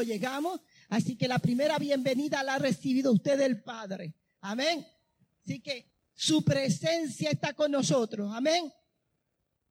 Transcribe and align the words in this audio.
llegamos. 0.00 0.60
Así 0.88 1.16
que 1.16 1.28
la 1.28 1.38
primera 1.38 1.78
bienvenida 1.78 2.42
la 2.42 2.54
ha 2.54 2.58
recibido 2.58 3.12
usted 3.12 3.36
del 3.36 3.62
Padre. 3.62 4.14
Amén. 4.40 4.86
Así 5.44 5.60
que 5.60 5.92
su 6.14 6.42
presencia 6.42 7.30
está 7.30 7.52
con 7.52 7.70
nosotros. 7.70 8.32
Amén. 8.34 8.72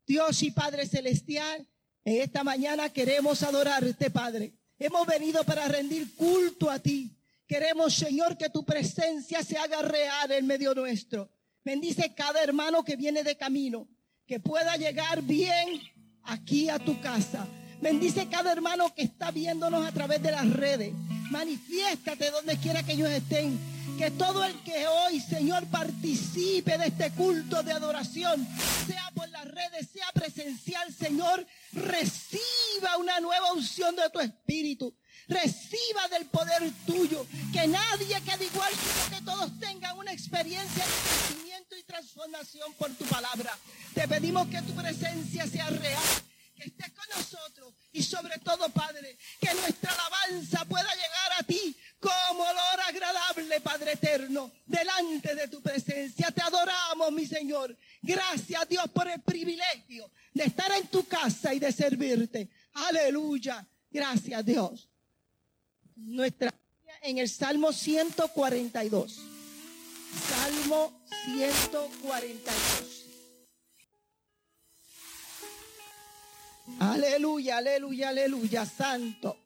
Dios 0.05 0.43
y 0.43 0.51
Padre 0.51 0.85
Celestial, 0.85 1.67
en 2.03 2.21
esta 2.21 2.43
mañana 2.43 2.89
queremos 2.89 3.41
adorarte, 3.41 4.11
Padre. 4.11 4.53
Hemos 4.77 5.07
venido 5.07 5.43
para 5.43 5.67
rendir 5.67 6.15
culto 6.15 6.69
a 6.69 6.79
ti. 6.79 7.17
Queremos, 7.47 7.93
Señor, 7.93 8.37
que 8.37 8.49
tu 8.49 8.65
presencia 8.65 9.43
se 9.43 9.57
haga 9.57 9.81
real 9.81 10.31
en 10.31 10.47
medio 10.47 10.73
nuestro. 10.73 11.29
Bendice 11.63 12.13
cada 12.15 12.41
hermano 12.43 12.83
que 12.83 12.95
viene 12.95 13.23
de 13.23 13.37
camino, 13.37 13.87
que 14.25 14.39
pueda 14.39 14.75
llegar 14.77 15.21
bien 15.21 15.79
aquí 16.23 16.69
a 16.69 16.79
tu 16.79 16.99
casa. 17.01 17.47
Bendice 17.81 18.27
cada 18.27 18.51
hermano 18.51 18.93
que 18.93 19.01
está 19.01 19.31
viéndonos 19.31 19.85
a 19.85 19.91
través 19.91 20.21
de 20.21 20.31
las 20.31 20.49
redes. 20.51 20.93
Manifiéstate 21.31 22.29
donde 22.31 22.57
quiera 22.57 22.83
que 22.83 22.93
ellos 22.93 23.09
estén. 23.09 23.59
Que 23.97 24.11
todo 24.11 24.43
el 24.43 24.53
que 24.63 24.87
hoy, 24.87 25.19
Señor, 25.19 25.65
participe 25.67 26.77
de 26.77 26.87
este 26.87 27.11
culto 27.11 27.61
de 27.61 27.71
adoración, 27.71 28.47
sea 28.87 29.11
por 29.13 29.29
las 29.29 29.45
redes, 29.45 29.89
sea 29.91 30.07
presencial, 30.13 30.91
Señor, 30.93 31.45
reciba 31.73 32.97
una 32.99 33.19
nueva 33.19 33.51
unción 33.53 33.95
de 33.95 34.09
tu 34.09 34.19
espíritu 34.19 34.95
reciba 35.27 36.07
del 36.11 36.25
poder 36.25 36.71
tuyo. 36.85 37.25
Que 37.53 37.67
nadie 37.67 38.21
quede 38.21 38.45
igual, 38.45 38.71
sino 38.73 39.17
que 39.17 39.25
todos 39.25 39.59
tengan 39.59 39.97
una 39.97 40.11
experiencia 40.11 40.83
de 40.85 40.91
crecimiento 40.91 41.77
y 41.77 41.83
transformación 41.83 42.73
por 42.73 42.91
tu 42.91 43.05
palabra. 43.05 43.57
Te 43.93 44.07
pedimos 44.07 44.47
que 44.47 44.61
tu 44.61 44.73
presencia 44.73 45.47
sea 45.47 45.69
real, 45.69 46.03
que 46.61 46.69
estés 46.69 46.91
con 46.91 47.05
nosotros 47.17 47.73
y 47.91 48.03
sobre 48.03 48.37
todo, 48.39 48.69
Padre, 48.69 49.17
que 49.39 49.53
nuestra 49.53 49.91
alabanza 49.91 50.63
pueda 50.65 50.89
llegar 50.93 51.39
a 51.39 51.43
ti 51.43 51.75
como 51.99 52.43
olor 52.43 52.81
agradable, 52.87 53.61
Padre 53.61 53.93
eterno, 53.93 54.51
delante 54.65 55.35
de 55.35 55.47
tu 55.47 55.61
presencia. 55.61 56.31
Te 56.31 56.41
adoramos, 56.41 57.11
mi 57.11 57.25
Señor. 57.25 57.75
Gracias, 58.01 58.69
Dios, 58.69 58.89
por 58.91 59.07
el 59.07 59.21
privilegio 59.21 60.11
de 60.33 60.43
estar 60.43 60.71
en 60.71 60.87
tu 60.87 61.05
casa 61.05 61.53
y 61.53 61.59
de 61.59 61.71
servirte. 61.71 62.49
Aleluya. 62.73 63.67
Gracias, 63.89 64.45
Dios 64.45 64.91
nuestra 66.05 66.53
en 67.01 67.17
el 67.17 67.29
Salmo 67.29 67.71
142. 67.73 69.19
Salmo 70.29 71.01
142. 71.25 73.00
Aleluya, 76.79 77.57
aleluya, 77.57 78.09
aleluya, 78.09 78.65
santo. 78.65 79.37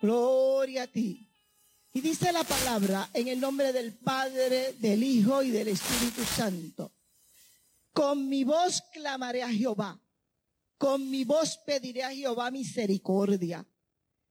Gloria 0.00 0.84
a 0.84 0.86
ti. 0.86 1.28
Y 1.92 2.00
dice 2.00 2.32
la 2.32 2.42
palabra 2.42 3.08
en 3.12 3.28
el 3.28 3.38
nombre 3.38 3.72
del 3.72 3.92
Padre, 3.92 4.72
del 4.74 5.02
Hijo 5.02 5.42
y 5.42 5.50
del 5.50 5.68
Espíritu 5.68 6.24
Santo. 6.24 6.92
Con 7.92 8.28
mi 8.28 8.44
voz 8.44 8.82
clamaré 8.92 9.42
a 9.42 9.50
Jehová. 9.50 10.00
Con 10.78 11.10
mi 11.10 11.24
voz 11.24 11.58
pediré 11.66 12.02
a 12.02 12.10
Jehová 12.10 12.50
misericordia. 12.50 13.66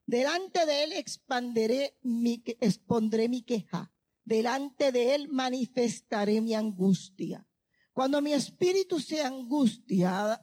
Delante 0.05 0.65
de 0.65 0.83
él 0.83 0.93
expanderé 0.93 1.97
mi, 2.01 2.43
expondré 2.59 3.29
mi 3.29 3.43
queja. 3.43 3.93
Delante 4.25 4.91
de 4.91 5.15
él 5.15 5.29
manifestaré 5.29 6.41
mi 6.41 6.55
angustia. 6.55 7.47
Cuando 7.93 8.21
mi 8.21 8.33
espíritu 8.33 8.99
se 8.99 9.21
angustia, 9.21 10.41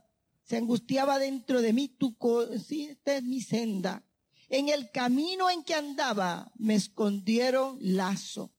se 0.48 0.56
angustiaba 0.56 1.18
dentro 1.18 1.60
de 1.60 1.74
mí, 1.74 1.88
tú 1.88 2.16
consiste 2.16 3.20
mi 3.20 3.42
senda. 3.42 4.02
En 4.48 4.70
el 4.70 4.90
camino 4.90 5.50
en 5.50 5.62
que 5.62 5.74
andaba 5.74 6.50
me 6.56 6.74
escondieron 6.74 7.76
lazo. 7.82 8.54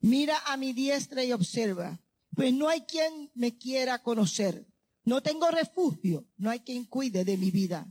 Mira 0.00 0.36
a 0.46 0.56
mi 0.56 0.72
diestra 0.72 1.22
y 1.22 1.32
observa, 1.32 2.00
pues 2.34 2.52
no 2.52 2.68
hay 2.68 2.80
quien 2.80 3.30
me 3.34 3.56
quiera 3.56 4.02
conocer. 4.02 4.66
No 5.04 5.22
tengo 5.22 5.48
refugio, 5.52 6.26
no 6.38 6.50
hay 6.50 6.58
quien 6.60 6.84
cuide 6.84 7.24
de 7.24 7.36
mi 7.36 7.52
vida. 7.52 7.86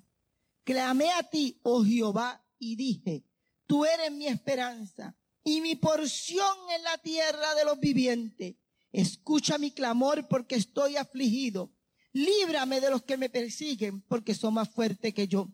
Clamé 0.65 1.09
a 1.11 1.23
ti, 1.23 1.57
oh 1.63 1.85
Jehová, 1.85 2.45
y 2.59 2.75
dije, 2.75 3.23
tú 3.65 3.85
eres 3.85 4.11
mi 4.11 4.27
esperanza 4.27 5.15
y 5.41 5.61
mi 5.61 5.77
porción 5.77 6.57
en 6.75 6.83
la 6.83 6.97
tierra 6.97 7.55
de 7.55 7.63
los 7.63 7.79
vivientes. 7.79 8.55
Escucha 8.91 9.57
mi 9.57 9.71
clamor 9.71 10.27
porque 10.27 10.55
estoy 10.55 10.97
afligido. 10.97 11.74
Líbrame 12.15 12.79
de 12.79 12.89
los 12.89 13.03
que 13.03 13.17
me 13.17 13.27
persiguen 13.27 13.99
porque 14.03 14.33
son 14.33 14.53
más 14.53 14.69
fuertes 14.69 15.13
que 15.13 15.27
yo. 15.27 15.49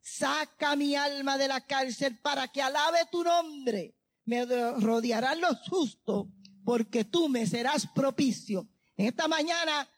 Saca 0.00 0.76
mi 0.76 0.94
alma 0.94 1.36
de 1.36 1.48
la 1.48 1.60
cárcel 1.60 2.16
para 2.18 2.46
que 2.46 2.62
alabe 2.62 3.00
tu 3.10 3.24
nombre. 3.24 3.92
Me 4.24 4.44
rodearán 4.44 5.40
los 5.40 5.68
justos 5.68 6.28
porque 6.64 7.04
tú 7.04 7.28
me 7.28 7.44
serás 7.44 7.88
propicio. 7.92 8.68
En 8.96 9.06
esta 9.06 9.26
mañana 9.26 9.88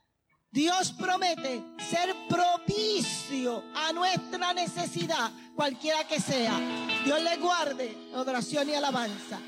Dios 0.51 0.93
promete 0.93 1.63
ser 1.91 2.15
propicio 2.27 3.63
a 3.75 3.93
nuestra 3.93 4.55
necesidad, 4.55 5.31
cualquiera 5.55 6.09
que 6.09 6.21
sea. 6.21 6.59
Dios 7.05 7.23
le 7.23 7.37
guarde 7.37 7.95
adoración 8.15 8.71
y 8.71 8.73
alabanza. 8.73 9.39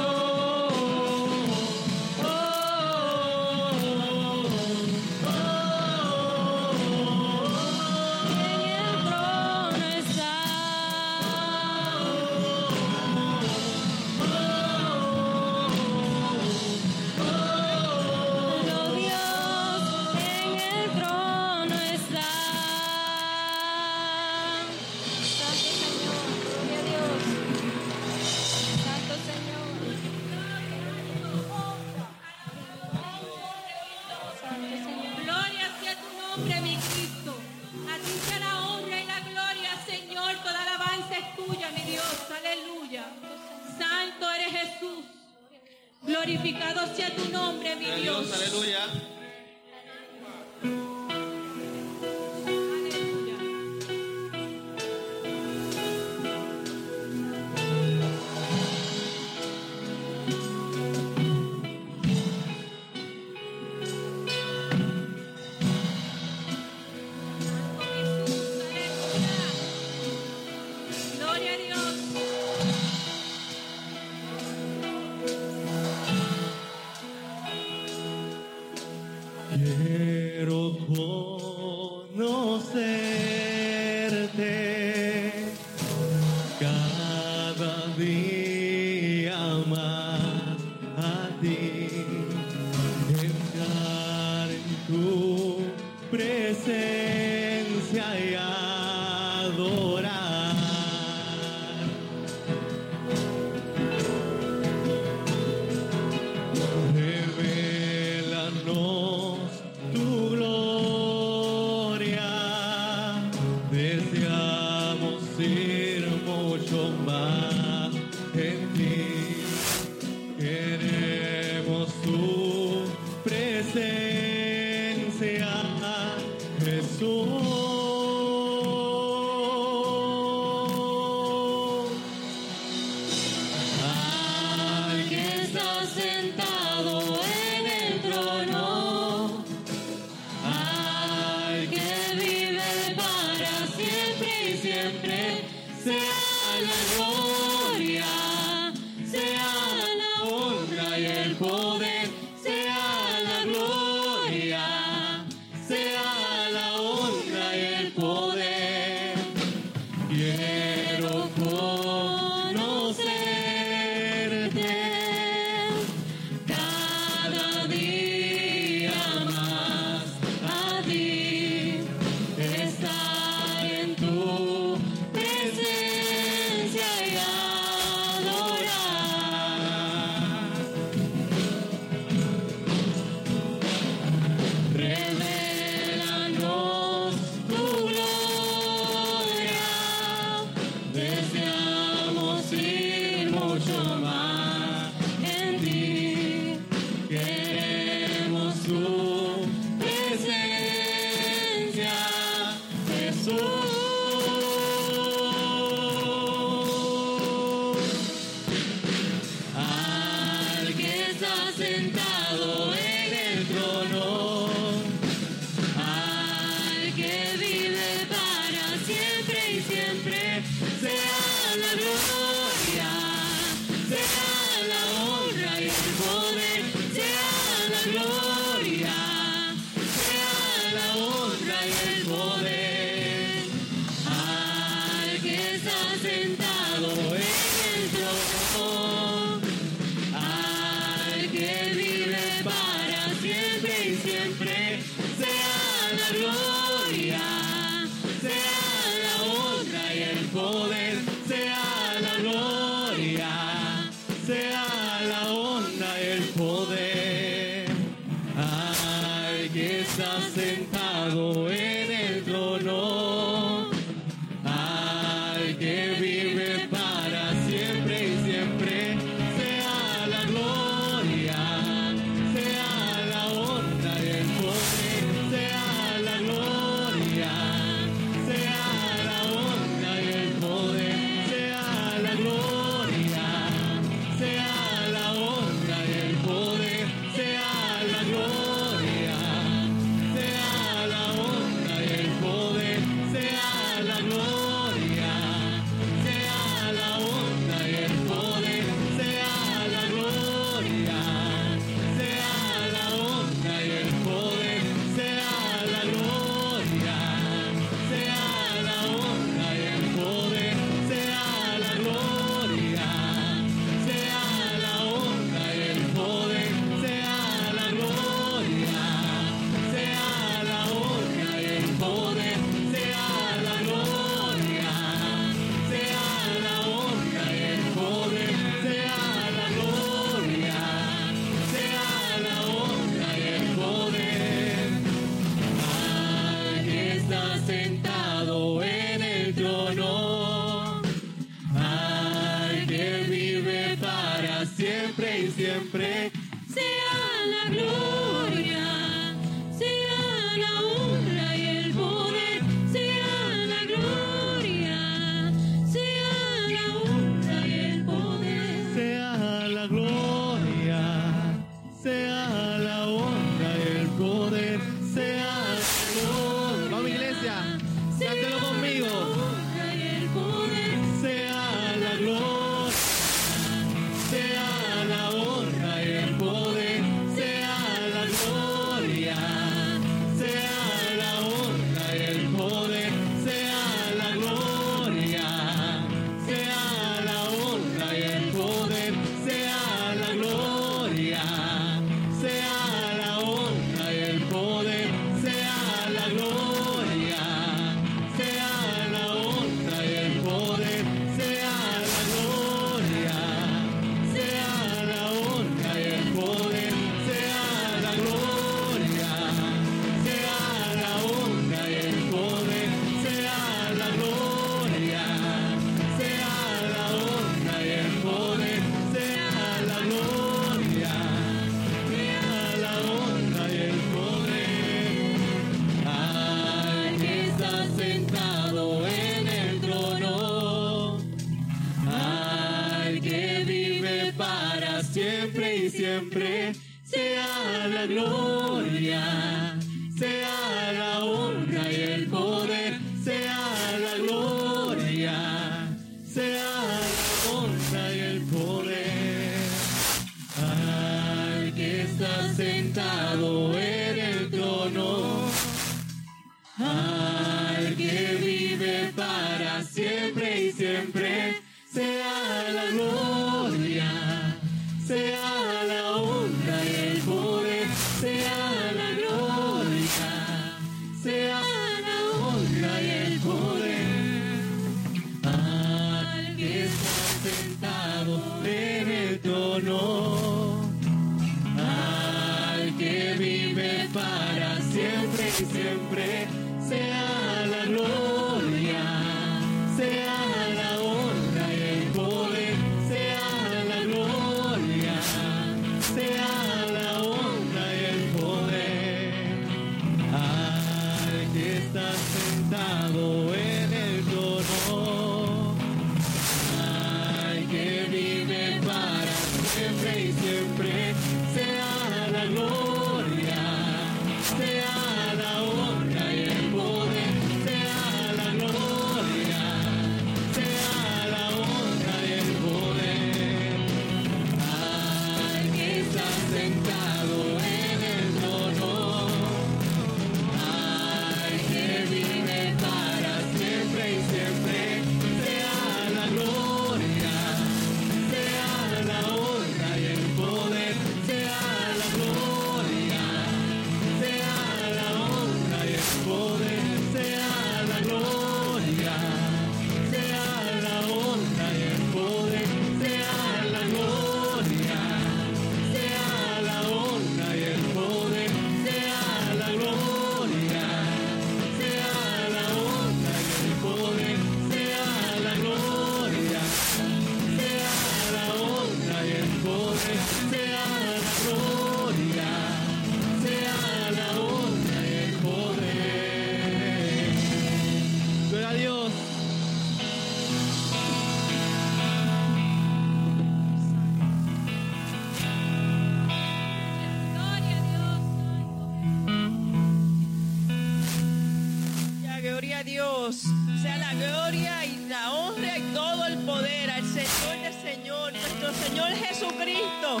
Sea 593.12 593.76
la 593.76 593.92
gloria 593.92 594.64
y 594.64 594.86
la 594.88 595.12
honra 595.12 595.58
y 595.58 595.62
todo 595.74 596.06
el 596.06 596.16
poder 596.20 596.70
al 596.70 596.82
Señor 596.82 597.42
de 597.42 597.52
Señor, 597.62 598.10
nuestro 598.10 598.54
Señor 598.54 598.88
Jesucristo. 598.92 600.00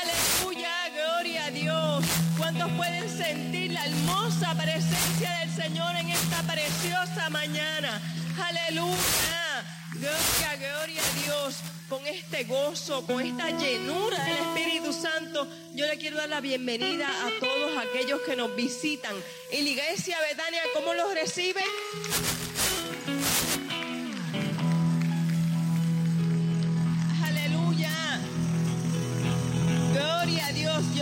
Aleluya, 0.00 0.70
gloria 0.94 1.46
a 1.46 1.50
Dios. 1.50 2.04
¿Cuántos 2.38 2.70
pueden 2.72 3.08
sentir 3.08 3.72
la 3.72 3.84
hermosa 3.84 4.54
presencia 4.54 5.30
del 5.40 5.50
Señor 5.50 5.96
en 5.96 6.10
esta 6.10 6.42
preciosa 6.44 7.30
mañana? 7.30 8.00
Aleluya, 8.40 9.64
gloria, 9.94 10.56
gloria 10.56 11.02
a 11.02 11.24
Dios 11.24 11.56
con 11.92 12.06
este 12.06 12.44
gozo, 12.44 13.04
con 13.04 13.20
esta 13.20 13.50
llenura 13.50 14.24
del 14.24 14.38
Espíritu 14.38 14.94
Santo, 14.94 15.46
yo 15.74 15.86
le 15.86 15.98
quiero 15.98 16.16
dar 16.16 16.30
la 16.30 16.40
bienvenida 16.40 17.06
a 17.06 17.28
todos 17.38 17.76
aquellos 17.76 18.22
que 18.22 18.34
nos 18.34 18.56
visitan. 18.56 19.14
Y 19.52 19.60
la 19.60 19.68
iglesia 19.68 20.16
Betania, 20.30 20.62
¿cómo 20.72 20.94
los 20.94 21.12
recibe? 21.12 21.60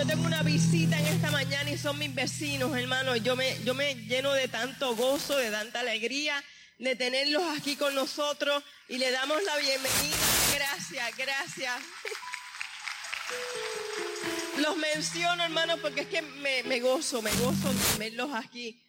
yo 0.01 0.07
tengo 0.07 0.25
una 0.25 0.43
visita 0.43 0.99
en 0.99 1.07
esta 1.09 1.31
mañana 1.31 1.71
y 1.71 1.77
son 1.77 1.99
mis 1.99 2.15
vecinos, 2.15 2.75
hermano. 2.75 3.17
Yo 3.17 3.37
me, 3.37 3.63
yo 3.65 3.75
me 3.75 3.95
lleno 3.95 4.33
de 4.33 4.49
tanto 4.49 4.97
gozo, 4.97 5.37
de 5.37 5.51
tanta 5.51 5.81
alegría 5.81 6.43
de 6.79 6.97
tenerlos 6.97 7.43
aquí 7.59 7.77
con 7.77 7.95
nosotros 7.95 8.63
y 8.89 8.97
le 8.97 9.11
damos 9.11 9.43
la 9.43 9.59
bienvenida. 9.59 10.17
Gracias, 10.55 11.17
gracias. 11.19 11.75
Los 14.59 14.75
menciono, 14.79 15.45
hermano, 15.45 15.77
porque 15.77 16.01
es 16.03 16.07
que 16.07 16.23
me, 16.23 16.63
me 16.63 16.81
gozo, 16.81 17.21
me 17.21 17.33
gozo 17.33 17.71
verlos 17.99 18.31
aquí. 18.33 18.81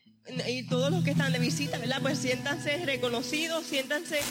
Y 0.47 0.63
todos 0.67 0.91
los 0.91 1.03
que 1.03 1.11
están 1.11 1.33
de 1.33 1.39
visita, 1.39 1.77
¿verdad? 1.79 2.01
Pues 2.01 2.19
siéntanse 2.19 2.77
reconocidos, 2.85 3.65
siéntanse 3.65 4.21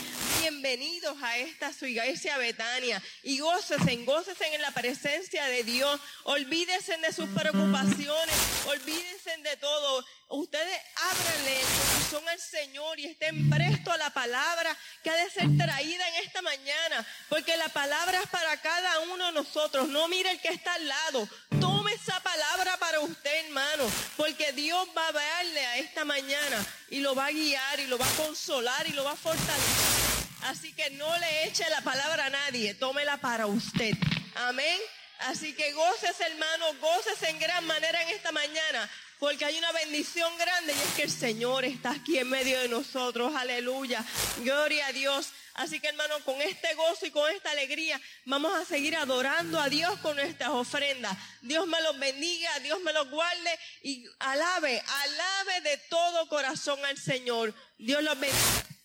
bienvenidos 0.40 1.16
a 1.20 1.36
esta 1.38 1.72
su 1.72 1.86
iglesia 1.86 2.38
Betania. 2.38 3.02
Y 3.22 3.40
gócesen, 3.40 4.06
gócesen 4.06 4.54
en 4.54 4.62
la 4.62 4.70
presencia 4.70 5.44
de 5.46 5.64
Dios. 5.64 6.00
Olvídense 6.24 6.96
de 6.98 7.12
sus 7.12 7.28
preocupaciones, 7.30 8.36
olvídense 8.66 9.36
de 9.42 9.56
todo. 9.56 10.04
Ustedes 10.32 10.80
ábranle 10.94 11.60
el 11.60 11.66
corazón 11.66 12.28
al 12.28 12.38
Señor 12.38 13.00
y 13.00 13.06
estén 13.06 13.50
presto 13.50 13.90
a 13.90 13.96
la 13.96 14.10
palabra 14.10 14.76
que 15.02 15.10
ha 15.10 15.16
de 15.16 15.28
ser 15.28 15.48
traída 15.58 16.08
en 16.08 16.14
esta 16.24 16.40
mañana. 16.40 17.04
Porque 17.28 17.56
la 17.56 17.68
palabra 17.68 18.20
es 18.22 18.28
para 18.28 18.56
cada 18.58 19.00
uno 19.00 19.26
de 19.26 19.32
nosotros. 19.32 19.88
No 19.88 20.06
mire 20.06 20.30
el 20.30 20.40
que 20.40 20.50
está 20.50 20.74
al 20.74 20.86
lado. 20.86 21.28
Tome 21.60 21.92
esa 21.94 22.20
palabra 22.20 22.76
para 22.76 23.00
usted, 23.00 23.44
hermano. 23.46 23.90
Porque 24.16 24.52
Dios 24.52 24.88
va 24.96 25.08
a 25.08 25.12
darle 25.12 25.66
a 25.66 25.78
esta 25.78 26.04
mañana 26.04 26.64
y 26.90 27.00
lo 27.00 27.16
va 27.16 27.26
a 27.26 27.32
guiar 27.32 27.80
y 27.80 27.88
lo 27.88 27.98
va 27.98 28.06
a 28.06 28.16
consolar 28.16 28.86
y 28.86 28.92
lo 28.92 29.02
va 29.02 29.12
a 29.12 29.16
fortalecer. 29.16 30.28
Así 30.42 30.72
que 30.74 30.90
no 30.90 31.18
le 31.18 31.48
eche 31.48 31.68
la 31.70 31.80
palabra 31.80 32.26
a 32.26 32.30
nadie. 32.30 32.74
Tómela 32.74 33.16
para 33.16 33.46
usted. 33.46 33.94
Amén. 34.36 34.78
Así 35.20 35.54
que 35.54 35.72
goces, 35.72 36.18
hermano, 36.20 36.66
goces 36.80 37.22
en 37.24 37.38
gran 37.38 37.66
manera 37.66 38.02
en 38.02 38.08
esta 38.10 38.32
mañana, 38.32 38.90
porque 39.20 39.44
hay 39.44 39.58
una 39.58 39.70
bendición 39.72 40.32
grande 40.38 40.72
y 40.72 40.80
es 40.80 40.94
que 40.96 41.02
el 41.02 41.10
Señor 41.10 41.66
está 41.66 41.90
aquí 41.90 42.18
en 42.18 42.30
medio 42.30 42.58
de 42.58 42.68
nosotros. 42.68 43.36
Aleluya. 43.36 44.02
Gloria 44.38 44.86
a 44.86 44.92
Dios. 44.92 45.28
Así 45.54 45.78
que 45.78 45.88
hermano, 45.88 46.14
con 46.24 46.40
este 46.40 46.74
gozo 46.74 47.04
y 47.04 47.10
con 47.10 47.30
esta 47.30 47.50
alegría 47.50 48.00
vamos 48.24 48.54
a 48.54 48.64
seguir 48.64 48.96
adorando 48.96 49.60
a 49.60 49.68
Dios 49.68 49.98
con 50.00 50.16
nuestras 50.16 50.48
ofrendas. 50.48 51.16
Dios 51.42 51.66
me 51.66 51.80
los 51.82 51.98
bendiga, 51.98 52.58
Dios 52.60 52.80
me 52.80 52.94
los 52.94 53.10
guarde 53.10 53.58
y 53.82 54.06
alabe, 54.20 54.82
alabe 54.88 55.60
de 55.68 55.76
todo 55.90 56.26
corazón 56.28 56.82
al 56.86 56.96
Señor. 56.96 57.54
Dios 57.78 58.02
los 58.02 58.18
bendiga. 58.18 58.79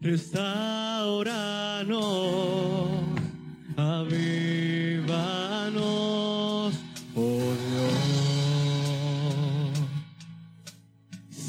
Restauranos, 0.00 1.90
avívanos, 3.76 5.04
oh 7.14 7.54
Dios. 7.68 8.00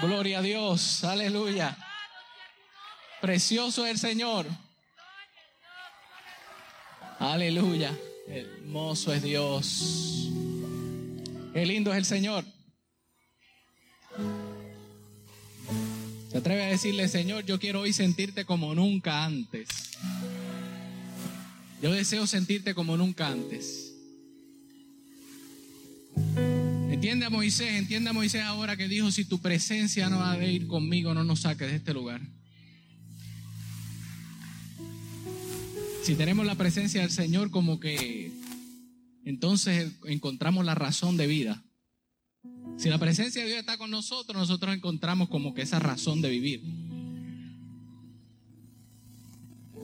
Gloria 0.00 0.38
a 0.38 0.42
Dios. 0.42 1.04
Aleluya. 1.04 1.76
Precioso 3.20 3.86
es 3.86 3.92
el 3.92 3.98
Señor. 3.98 4.46
Aleluya. 7.18 7.96
Hermoso 8.28 9.12
es 9.12 9.22
Dios. 9.22 10.28
Qué 11.52 11.64
lindo 11.64 11.92
es 11.92 11.98
el 11.98 12.04
Señor. 12.04 12.44
Se 16.30 16.38
atreve 16.38 16.64
a 16.64 16.68
decirle, 16.68 17.08
Señor, 17.08 17.44
yo 17.44 17.58
quiero 17.58 17.80
hoy 17.80 17.92
sentirte 17.92 18.44
como 18.44 18.74
nunca 18.74 19.24
antes. 19.24 19.68
Yo 21.80 21.92
deseo 21.92 22.26
sentirte 22.26 22.74
como 22.74 22.96
nunca 22.96 23.28
antes. 23.28 23.85
Entiende 27.06 27.26
a 27.26 27.30
Moisés, 27.30 27.70
entiende 27.74 28.10
a 28.10 28.12
Moisés 28.12 28.42
ahora 28.42 28.76
que 28.76 28.88
dijo, 28.88 29.12
si 29.12 29.24
tu 29.24 29.38
presencia 29.38 30.10
no 30.10 30.24
ha 30.24 30.36
de 30.36 30.50
ir 30.50 30.66
conmigo, 30.66 31.14
no 31.14 31.22
nos 31.22 31.42
saques 31.42 31.70
de 31.70 31.76
este 31.76 31.94
lugar. 31.94 32.20
Si 36.02 36.16
tenemos 36.16 36.44
la 36.44 36.56
presencia 36.56 37.02
del 37.02 37.12
Señor 37.12 37.52
como 37.52 37.78
que 37.78 38.32
entonces 39.24 39.92
encontramos 40.06 40.64
la 40.64 40.74
razón 40.74 41.16
de 41.16 41.28
vida. 41.28 41.64
Si 42.76 42.88
la 42.88 42.98
presencia 42.98 43.42
de 43.42 43.50
Dios 43.50 43.60
está 43.60 43.78
con 43.78 43.92
nosotros, 43.92 44.36
nosotros 44.36 44.74
encontramos 44.74 45.28
como 45.28 45.54
que 45.54 45.62
esa 45.62 45.78
razón 45.78 46.20
de 46.22 46.30
vivir. 46.30 46.64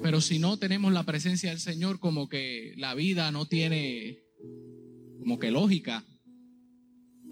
Pero 0.02 0.20
si 0.20 0.40
no 0.40 0.56
tenemos 0.56 0.92
la 0.92 1.04
presencia 1.04 1.50
del 1.50 1.60
Señor, 1.60 2.00
como 2.00 2.28
que 2.28 2.74
la 2.78 2.96
vida 2.96 3.30
no 3.30 3.46
tiene 3.46 4.18
como 5.20 5.38
que 5.38 5.52
lógica. 5.52 6.04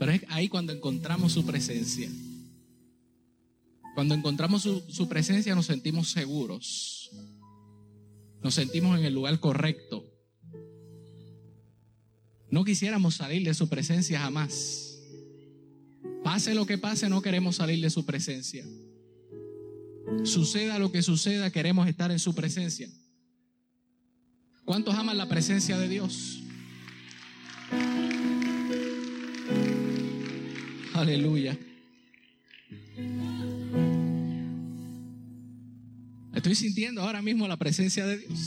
Pero 0.00 0.12
es 0.12 0.24
ahí 0.28 0.48
cuando 0.48 0.72
encontramos 0.72 1.32
su 1.32 1.44
presencia. 1.44 2.08
Cuando 3.94 4.14
encontramos 4.14 4.62
su, 4.62 4.80
su 4.88 5.10
presencia 5.10 5.54
nos 5.54 5.66
sentimos 5.66 6.10
seguros. 6.10 7.10
Nos 8.42 8.54
sentimos 8.54 8.98
en 8.98 9.04
el 9.04 9.12
lugar 9.12 9.38
correcto. 9.40 10.10
No 12.50 12.64
quisiéramos 12.64 13.16
salir 13.16 13.44
de 13.44 13.52
su 13.52 13.68
presencia 13.68 14.20
jamás. 14.20 14.98
Pase 16.24 16.54
lo 16.54 16.64
que 16.64 16.78
pase, 16.78 17.10
no 17.10 17.20
queremos 17.20 17.56
salir 17.56 17.82
de 17.82 17.90
su 17.90 18.06
presencia. 18.06 18.64
Suceda 20.24 20.78
lo 20.78 20.90
que 20.90 21.02
suceda, 21.02 21.50
queremos 21.50 21.86
estar 21.86 22.10
en 22.10 22.18
su 22.18 22.34
presencia. 22.34 22.88
¿Cuántos 24.64 24.94
aman 24.94 25.18
la 25.18 25.28
presencia 25.28 25.78
de 25.78 25.88
Dios? 25.90 26.40
Aleluya. 31.00 31.58
Estoy 36.34 36.54
sintiendo 36.54 37.00
ahora 37.00 37.22
mismo 37.22 37.48
la 37.48 37.56
presencia 37.56 38.06
de 38.06 38.18
Dios. 38.18 38.38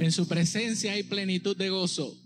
En 0.00 0.10
su 0.10 0.26
presencia 0.26 0.92
hay 0.92 1.02
plenitud 1.02 1.54
de 1.54 1.68
gozo. 1.68 2.18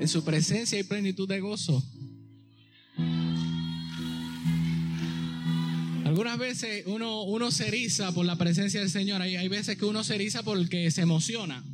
En 0.00 0.08
su 0.08 0.24
presencia 0.24 0.78
hay 0.78 0.84
plenitud 0.84 1.28
de 1.28 1.40
gozo. 1.40 1.84
Algunas 6.14 6.38
veces 6.38 6.84
uno, 6.86 7.24
uno 7.24 7.50
se 7.50 7.66
eriza 7.66 8.12
por 8.12 8.24
la 8.24 8.36
presencia 8.36 8.78
del 8.78 8.88
Señor. 8.88 9.20
Hay, 9.20 9.34
hay 9.34 9.48
veces 9.48 9.76
que 9.76 9.84
uno 9.84 10.04
se 10.04 10.14
eriza 10.14 10.44
porque 10.44 10.88
se 10.92 11.02
emociona. 11.02 11.64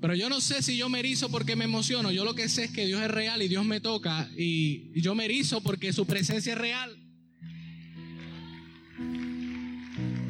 Pero 0.00 0.14
yo 0.14 0.28
no 0.28 0.40
sé 0.40 0.62
si 0.62 0.76
yo 0.76 0.88
me 0.88 1.00
erizo 1.00 1.28
porque 1.28 1.56
me 1.56 1.64
emociono. 1.64 2.12
Yo 2.12 2.24
lo 2.24 2.36
que 2.36 2.48
sé 2.48 2.62
es 2.62 2.70
que 2.70 2.86
Dios 2.86 3.02
es 3.02 3.10
real 3.10 3.42
y 3.42 3.48
Dios 3.48 3.64
me 3.64 3.80
toca. 3.80 4.30
Y, 4.36 4.92
yo 5.00 5.16
me 5.16 5.24
erizo 5.24 5.60
porque 5.60 5.92
su 5.92 6.06
presencia 6.06 6.52
es 6.52 6.58
real. 6.60 6.96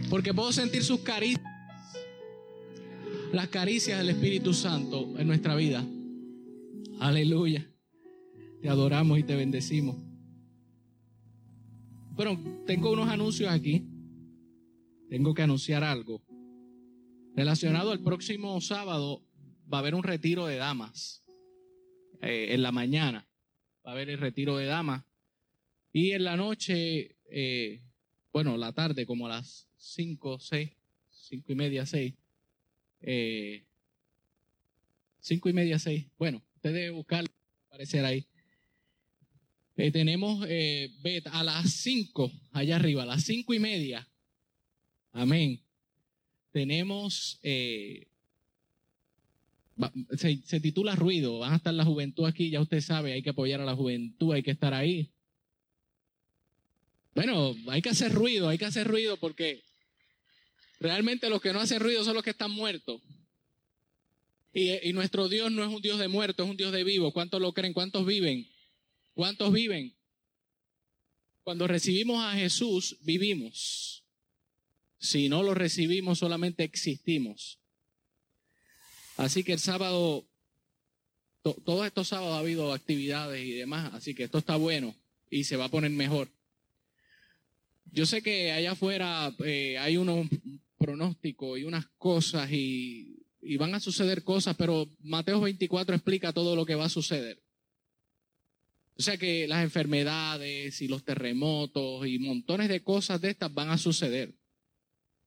Porque 0.09 0.33
puedo 0.33 0.51
sentir 0.51 0.83
sus 0.83 1.01
caricias. 1.01 1.45
Las 3.31 3.49
caricias 3.49 3.99
del 3.99 4.09
Espíritu 4.09 4.55
Santo 4.55 5.19
en 5.19 5.27
nuestra 5.27 5.55
vida. 5.55 5.85
Aleluya. 6.99 7.69
Te 8.63 8.71
adoramos 8.71 9.19
y 9.19 9.23
te 9.23 9.37
bendecimos. 9.37 10.12
Pero 12.17 12.39
tengo 12.67 12.93
unos 12.93 13.09
anuncios 13.09 13.51
aquí. 13.51 13.85
Tengo 15.09 15.35
que 15.35 15.43
anunciar 15.43 15.85
algo. 15.85 16.23
Relacionado 17.35 17.93
al 17.93 18.01
próximo 18.01 18.61
sábado 18.61 19.23
va 19.73 19.79
a 19.79 19.81
haber 19.81 19.95
un 19.95 20.03
retiro 20.03 20.47
de 20.47 20.57
damas. 20.57 21.25
Eh, 22.21 22.55
en 22.55 22.63
la 22.63 22.73
mañana 22.73 23.27
va 23.85 23.91
a 23.91 23.95
haber 23.95 24.11
el 24.11 24.19
retiro 24.19 24.57
de 24.57 24.67
damas. 24.67 25.05
Y 25.93 26.13
en 26.13 26.25
la 26.25 26.37
noche, 26.37 27.17
eh, 27.31 27.83
bueno, 28.33 28.57
la 28.57 28.73
tarde, 28.73 29.07
como 29.07 29.27
a 29.27 29.31
las 29.31 29.69
5, 29.77 30.39
6, 30.39 30.71
5 31.11 31.53
y 31.53 31.55
media, 31.55 31.87
6. 31.87 32.15
Eh, 33.01 33.65
5 35.21 35.49
y 35.49 35.53
media, 35.53 35.79
6. 35.79 36.07
Bueno, 36.19 36.43
usted 36.57 36.73
debe 36.73 36.91
buscar, 36.91 37.25
aparecer 37.69 38.05
ahí. 38.05 38.27
Eh, 39.77 39.91
tenemos 39.91 40.45
eh, 40.49 40.93
a 41.31 41.43
las 41.43 41.73
5, 41.73 42.31
allá 42.53 42.77
arriba, 42.77 43.05
a 43.05 43.07
las 43.07 43.25
5 43.25 43.55
y 43.55 43.59
media. 43.59 44.07
Amén. 45.13 45.63
Tenemos, 46.53 47.39
eh, 47.43 48.07
se 50.15 50.61
titula 50.61 50.95
Ruido, 50.95 51.39
van 51.39 51.55
a 51.55 51.57
estar 51.57 51.73
la 51.73 51.85
juventud 51.85 52.27
aquí, 52.27 52.51
ya 52.51 52.61
usted 52.61 52.83
sabe, 52.83 53.15
hay 53.15 53.23
que 53.23 53.31
apoyar 53.31 53.63
a 53.63 53.65
la 53.65 53.75
juventud, 53.75 54.35
hay 54.35 54.43
que 54.43 54.51
estar 54.51 54.75
ahí. 54.75 55.11
Bueno, 57.15 57.55
hay 57.69 57.81
que 57.81 57.89
hacer 57.89 58.13
ruido, 58.13 58.49
hay 58.49 58.59
que 58.59 58.67
hacer 58.67 58.87
ruido 58.87 59.17
porque 59.17 59.63
realmente 60.81 61.31
los 61.31 61.41
que 61.41 61.53
no 61.53 61.61
hacen 61.61 61.81
ruido 61.81 62.05
son 62.05 62.15
los 62.15 62.23
que 62.23 62.31
están 62.31 62.51
muertos. 62.51 63.01
Y, 64.53 64.87
y 64.87 64.93
nuestro 64.93 65.31
Dios 65.31 65.51
no 65.51 65.65
es 65.65 65.71
un 65.71 65.81
Dios 65.81 65.99
de 65.99 66.09
muertos, 66.09 66.45
es 66.45 66.51
un 66.51 66.57
Dios 66.59 66.73
de 66.73 66.85
vivos. 66.85 67.15
¿Cuántos 67.15 67.41
lo 67.41 67.55
creen? 67.55 67.73
¿Cuántos 67.73 68.05
viven? 68.05 68.52
¿Cuántos 69.15 69.53
viven? 69.53 69.95
Cuando 71.45 71.67
recibimos 71.67 72.25
a 72.25 72.35
Jesús, 72.35 72.97
vivimos. 73.03 74.05
Si 74.99 75.29
no 75.29 75.43
lo 75.43 75.55
recibimos, 75.55 76.19
solamente 76.21 76.63
existimos. 76.65 77.59
Así 79.17 79.43
que 79.43 79.53
el 79.53 79.59
sábado, 79.59 80.25
to- 81.43 81.57
todos 81.65 81.87
estos 81.87 82.09
sábados 82.09 82.35
ha 82.37 82.39
habido 82.39 82.73
actividades 82.73 83.45
y 83.45 83.53
demás, 83.53 83.93
así 83.95 84.15
que 84.15 84.25
esto 84.25 84.39
está 84.39 84.57
bueno 84.57 84.95
y 85.31 85.45
se 85.45 85.57
va 85.57 85.65
a 85.67 85.71
poner 85.71 85.91
mejor. 85.91 86.29
Yo 87.91 88.07
sé 88.07 88.23
que 88.23 88.53
allá 88.53 88.73
afuera 88.73 89.35
eh, 89.45 89.77
hay 89.79 89.97
unos 89.97 90.29
pronósticos 90.79 91.59
y 91.59 91.65
unas 91.65 91.87
cosas 91.99 92.51
y, 92.51 93.17
y 93.43 93.57
van 93.57 93.75
a 93.75 93.81
suceder 93.81 94.25
cosas, 94.25 94.57
pero 94.57 94.89
Mateo 95.01 95.41
24 95.41 95.95
explica 95.95 96.33
todo 96.33 96.57
lo 96.57 96.65
que 96.65 96.75
va 96.77 96.87
a 96.87 96.89
suceder. 96.89 97.43
O 98.97 99.03
sea 99.03 99.17
que 99.17 99.49
las 99.49 99.65
enfermedades 99.65 100.81
y 100.83 100.89
los 100.89 101.05
terremotos 101.05 102.07
y 102.07 102.19
montones 102.19 102.69
de 102.69 102.83
cosas 102.83 103.21
de 103.21 103.31
estas 103.31 103.53
van 103.53 103.71
a 103.71 103.79
suceder. 103.79 104.35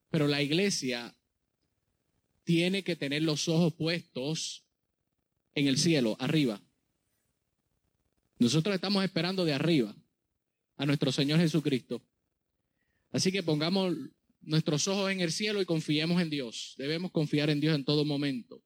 Pero 0.10 0.28
la 0.28 0.42
iglesia 0.42 1.16
tiene 2.44 2.84
que 2.84 2.96
tener 2.96 3.24
los 3.24 3.50
ojos 3.50 3.74
puestos 3.74 4.64
en 5.56 5.68
el 5.68 5.78
cielo, 5.78 6.16
arriba. 6.20 6.62
Nosotros 8.38 8.76
estamos 8.76 9.04
esperando 9.04 9.46
de 9.46 9.54
arriba 9.54 9.96
a 10.78 10.86
nuestro 10.86 11.12
Señor 11.12 11.40
Jesucristo. 11.40 12.02
Así 13.12 13.32
que 13.32 13.44
pongamos 13.44 13.96
nuestros 14.42 14.88
ojos 14.88 15.12
en 15.12 15.22
el 15.22 15.32
cielo 15.32 15.62
y 15.62 15.66
confiemos 15.66 16.22
en 16.22 16.30
Dios. 16.30 16.76
Debemos 16.78 17.12
confiar 17.12 17.50
en 17.50 17.60
Dios 17.60 17.76
en 17.76 17.86
todo 17.86 18.06
momento. 18.06 18.62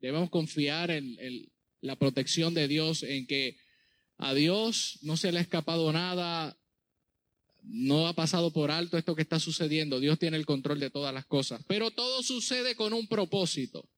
Debemos 0.00 0.30
confiar 0.30 0.90
en, 0.90 1.16
en 1.20 1.52
la 1.82 1.96
protección 1.96 2.54
de 2.54 2.66
Dios, 2.66 3.02
en 3.02 3.26
que 3.26 3.56
a 4.22 4.34
Dios 4.34 4.98
no 5.00 5.16
se 5.16 5.32
le 5.32 5.38
ha 5.38 5.42
escapado 5.42 5.90
nada, 5.94 6.54
no 7.62 8.06
ha 8.06 8.12
pasado 8.12 8.52
por 8.52 8.70
alto 8.70 8.98
esto 8.98 9.16
que 9.16 9.22
está 9.22 9.40
sucediendo. 9.40 9.98
Dios 9.98 10.18
tiene 10.18 10.36
el 10.36 10.44
control 10.44 10.78
de 10.78 10.90
todas 10.90 11.14
las 11.14 11.24
cosas. 11.24 11.62
Pero 11.66 11.90
todo 11.90 12.22
sucede 12.22 12.74
con 12.74 12.92
un 12.92 13.08
propósito. 13.08 13.88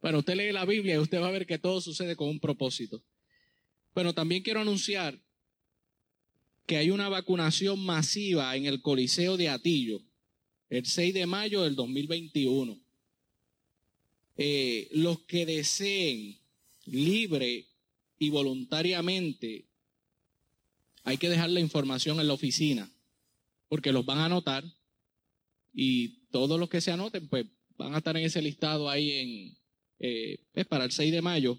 Bueno, 0.00 0.20
usted 0.20 0.34
lee 0.34 0.50
la 0.52 0.64
Biblia 0.64 0.94
y 0.94 0.98
usted 0.98 1.20
va 1.20 1.28
a 1.28 1.32
ver 1.32 1.46
que 1.46 1.58
todo 1.58 1.82
sucede 1.82 2.16
con 2.16 2.28
un 2.28 2.40
propósito. 2.40 3.04
Pero 3.92 4.14
también 4.14 4.42
quiero 4.42 4.60
anunciar 4.60 5.20
que 6.64 6.78
hay 6.78 6.90
una 6.90 7.10
vacunación 7.10 7.78
masiva 7.84 8.56
en 8.56 8.64
el 8.64 8.80
Coliseo 8.80 9.36
de 9.36 9.50
Atillo 9.50 10.00
el 10.70 10.86
6 10.86 11.12
de 11.12 11.26
mayo 11.26 11.64
del 11.64 11.76
2021. 11.76 12.80
Eh, 14.38 14.88
los 14.92 15.20
que 15.24 15.44
deseen 15.44 16.38
libre 16.86 17.67
y 18.18 18.30
voluntariamente, 18.30 19.68
hay 21.04 21.16
que 21.16 21.28
dejar 21.28 21.50
la 21.50 21.60
información 21.60 22.20
en 22.20 22.26
la 22.26 22.34
oficina, 22.34 22.90
porque 23.68 23.92
los 23.92 24.04
van 24.04 24.18
a 24.18 24.26
anotar 24.26 24.64
y 25.72 26.26
todos 26.30 26.58
los 26.58 26.68
que 26.68 26.80
se 26.80 26.90
anoten, 26.90 27.28
pues 27.28 27.46
van 27.76 27.94
a 27.94 27.98
estar 27.98 28.16
en 28.16 28.24
ese 28.24 28.42
listado 28.42 28.90
ahí 28.90 29.12
en, 29.12 29.58
eh, 30.00 30.44
es 30.52 30.66
para 30.66 30.84
el 30.84 30.92
6 30.92 31.12
de 31.12 31.22
mayo, 31.22 31.58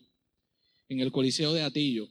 en 0.89 0.99
el 0.99 1.11
Coliseo 1.11 1.53
de 1.53 1.63
Atillo. 1.63 2.09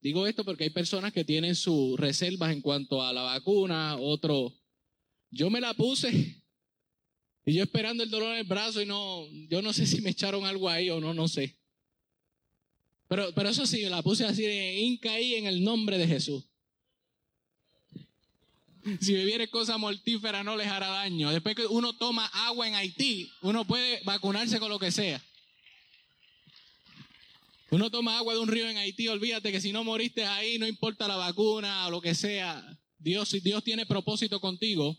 Digo 0.00 0.26
esto 0.26 0.44
porque 0.44 0.64
hay 0.64 0.70
personas 0.70 1.12
que 1.12 1.24
tienen 1.24 1.54
sus 1.54 1.98
reservas 2.00 2.52
en 2.52 2.62
cuanto 2.62 3.02
a 3.02 3.12
la 3.12 3.22
vacuna, 3.22 3.96
otro, 3.96 4.54
yo 5.30 5.50
me 5.50 5.60
la 5.60 5.74
puse 5.74 6.42
y 7.44 7.52
yo 7.52 7.62
esperando 7.62 8.02
el 8.02 8.10
dolor 8.10 8.32
en 8.32 8.38
el 8.38 8.46
brazo 8.46 8.80
y 8.80 8.86
no, 8.86 9.26
yo 9.48 9.60
no 9.60 9.72
sé 9.72 9.86
si 9.86 10.00
me 10.00 10.10
echaron 10.10 10.46
algo 10.46 10.68
ahí 10.68 10.88
o 10.88 11.00
no, 11.00 11.12
no 11.12 11.28
sé. 11.28 11.59
Pero, 13.10 13.34
pero 13.34 13.48
eso 13.48 13.66
sí, 13.66 13.80
la 13.86 14.02
puse 14.02 14.24
así 14.24 14.42
de 14.42 14.78
Inca 14.78 15.10
ahí 15.10 15.34
en 15.34 15.46
el 15.46 15.64
nombre 15.64 15.98
de 15.98 16.06
Jesús. 16.06 16.44
Si 19.00 19.12
bebiere 19.12 19.50
cosa 19.50 19.76
mortífera 19.78 20.44
no 20.44 20.56
les 20.56 20.68
hará 20.68 20.86
daño. 20.86 21.32
Después 21.32 21.56
que 21.56 21.66
uno 21.66 21.92
toma 21.96 22.26
agua 22.26 22.68
en 22.68 22.76
Haití, 22.76 23.28
uno 23.42 23.66
puede 23.66 24.00
vacunarse 24.04 24.60
con 24.60 24.70
lo 24.70 24.78
que 24.78 24.92
sea. 24.92 25.20
Uno 27.72 27.90
toma 27.90 28.16
agua 28.16 28.34
de 28.34 28.38
un 28.38 28.48
río 28.48 28.68
en 28.68 28.76
Haití, 28.76 29.08
olvídate 29.08 29.50
que 29.50 29.60
si 29.60 29.72
no 29.72 29.82
moriste 29.82 30.24
ahí, 30.24 30.58
no 30.58 30.68
importa 30.68 31.08
la 31.08 31.16
vacuna 31.16 31.88
o 31.88 31.90
lo 31.90 32.00
que 32.00 32.14
sea. 32.14 32.78
Dios, 32.96 33.28
si 33.28 33.40
Dios 33.40 33.64
tiene 33.64 33.86
propósito 33.86 34.40
contigo, 34.40 34.96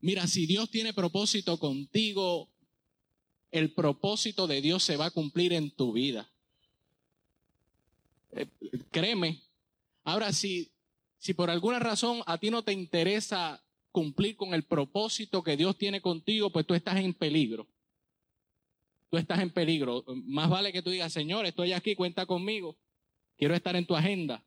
mira, 0.00 0.26
si 0.26 0.44
Dios 0.44 0.68
tiene 0.68 0.92
propósito 0.92 1.58
contigo, 1.58 2.50
el 3.50 3.72
propósito 3.72 4.46
de 4.46 4.60
Dios 4.60 4.84
se 4.84 4.98
va 4.98 5.06
a 5.06 5.10
cumplir 5.10 5.54
en 5.54 5.70
tu 5.70 5.94
vida. 5.94 6.31
Eh, 8.32 8.46
créeme. 8.90 9.40
Ahora, 10.04 10.32
si 10.32 10.72
si 11.22 11.34
por 11.34 11.50
alguna 11.50 11.78
razón 11.78 12.20
a 12.26 12.36
ti 12.36 12.50
no 12.50 12.64
te 12.64 12.72
interesa 12.72 13.62
cumplir 13.92 14.34
con 14.34 14.54
el 14.54 14.64
propósito 14.64 15.44
que 15.44 15.56
Dios 15.56 15.78
tiene 15.78 16.00
contigo, 16.00 16.50
pues 16.50 16.66
tú 16.66 16.74
estás 16.74 16.96
en 16.96 17.14
peligro. 17.14 17.68
Tú 19.08 19.18
estás 19.18 19.38
en 19.38 19.50
peligro. 19.50 20.02
Más 20.24 20.50
vale 20.50 20.72
que 20.72 20.82
tú 20.82 20.90
digas, 20.90 21.12
Señor, 21.12 21.46
estoy 21.46 21.74
aquí, 21.74 21.94
cuenta 21.94 22.26
conmigo. 22.26 22.76
Quiero 23.38 23.54
estar 23.54 23.76
en 23.76 23.86
tu 23.86 23.94
agenda. 23.94 24.44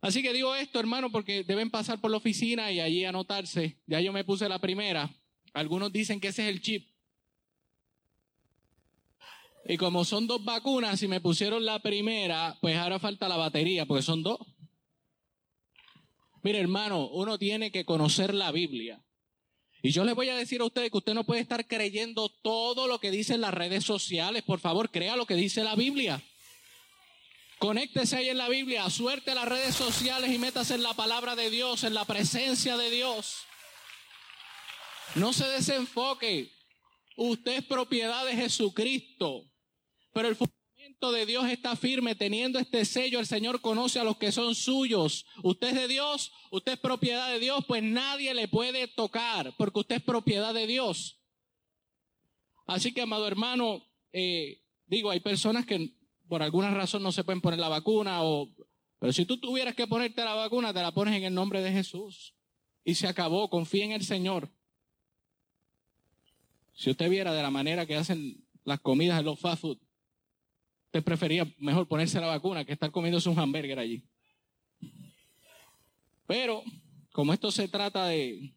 Así 0.00 0.22
que 0.22 0.32
digo 0.32 0.56
esto, 0.56 0.80
hermano, 0.80 1.12
porque 1.12 1.44
deben 1.44 1.70
pasar 1.70 2.00
por 2.00 2.10
la 2.10 2.16
oficina 2.16 2.72
y 2.72 2.80
allí 2.80 3.04
anotarse. 3.04 3.78
Ya 3.86 4.00
yo 4.00 4.12
me 4.12 4.24
puse 4.24 4.48
la 4.48 4.58
primera. 4.58 5.08
Algunos 5.52 5.92
dicen 5.92 6.18
que 6.18 6.28
ese 6.28 6.42
es 6.42 6.48
el 6.48 6.60
chip. 6.62 6.88
Y 9.70 9.76
como 9.76 10.06
son 10.06 10.26
dos 10.26 10.42
vacunas, 10.42 10.98
si 10.98 11.08
me 11.08 11.20
pusieron 11.20 11.62
la 11.62 11.78
primera, 11.80 12.56
pues 12.62 12.74
ahora 12.78 12.98
falta 12.98 13.28
la 13.28 13.36
batería, 13.36 13.84
porque 13.84 14.02
son 14.02 14.22
dos. 14.22 14.38
Mire, 16.42 16.58
hermano, 16.58 17.06
uno 17.08 17.38
tiene 17.38 17.70
que 17.70 17.84
conocer 17.84 18.32
la 18.32 18.50
Biblia. 18.50 19.04
Y 19.82 19.90
yo 19.90 20.04
les 20.04 20.14
voy 20.14 20.30
a 20.30 20.36
decir 20.36 20.62
a 20.62 20.64
ustedes 20.64 20.90
que 20.90 20.96
usted 20.96 21.12
no 21.12 21.24
puede 21.24 21.42
estar 21.42 21.66
creyendo 21.66 22.30
todo 22.42 22.86
lo 22.86 22.98
que 22.98 23.10
dicen 23.10 23.42
las 23.42 23.52
redes 23.52 23.84
sociales. 23.84 24.42
Por 24.42 24.58
favor, 24.58 24.90
crea 24.90 25.16
lo 25.16 25.26
que 25.26 25.34
dice 25.34 25.62
la 25.62 25.74
Biblia. 25.74 26.22
Conéctese 27.58 28.16
ahí 28.16 28.30
en 28.30 28.38
la 28.38 28.48
Biblia, 28.48 28.88
suerte 28.88 29.34
las 29.34 29.46
redes 29.46 29.74
sociales 29.74 30.32
y 30.32 30.38
métase 30.38 30.76
en 30.76 30.82
la 30.82 30.94
palabra 30.94 31.36
de 31.36 31.50
Dios, 31.50 31.84
en 31.84 31.92
la 31.92 32.06
presencia 32.06 32.78
de 32.78 32.90
Dios. 32.90 33.36
No 35.14 35.34
se 35.34 35.46
desenfoque. 35.46 36.50
Usted 37.16 37.58
es 37.58 37.64
propiedad 37.66 38.24
de 38.24 38.34
Jesucristo. 38.34 39.44
Pero 40.12 40.28
el 40.28 40.36
de 41.06 41.26
Dios 41.26 41.48
está 41.48 41.76
firme, 41.76 42.16
teniendo 42.16 42.58
este 42.58 42.84
sello, 42.84 43.20
el 43.20 43.26
Señor 43.26 43.60
conoce 43.60 44.00
a 44.00 44.04
los 44.04 44.16
que 44.16 44.32
son 44.32 44.56
suyos. 44.56 45.26
Usted 45.44 45.68
es 45.68 45.74
de 45.74 45.88
Dios, 45.88 46.32
usted 46.50 46.72
es 46.72 46.78
propiedad 46.78 47.30
de 47.30 47.38
Dios, 47.38 47.64
pues 47.66 47.84
nadie 47.84 48.34
le 48.34 48.48
puede 48.48 48.88
tocar, 48.88 49.54
porque 49.56 49.78
usted 49.78 49.96
es 49.96 50.02
propiedad 50.02 50.52
de 50.52 50.66
Dios. 50.66 51.20
Así 52.66 52.92
que, 52.92 53.02
amado 53.02 53.28
hermano, 53.28 53.84
eh, 54.12 54.64
digo, 54.86 55.10
hay 55.10 55.20
personas 55.20 55.64
que 55.64 55.94
por 56.26 56.42
alguna 56.42 56.72
razón 56.72 57.02
no 57.02 57.12
se 57.12 57.22
pueden 57.22 57.40
poner 57.40 57.60
la 57.60 57.68
vacuna, 57.68 58.24
o, 58.24 58.52
pero 58.98 59.12
si 59.12 59.24
tú 59.24 59.38
tuvieras 59.38 59.76
que 59.76 59.86
ponerte 59.86 60.24
la 60.24 60.34
vacuna, 60.34 60.74
te 60.74 60.82
la 60.82 60.92
pones 60.92 61.14
en 61.14 61.24
el 61.24 61.34
nombre 61.34 61.62
de 61.62 61.70
Jesús. 61.70 62.34
Y 62.84 62.94
se 62.94 63.06
acabó, 63.06 63.48
confía 63.50 63.84
en 63.84 63.92
el 63.92 64.02
Señor. 64.02 64.50
Si 66.74 66.90
usted 66.90 67.08
viera 67.08 67.32
de 67.32 67.42
la 67.42 67.50
manera 67.50 67.86
que 67.86 67.96
hacen 67.96 68.44
las 68.64 68.80
comidas 68.80 69.18
en 69.20 69.26
los 69.26 69.38
fast 69.38 69.62
food, 69.62 69.78
Usted 70.88 71.04
prefería 71.04 71.46
mejor 71.58 71.86
ponerse 71.86 72.18
la 72.18 72.28
vacuna 72.28 72.64
que 72.64 72.72
estar 72.72 72.90
comiéndose 72.90 73.28
un 73.28 73.38
hamburger 73.38 73.78
allí. 73.78 74.02
Pero, 76.26 76.62
como 77.12 77.34
esto 77.34 77.50
se 77.50 77.68
trata 77.68 78.06
de, 78.06 78.54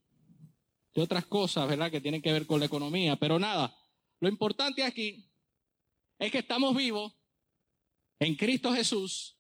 de 0.94 1.02
otras 1.02 1.26
cosas, 1.26 1.67
¿verdad? 1.67 1.91
Que 1.91 2.00
tienen 2.00 2.22
que 2.22 2.32
ver 2.32 2.46
con 2.46 2.62
la 2.62 2.67
economía. 2.67 3.17
Pero 3.17 3.38
nada, 3.38 3.78
lo 4.22 4.30
importante 4.30 4.82
aquí 4.82 5.30
es 6.20 6.32
que 6.32 6.38
estamos 6.38 6.74
vivos 6.74 7.13
en 8.20 8.36
Cristo 8.36 8.74
Jesús 8.74 9.38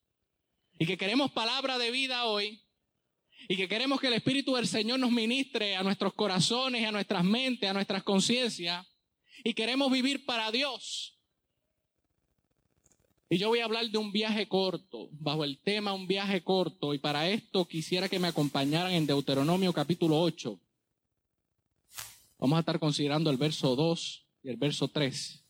y 0.77 0.85
que 0.85 0.97
queremos 0.97 1.31
palabra 1.31 1.77
de 1.77 1.91
vida 1.91 2.25
hoy 2.25 2.61
y 3.47 3.55
que 3.55 3.69
queremos 3.69 4.01
que 4.01 4.07
el 4.07 4.13
Espíritu 4.13 4.55
del 4.55 4.67
Señor 4.67 4.99
nos 4.99 5.11
ministre 5.11 5.77
a 5.77 5.83
nuestros 5.83 6.13
corazones, 6.13 6.85
a 6.85 6.91
nuestras 6.91 7.23
mentes, 7.23 7.69
a 7.69 7.73
nuestras 7.73 8.03
conciencias 8.03 8.85
y 9.45 9.53
queremos 9.53 9.89
vivir 9.89 10.25
para 10.25 10.51
Dios. 10.51 11.20
Y 13.31 13.37
yo 13.37 13.47
voy 13.47 13.59
a 13.59 13.63
hablar 13.63 13.89
de 13.89 13.97
un 13.97 14.11
viaje 14.11 14.49
corto, 14.49 15.07
bajo 15.13 15.45
el 15.45 15.57
tema 15.57 15.93
un 15.93 16.05
viaje 16.05 16.43
corto, 16.43 16.93
y 16.93 16.97
para 16.99 17.29
esto 17.29 17.65
quisiera 17.65 18.09
que 18.09 18.19
me 18.19 18.27
acompañaran 18.27 18.91
en 18.91 19.07
Deuteronomio 19.07 19.71
capítulo 19.71 20.19
8. 20.19 20.59
Vamos 22.39 22.57
a 22.57 22.59
estar 22.59 22.77
considerando 22.77 23.29
el 23.29 23.37
verso 23.37 23.73
2 23.77 24.25
y 24.43 24.49
el 24.49 24.57
verso 24.57 24.89
3. 24.89 25.45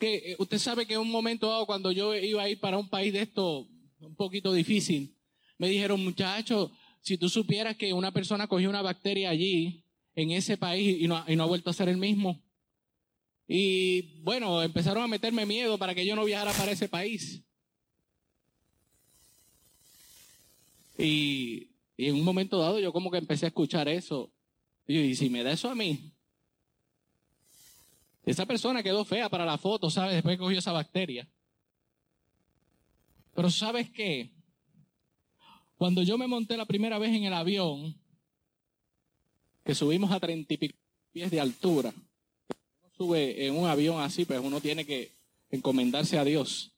Eh, 0.00 0.34
usted 0.40 0.58
sabe 0.58 0.86
que 0.86 0.94
en 0.94 1.00
un 1.00 1.10
momento 1.10 1.48
dado, 1.48 1.66
cuando 1.66 1.92
yo 1.92 2.16
iba 2.16 2.42
a 2.42 2.48
ir 2.48 2.58
para 2.58 2.78
un 2.78 2.88
país 2.88 3.12
de 3.12 3.22
esto 3.22 3.68
un 4.00 4.16
poquito 4.16 4.52
difícil, 4.52 5.14
me 5.58 5.68
dijeron, 5.68 6.02
muchachos, 6.02 6.70
si 7.00 7.18
tú 7.18 7.28
supieras 7.28 7.76
que 7.76 7.92
una 7.92 8.12
persona 8.12 8.46
cogió 8.46 8.68
una 8.70 8.82
bacteria 8.82 9.30
allí, 9.30 9.82
en 10.14 10.30
ese 10.30 10.56
país, 10.56 11.00
y 11.00 11.08
no, 11.08 11.16
ha 11.16 11.46
vuelto 11.46 11.70
a 11.70 11.74
ser 11.74 11.88
el 11.88 11.96
mismo. 11.96 12.42
Y 13.48 14.20
bueno, 14.20 14.62
empezaron 14.62 15.02
a 15.02 15.08
meterme 15.08 15.46
miedo 15.46 15.78
para 15.78 15.94
que 15.94 16.06
yo 16.06 16.14
no 16.14 16.24
viajara 16.24 16.52
para 16.52 16.72
ese 16.72 16.88
país. 16.88 17.42
Y, 20.98 21.68
en 21.96 22.14
un 22.14 22.24
momento 22.24 22.58
dado 22.58 22.78
yo 22.78 22.92
como 22.92 23.10
que 23.10 23.18
empecé 23.18 23.46
a 23.46 23.48
escuchar 23.48 23.88
eso. 23.88 24.32
Y 24.86 24.94
yo, 24.94 25.00
¿y 25.00 25.14
si 25.14 25.30
me 25.30 25.42
da 25.42 25.52
eso 25.52 25.70
a 25.70 25.74
mí? 25.74 26.12
Esa 28.24 28.46
persona 28.46 28.82
quedó 28.82 29.04
fea 29.04 29.28
para 29.28 29.44
la 29.44 29.58
foto, 29.58 29.90
¿sabes? 29.90 30.14
Después 30.14 30.36
que 30.36 30.42
cogió 30.42 30.58
esa 30.58 30.72
bacteria. 30.72 31.28
Pero 33.34 33.50
¿sabes 33.50 33.90
qué? 33.90 34.30
Cuando 35.82 36.04
yo 36.04 36.16
me 36.16 36.28
monté 36.28 36.56
la 36.56 36.64
primera 36.64 36.96
vez 37.00 37.10
en 37.10 37.24
el 37.24 37.32
avión, 37.34 38.00
que 39.64 39.74
subimos 39.74 40.12
a 40.12 40.20
treinta 40.20 40.54
y 40.54 40.56
pico 40.56 40.78
pies 41.10 41.28
de 41.32 41.40
altura, 41.40 41.92
uno 41.92 42.92
sube 42.96 43.44
en 43.44 43.56
un 43.56 43.66
avión 43.66 44.00
así, 44.00 44.24
pues 44.24 44.38
uno 44.38 44.60
tiene 44.60 44.86
que 44.86 45.10
encomendarse 45.50 46.18
a 46.18 46.24
Dios. 46.24 46.70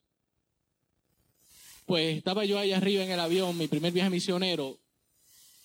Pues 1.85 2.17
estaba 2.17 2.45
yo 2.45 2.57
ahí 2.57 2.71
arriba 2.71 3.03
en 3.03 3.11
el 3.11 3.19
avión, 3.19 3.55
mi 3.55 3.67
primer 3.67 3.93
viaje 3.93 4.09
misionero, 4.09 4.79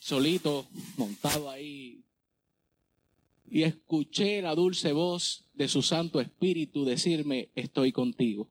solito, 0.01 0.67
montado 0.99 1.49
ahí, 1.49 2.05
y 3.51 3.63
escuché 3.63 4.43
la 4.43 4.55
dulce 4.55 4.93
voz 4.93 5.47
de 5.55 5.67
su 5.67 5.81
Santo 5.81 6.21
Espíritu 6.21 6.85
decirme, 6.85 7.49
estoy 7.55 7.91
contigo. 7.91 8.51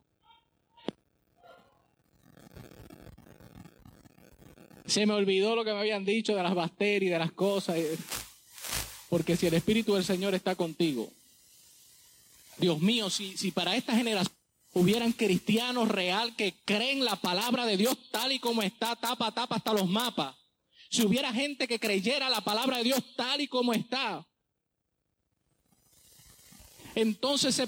Se 4.89 5.05
me 5.05 5.13
olvidó 5.13 5.55
lo 5.55 5.63
que 5.63 5.71
me 5.71 5.79
habían 5.79 6.03
dicho 6.03 6.35
de 6.35 6.43
las 6.43 6.55
bacterias, 6.55 7.11
de 7.11 7.19
las 7.19 7.31
cosas. 7.31 7.77
Porque 9.09 9.37
si 9.37 9.47
el 9.47 9.53
Espíritu 9.53 9.93
del 9.93 10.03
Señor 10.03 10.35
está 10.35 10.55
contigo, 10.55 11.11
Dios 12.57 12.79
mío, 12.79 13.09
si, 13.09 13.37
si 13.37 13.51
para 13.51 13.75
esta 13.75 13.95
generación 13.95 14.35
hubieran 14.73 15.13
cristianos 15.13 15.87
real 15.87 16.35
que 16.35 16.53
creen 16.65 17.03
la 17.03 17.15
palabra 17.15 17.65
de 17.65 17.77
Dios 17.77 17.97
tal 18.11 18.31
y 18.31 18.39
como 18.39 18.61
está, 18.61 18.95
tapa, 18.95 19.31
tapa 19.31 19.55
hasta 19.55 19.73
los 19.73 19.87
mapas. 19.87 20.35
Si 20.89 21.05
hubiera 21.05 21.31
gente 21.31 21.67
que 21.67 21.79
creyera 21.79 22.29
la 22.29 22.41
palabra 22.41 22.77
de 22.77 22.83
Dios 22.83 23.03
tal 23.15 23.41
y 23.41 23.47
como 23.47 23.73
está, 23.73 24.25
entonces 26.95 27.55
se, 27.55 27.67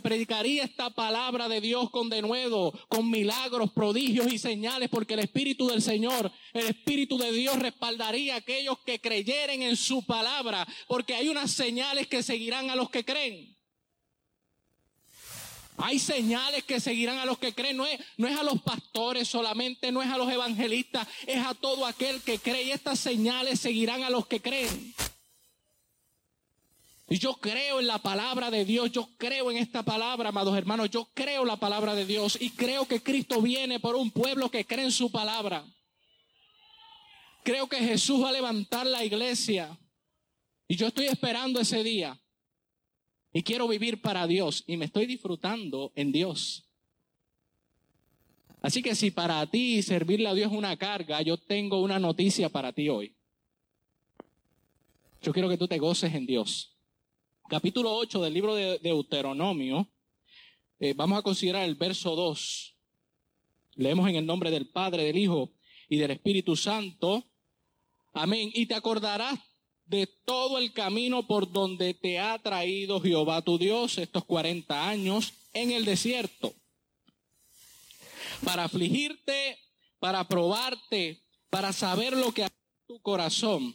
predicaría 0.00 0.64
esta 0.64 0.90
palabra 0.90 1.48
de 1.48 1.60
Dios 1.60 1.90
con 1.90 2.08
denuedo, 2.08 2.72
con 2.88 3.10
milagros, 3.10 3.72
prodigios 3.72 4.32
y 4.32 4.38
señales, 4.38 4.88
porque 4.88 5.14
el 5.14 5.20
Espíritu 5.20 5.68
del 5.68 5.82
Señor, 5.82 6.30
el 6.52 6.66
Espíritu 6.66 7.18
de 7.18 7.32
Dios 7.32 7.58
respaldaría 7.58 8.34
a 8.34 8.38
aquellos 8.38 8.78
que 8.84 9.00
creyeren 9.00 9.62
en 9.62 9.76
su 9.76 10.04
palabra, 10.04 10.66
porque 10.88 11.14
hay 11.14 11.28
unas 11.28 11.50
señales 11.50 12.06
que 12.06 12.22
seguirán 12.22 12.70
a 12.70 12.76
los 12.76 12.90
que 12.90 13.04
creen. 13.04 13.56
Hay 15.78 15.98
señales 15.98 16.64
que 16.64 16.80
seguirán 16.80 17.18
a 17.18 17.26
los 17.26 17.38
que 17.38 17.52
creen. 17.52 17.76
No 17.76 17.86
es, 17.86 18.00
no 18.16 18.26
es 18.26 18.38
a 18.38 18.42
los 18.42 18.62
pastores 18.62 19.28
solamente, 19.28 19.92
no 19.92 20.02
es 20.02 20.08
a 20.08 20.16
los 20.16 20.30
evangelistas, 20.32 21.06
es 21.26 21.44
a 21.44 21.54
todo 21.54 21.84
aquel 21.84 22.22
que 22.22 22.38
cree. 22.38 22.64
Y 22.64 22.70
estas 22.72 22.98
señales 22.98 23.60
seguirán 23.60 24.02
a 24.02 24.10
los 24.10 24.26
que 24.26 24.40
creen. 24.40 24.94
Y 27.08 27.18
yo 27.18 27.34
creo 27.34 27.78
en 27.78 27.86
la 27.86 27.98
palabra 27.98 28.50
de 28.50 28.64
Dios, 28.64 28.90
yo 28.90 29.08
creo 29.16 29.50
en 29.52 29.58
esta 29.58 29.84
palabra, 29.84 30.30
amados 30.30 30.56
hermanos, 30.58 30.90
yo 30.90 31.08
creo 31.14 31.44
la 31.44 31.56
palabra 31.56 31.94
de 31.94 32.04
Dios 32.04 32.36
y 32.40 32.50
creo 32.50 32.86
que 32.86 33.00
Cristo 33.00 33.40
viene 33.40 33.78
por 33.78 33.94
un 33.94 34.10
pueblo 34.10 34.50
que 34.50 34.64
cree 34.64 34.86
en 34.86 34.92
su 34.92 35.12
palabra. 35.12 35.64
Creo 37.44 37.68
que 37.68 37.76
Jesús 37.76 38.24
va 38.24 38.30
a 38.30 38.32
levantar 38.32 38.86
la 38.86 39.04
iglesia 39.04 39.78
y 40.66 40.74
yo 40.74 40.88
estoy 40.88 41.06
esperando 41.06 41.60
ese 41.60 41.84
día 41.84 42.20
y 43.32 43.44
quiero 43.44 43.68
vivir 43.68 44.00
para 44.00 44.26
Dios 44.26 44.64
y 44.66 44.76
me 44.76 44.86
estoy 44.86 45.06
disfrutando 45.06 45.92
en 45.94 46.10
Dios. 46.10 46.64
Así 48.62 48.82
que 48.82 48.96
si 48.96 49.12
para 49.12 49.46
ti 49.48 49.80
servirle 49.80 50.28
a 50.28 50.34
Dios 50.34 50.50
es 50.50 50.58
una 50.58 50.76
carga, 50.76 51.22
yo 51.22 51.36
tengo 51.36 51.80
una 51.80 52.00
noticia 52.00 52.48
para 52.48 52.72
ti 52.72 52.88
hoy. 52.88 53.14
Yo 55.22 55.32
quiero 55.32 55.48
que 55.48 55.56
tú 55.56 55.68
te 55.68 55.78
goces 55.78 56.12
en 56.12 56.26
Dios 56.26 56.75
capítulo 57.48 57.94
8 57.94 58.22
del 58.22 58.34
libro 58.34 58.54
de 58.54 58.78
Deuteronomio, 58.78 59.88
eh, 60.80 60.94
vamos 60.94 61.18
a 61.18 61.22
considerar 61.22 61.64
el 61.64 61.76
verso 61.76 62.16
2. 62.16 62.76
Leemos 63.74 64.08
en 64.08 64.16
el 64.16 64.26
nombre 64.26 64.50
del 64.50 64.68
Padre, 64.68 65.04
del 65.04 65.18
Hijo 65.18 65.52
y 65.88 65.96
del 65.96 66.10
Espíritu 66.10 66.56
Santo. 66.56 67.24
Amén. 68.12 68.50
Y 68.52 68.66
te 68.66 68.74
acordarás 68.74 69.38
de 69.84 70.08
todo 70.24 70.58
el 70.58 70.72
camino 70.72 71.26
por 71.26 71.50
donde 71.52 71.94
te 71.94 72.18
ha 72.18 72.38
traído 72.38 73.00
Jehová 73.00 73.42
tu 73.42 73.58
Dios 73.58 73.98
estos 73.98 74.24
40 74.24 74.88
años 74.88 75.32
en 75.52 75.70
el 75.70 75.84
desierto. 75.84 76.54
Para 78.44 78.64
afligirte, 78.64 79.58
para 80.00 80.26
probarte, 80.26 81.22
para 81.48 81.72
saber 81.72 82.14
lo 82.16 82.32
que 82.32 82.42
en 82.42 82.48
tu 82.88 83.00
corazón, 83.00 83.74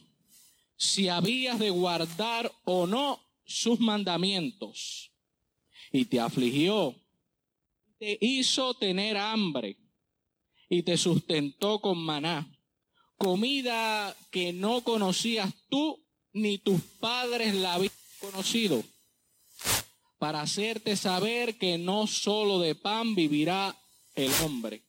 si 0.76 1.08
habías 1.08 1.58
de 1.58 1.70
guardar 1.70 2.52
o 2.64 2.86
no 2.86 3.31
sus 3.52 3.80
mandamientos 3.80 5.12
y 5.92 6.06
te 6.06 6.20
afligió, 6.20 6.94
te 7.98 8.18
hizo 8.20 8.74
tener 8.74 9.16
hambre 9.16 9.76
y 10.68 10.82
te 10.82 10.96
sustentó 10.96 11.80
con 11.80 11.98
maná, 11.98 12.50
comida 13.18 14.16
que 14.30 14.52
no 14.52 14.82
conocías 14.82 15.52
tú 15.68 16.02
ni 16.32 16.58
tus 16.58 16.80
padres 16.98 17.54
la 17.54 17.74
habían 17.74 17.92
conocido, 18.18 18.82
para 20.18 20.40
hacerte 20.40 20.96
saber 20.96 21.58
que 21.58 21.76
no 21.78 22.06
solo 22.06 22.58
de 22.58 22.74
pan 22.74 23.14
vivirá 23.14 23.76
el 24.14 24.32
hombre, 24.44 24.82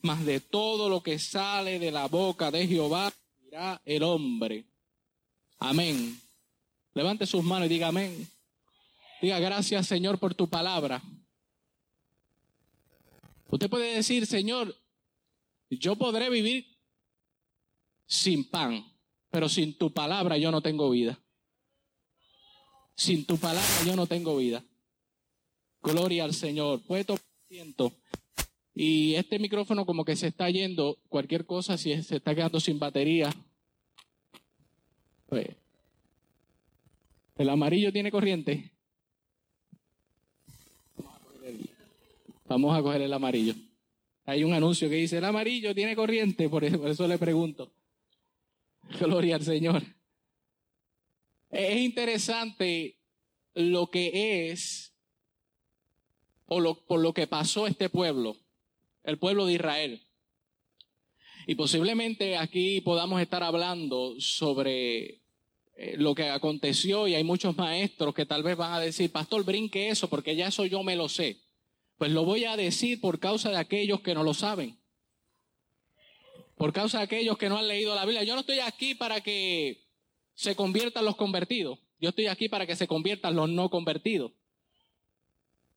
mas 0.00 0.24
de 0.26 0.40
todo 0.40 0.88
lo 0.88 1.02
que 1.02 1.18
sale 1.18 1.78
de 1.78 1.90
la 1.90 2.06
boca 2.06 2.50
de 2.50 2.66
Jehová 2.66 3.12
vivirá 3.38 3.80
el 3.84 4.02
hombre. 4.02 4.66
Amén. 5.58 6.27
Levante 6.94 7.26
sus 7.26 7.42
manos 7.44 7.66
y 7.66 7.68
diga 7.68 7.88
amén. 7.88 8.28
Diga 9.20 9.38
gracias 9.38 9.86
Señor 9.86 10.18
por 10.18 10.34
tu 10.34 10.48
palabra. 10.48 11.02
Usted 13.50 13.70
puede 13.70 13.94
decir, 13.94 14.26
Señor, 14.26 14.74
yo 15.70 15.96
podré 15.96 16.28
vivir 16.28 16.66
sin 18.06 18.48
pan, 18.48 18.84
pero 19.30 19.48
sin 19.48 19.76
tu 19.76 19.92
palabra 19.92 20.36
yo 20.36 20.50
no 20.50 20.60
tengo 20.60 20.90
vida. 20.90 21.18
Sin 22.94 23.24
tu 23.24 23.38
palabra 23.38 23.84
yo 23.86 23.96
no 23.96 24.06
tengo 24.06 24.36
vida. 24.36 24.64
Gloria 25.80 26.24
al 26.24 26.34
Señor. 26.34 26.82
Puede 26.82 27.04
tomar. 27.04 27.22
Y 28.74 29.14
este 29.14 29.38
micrófono 29.38 29.86
como 29.86 30.04
que 30.04 30.16
se 30.16 30.28
está 30.28 30.50
yendo, 30.50 30.98
cualquier 31.08 31.46
cosa, 31.46 31.78
si 31.78 32.00
se 32.02 32.16
está 32.16 32.34
quedando 32.34 32.60
sin 32.60 32.78
batería. 32.78 33.34
Pues, 35.26 35.48
¿El 37.38 37.48
amarillo 37.50 37.92
tiene 37.92 38.10
corriente? 38.10 38.72
Vamos 42.46 42.76
a 42.76 42.82
coger 42.82 43.02
el 43.02 43.12
amarillo. 43.12 43.54
Hay 44.24 44.42
un 44.42 44.52
anuncio 44.52 44.88
que 44.90 44.96
dice, 44.96 45.18
el 45.18 45.24
amarillo 45.24 45.72
tiene 45.72 45.94
corriente, 45.94 46.48
por 46.48 46.64
eso, 46.64 47.06
le 47.06 47.16
pregunto. 47.16 47.72
Gloria 48.98 49.36
al 49.36 49.44
Señor. 49.44 49.82
Es 51.50 51.76
interesante 51.78 52.98
lo 53.54 53.88
que 53.88 54.50
es, 54.50 54.92
o 56.46 56.58
lo, 56.58 56.84
por 56.86 57.00
lo 57.00 57.14
que 57.14 57.28
pasó 57.28 57.68
este 57.68 57.88
pueblo, 57.88 58.36
el 59.04 59.18
pueblo 59.18 59.46
de 59.46 59.54
Israel. 59.54 60.02
Y 61.46 61.54
posiblemente 61.54 62.36
aquí 62.36 62.80
podamos 62.80 63.22
estar 63.22 63.44
hablando 63.44 64.16
sobre 64.18 65.22
eh, 65.80 65.94
lo 65.96 66.12
que 66.12 66.28
aconteció 66.28 67.06
y 67.06 67.14
hay 67.14 67.22
muchos 67.22 67.56
maestros 67.56 68.12
que 68.12 68.26
tal 68.26 68.42
vez 68.42 68.56
van 68.56 68.72
a 68.72 68.80
decir, 68.80 69.12
pastor, 69.12 69.44
brinque 69.44 69.90
eso 69.90 70.10
porque 70.10 70.34
ya 70.34 70.48
eso 70.48 70.66
yo 70.66 70.82
me 70.82 70.96
lo 70.96 71.08
sé. 71.08 71.38
Pues 71.98 72.10
lo 72.10 72.24
voy 72.24 72.46
a 72.46 72.56
decir 72.56 73.00
por 73.00 73.20
causa 73.20 73.50
de 73.50 73.58
aquellos 73.58 74.00
que 74.00 74.12
no 74.12 74.24
lo 74.24 74.34
saben. 74.34 74.76
Por 76.56 76.72
causa 76.72 76.98
de 76.98 77.04
aquellos 77.04 77.38
que 77.38 77.48
no 77.48 77.58
han 77.58 77.68
leído 77.68 77.94
la 77.94 78.04
Biblia. 78.04 78.24
Yo 78.24 78.34
no 78.34 78.40
estoy 78.40 78.58
aquí 78.58 78.96
para 78.96 79.20
que 79.20 79.86
se 80.34 80.56
conviertan 80.56 81.04
los 81.04 81.14
convertidos. 81.14 81.78
Yo 82.00 82.08
estoy 82.08 82.26
aquí 82.26 82.48
para 82.48 82.66
que 82.66 82.74
se 82.74 82.88
conviertan 82.88 83.36
los 83.36 83.48
no 83.48 83.70
convertidos. 83.70 84.32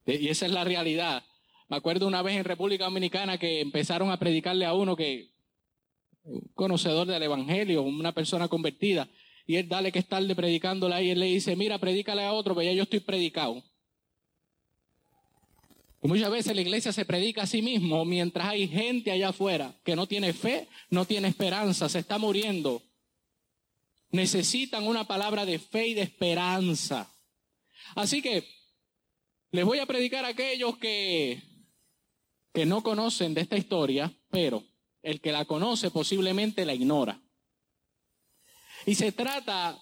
Y 0.04 0.26
esa 0.26 0.46
es 0.46 0.52
la 0.52 0.64
realidad. 0.64 1.24
Me 1.68 1.76
acuerdo 1.76 2.08
una 2.08 2.22
vez 2.22 2.34
en 2.34 2.44
República 2.44 2.86
Dominicana 2.86 3.38
que 3.38 3.60
empezaron 3.60 4.10
a 4.10 4.18
predicarle 4.18 4.64
a 4.64 4.74
uno 4.74 4.96
que, 4.96 5.30
un 6.24 6.40
conocedor 6.54 7.06
del 7.06 7.22
Evangelio, 7.22 7.82
una 7.82 8.12
persona 8.12 8.48
convertida, 8.48 9.08
y 9.46 9.56
él 9.56 9.68
dale 9.68 9.92
que 9.92 9.98
estarle 9.98 10.34
predicándole 10.34 10.94
ahí. 10.94 11.10
Él 11.10 11.20
le 11.20 11.26
dice, 11.26 11.56
mira, 11.56 11.78
predícale 11.78 12.24
a 12.24 12.32
otro, 12.32 12.54
pero 12.54 12.64
ya 12.64 12.72
yo 12.72 12.84
estoy 12.84 13.00
predicado. 13.00 13.62
Y 16.02 16.08
muchas 16.08 16.30
veces 16.30 16.54
la 16.54 16.62
iglesia 16.62 16.92
se 16.92 17.04
predica 17.04 17.42
a 17.42 17.46
sí 17.46 17.62
mismo 17.62 18.04
mientras 18.04 18.48
hay 18.48 18.66
gente 18.66 19.12
allá 19.12 19.28
afuera 19.28 19.78
que 19.84 19.94
no 19.94 20.06
tiene 20.08 20.32
fe, 20.32 20.68
no 20.90 21.04
tiene 21.04 21.28
esperanza, 21.28 21.88
se 21.88 22.00
está 22.00 22.18
muriendo. 22.18 22.82
Necesitan 24.10 24.86
una 24.86 25.06
palabra 25.06 25.46
de 25.46 25.58
fe 25.58 25.88
y 25.88 25.94
de 25.94 26.02
esperanza. 26.02 27.08
Así 27.94 28.20
que 28.20 28.48
les 29.52 29.64
voy 29.64 29.78
a 29.78 29.86
predicar 29.86 30.24
a 30.24 30.28
aquellos 30.28 30.76
que, 30.78 31.40
que 32.52 32.66
no 32.66 32.82
conocen 32.82 33.32
de 33.34 33.42
esta 33.42 33.56
historia, 33.56 34.12
pero 34.30 34.64
el 35.02 35.20
que 35.20 35.30
la 35.30 35.44
conoce 35.44 35.90
posiblemente 35.90 36.64
la 36.64 36.74
ignora. 36.74 37.20
Y 38.86 38.94
se 38.94 39.12
trata 39.12 39.80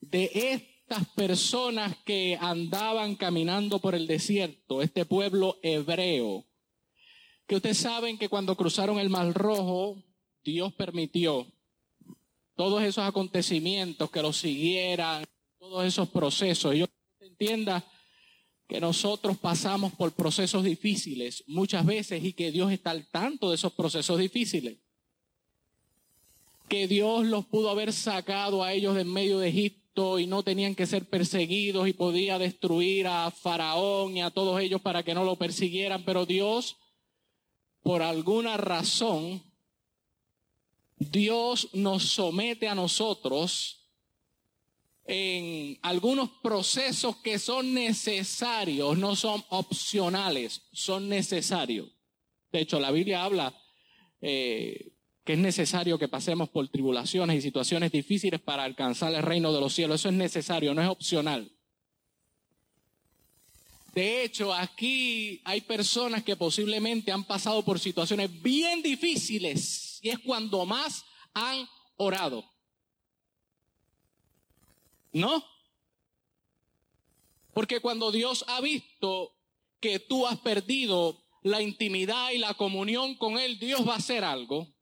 de 0.00 0.30
estas 0.34 1.06
personas 1.14 1.96
que 2.04 2.38
andaban 2.40 3.16
caminando 3.16 3.80
por 3.80 3.94
el 3.94 4.06
desierto, 4.06 4.82
este 4.82 5.06
pueblo 5.06 5.58
hebreo, 5.62 6.44
que 7.46 7.56
ustedes 7.56 7.78
saben 7.78 8.18
que 8.18 8.28
cuando 8.28 8.56
cruzaron 8.56 8.98
el 8.98 9.08
Mar 9.08 9.32
Rojo, 9.32 10.02
Dios 10.44 10.72
permitió 10.74 11.46
todos 12.54 12.82
esos 12.82 13.04
acontecimientos 13.04 14.10
que 14.10 14.22
los 14.22 14.36
siguieran, 14.36 15.24
todos 15.58 15.84
esos 15.84 16.08
procesos. 16.08 16.74
Y 16.74 16.78
yo 16.78 16.86
entienda 17.20 17.84
que 18.68 18.80
nosotros 18.80 19.38
pasamos 19.38 19.92
por 19.94 20.12
procesos 20.12 20.64
difíciles 20.64 21.44
muchas 21.46 21.86
veces 21.86 22.22
y 22.24 22.32
que 22.32 22.50
Dios 22.50 22.72
está 22.72 22.90
al 22.90 23.06
tanto 23.08 23.50
de 23.50 23.56
esos 23.56 23.72
procesos 23.72 24.18
difíciles 24.18 24.78
que 26.68 26.88
Dios 26.88 27.24
los 27.26 27.46
pudo 27.46 27.70
haber 27.70 27.92
sacado 27.92 28.62
a 28.62 28.72
ellos 28.72 28.96
en 28.96 29.12
medio 29.12 29.38
de 29.38 29.48
Egipto 29.48 30.18
y 30.18 30.26
no 30.26 30.42
tenían 30.42 30.74
que 30.74 30.86
ser 30.86 31.08
perseguidos 31.08 31.88
y 31.88 31.92
podía 31.92 32.38
destruir 32.38 33.06
a 33.06 33.30
Faraón 33.30 34.16
y 34.16 34.22
a 34.22 34.30
todos 34.30 34.60
ellos 34.60 34.80
para 34.82 35.02
que 35.02 35.14
no 35.14 35.24
lo 35.24 35.36
persiguieran, 35.36 36.04
pero 36.04 36.26
Dios, 36.26 36.76
por 37.82 38.02
alguna 38.02 38.56
razón, 38.56 39.42
Dios 40.98 41.70
nos 41.72 42.04
somete 42.04 42.68
a 42.68 42.74
nosotros 42.74 43.86
en 45.04 45.78
algunos 45.82 46.30
procesos 46.42 47.16
que 47.18 47.38
son 47.38 47.72
necesarios, 47.72 48.98
no 48.98 49.14
son 49.14 49.44
opcionales, 49.50 50.62
son 50.72 51.08
necesarios. 51.08 51.88
De 52.50 52.60
hecho, 52.60 52.80
la 52.80 52.90
Biblia 52.90 53.22
habla 53.22 53.54
eh, 54.20 54.95
que 55.26 55.32
es 55.32 55.38
necesario 55.40 55.98
que 55.98 56.06
pasemos 56.06 56.48
por 56.50 56.68
tribulaciones 56.68 57.38
y 57.38 57.42
situaciones 57.42 57.90
difíciles 57.90 58.40
para 58.40 58.62
alcanzar 58.62 59.12
el 59.12 59.24
reino 59.24 59.52
de 59.52 59.60
los 59.60 59.74
cielos. 59.74 60.00
Eso 60.00 60.08
es 60.08 60.14
necesario, 60.14 60.72
no 60.72 60.80
es 60.80 60.88
opcional. 60.88 61.50
De 63.92 64.22
hecho, 64.22 64.54
aquí 64.54 65.42
hay 65.44 65.62
personas 65.62 66.22
que 66.22 66.36
posiblemente 66.36 67.10
han 67.10 67.24
pasado 67.24 67.64
por 67.64 67.80
situaciones 67.80 68.40
bien 68.40 68.82
difíciles 68.82 69.98
y 70.00 70.10
es 70.10 70.20
cuando 70.20 70.64
más 70.64 71.04
han 71.34 71.68
orado. 71.96 72.48
¿No? 75.12 75.44
Porque 77.52 77.80
cuando 77.80 78.12
Dios 78.12 78.44
ha 78.46 78.60
visto 78.60 79.34
que 79.80 79.98
tú 79.98 80.24
has 80.24 80.38
perdido 80.38 81.20
la 81.42 81.60
intimidad 81.60 82.30
y 82.30 82.38
la 82.38 82.54
comunión 82.54 83.16
con 83.16 83.38
Él, 83.38 83.58
Dios 83.58 83.84
va 83.88 83.94
a 83.94 83.98
hacer 83.98 84.22
algo 84.22 84.75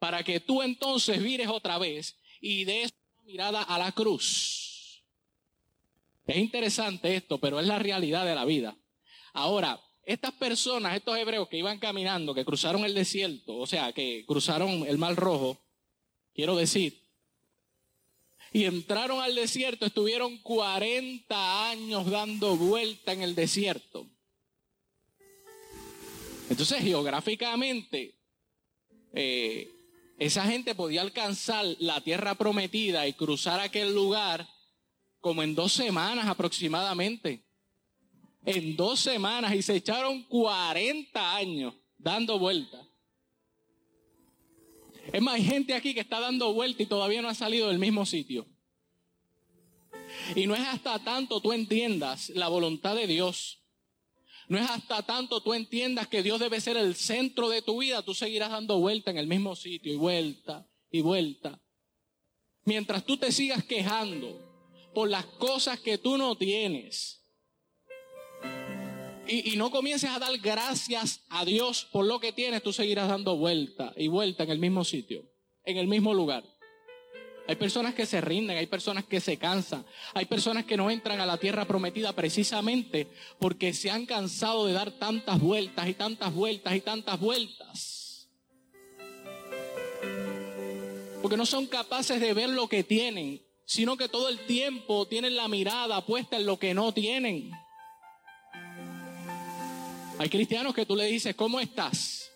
para 0.00 0.24
que 0.24 0.40
tú 0.40 0.62
entonces 0.62 1.22
vires 1.22 1.46
otra 1.46 1.78
vez 1.78 2.16
y 2.40 2.64
des 2.64 2.92
una 3.14 3.22
mirada 3.24 3.62
a 3.62 3.78
la 3.78 3.92
cruz. 3.92 5.04
Es 6.26 6.36
interesante 6.38 7.14
esto, 7.14 7.38
pero 7.38 7.60
es 7.60 7.66
la 7.66 7.78
realidad 7.78 8.24
de 8.24 8.34
la 8.34 8.44
vida. 8.44 8.76
Ahora, 9.34 9.80
estas 10.04 10.32
personas, 10.32 10.96
estos 10.96 11.16
hebreos 11.16 11.48
que 11.48 11.58
iban 11.58 11.78
caminando, 11.78 12.34
que 12.34 12.44
cruzaron 12.44 12.84
el 12.84 12.94
desierto, 12.94 13.56
o 13.56 13.66
sea, 13.66 13.92
que 13.92 14.24
cruzaron 14.26 14.86
el 14.86 14.96
mar 14.96 15.14
rojo, 15.14 15.60
quiero 16.34 16.56
decir, 16.56 17.04
y 18.52 18.64
entraron 18.64 19.20
al 19.20 19.34
desierto, 19.34 19.84
estuvieron 19.84 20.38
40 20.38 21.70
años 21.70 22.10
dando 22.10 22.56
vuelta 22.56 23.12
en 23.12 23.22
el 23.22 23.34
desierto. 23.34 24.08
Entonces, 26.48 26.82
geográficamente, 26.82 28.18
eh, 29.12 29.70
esa 30.20 30.44
gente 30.44 30.74
podía 30.74 31.00
alcanzar 31.00 31.64
la 31.78 32.02
tierra 32.02 32.34
prometida 32.34 33.08
y 33.08 33.14
cruzar 33.14 33.58
aquel 33.58 33.94
lugar 33.94 34.46
como 35.18 35.42
en 35.42 35.54
dos 35.54 35.72
semanas 35.72 36.26
aproximadamente. 36.26 37.42
En 38.44 38.76
dos 38.76 39.00
semanas 39.00 39.54
y 39.54 39.62
se 39.62 39.76
echaron 39.76 40.22
40 40.24 41.36
años 41.36 41.74
dando 41.96 42.38
vuelta. 42.38 42.86
Es 45.10 45.22
más, 45.22 45.36
hay 45.36 45.44
gente 45.44 45.72
aquí 45.72 45.94
que 45.94 46.00
está 46.00 46.20
dando 46.20 46.52
vuelta 46.52 46.82
y 46.82 46.86
todavía 46.86 47.22
no 47.22 47.30
ha 47.30 47.34
salido 47.34 47.68
del 47.68 47.78
mismo 47.78 48.04
sitio. 48.04 48.46
Y 50.36 50.46
no 50.46 50.54
es 50.54 50.66
hasta 50.68 50.98
tanto 50.98 51.40
tú 51.40 51.54
entiendas 51.54 52.28
la 52.28 52.48
voluntad 52.48 52.94
de 52.94 53.06
Dios. 53.06 53.59
No 54.50 54.58
es 54.58 54.68
hasta 54.68 55.00
tanto 55.04 55.40
tú 55.40 55.54
entiendas 55.54 56.08
que 56.08 56.24
Dios 56.24 56.40
debe 56.40 56.60
ser 56.60 56.76
el 56.76 56.96
centro 56.96 57.48
de 57.48 57.62
tu 57.62 57.78
vida, 57.78 58.02
tú 58.02 58.14
seguirás 58.14 58.50
dando 58.50 58.80
vuelta 58.80 59.12
en 59.12 59.16
el 59.16 59.28
mismo 59.28 59.54
sitio 59.54 59.92
y 59.92 59.96
vuelta 59.96 60.68
y 60.90 61.02
vuelta. 61.02 61.62
Mientras 62.64 63.06
tú 63.06 63.16
te 63.16 63.30
sigas 63.30 63.62
quejando 63.62 64.90
por 64.92 65.08
las 65.08 65.24
cosas 65.24 65.78
que 65.78 65.98
tú 65.98 66.18
no 66.18 66.36
tienes. 66.36 67.22
Y, 69.28 69.52
y, 69.52 69.56
no 69.56 69.70
comiences 69.70 70.10
a 70.10 70.18
dar 70.18 70.36
gracias 70.38 71.24
a 71.28 71.44
Dios 71.44 71.86
por 71.92 72.04
lo 72.04 72.18
que 72.18 72.32
tienes, 72.32 72.64
tú 72.64 72.72
seguirás 72.72 73.06
dando 73.06 73.36
vuelta 73.36 73.94
y 73.96 74.08
vuelta 74.08 74.42
en 74.42 74.50
el 74.50 74.58
mismo 74.58 74.82
sitio, 74.82 75.30
en 75.62 75.76
el 75.76 75.86
mismo 75.86 76.12
lugar. 76.12 76.42
Hay 77.50 77.56
personas 77.56 77.94
que 77.96 78.06
se 78.06 78.20
rinden, 78.20 78.56
hay 78.56 78.68
personas 78.68 79.04
que 79.06 79.20
se 79.20 79.36
cansan, 79.36 79.84
hay 80.14 80.24
personas 80.26 80.64
que 80.66 80.76
no 80.76 80.88
entran 80.88 81.20
a 81.20 81.26
la 81.26 81.36
tierra 81.36 81.64
prometida 81.64 82.12
precisamente 82.12 83.08
porque 83.40 83.72
se 83.72 83.90
han 83.90 84.06
cansado 84.06 84.66
de 84.66 84.72
dar 84.72 84.92
tantas 84.92 85.40
vueltas 85.40 85.88
y 85.88 85.94
tantas 85.94 86.32
vueltas 86.32 86.76
y 86.76 86.80
tantas 86.80 87.18
vueltas. 87.18 88.28
Porque 91.20 91.36
no 91.36 91.44
son 91.44 91.66
capaces 91.66 92.20
de 92.20 92.32
ver 92.34 92.50
lo 92.50 92.68
que 92.68 92.84
tienen, 92.84 93.44
sino 93.64 93.96
que 93.96 94.08
todo 94.08 94.28
el 94.28 94.38
tiempo 94.46 95.08
tienen 95.08 95.34
la 95.34 95.48
mirada 95.48 96.06
puesta 96.06 96.36
en 96.36 96.46
lo 96.46 96.56
que 96.56 96.72
no 96.72 96.94
tienen. 96.94 97.50
Hay 100.18 100.28
cristianos 100.28 100.72
que 100.72 100.86
tú 100.86 100.94
le 100.94 101.06
dices, 101.06 101.34
¿cómo 101.34 101.58
estás? 101.58 102.30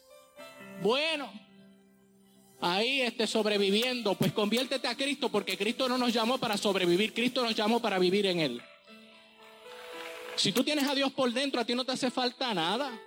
Bueno, 0.83 1.31
ahí 2.65 3.03
esté 3.03 3.27
sobreviviendo, 3.27 4.15
pues 4.15 4.33
conviértete 4.33 4.89
a 4.89 4.97
Cristo 4.97 5.29
porque 5.29 5.59
Cristo 5.59 5.87
no 5.87 5.99
nos 5.99 6.13
llamó 6.13 6.39
para 6.39 6.57
sobrevivir, 6.57 7.13
Cristo 7.13 7.43
nos 7.43 7.55
llamó 7.55 7.81
para 7.81 7.99
vivir 7.99 8.25
en 8.27 8.41
Él. 8.41 8.63
Si 10.37 10.51
tú 10.51 10.65
tienes 10.65 10.89
a 10.89 10.95
Dios 10.95 11.13
por 11.13 11.31
dentro, 11.31 11.61
a 11.61 11.65
ti 11.65 11.75
no 11.75 11.85
te 11.85 11.93
hace 11.93 12.11
falta 12.11 12.53
nada. 12.55 12.99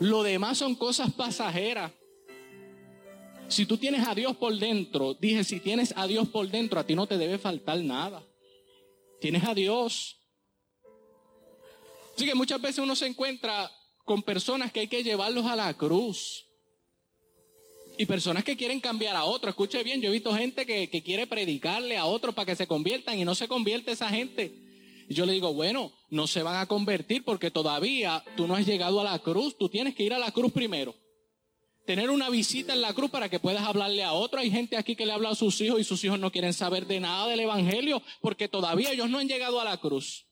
Lo 0.00 0.24
demás 0.24 0.58
son 0.58 0.74
cosas 0.74 1.12
pasajeras. 1.12 1.92
Si 3.46 3.66
tú 3.66 3.78
tienes 3.78 4.06
a 4.06 4.14
Dios 4.14 4.36
por 4.36 4.54
dentro, 4.58 5.14
dije, 5.14 5.44
si 5.44 5.60
tienes 5.60 5.94
a 5.96 6.08
Dios 6.08 6.28
por 6.28 6.48
dentro, 6.48 6.80
a 6.80 6.84
ti 6.84 6.96
no 6.96 7.06
te 7.06 7.16
debe 7.16 7.38
faltar 7.38 7.78
nada. 7.78 8.22
Tienes 9.20 9.44
a 9.44 9.54
Dios. 9.54 10.18
Así 12.16 12.26
que 12.26 12.34
muchas 12.34 12.60
veces 12.60 12.78
uno 12.78 12.96
se 12.96 13.06
encuentra 13.06 13.70
con 14.04 14.22
personas 14.22 14.72
que 14.72 14.80
hay 14.80 14.88
que 14.88 15.04
llevarlos 15.04 15.46
a 15.46 15.54
la 15.54 15.72
cruz. 15.74 16.46
Y 17.96 18.06
personas 18.06 18.44
que 18.44 18.56
quieren 18.56 18.80
cambiar 18.80 19.14
a 19.14 19.24
otro. 19.24 19.50
Escuche 19.50 19.82
bien, 19.84 20.00
yo 20.00 20.08
he 20.08 20.12
visto 20.12 20.34
gente 20.34 20.66
que, 20.66 20.90
que 20.90 21.02
quiere 21.02 21.26
predicarle 21.26 21.96
a 21.96 22.06
otros 22.06 22.34
para 22.34 22.46
que 22.46 22.56
se 22.56 22.66
conviertan 22.66 23.18
y 23.18 23.24
no 23.24 23.34
se 23.34 23.46
convierte 23.46 23.92
esa 23.92 24.08
gente. 24.08 24.52
Y 25.08 25.14
yo 25.14 25.26
le 25.26 25.32
digo, 25.32 25.52
bueno, 25.52 25.92
no 26.10 26.26
se 26.26 26.42
van 26.42 26.56
a 26.56 26.66
convertir 26.66 27.24
porque 27.24 27.50
todavía 27.50 28.24
tú 28.36 28.46
no 28.46 28.54
has 28.54 28.66
llegado 28.66 29.00
a 29.00 29.04
la 29.04 29.18
cruz. 29.18 29.56
Tú 29.58 29.68
tienes 29.68 29.94
que 29.94 30.02
ir 30.02 30.14
a 30.14 30.18
la 30.18 30.32
cruz 30.32 30.52
primero. 30.52 30.94
Tener 31.86 32.08
una 32.08 32.30
visita 32.30 32.72
en 32.72 32.80
la 32.80 32.94
cruz 32.94 33.10
para 33.10 33.28
que 33.28 33.38
puedas 33.38 33.62
hablarle 33.62 34.02
a 34.02 34.14
otro. 34.14 34.40
Hay 34.40 34.50
gente 34.50 34.76
aquí 34.76 34.96
que 34.96 35.04
le 35.04 35.12
habla 35.12 35.30
a 35.30 35.34
sus 35.34 35.60
hijos 35.60 35.80
y 35.80 35.84
sus 35.84 36.02
hijos 36.04 36.18
no 36.18 36.32
quieren 36.32 36.54
saber 36.54 36.86
de 36.86 37.00
nada 37.00 37.28
del 37.28 37.40
Evangelio 37.40 38.02
porque 38.22 38.48
todavía 38.48 38.92
ellos 38.92 39.10
no 39.10 39.18
han 39.18 39.28
llegado 39.28 39.60
a 39.60 39.64
la 39.64 39.76
cruz. 39.76 40.26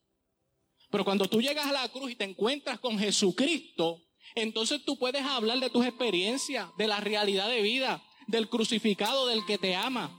Pero 0.91 1.05
cuando 1.05 1.27
tú 1.27 1.43
llegas 1.43 1.67
a 1.67 1.73
la 1.73 1.89
cruz 1.89 2.13
y 2.13 2.17
te 2.17 2.25
encuentras 2.25 2.81
con 2.81 2.99
Jesucristo, 2.99 4.01
entonces 4.35 4.85
tú 4.85 4.99
puedes 4.99 5.23
hablar 5.23 5.61
de 5.61 5.71
tus 5.71 5.85
experiencias, 5.85 6.69
de 6.77 6.87
la 6.87 7.01
realidad 7.01 7.49
de 7.49 7.63
vida, 7.63 8.03
del 8.27 8.49
crucificado, 8.49 9.27
del 9.27 9.45
que 9.45 9.59
te 9.59 9.75
ama. 9.75 10.11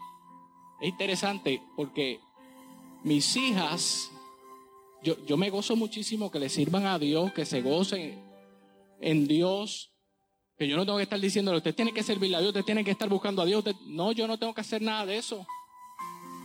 Es 0.81 0.89
interesante 0.89 1.61
porque 1.75 2.19
mis 3.03 3.35
hijas, 3.35 4.11
yo, 5.03 5.23
yo 5.25 5.37
me 5.37 5.49
gozo 5.49 5.75
muchísimo 5.75 6.31
que 6.31 6.39
le 6.39 6.49
sirvan 6.49 6.85
a 6.85 6.99
Dios, 6.99 7.33
que 7.33 7.45
se 7.45 7.61
gocen 7.61 8.23
en 9.01 9.27
Dios. 9.27 9.91
Que 10.57 10.67
yo 10.67 10.77
no 10.77 10.85
tengo 10.85 10.97
que 10.97 11.03
estar 11.03 11.19
diciéndole, 11.19 11.57
usted 11.57 11.75
tiene 11.75 11.93
que 11.93 12.03
servirle 12.03 12.37
a 12.37 12.39
Dios, 12.39 12.49
usted 12.49 12.63
tiene 12.63 12.83
que 12.83 12.91
estar 12.91 13.09
buscando 13.09 13.41
a 13.41 13.45
Dios. 13.45 13.63
no, 13.87 14.11
yo 14.11 14.27
no 14.27 14.37
tengo 14.37 14.53
que 14.53 14.61
hacer 14.61 14.81
nada 14.81 15.05
de 15.05 15.17
eso. 15.17 15.45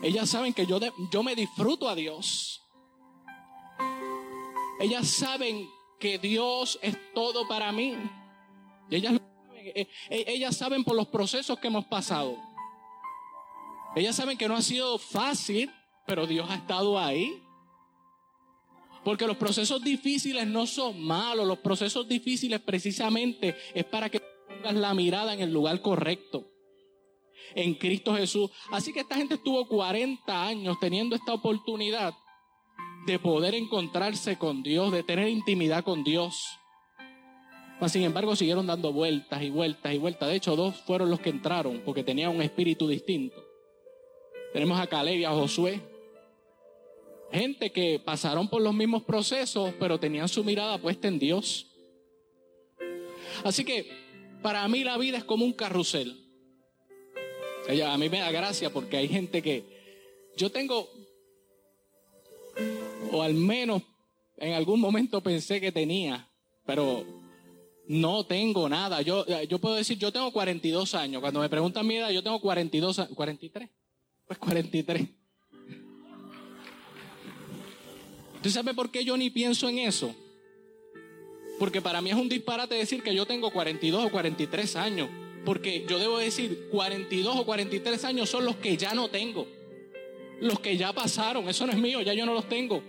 Ellas 0.02 0.30
saben 0.30 0.54
que 0.54 0.66
yo, 0.66 0.78
de, 0.78 0.92
yo 1.12 1.22
me 1.22 1.34
disfruto 1.34 1.88
a 1.88 1.94
Dios. 1.94 2.62
Ellas 4.80 5.08
saben 5.08 5.68
que 5.98 6.18
Dios 6.18 6.78
es 6.82 6.96
todo 7.12 7.46
para 7.48 7.72
mí. 7.72 7.96
Y 8.90 8.96
ellas, 8.96 9.14
saben, 9.14 9.88
ellas 10.10 10.56
saben 10.56 10.84
por 10.84 10.96
los 10.96 11.08
procesos 11.08 11.58
que 11.58 11.68
hemos 11.68 11.84
pasado. 11.86 12.36
Ellas 13.96 14.16
saben 14.16 14.38
que 14.38 14.48
no 14.48 14.56
ha 14.56 14.62
sido 14.62 14.98
fácil, 14.98 15.70
pero 16.06 16.26
Dios 16.26 16.48
ha 16.50 16.56
estado 16.56 16.98
ahí. 16.98 17.42
Porque 19.04 19.26
los 19.26 19.36
procesos 19.36 19.82
difíciles 19.82 20.46
no 20.46 20.66
son 20.66 21.00
malos, 21.00 21.46
los 21.46 21.58
procesos 21.58 22.06
difíciles 22.08 22.60
precisamente 22.60 23.56
es 23.74 23.84
para 23.84 24.10
que 24.10 24.20
pongas 24.20 24.74
la 24.74 24.94
mirada 24.94 25.32
en 25.34 25.40
el 25.40 25.52
lugar 25.52 25.80
correcto, 25.80 26.50
en 27.54 27.74
Cristo 27.74 28.14
Jesús. 28.14 28.50
Así 28.70 28.92
que 28.92 29.00
esta 29.00 29.16
gente 29.16 29.34
estuvo 29.34 29.66
40 29.66 30.46
años 30.46 30.76
teniendo 30.80 31.16
esta 31.16 31.32
oportunidad 31.32 32.14
de 33.08 33.18
poder 33.18 33.54
encontrarse 33.54 34.36
con 34.36 34.62
Dios, 34.62 34.92
de 34.92 35.02
tener 35.02 35.28
intimidad 35.28 35.82
con 35.82 36.04
Dios. 36.04 36.46
Mas, 37.80 37.92
sin 37.92 38.02
embargo, 38.02 38.36
siguieron 38.36 38.66
dando 38.66 38.92
vueltas 38.92 39.42
y 39.42 39.48
vueltas 39.48 39.94
y 39.94 39.98
vueltas. 39.98 40.28
De 40.28 40.36
hecho, 40.36 40.56
dos 40.56 40.76
fueron 40.82 41.08
los 41.08 41.18
que 41.18 41.30
entraron 41.30 41.80
porque 41.86 42.04
tenían 42.04 42.36
un 42.36 42.42
espíritu 42.42 42.86
distinto. 42.86 43.42
Tenemos 44.52 44.78
a 44.78 44.86
Caleb 44.86 45.20
y 45.20 45.24
a 45.24 45.30
Josué. 45.30 45.80
Gente 47.32 47.72
que 47.72 47.98
pasaron 47.98 48.48
por 48.48 48.60
los 48.60 48.74
mismos 48.74 49.04
procesos, 49.04 49.72
pero 49.80 49.98
tenían 49.98 50.28
su 50.28 50.44
mirada 50.44 50.76
puesta 50.76 51.08
en 51.08 51.18
Dios. 51.18 51.66
Así 53.42 53.64
que 53.64 53.90
para 54.42 54.68
mí 54.68 54.84
la 54.84 54.98
vida 54.98 55.16
es 55.16 55.24
como 55.24 55.46
un 55.46 55.54
carrusel. 55.54 56.26
A 57.86 57.96
mí 57.96 58.08
me 58.10 58.18
da 58.18 58.30
gracia 58.30 58.70
porque 58.70 58.98
hay 58.98 59.08
gente 59.08 59.40
que... 59.40 59.64
Yo 60.36 60.50
tengo, 60.50 60.88
o 63.12 63.22
al 63.22 63.34
menos 63.34 63.82
en 64.36 64.54
algún 64.54 64.80
momento 64.80 65.20
pensé 65.22 65.60
que 65.60 65.72
tenía, 65.72 66.28
pero 66.64 67.04
no 67.88 68.24
tengo 68.24 68.68
nada. 68.68 69.02
Yo, 69.02 69.24
yo 69.44 69.58
puedo 69.58 69.74
decir, 69.74 69.98
yo 69.98 70.12
tengo 70.12 70.30
42 70.30 70.94
años. 70.94 71.20
Cuando 71.20 71.40
me 71.40 71.48
preguntan 71.48 71.86
mi 71.86 71.96
edad, 71.96 72.10
yo 72.10 72.22
tengo 72.22 72.40
42 72.40 72.98
años. 72.98 73.16
¿43? 73.16 73.68
Pues 74.26 74.38
43. 74.38 75.08
¿Tú 78.42 78.50
sabes 78.50 78.74
por 78.74 78.90
qué 78.90 79.04
yo 79.04 79.16
ni 79.16 79.30
pienso 79.30 79.68
en 79.68 79.78
eso? 79.78 80.14
Porque 81.58 81.82
para 81.82 82.00
mí 82.00 82.10
es 82.10 82.16
un 82.16 82.28
disparate 82.28 82.76
decir 82.76 83.02
que 83.02 83.14
yo 83.14 83.26
tengo 83.26 83.50
42 83.50 84.04
o 84.04 84.10
43 84.10 84.76
años. 84.76 85.08
Porque 85.44 85.84
yo 85.88 85.98
debo 85.98 86.18
decir, 86.18 86.68
42 86.70 87.36
o 87.36 87.44
43 87.44 88.04
años 88.04 88.28
son 88.28 88.44
los 88.44 88.56
que 88.56 88.76
ya 88.76 88.94
no 88.94 89.08
tengo. 89.08 89.48
Los 90.40 90.60
que 90.60 90.76
ya 90.76 90.92
pasaron. 90.92 91.48
Eso 91.48 91.66
no 91.66 91.72
es 91.72 91.78
mío, 91.78 92.02
ya 92.02 92.12
yo 92.12 92.26
no 92.26 92.34
los 92.34 92.48
tengo. 92.48 92.82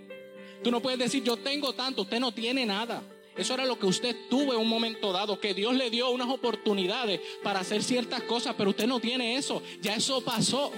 Tú 0.62 0.70
no 0.70 0.80
puedes 0.80 0.98
decir, 0.98 1.22
yo 1.22 1.36
tengo 1.36 1.72
tanto, 1.72 2.02
usted 2.02 2.20
no 2.20 2.32
tiene 2.32 2.66
nada. 2.66 3.02
Eso 3.36 3.54
era 3.54 3.64
lo 3.64 3.78
que 3.78 3.86
usted 3.86 4.14
tuvo 4.28 4.52
en 4.52 4.60
un 4.60 4.68
momento 4.68 5.12
dado, 5.12 5.40
que 5.40 5.54
Dios 5.54 5.74
le 5.74 5.88
dio 5.88 6.10
unas 6.10 6.28
oportunidades 6.28 7.20
para 7.42 7.60
hacer 7.60 7.82
ciertas 7.82 8.22
cosas, 8.22 8.54
pero 8.58 8.70
usted 8.70 8.86
no 8.86 9.00
tiene 9.00 9.36
eso. 9.36 9.62
Ya 9.80 9.94
eso 9.94 10.20
pasó. 10.20 10.72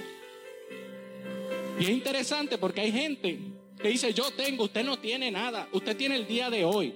Y 1.79 1.83
es 1.83 1.89
interesante 1.89 2.57
porque 2.57 2.81
hay 2.81 2.91
gente 2.91 3.39
que 3.81 3.89
dice 3.89 4.13
yo 4.13 4.31
tengo, 4.31 4.65
usted 4.65 4.85
no 4.85 4.97
tiene 4.97 5.31
nada, 5.31 5.67
usted 5.73 5.97
tiene 5.97 6.15
el 6.15 6.27
día 6.27 6.49
de 6.49 6.63
hoy, 6.63 6.93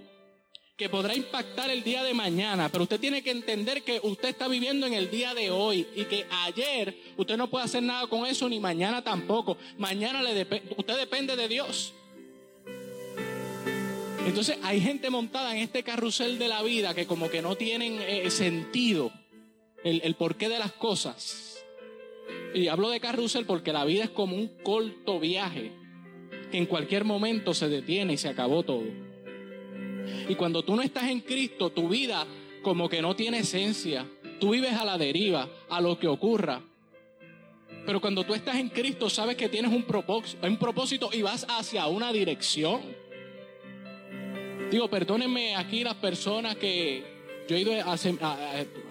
que 0.77 0.89
podrá 0.89 1.15
impactar 1.15 1.71
el 1.71 1.83
día 1.83 2.03
de 2.03 2.13
mañana, 2.13 2.69
pero 2.69 2.83
usted 2.83 2.99
tiene 2.99 3.23
que 3.23 3.31
entender 3.31 3.83
que 3.83 3.99
usted 4.03 4.29
está 4.29 4.47
viviendo 4.47 4.85
en 4.85 4.93
el 4.93 5.09
día 5.09 5.33
de 5.33 5.49
hoy 5.49 5.87
y 5.95 6.05
que 6.05 6.25
ayer 6.29 6.95
usted 7.17 7.35
no 7.35 7.49
puede 7.49 7.65
hacer 7.65 7.81
nada 7.81 8.05
con 8.07 8.27
eso 8.27 8.47
ni 8.47 8.59
mañana 8.59 9.03
tampoco. 9.03 9.57
Mañana 9.77 10.21
le 10.21 10.47
usted 10.77 10.97
depende 10.97 11.35
de 11.35 11.47
Dios. 11.47 11.93
Entonces 14.27 14.57
hay 14.61 14.81
gente 14.81 15.09
montada 15.09 15.55
en 15.55 15.59
este 15.63 15.83
carrusel 15.83 16.37
de 16.37 16.49
la 16.49 16.61
vida 16.61 16.93
que 16.93 17.07
como 17.07 17.29
que 17.29 17.41
no 17.41 17.55
tienen 17.55 17.97
eh, 18.01 18.29
sentido 18.29 19.09
el, 19.85 20.15
porqué 20.15 20.49
de 20.49 20.59
las 20.59 20.73
cosas. 20.73 21.63
Y 22.53 22.67
hablo 22.67 22.89
de 22.89 22.99
carrusel 22.99 23.45
porque 23.45 23.71
la 23.71 23.85
vida 23.85 24.03
es 24.03 24.09
como 24.09 24.35
un 24.35 24.49
corto 24.63 25.19
viaje 25.21 25.71
que 26.51 26.57
en 26.57 26.65
cualquier 26.65 27.05
momento 27.05 27.53
se 27.53 27.69
detiene 27.69 28.13
y 28.13 28.17
se 28.17 28.27
acabó 28.27 28.63
todo. 28.63 28.83
Y 30.27 30.35
cuando 30.35 30.61
tú 30.61 30.75
no 30.75 30.81
estás 30.81 31.05
en 31.05 31.21
Cristo, 31.21 31.69
tu 31.69 31.87
vida 31.87 32.27
como 32.61 32.89
que 32.89 33.01
no 33.01 33.15
tiene 33.15 33.39
esencia. 33.39 34.05
Tú 34.41 34.51
vives 34.51 34.73
a 34.73 34.83
la 34.83 34.97
deriva, 34.97 35.47
a 35.69 35.79
lo 35.79 35.97
que 35.97 36.07
ocurra. 36.07 36.61
Pero 37.85 38.01
cuando 38.01 38.25
tú 38.25 38.33
estás 38.33 38.57
en 38.57 38.67
Cristo, 38.67 39.09
sabes 39.09 39.37
que 39.37 39.47
tienes 39.47 39.71
un 39.71 39.83
propósito, 39.83 40.45
un 40.45 40.57
propósito 40.57 41.09
y 41.13 41.21
vas 41.21 41.45
hacia 41.49 41.87
una 41.87 42.11
dirección. 42.11 43.06
Digo, 44.69 44.89
perdónenme 44.89 45.55
aquí 45.55 45.83
las 45.83 45.95
personas 45.95 46.57
que 46.57 47.17
yo 47.47 47.55
he 47.55 47.61
ido 47.61 47.71
a, 47.73 47.95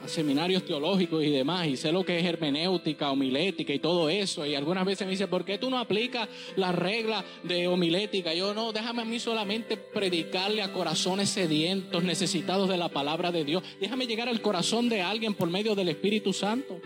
seminarios 0.06 0.64
teológicos 0.64 1.22
y 1.22 1.30
demás 1.30 1.66
y 1.66 1.76
sé 1.76 1.92
lo 1.92 2.04
que 2.04 2.18
es 2.18 2.24
hermenéutica, 2.24 3.10
homilética 3.10 3.74
y 3.74 3.78
todo 3.78 4.08
eso. 4.08 4.46
Y 4.46 4.54
algunas 4.54 4.86
veces 4.86 5.06
me 5.06 5.10
dicen, 5.10 5.28
¿por 5.28 5.44
qué 5.44 5.58
tú 5.58 5.68
no 5.68 5.78
aplicas 5.78 6.28
la 6.56 6.72
regla 6.72 7.22
de 7.42 7.68
homilética? 7.68 8.32
Yo 8.32 8.54
no, 8.54 8.72
déjame 8.72 9.02
a 9.02 9.04
mí 9.04 9.18
solamente 9.18 9.76
predicarle 9.76 10.62
a 10.62 10.72
corazones 10.72 11.28
sedientos, 11.28 12.02
necesitados 12.02 12.70
de 12.70 12.78
la 12.78 12.88
palabra 12.88 13.30
de 13.30 13.44
Dios. 13.44 13.62
Déjame 13.78 14.06
llegar 14.06 14.30
al 14.30 14.40
corazón 14.40 14.88
de 14.88 15.02
alguien 15.02 15.34
por 15.34 15.50
medio 15.50 15.74
del 15.74 15.90
Espíritu 15.90 16.32
Santo. 16.32 16.80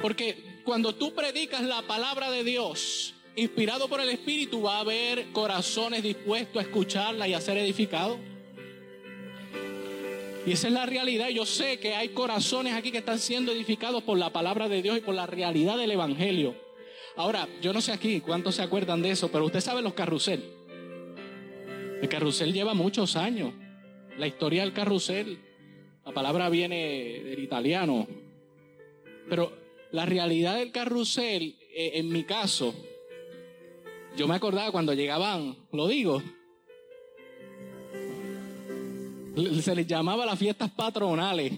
Porque 0.00 0.60
cuando 0.64 0.94
tú 0.94 1.12
predicas 1.12 1.62
la 1.62 1.82
palabra 1.82 2.30
de 2.30 2.44
Dios, 2.44 3.14
inspirado 3.40 3.88
por 3.88 4.00
el 4.00 4.10
Espíritu, 4.10 4.62
va 4.62 4.76
a 4.76 4.80
haber 4.80 5.32
corazones 5.32 6.02
dispuestos 6.02 6.62
a 6.62 6.66
escucharla 6.66 7.26
y 7.26 7.34
a 7.34 7.40
ser 7.40 7.56
edificados. 7.56 8.18
Y 10.46 10.52
esa 10.52 10.68
es 10.68 10.72
la 10.72 10.86
realidad. 10.86 11.28
Yo 11.28 11.44
sé 11.46 11.78
que 11.78 11.94
hay 11.94 12.10
corazones 12.10 12.74
aquí 12.74 12.90
que 12.90 12.98
están 12.98 13.18
siendo 13.18 13.52
edificados 13.52 14.02
por 14.02 14.18
la 14.18 14.30
palabra 14.30 14.68
de 14.68 14.82
Dios 14.82 14.98
y 14.98 15.00
por 15.00 15.14
la 15.14 15.26
realidad 15.26 15.76
del 15.76 15.90
Evangelio. 15.90 16.54
Ahora, 17.16 17.48
yo 17.60 17.72
no 17.72 17.80
sé 17.80 17.92
aquí 17.92 18.20
cuántos 18.20 18.54
se 18.54 18.62
acuerdan 18.62 19.02
de 19.02 19.10
eso, 19.10 19.30
pero 19.30 19.44
usted 19.44 19.60
sabe 19.60 19.82
los 19.82 19.94
carrusel. 19.94 20.42
El 22.00 22.08
carrusel 22.08 22.52
lleva 22.52 22.72
muchos 22.74 23.16
años. 23.16 23.52
La 24.16 24.26
historia 24.26 24.62
del 24.62 24.72
carrusel, 24.72 25.38
la 26.04 26.12
palabra 26.12 26.48
viene 26.48 27.20
del 27.24 27.42
italiano. 27.42 28.06
Pero 29.28 29.52
la 29.92 30.06
realidad 30.06 30.56
del 30.56 30.72
carrusel, 30.72 31.56
eh, 31.74 31.92
en 31.94 32.08
mi 32.08 32.24
caso, 32.24 32.74
yo 34.16 34.28
me 34.28 34.34
acordaba 34.34 34.70
cuando 34.72 34.92
llegaban, 34.94 35.56
lo 35.72 35.86
digo, 35.86 36.22
se 39.62 39.74
les 39.74 39.86
llamaba 39.86 40.26
las 40.26 40.38
fiestas 40.38 40.70
patronales. 40.70 41.52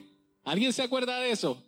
¿Alguien 0.44 0.72
se 0.72 0.82
acuerda 0.82 1.20
de 1.20 1.30
eso? 1.30 1.62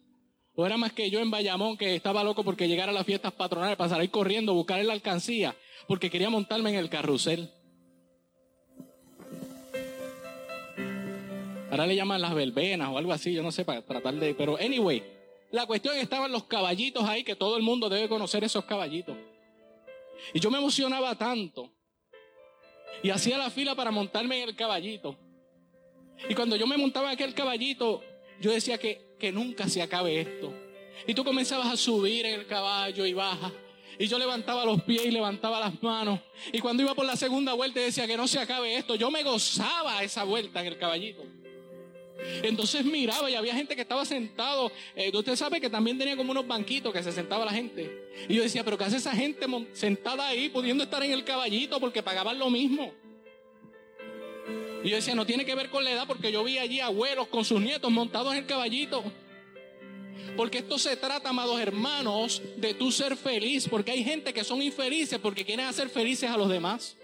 ¿O 0.57 0.65
era 0.65 0.77
más 0.77 0.93
que 0.93 1.11
yo 1.11 1.21
en 1.21 1.31
Bayamón 1.31 1.77
que 1.77 1.97
estaba 1.97 2.23
loco 2.23 2.45
porque 2.45 2.69
llegara 2.69 2.93
a 2.93 2.95
las 2.95 3.07
fiestas 3.07 3.33
patronales 3.33 3.77
para 3.77 3.91
salir 3.91 4.11
corriendo, 4.11 4.55
buscar 4.55 4.85
la 4.85 4.93
alcancía, 4.93 5.57
porque 5.89 6.11
quería 6.11 6.31
montarme 6.31 6.71
en 6.71 6.77
el 6.77 6.89
carrusel? 6.89 7.51
Ahora 11.71 11.87
le 11.89 11.97
llaman 11.97 12.21
las 12.21 12.35
verbenas 12.35 12.89
o 12.91 12.99
algo 12.99 13.13
así, 13.13 13.33
yo 13.33 13.43
no 13.43 13.51
sé, 13.51 13.65
para 13.65 13.83
tratar 13.83 14.15
de... 14.15 14.33
Pero 14.35 14.57
anyway, 14.59 15.03
la 15.51 15.67
cuestión 15.67 15.97
estaban 15.97 16.31
los 16.31 16.45
caballitos 16.45 17.03
ahí, 17.03 17.25
que 17.25 17.35
todo 17.35 17.57
el 17.57 17.65
mundo 17.65 17.89
debe 17.89 18.09
conocer 18.09 18.45
esos 18.45 18.65
caballitos. 18.65 19.17
Y 20.33 20.41
yo 20.41 20.51
me 20.51 20.59
emocionaba 20.59 21.17
tanto. 21.17 21.71
Y 23.03 23.11
hacía 23.11 23.39
la 23.39 23.51
fila 23.51 23.75
para 23.75 23.91
montarme 23.91 24.43
en 24.43 24.49
el 24.49 24.57
caballito. 24.57 25.19
Y 26.29 26.35
cuando 26.35 26.57
yo 26.57 26.67
me 26.67 26.77
montaba 26.77 27.09
en 27.09 27.15
aquel 27.15 27.35
caballito, 27.35 28.03
yo 28.41 28.53
decía 28.53 28.79
que, 28.79 29.17
que 29.19 29.33
nunca 29.33 29.69
se 29.69 29.83
acabe 29.83 30.21
esto. 30.21 30.55
Y 31.07 31.15
tú 31.15 31.25
comenzabas 31.25 31.67
a 31.67 31.77
subir 31.77 32.25
en 32.27 32.41
el 32.41 32.47
caballo 32.47 33.05
y 33.05 33.13
baja. 33.13 33.53
Y 33.99 34.07
yo 34.07 34.19
levantaba 34.19 34.65
los 34.65 34.83
pies 34.83 35.07
y 35.07 35.11
levantaba 35.11 35.61
las 35.61 35.83
manos. 35.83 36.21
Y 36.53 36.59
cuando 36.59 36.83
iba 36.83 36.95
por 36.95 37.07
la 37.07 37.17
segunda 37.17 37.53
vuelta 37.53 37.81
decía 37.81 38.07
que 38.07 38.17
no 38.17 38.27
se 38.27 38.39
acabe 38.39 38.77
esto. 38.77 38.95
Yo 38.95 39.11
me 39.11 39.23
gozaba 39.23 40.03
esa 40.03 40.25
vuelta 40.25 40.61
en 40.61 40.67
el 40.67 40.79
caballito. 40.79 41.23
Entonces 42.43 42.85
miraba 42.85 43.31
y 43.31 43.35
había 43.35 43.55
gente 43.55 43.75
que 43.75 43.83
estaba 43.83 44.05
sentado. 44.05 44.73
Eh, 44.97 45.11
usted 45.15 45.37
sabe 45.37 45.61
que 45.61 45.69
también 45.69 45.99
tenía 45.99 46.17
como 46.17 46.31
unos 46.31 46.47
banquitos 46.47 46.93
que 46.93 47.03
se 47.03 47.13
sentaba 47.13 47.45
la 47.45 47.53
gente. 47.53 48.09
Y 48.29 48.35
yo 48.35 48.43
decía, 48.43 48.65
pero 48.65 48.79
¿qué 48.79 48.85
hace 48.85 48.97
esa 48.97 49.13
gente 49.13 49.47
sentada 49.73 50.29
ahí 50.29 50.49
pudiendo 50.49 50.85
estar 50.85 51.03
en 51.03 51.13
el 51.13 51.25
caballito 51.25 51.79
porque 51.81 52.03
pagaban 52.03 52.39
lo 52.39 52.51
mismo? 52.51 52.93
Y 54.83 54.91
yo 54.91 54.97
decía, 54.97 55.15
no 55.15 55.25
tiene 55.25 55.45
que 55.45 55.55
ver 55.55 55.71
con 55.71 55.83
la 55.83 55.93
edad 55.93 56.07
porque 56.07 56.31
yo 56.31 56.45
vi 56.45 56.59
allí 56.59 56.81
abuelos 56.81 57.29
con 57.29 57.45
sus 57.45 57.61
nietos 57.61 57.91
montados 57.91 58.33
en 58.33 58.41
el 58.41 58.47
caballito. 58.47 59.03
Porque 60.37 60.59
esto 60.59 60.79
se 60.79 60.97
trata, 60.97 61.31
amados 61.31 61.61
hermanos, 61.61 62.43
de 62.57 62.75
tú 62.75 62.91
ser 62.91 63.17
feliz. 63.17 63.69
Porque 63.69 63.93
hay 63.93 64.05
gente 64.05 64.35
que 64.35 64.45
son 64.45 64.61
infelices 64.61 65.19
porque 65.19 65.45
quieren 65.45 65.67
hacer 65.67 65.89
felices 65.89 66.31
a 66.31 66.37
los 66.37 66.49
demás. 66.49 66.97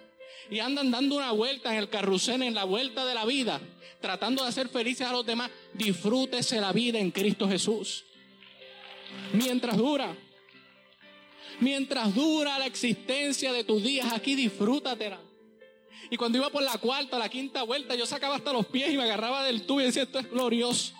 Y 0.51 0.59
andan 0.59 0.91
dando 0.91 1.17
una 1.17 1.31
vuelta 1.33 1.73
en 1.73 1.79
el 1.79 1.89
carrusel, 1.89 2.43
en 2.43 2.55
la 2.55 2.65
vuelta 2.65 3.05
de 3.05 3.15
la 3.15 3.25
vida, 3.25 3.61
tratando 4.01 4.43
de 4.43 4.49
hacer 4.49 4.69
felices 4.69 5.07
a 5.07 5.13
los 5.13 5.25
demás. 5.25 5.51
Disfrútese 5.75 6.61
la 6.61 6.73
vida 6.73 6.99
en 6.99 7.11
Cristo 7.11 7.49
Jesús. 7.49 8.05
Mientras 9.33 9.77
dura. 9.77 10.17
Mientras 11.61 12.15
dura 12.15 12.59
la 12.59 12.67
existencia 12.67 13.53
de 13.53 13.65
tus 13.65 13.83
días 13.83 14.13
aquí, 14.13 14.35
disfrútatela. 14.35 15.21
Y 16.11 16.17
cuando 16.17 16.39
iba 16.39 16.51
por 16.51 16.63
la 16.63 16.79
cuarta, 16.79 17.19
la 17.19 17.29
quinta 17.29 17.63
vuelta, 17.63 17.95
yo 17.95 18.07
sacaba 18.07 18.37
hasta 18.37 18.53
los 18.53 18.67
pies 18.67 18.93
y 18.93 18.97
me 18.97 19.05
agarraba 19.05 19.45
del 19.45 19.67
tubo 19.67 19.81
y 19.81 19.85
decía, 19.85 20.03
esto 20.03 20.19
es 20.19 20.31
glorioso. 20.31 20.95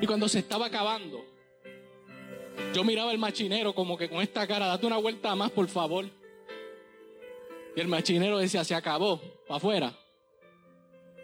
Y 0.00 0.06
cuando 0.06 0.28
se 0.28 0.40
estaba 0.40 0.66
acabando, 0.66 1.24
yo 2.74 2.84
miraba 2.84 3.10
al 3.10 3.18
machinero 3.18 3.74
como 3.74 3.96
que 3.96 4.08
con 4.08 4.20
esta 4.20 4.46
cara, 4.46 4.66
date 4.66 4.86
una 4.86 4.98
vuelta 4.98 5.34
más, 5.34 5.50
por 5.50 5.68
favor. 5.68 6.21
Y 7.74 7.80
el 7.80 7.88
machinero 7.88 8.38
decía, 8.38 8.64
se 8.64 8.74
acabó, 8.74 9.20
para 9.46 9.56
afuera. 9.56 9.98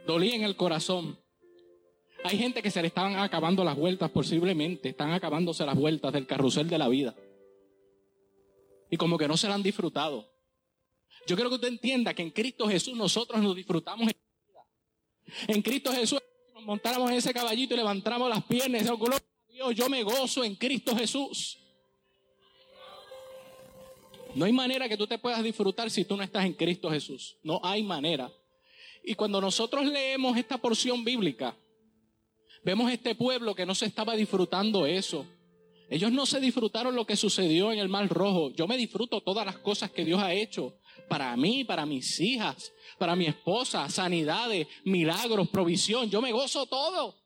Dolía 0.07 0.35
en 0.35 0.45
el 0.45 0.57
corazón. 0.57 1.19
Hay 2.25 2.39
gente 2.39 2.63
que 2.63 2.71
se 2.71 2.81
le 2.81 2.89
estaban 2.89 3.17
acabando 3.17 3.63
las 3.65 3.77
vueltas, 3.77 4.11
posiblemente, 4.11 4.89
están 4.89 5.13
acabándose 5.13 5.65
las 5.65 5.77
vueltas 5.77 6.13
del 6.13 6.27
carrusel 6.27 6.69
de 6.69 6.79
la 6.79 6.89
vida. 6.89 7.15
Y 8.91 8.97
como 8.97 9.19
que 9.19 9.29
no 9.29 9.37
se 9.37 9.49
la 9.49 9.55
han 9.55 9.63
disfrutado. 9.63 10.33
Yo 11.27 11.37
quiero 11.37 11.51
que 11.51 11.57
usted 11.57 11.69
entienda 11.69 12.15
que 12.15 12.23
en 12.23 12.31
Cristo 12.31 12.67
Jesús 12.67 12.97
nosotros 12.97 13.41
nos 13.43 13.55
disfrutamos 13.55 14.09
en 14.09 14.17
En 15.47 15.63
Cristo 15.63 15.93
Jesús 15.93 16.21
nos 16.55 16.65
montáramos 16.65 17.11
en 17.11 17.19
ese 17.19 17.35
caballito 17.35 17.75
y 17.75 17.77
levantáramos 17.77 18.31
las 18.31 18.45
piernas. 18.45 18.83
Dios, 19.49 19.75
yo 19.75 19.89
me 19.89 20.03
gozo 20.03 20.43
en 20.43 20.55
Cristo 20.55 20.97
Jesús. 20.97 21.59
No 24.35 24.45
hay 24.45 24.53
manera 24.53 24.89
que 24.89 24.97
tú 24.97 25.07
te 25.07 25.19
puedas 25.19 25.43
disfrutar 25.43 25.91
si 25.91 26.05
tú 26.05 26.17
no 26.17 26.23
estás 26.23 26.45
en 26.45 26.55
Cristo 26.55 26.91
Jesús. 26.91 27.37
No 27.43 27.61
hay 27.63 27.83
manera. 27.83 28.31
Y 29.05 29.15
cuando 29.15 29.41
nosotros 29.41 29.87
leemos 29.87 30.37
esta 30.37 30.59
porción 30.59 31.05
bíblica, 31.05 31.57
vemos 32.65 32.93
este 32.93 33.15
pueblo 33.15 33.55
que 33.55 33.67
no 33.67 33.75
se 33.75 33.87
estaba 33.87 34.15
disfrutando 34.15 34.87
eso. 34.87 35.27
Ellos 35.91 36.13
no 36.13 36.27
se 36.27 36.41
disfrutaron 36.41 36.95
lo 36.95 37.07
que 37.07 37.17
sucedió 37.17 37.73
en 37.73 37.79
el 37.79 37.89
Mar 37.89 38.09
Rojo. 38.09 38.51
Yo 38.51 38.67
me 38.67 38.77
disfruto 38.77 39.23
todas 39.23 39.47
las 39.47 39.57
cosas 39.59 39.91
que 39.91 40.05
Dios 40.05 40.23
ha 40.23 40.35
hecho 40.35 40.77
para 41.09 41.35
mí, 41.37 41.65
para 41.65 41.87
mis 41.87 42.21
hijas, 42.21 42.73
para 42.99 43.17
mi 43.17 43.27
esposa, 43.27 43.89
sanidades, 43.89 44.67
milagros, 44.85 45.49
provisión. 45.49 46.11
Yo 46.11 46.21
me 46.21 46.33
gozo 46.33 46.67
todo. 46.67 47.17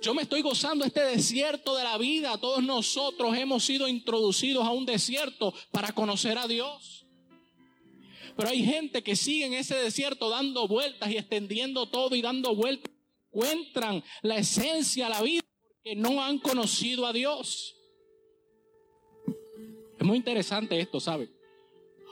Yo 0.00 0.14
me 0.14 0.22
estoy 0.22 0.40
gozando 0.40 0.84
este 0.84 1.02
desierto 1.02 1.76
de 1.76 1.84
la 1.84 1.98
vida. 1.98 2.38
Todos 2.38 2.62
nosotros 2.62 3.36
hemos 3.36 3.64
sido 3.64 3.86
introducidos 3.86 4.66
a 4.66 4.70
un 4.70 4.86
desierto 4.86 5.52
para 5.70 5.92
conocer 5.92 6.38
a 6.38 6.48
Dios. 6.48 7.06
Pero 8.36 8.48
hay 8.48 8.64
gente 8.64 9.02
que 9.02 9.14
sigue 9.14 9.44
en 9.46 9.54
ese 9.54 9.74
desierto 9.74 10.30
dando 10.30 10.66
vueltas 10.66 11.10
y 11.10 11.18
extendiendo 11.18 11.86
todo 11.86 12.16
y 12.16 12.22
dando 12.22 12.54
vueltas. 12.54 12.90
Encuentran 13.32 14.02
la 14.22 14.38
esencia, 14.38 15.08
la 15.08 15.20
vida, 15.20 15.44
porque 15.68 15.94
no 15.94 16.22
han 16.22 16.38
conocido 16.38 17.06
a 17.06 17.12
Dios. 17.12 17.76
Es 19.98 20.06
muy 20.06 20.16
interesante 20.16 20.80
esto, 20.80 20.98
¿sabe? 20.98 21.28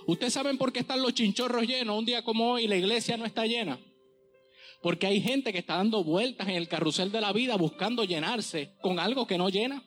¿Ustedes 0.06 0.34
saben 0.34 0.58
por 0.58 0.72
qué 0.72 0.80
están 0.80 1.00
los 1.00 1.14
chinchorros 1.14 1.66
llenos 1.66 1.98
un 1.98 2.04
día 2.04 2.22
como 2.22 2.52
hoy 2.52 2.66
la 2.66 2.76
iglesia 2.76 3.16
no 3.16 3.24
está 3.24 3.46
llena? 3.46 3.80
Porque 4.82 5.06
hay 5.06 5.20
gente 5.20 5.52
que 5.52 5.58
está 5.58 5.76
dando 5.76 6.04
vueltas 6.04 6.48
en 6.48 6.54
el 6.54 6.68
carrusel 6.68 7.10
de 7.10 7.20
la 7.20 7.32
vida 7.32 7.56
buscando 7.56 8.04
llenarse 8.04 8.76
con 8.80 8.98
algo 8.98 9.26
que 9.26 9.38
no 9.38 9.48
llena. 9.48 9.82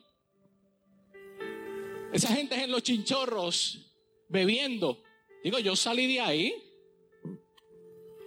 Esa 2.12 2.28
gente 2.28 2.56
es 2.56 2.62
en 2.62 2.70
los 2.70 2.82
chinchorros 2.82 3.92
bebiendo. 4.28 5.02
Digo, 5.42 5.58
yo 5.58 5.74
salí 5.76 6.06
de 6.06 6.20
ahí. 6.20 6.54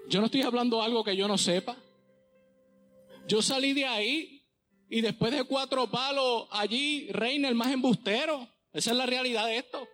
Yo 0.08 0.20
no 0.20 0.26
estoy 0.26 0.42
hablando 0.42 0.82
algo 0.82 1.04
que 1.04 1.16
yo 1.16 1.28
no 1.28 1.38
sepa. 1.38 1.78
Yo 3.28 3.42
salí 3.42 3.74
de 3.74 3.86
ahí 3.86 4.44
y 4.90 5.02
después 5.02 5.32
de 5.32 5.44
cuatro 5.44 5.90
palos 5.90 6.48
allí 6.52 7.08
reina 7.12 7.48
el 7.48 7.56
más 7.56 7.72
embustero. 7.72 8.48
Esa 8.74 8.92
es 8.92 8.98
la 8.98 9.06
realidad 9.06 9.46
de 9.46 9.58
esto. 9.58 9.88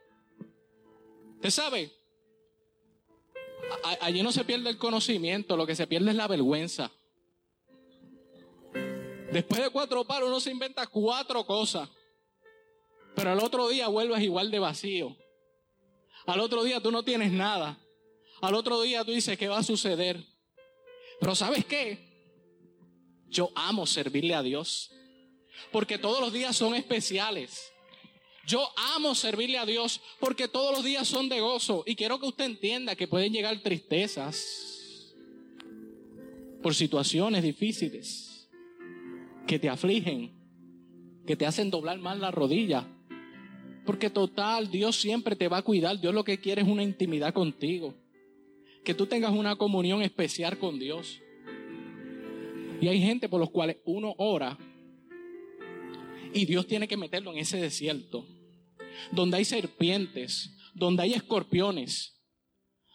Usted 1.35 1.49
sabe, 1.49 1.91
allí 4.01 4.23
no 4.23 4.31
se 4.31 4.43
pierde 4.43 4.69
el 4.69 4.77
conocimiento, 4.77 5.57
lo 5.57 5.65
que 5.65 5.75
se 5.75 5.87
pierde 5.87 6.11
es 6.11 6.15
la 6.15 6.27
vergüenza. 6.27 6.91
Después 9.31 9.61
de 9.61 9.69
cuatro 9.69 10.03
palos 10.05 10.29
uno 10.29 10.39
se 10.39 10.51
inventa 10.51 10.87
cuatro 10.87 11.45
cosas. 11.45 11.89
Pero 13.15 13.31
al 13.31 13.39
otro 13.39 13.69
día 13.69 13.87
vuelves 13.87 14.21
igual 14.21 14.51
de 14.51 14.59
vacío. 14.59 15.15
Al 16.25 16.39
otro 16.39 16.63
día 16.63 16.81
tú 16.81 16.91
no 16.91 17.03
tienes 17.03 17.31
nada. 17.31 17.77
Al 18.41 18.55
otro 18.55 18.81
día 18.81 19.03
tú 19.03 19.11
dices, 19.11 19.37
¿qué 19.37 19.47
va 19.47 19.59
a 19.59 19.63
suceder? 19.63 20.23
Pero 21.19 21.35
¿sabes 21.35 21.65
qué? 21.65 22.09
Yo 23.27 23.51
amo 23.55 23.85
servirle 23.85 24.35
a 24.35 24.43
Dios. 24.43 24.91
Porque 25.71 25.97
todos 25.97 26.19
los 26.19 26.33
días 26.33 26.55
son 26.55 26.75
especiales. 26.75 27.70
Yo 28.51 28.67
amo 28.97 29.15
servirle 29.15 29.57
a 29.57 29.65
Dios 29.65 30.01
porque 30.19 30.49
todos 30.49 30.75
los 30.75 30.83
días 30.83 31.07
son 31.07 31.29
de 31.29 31.39
gozo. 31.39 31.83
Y 31.85 31.95
quiero 31.95 32.19
que 32.19 32.25
usted 32.25 32.43
entienda 32.43 32.97
que 32.97 33.07
pueden 33.07 33.31
llegar 33.31 33.57
tristezas 33.59 35.15
por 36.61 36.75
situaciones 36.75 37.43
difíciles 37.43 38.49
que 39.47 39.57
te 39.57 39.69
afligen, 39.69 40.33
que 41.25 41.37
te 41.37 41.45
hacen 41.45 41.71
doblar 41.71 41.97
mal 41.99 42.19
la 42.19 42.29
rodilla. 42.29 42.85
Porque 43.85 44.09
total, 44.09 44.69
Dios 44.69 44.97
siempre 44.97 45.37
te 45.37 45.47
va 45.47 45.59
a 45.59 45.61
cuidar. 45.61 46.01
Dios 46.01 46.13
lo 46.13 46.25
que 46.25 46.41
quiere 46.41 46.61
es 46.61 46.67
una 46.67 46.83
intimidad 46.83 47.33
contigo. 47.33 47.95
Que 48.83 48.93
tú 48.93 49.05
tengas 49.05 49.31
una 49.31 49.55
comunión 49.55 50.01
especial 50.01 50.59
con 50.59 50.77
Dios. 50.77 51.21
Y 52.81 52.89
hay 52.89 52.99
gente 53.01 53.29
por 53.29 53.39
los 53.39 53.49
cuales 53.49 53.77
uno 53.85 54.13
ora 54.17 54.57
y 56.33 56.45
Dios 56.45 56.67
tiene 56.67 56.89
que 56.89 56.97
meterlo 56.97 57.31
en 57.31 57.37
ese 57.37 57.57
desierto, 57.57 58.25
donde 59.11 59.37
hay 59.37 59.45
serpientes, 59.45 60.51
donde 60.73 61.03
hay 61.03 61.13
escorpiones, 61.13 62.21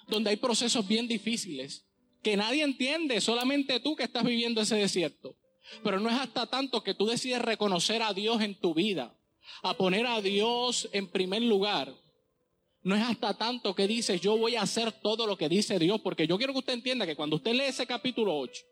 donde 0.09 0.30
hay 0.30 0.36
procesos 0.36 0.86
bien 0.86 1.09
difíciles, 1.09 1.86
que 2.22 2.36
nadie 2.36 2.62
entiende, 2.62 3.20
solamente 3.20 3.80
tú 3.80 3.97
que 3.97 4.05
estás 4.05 4.24
viviendo 4.24 4.61
ese 4.61 4.76
desierto. 4.76 5.36
Pero 5.82 5.99
no 5.99 6.09
es 6.09 6.16
hasta 6.16 6.47
tanto 6.47 6.82
que 6.82 6.94
tú 6.94 7.07
decides 7.07 7.42
reconocer 7.42 8.03
a 8.03 8.12
Dios 8.12 8.40
en 8.40 8.55
tu 8.59 8.74
vida, 8.74 9.18
a 9.62 9.74
poner 9.74 10.07
a 10.07 10.20
Dios 10.20 10.88
en 10.92 11.09
primer 11.09 11.42
lugar. 11.42 11.94
No 12.82 12.94
es 12.94 13.03
hasta 13.03 13.34
tanto 13.34 13.74
que 13.74 13.88
dices, 13.88 14.20
yo 14.20 14.36
voy 14.36 14.55
a 14.55 14.62
hacer 14.62 14.92
todo 14.92 15.26
lo 15.26 15.36
que 15.36 15.49
dice 15.49 15.78
Dios, 15.78 16.01
porque 16.01 16.26
yo 16.26 16.38
quiero 16.38 16.53
que 16.53 16.61
usted 16.61 16.72
entienda 16.74 17.05
que 17.05 17.16
cuando 17.16 17.36
usted 17.36 17.53
lee 17.53 17.64
ese 17.64 17.86
capítulo 17.86 18.38
8 18.38 18.62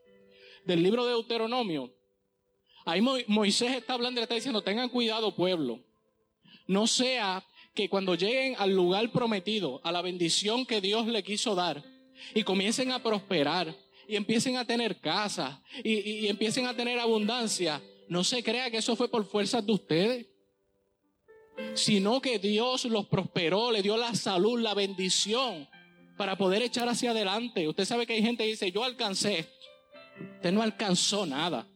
del 0.66 0.82
libro 0.82 1.04
de 1.04 1.12
Deuteronomio, 1.12 1.92
Ahí 2.84 3.00
Moisés 3.00 3.76
está 3.76 3.94
hablando 3.94 4.18
y 4.18 4.20
le 4.20 4.24
está 4.24 4.34
diciendo, 4.34 4.62
tengan 4.62 4.88
cuidado 4.90 5.34
pueblo. 5.34 5.80
No 6.66 6.86
sea 6.86 7.44
que 7.74 7.88
cuando 7.88 8.14
lleguen 8.14 8.54
al 8.58 8.70
lugar 8.74 9.10
prometido, 9.10 9.80
a 9.84 9.92
la 9.92 10.02
bendición 10.02 10.64
que 10.64 10.80
Dios 10.80 11.06
le 11.06 11.22
quiso 11.22 11.54
dar, 11.54 11.82
y 12.34 12.42
comiencen 12.44 12.92
a 12.92 13.02
prosperar, 13.02 13.74
y 14.06 14.16
empiecen 14.16 14.56
a 14.56 14.64
tener 14.64 15.00
casa, 15.00 15.62
y, 15.82 15.98
y 15.98 16.28
empiecen 16.28 16.66
a 16.66 16.74
tener 16.74 16.98
abundancia, 16.98 17.82
no 18.08 18.22
se 18.22 18.42
crea 18.42 18.70
que 18.70 18.78
eso 18.78 18.96
fue 18.96 19.08
por 19.08 19.24
fuerzas 19.24 19.64
de 19.64 19.72
ustedes, 19.72 20.26
sino 21.74 22.20
que 22.20 22.38
Dios 22.38 22.84
los 22.84 23.06
prosperó, 23.06 23.70
le 23.70 23.82
dio 23.82 23.96
la 23.96 24.14
salud, 24.14 24.60
la 24.60 24.74
bendición, 24.74 25.68
para 26.16 26.36
poder 26.36 26.62
echar 26.62 26.88
hacia 26.88 27.10
adelante. 27.10 27.66
Usted 27.68 27.84
sabe 27.84 28.06
que 28.06 28.14
hay 28.14 28.22
gente 28.22 28.44
que 28.44 28.50
dice, 28.50 28.70
yo 28.70 28.84
alcancé. 28.84 29.48
Usted 30.36 30.52
no 30.52 30.62
alcanzó 30.62 31.26
nada. 31.26 31.66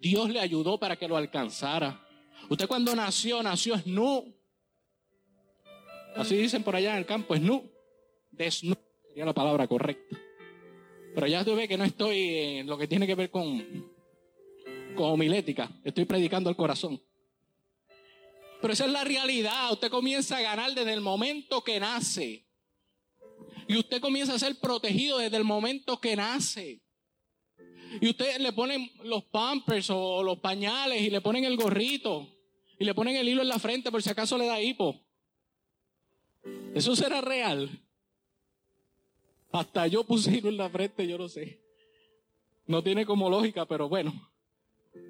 Dios 0.00 0.30
le 0.30 0.40
ayudó 0.40 0.78
para 0.78 0.96
que 0.96 1.08
lo 1.08 1.16
alcanzara. 1.16 2.05
Usted 2.48 2.68
cuando 2.68 2.94
nació, 2.94 3.42
nació 3.42 3.80
nu. 3.86 4.32
Así 6.14 6.36
dicen 6.36 6.62
por 6.62 6.76
allá 6.76 6.92
en 6.92 6.98
el 6.98 7.06
campo, 7.06 7.34
es 7.34 7.40
nu. 7.40 7.70
Desnudo 8.30 8.80
sería 9.08 9.24
la 9.24 9.34
palabra 9.34 9.66
correcta. 9.66 10.16
Pero 11.14 11.26
ya 11.26 11.44
tú 11.44 11.56
ves 11.56 11.68
que 11.68 11.76
no 11.76 11.84
estoy 11.84 12.38
en 12.58 12.66
lo 12.66 12.78
que 12.78 12.86
tiene 12.86 13.06
que 13.06 13.14
ver 13.14 13.30
con, 13.30 13.90
con 14.94 15.12
homilética. 15.12 15.70
Estoy 15.82 16.04
predicando 16.04 16.48
el 16.50 16.56
corazón. 16.56 17.02
Pero 18.60 18.72
esa 18.72 18.84
es 18.84 18.92
la 18.92 19.04
realidad. 19.04 19.72
Usted 19.72 19.90
comienza 19.90 20.36
a 20.36 20.42
ganar 20.42 20.72
desde 20.72 20.92
el 20.92 21.00
momento 21.00 21.64
que 21.64 21.80
nace. 21.80 22.46
Y 23.68 23.76
usted 23.76 24.00
comienza 24.00 24.34
a 24.34 24.38
ser 24.38 24.58
protegido 24.60 25.18
desde 25.18 25.36
el 25.36 25.44
momento 25.44 26.00
que 26.00 26.14
nace. 26.14 26.82
Y 28.00 28.08
ustedes 28.08 28.38
le 28.38 28.52
ponen 28.52 28.90
los 29.02 29.24
pampers 29.24 29.90
o 29.90 30.22
los 30.22 30.38
pañales 30.38 31.02
y 31.02 31.10
le 31.10 31.20
ponen 31.20 31.44
el 31.44 31.56
gorrito 31.56 32.35
y 32.78 32.84
le 32.84 32.94
ponen 32.94 33.16
el 33.16 33.28
hilo 33.28 33.42
en 33.42 33.48
la 33.48 33.58
frente 33.58 33.90
por 33.90 34.02
si 34.02 34.10
acaso 34.10 34.36
le 34.36 34.46
da 34.46 34.60
hipo. 34.60 35.00
¿Eso 36.74 36.94
será 36.94 37.20
real? 37.20 37.82
Hasta 39.52 39.86
yo 39.86 40.04
puse 40.04 40.36
hilo 40.36 40.48
en 40.48 40.56
la 40.56 40.68
frente, 40.68 41.06
yo 41.06 41.18
no 41.18 41.28
sé. 41.28 41.60
No 42.66 42.82
tiene 42.82 43.06
como 43.06 43.30
lógica, 43.30 43.64
pero 43.64 43.88
bueno. 43.88 44.12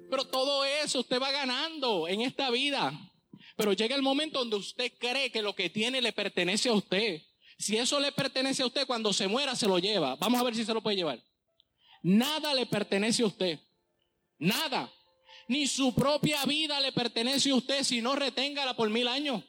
Pero 0.09 0.25
todo 0.25 0.63
eso 0.63 0.99
usted 0.99 1.21
va 1.21 1.31
ganando 1.31 2.07
en 2.07 2.21
esta 2.21 2.49
vida. 2.49 2.93
Pero 3.55 3.73
llega 3.73 3.95
el 3.95 4.01
momento 4.01 4.39
donde 4.39 4.55
usted 4.55 4.93
cree 4.99 5.31
que 5.31 5.41
lo 5.41 5.53
que 5.53 5.69
tiene 5.69 6.01
le 6.01 6.13
pertenece 6.13 6.69
a 6.69 6.73
usted. 6.73 7.21
Si 7.57 7.75
eso 7.75 7.99
le 7.99 8.11
pertenece 8.11 8.61
a 8.61 8.67
usted, 8.67 8.85
cuando 8.85 9.11
se 9.11 9.27
muera 9.27 9.55
se 9.55 9.67
lo 9.67 9.79
lleva. 9.79 10.15
Vamos 10.15 10.39
a 10.39 10.43
ver 10.43 10.55
si 10.55 10.63
se 10.63 10.73
lo 10.73 10.81
puede 10.81 10.95
llevar. 10.95 11.21
Nada 12.03 12.53
le 12.53 12.67
pertenece 12.67 13.23
a 13.23 13.25
usted. 13.25 13.59
Nada. 14.37 14.91
Ni 15.47 15.67
su 15.67 15.93
propia 15.93 16.43
vida 16.45 16.79
le 16.79 16.91
pertenece 16.91 17.51
a 17.51 17.55
usted 17.55 17.83
si 17.83 18.01
no 18.01 18.15
reténgala 18.15 18.75
por 18.75 18.89
mil 18.89 19.07
años. 19.07 19.43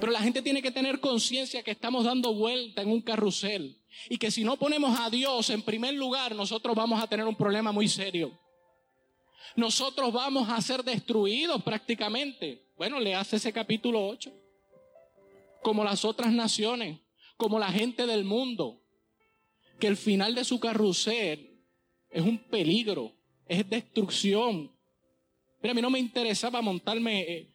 Pero 0.00 0.12
la 0.12 0.20
gente 0.20 0.42
tiene 0.42 0.60
que 0.60 0.70
tener 0.70 1.00
conciencia 1.00 1.62
que 1.62 1.70
estamos 1.70 2.04
dando 2.04 2.34
vuelta 2.34 2.82
en 2.82 2.90
un 2.90 3.00
carrusel 3.00 3.80
y 4.08 4.18
que 4.18 4.30
si 4.30 4.44
no 4.44 4.56
ponemos 4.56 4.98
a 4.98 5.08
Dios 5.08 5.50
en 5.50 5.62
primer 5.62 5.94
lugar, 5.94 6.34
nosotros 6.34 6.74
vamos 6.74 7.02
a 7.02 7.06
tener 7.06 7.26
un 7.26 7.36
problema 7.36 7.72
muy 7.72 7.88
serio. 7.88 8.38
Nosotros 9.56 10.12
vamos 10.12 10.48
a 10.48 10.60
ser 10.60 10.82
destruidos 10.82 11.62
prácticamente. 11.62 12.66
Bueno, 12.76 12.98
le 12.98 13.14
hace 13.14 13.36
ese 13.36 13.52
capítulo 13.52 14.06
8. 14.08 14.32
Como 15.62 15.84
las 15.84 16.04
otras 16.04 16.32
naciones, 16.32 17.00
como 17.36 17.58
la 17.58 17.70
gente 17.70 18.06
del 18.06 18.24
mundo 18.24 18.82
que 19.78 19.86
el 19.86 19.96
final 19.96 20.34
de 20.34 20.44
su 20.44 20.60
carrusel 20.60 21.62
es 22.10 22.22
un 22.22 22.38
peligro, 22.38 23.12
es 23.48 23.68
destrucción. 23.68 24.70
Mira, 25.62 25.72
a 25.72 25.74
mí 25.74 25.82
no 25.82 25.90
me 25.90 25.98
interesaba 25.98 26.60
montarme 26.62 27.22
eh, 27.22 27.48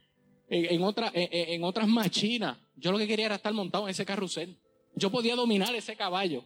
en, 0.50 0.84
otra, 0.84 1.12
en 1.14 1.64
otras 1.64 1.88
machinas. 1.88 2.58
Yo 2.76 2.92
lo 2.92 2.98
que 2.98 3.08
quería 3.08 3.28
era 3.28 3.36
estar 3.36 3.54
montado 3.54 3.86
en 3.86 3.92
ese 3.92 4.06
carrusel. 4.06 4.58
Yo 4.96 5.12
podía 5.12 5.36
dominar 5.36 5.76
ese 5.76 5.96
caballo. 5.96 6.46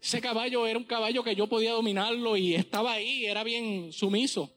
Ese 0.00 0.20
caballo 0.20 0.66
era 0.66 0.78
un 0.78 0.84
caballo 0.84 1.22
que 1.22 1.34
yo 1.34 1.46
podía 1.46 1.72
dominarlo 1.72 2.36
y 2.36 2.54
estaba 2.54 2.92
ahí, 2.92 3.24
era 3.24 3.42
bien 3.42 3.92
sumiso. 3.92 4.50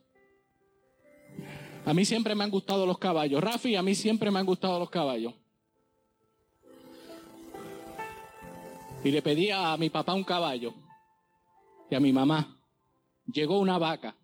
A 1.86 1.94
mí 1.94 2.04
siempre 2.04 2.36
me 2.36 2.44
han 2.44 2.50
gustado 2.50 2.86
los 2.86 2.98
caballos. 2.98 3.42
Rafi, 3.42 3.76
a 3.76 3.82
mí 3.82 3.96
siempre 3.96 4.30
me 4.30 4.40
han 4.40 4.46
gustado 4.46 4.78
los 4.80 4.90
caballos. 4.90 5.34
y 9.04 9.12
le 9.12 9.22
pedí 9.22 9.50
a 9.52 9.78
mi 9.78 9.90
papá 9.90 10.14
un 10.14 10.24
caballo 10.24 10.74
y 11.90 11.96
a 11.96 12.00
mi 12.00 12.12
mamá. 12.12 12.57
Llegó 13.32 13.60
una 13.60 13.78
vaca. 13.78 14.16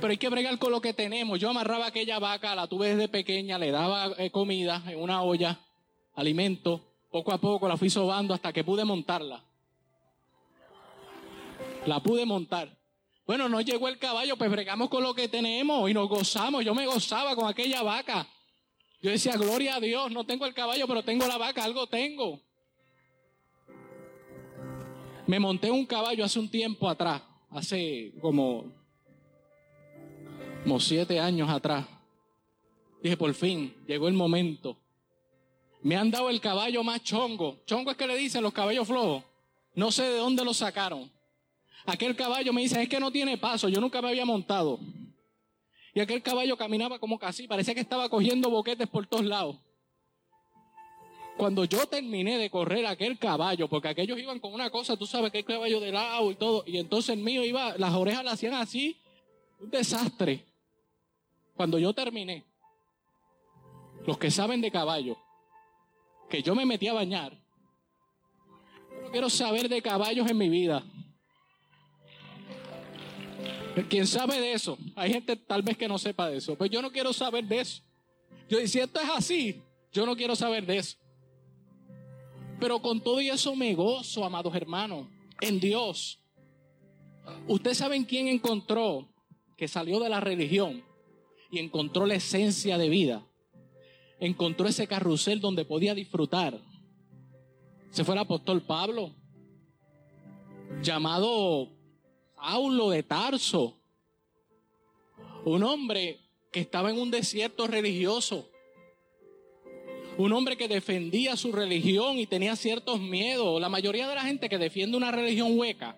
Pero 0.00 0.10
hay 0.10 0.18
que 0.18 0.28
bregar 0.28 0.58
con 0.58 0.70
lo 0.70 0.80
que 0.80 0.92
tenemos. 0.92 1.40
Yo 1.40 1.50
amarraba 1.50 1.86
aquella 1.86 2.18
vaca, 2.18 2.54
la 2.54 2.68
tuve 2.68 2.94
desde 2.94 3.08
pequeña, 3.08 3.58
le 3.58 3.70
daba 3.70 4.12
eh, 4.18 4.30
comida 4.30 4.82
en 4.86 5.00
una 5.00 5.22
olla, 5.22 5.58
alimento. 6.14 6.84
Poco 7.10 7.32
a 7.32 7.38
poco 7.38 7.66
la 7.66 7.76
fui 7.76 7.90
sobando 7.90 8.34
hasta 8.34 8.52
que 8.52 8.62
pude 8.62 8.84
montarla. 8.84 9.42
La 11.86 12.00
pude 12.00 12.24
montar. 12.26 12.76
Bueno, 13.26 13.48
no 13.48 13.60
llegó 13.60 13.88
el 13.88 13.98
caballo, 13.98 14.36
pues 14.36 14.50
bregamos 14.50 14.88
con 14.88 15.02
lo 15.02 15.14
que 15.14 15.28
tenemos 15.28 15.90
y 15.90 15.94
nos 15.94 16.08
gozamos. 16.08 16.64
Yo 16.64 16.74
me 16.74 16.86
gozaba 16.86 17.34
con 17.34 17.48
aquella 17.48 17.82
vaca. 17.82 18.26
Yo 19.02 19.10
decía, 19.10 19.36
gloria 19.36 19.76
a 19.76 19.80
Dios, 19.80 20.10
no 20.10 20.24
tengo 20.24 20.46
el 20.46 20.54
caballo, 20.54 20.86
pero 20.86 21.02
tengo 21.02 21.26
la 21.26 21.38
vaca, 21.38 21.64
algo 21.64 21.86
tengo. 21.86 22.40
Me 25.28 25.38
monté 25.38 25.70
un 25.70 25.84
caballo 25.84 26.24
hace 26.24 26.38
un 26.38 26.48
tiempo 26.48 26.88
atrás, 26.88 27.20
hace 27.50 28.14
como, 28.18 28.72
como 30.62 30.80
siete 30.80 31.20
años 31.20 31.50
atrás. 31.50 31.86
Dije, 33.02 33.14
por 33.14 33.34
fin, 33.34 33.74
llegó 33.86 34.08
el 34.08 34.14
momento. 34.14 34.78
Me 35.82 35.96
han 35.96 36.10
dado 36.10 36.30
el 36.30 36.40
caballo 36.40 36.82
más 36.82 37.04
chongo. 37.04 37.58
Chongo 37.66 37.90
es 37.90 37.98
que 37.98 38.06
le 38.06 38.16
dicen 38.16 38.42
los 38.42 38.54
caballos 38.54 38.88
flojos. 38.88 39.22
No 39.74 39.92
sé 39.92 40.04
de 40.04 40.16
dónde 40.16 40.42
lo 40.46 40.54
sacaron. 40.54 41.12
Aquel 41.84 42.16
caballo 42.16 42.54
me 42.54 42.62
dice, 42.62 42.80
es 42.80 42.88
que 42.88 42.98
no 42.98 43.10
tiene 43.10 43.36
paso, 43.36 43.68
yo 43.68 43.82
nunca 43.82 44.00
me 44.00 44.08
había 44.08 44.24
montado. 44.24 44.80
Y 45.92 46.00
aquel 46.00 46.22
caballo 46.22 46.56
caminaba 46.56 46.98
como 46.98 47.18
casi, 47.18 47.46
parecía 47.46 47.74
que 47.74 47.80
estaba 47.80 48.08
cogiendo 48.08 48.48
boquetes 48.48 48.88
por 48.88 49.06
todos 49.06 49.26
lados. 49.26 49.58
Cuando 51.38 51.64
yo 51.64 51.86
terminé 51.86 52.36
de 52.36 52.50
correr 52.50 52.84
aquel 52.84 53.16
caballo, 53.16 53.68
porque 53.68 53.86
aquellos 53.86 54.18
iban 54.18 54.40
con 54.40 54.52
una 54.52 54.70
cosa, 54.70 54.96
tú 54.96 55.06
sabes 55.06 55.30
que 55.30 55.38
el 55.38 55.44
caballo 55.44 55.78
de 55.78 55.92
lado 55.92 56.32
y 56.32 56.34
todo, 56.34 56.64
y 56.66 56.78
entonces 56.78 57.10
el 57.16 57.22
mío 57.22 57.44
iba, 57.44 57.78
las 57.78 57.94
orejas 57.94 58.24
le 58.24 58.30
hacían 58.30 58.54
así, 58.54 58.96
un 59.60 59.70
desastre. 59.70 60.44
Cuando 61.54 61.78
yo 61.78 61.92
terminé, 61.92 62.44
los 64.04 64.18
que 64.18 64.32
saben 64.32 64.60
de 64.60 64.72
caballo, 64.72 65.16
que 66.28 66.42
yo 66.42 66.56
me 66.56 66.66
metí 66.66 66.88
a 66.88 66.92
bañar, 66.92 67.32
yo 68.90 69.02
no 69.02 69.10
quiero 69.12 69.30
saber 69.30 69.68
de 69.68 69.80
caballos 69.80 70.28
en 70.28 70.38
mi 70.38 70.48
vida. 70.48 70.82
¿Quién 73.88 74.08
sabe 74.08 74.40
de 74.40 74.54
eso? 74.54 74.76
Hay 74.96 75.12
gente 75.12 75.36
tal 75.36 75.62
vez 75.62 75.76
que 75.76 75.86
no 75.86 75.98
sepa 75.98 76.28
de 76.28 76.38
eso. 76.38 76.56
Pues 76.56 76.68
yo 76.68 76.82
no 76.82 76.90
quiero 76.90 77.12
saber 77.12 77.44
de 77.44 77.60
eso. 77.60 77.80
Yo 78.48 78.58
si 78.66 78.80
esto 78.80 78.98
es 78.98 79.08
así, 79.08 79.62
yo 79.92 80.04
no 80.04 80.16
quiero 80.16 80.34
saber 80.34 80.66
de 80.66 80.78
eso. 80.78 80.98
Pero 82.60 82.80
con 82.80 83.00
todo 83.00 83.20
y 83.20 83.28
eso 83.28 83.54
me 83.54 83.74
gozo, 83.74 84.24
amados 84.24 84.54
hermanos, 84.54 85.06
en 85.40 85.60
Dios. 85.60 86.20
Ustedes 87.46 87.78
saben 87.78 88.04
quién 88.04 88.28
encontró 88.28 89.08
que 89.56 89.68
salió 89.68 90.00
de 90.00 90.08
la 90.08 90.20
religión 90.20 90.82
y 91.50 91.58
encontró 91.58 92.06
la 92.06 92.14
esencia 92.14 92.78
de 92.78 92.88
vida. 92.88 93.26
Encontró 94.20 94.66
ese 94.66 94.86
carrusel 94.86 95.40
donde 95.40 95.64
podía 95.64 95.94
disfrutar. 95.94 96.60
Se 97.90 98.04
fue 98.04 98.14
el 98.14 98.20
apóstol 98.20 98.62
Pablo, 98.62 99.14
llamado 100.82 101.70
Saulo 102.36 102.90
de 102.90 103.02
Tarso, 103.02 103.78
un 105.44 105.62
hombre 105.62 106.20
que 106.52 106.60
estaba 106.60 106.90
en 106.90 106.98
un 106.98 107.10
desierto 107.10 107.66
religioso, 107.66 108.50
un 110.18 110.32
hombre 110.32 110.56
que 110.56 110.66
defendía 110.66 111.36
su 111.36 111.52
religión 111.52 112.18
y 112.18 112.26
tenía 112.26 112.56
ciertos 112.56 113.00
miedos. 113.00 113.60
La 113.60 113.68
mayoría 113.68 114.08
de 114.08 114.16
la 114.16 114.22
gente 114.22 114.48
que 114.48 114.58
defiende 114.58 114.96
una 114.96 115.12
religión 115.12 115.56
hueca 115.56 115.96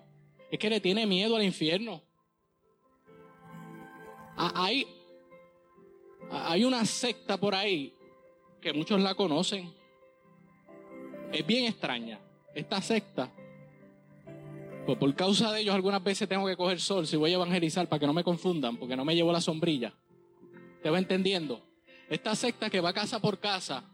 es 0.50 0.58
que 0.58 0.68
le 0.68 0.78
tiene 0.78 1.06
miedo 1.06 1.36
al 1.36 1.42
infierno. 1.42 2.02
Hay, 4.36 4.86
hay 6.30 6.64
una 6.64 6.84
secta 6.84 7.38
por 7.38 7.54
ahí 7.54 7.94
que 8.60 8.74
muchos 8.74 9.00
la 9.00 9.14
conocen. 9.14 9.72
Es 11.32 11.46
bien 11.46 11.64
extraña. 11.64 12.20
Esta 12.54 12.82
secta 12.82 13.32
pues 14.84 14.98
por 14.98 15.14
causa 15.14 15.52
de 15.52 15.60
ellos 15.60 15.74
algunas 15.74 16.02
veces 16.02 16.28
tengo 16.28 16.46
que 16.46 16.56
coger 16.56 16.80
sol 16.80 17.06
si 17.06 17.16
voy 17.16 17.30
a 17.30 17.34
evangelizar 17.36 17.88
para 17.88 18.00
que 18.00 18.06
no 18.06 18.12
me 18.12 18.24
confundan, 18.24 18.76
porque 18.76 18.96
no 18.96 19.04
me 19.04 19.14
llevo 19.14 19.32
la 19.32 19.40
sombrilla. 19.40 19.94
¿Te 20.82 20.90
va 20.90 20.98
entendiendo? 20.98 21.62
Esta 22.08 22.34
secta 22.34 22.68
que 22.68 22.80
va 22.80 22.92
casa 22.92 23.18
por 23.20 23.38
casa. 23.38 23.84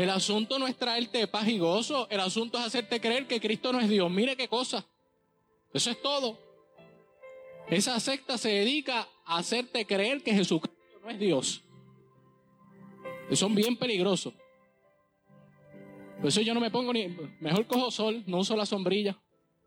El 0.00 0.08
asunto 0.08 0.58
no 0.58 0.66
es 0.66 0.78
traerte 0.78 1.26
paz 1.26 1.46
y 1.46 1.58
gozo, 1.58 2.08
el 2.08 2.20
asunto 2.20 2.56
es 2.56 2.64
hacerte 2.64 2.98
creer 3.02 3.26
que 3.26 3.38
Cristo 3.38 3.70
no 3.70 3.80
es 3.80 3.88
Dios. 3.90 4.10
Mire 4.10 4.34
qué 4.34 4.48
cosa. 4.48 4.86
Eso 5.74 5.90
es 5.90 6.00
todo. 6.00 6.38
Esa 7.68 8.00
secta 8.00 8.38
se 8.38 8.48
dedica 8.48 9.06
a 9.26 9.36
hacerte 9.36 9.84
creer 9.84 10.22
que 10.22 10.32
Jesucristo 10.32 10.80
no 11.02 11.10
es 11.10 11.18
Dios. 11.18 11.62
son 13.32 13.54
bien 13.54 13.76
peligrosos. 13.76 14.32
Por 16.16 16.28
eso 16.28 16.40
yo 16.40 16.54
no 16.54 16.60
me 16.60 16.70
pongo 16.70 16.94
ni. 16.94 17.08
Mejor 17.38 17.66
cojo 17.66 17.90
sol, 17.90 18.24
no 18.26 18.38
uso 18.38 18.56
la 18.56 18.64
sombrilla 18.64 19.20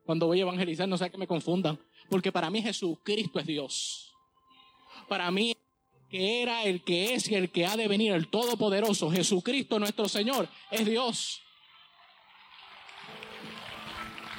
cuando 0.04 0.26
voy 0.26 0.40
a 0.40 0.42
evangelizar, 0.42 0.90
no 0.90 0.98
sea 0.98 1.12
que 1.12 1.18
me 1.20 1.28
confundan, 1.28 1.80
porque 2.10 2.32
para 2.32 2.50
mí 2.50 2.60
Jesucristo 2.60 3.38
es 3.38 3.46
Dios. 3.46 4.16
Para 5.08 5.30
mí 5.30 5.56
que 6.14 6.44
era 6.44 6.64
el 6.64 6.84
que 6.84 7.16
es 7.16 7.28
y 7.32 7.34
el 7.34 7.50
que 7.50 7.66
ha 7.66 7.76
de 7.76 7.88
venir, 7.88 8.14
el 8.14 8.28
Todopoderoso, 8.28 9.10
Jesucristo 9.10 9.80
nuestro 9.80 10.08
Señor, 10.08 10.48
es 10.70 10.86
Dios. 10.86 11.42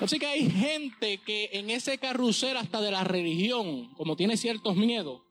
Así 0.01 0.21
que 0.21 0.27
hay 0.27 0.49
gente 0.49 1.19
que 1.19 1.51
en 1.53 1.71
ese 1.71 1.99
carrusel 1.99 2.59
hasta 2.59 2.81
de 2.81 2.93
la 2.93 3.03
religión, 3.03 3.93
como 3.95 4.15
tiene 4.15 4.37
ciertos 4.37 4.77
miedos, 4.77 5.23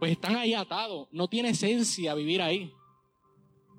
pues 0.00 0.10
están 0.10 0.34
ahí 0.34 0.54
atados, 0.54 1.06
no 1.12 1.28
tiene 1.28 1.50
esencia 1.50 2.14
vivir 2.14 2.42
ahí. 2.42 2.72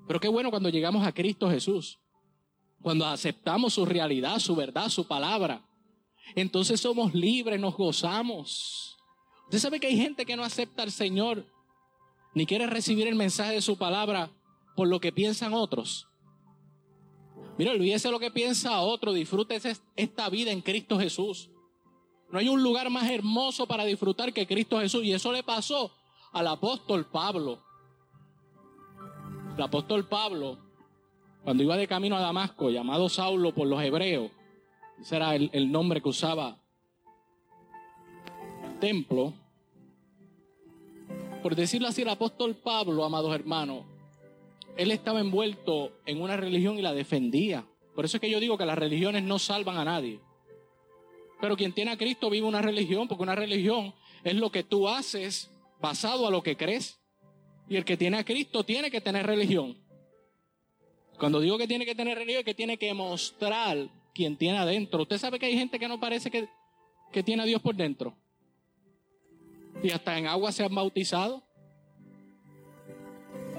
Pero 0.08 0.18
qué 0.18 0.28
bueno 0.28 0.48
cuando 0.48 0.70
llegamos 0.70 1.06
a 1.06 1.12
Cristo 1.12 1.50
Jesús. 1.50 1.98
Cuando 2.80 3.04
aceptamos 3.04 3.74
su 3.74 3.84
realidad, 3.84 4.38
su 4.38 4.56
verdad, 4.56 4.88
su 4.88 5.06
palabra, 5.06 5.62
entonces 6.34 6.80
somos 6.80 7.12
libres, 7.12 7.60
nos 7.60 7.76
gozamos. 7.76 8.96
Usted 9.44 9.58
sabe 9.58 9.78
que 9.78 9.88
hay 9.88 9.98
gente 9.98 10.24
que 10.24 10.36
no 10.36 10.42
acepta 10.42 10.82
al 10.82 10.90
Señor 10.90 11.54
ni 12.36 12.44
quiere 12.44 12.66
recibir 12.66 13.08
el 13.08 13.14
mensaje 13.14 13.54
de 13.54 13.62
su 13.62 13.78
palabra 13.78 14.30
por 14.76 14.88
lo 14.88 15.00
que 15.00 15.10
piensan 15.10 15.54
otros. 15.54 16.06
Mira, 17.56 17.72
olvídese 17.72 18.10
lo 18.10 18.18
que 18.18 18.30
piensa 18.30 18.80
otro, 18.80 19.14
disfrute 19.14 19.58
esta 19.96 20.28
vida 20.28 20.52
en 20.52 20.60
Cristo 20.60 20.98
Jesús. 20.98 21.48
No 22.30 22.38
hay 22.38 22.50
un 22.50 22.62
lugar 22.62 22.90
más 22.90 23.10
hermoso 23.10 23.66
para 23.66 23.86
disfrutar 23.86 24.34
que 24.34 24.46
Cristo 24.46 24.78
Jesús. 24.78 25.02
Y 25.02 25.14
eso 25.14 25.32
le 25.32 25.42
pasó 25.42 25.90
al 26.32 26.46
apóstol 26.48 27.06
Pablo. 27.06 27.62
El 29.56 29.62
apóstol 29.62 30.06
Pablo 30.06 30.58
cuando 31.42 31.62
iba 31.62 31.76
de 31.76 31.86
camino 31.86 32.16
a 32.16 32.20
Damasco, 32.20 32.70
llamado 32.70 33.08
Saulo 33.08 33.54
por 33.54 33.66
los 33.66 33.80
hebreos, 33.80 34.32
ese 35.00 35.14
era 35.14 35.36
el, 35.36 35.72
nombre 35.72 36.02
que 36.02 36.08
usaba 36.08 36.58
el 38.64 38.78
templo, 38.80 39.32
por 41.42 41.54
decirlo 41.54 41.88
así, 41.88 42.02
el 42.02 42.08
apóstol 42.08 42.54
Pablo, 42.54 43.04
amados 43.04 43.34
hermanos, 43.34 43.84
él 44.76 44.90
estaba 44.90 45.20
envuelto 45.20 45.92
en 46.04 46.20
una 46.20 46.36
religión 46.36 46.78
y 46.78 46.82
la 46.82 46.92
defendía. 46.92 47.64
Por 47.94 48.04
eso 48.04 48.16
es 48.18 48.20
que 48.20 48.30
yo 48.30 48.40
digo 48.40 48.58
que 48.58 48.66
las 48.66 48.78
religiones 48.78 49.22
no 49.22 49.38
salvan 49.38 49.78
a 49.78 49.84
nadie. 49.84 50.20
Pero 51.40 51.56
quien 51.56 51.72
tiene 51.72 51.92
a 51.92 51.96
Cristo 51.96 52.30
vive 52.30 52.46
una 52.46 52.62
religión, 52.62 53.08
porque 53.08 53.22
una 53.22 53.34
religión 53.34 53.94
es 54.24 54.34
lo 54.34 54.50
que 54.50 54.62
tú 54.62 54.88
haces 54.88 55.50
basado 55.80 56.26
a 56.26 56.30
lo 56.30 56.42
que 56.42 56.56
crees. 56.56 56.98
Y 57.68 57.76
el 57.76 57.84
que 57.84 57.96
tiene 57.96 58.18
a 58.18 58.24
Cristo 58.24 58.64
tiene 58.64 58.90
que 58.90 59.00
tener 59.00 59.26
religión. 59.26 59.76
Cuando 61.18 61.40
digo 61.40 61.56
que 61.58 61.66
tiene 61.66 61.86
que 61.86 61.94
tener 61.94 62.16
religión, 62.18 62.40
es 62.40 62.44
que 62.44 62.54
tiene 62.54 62.76
que 62.76 62.92
mostrar 62.92 63.88
quien 64.14 64.36
tiene 64.36 64.58
adentro. 64.58 65.02
Usted 65.02 65.18
sabe 65.18 65.38
que 65.38 65.46
hay 65.46 65.56
gente 65.56 65.78
que 65.78 65.88
no 65.88 65.98
parece 65.98 66.30
que, 66.30 66.48
que 67.12 67.22
tiene 67.22 67.42
a 67.42 67.46
Dios 67.46 67.60
por 67.62 67.74
dentro. 67.74 68.14
Y 69.82 69.90
hasta 69.90 70.18
en 70.18 70.26
agua 70.26 70.52
se 70.52 70.64
han 70.64 70.74
bautizado. 70.74 71.42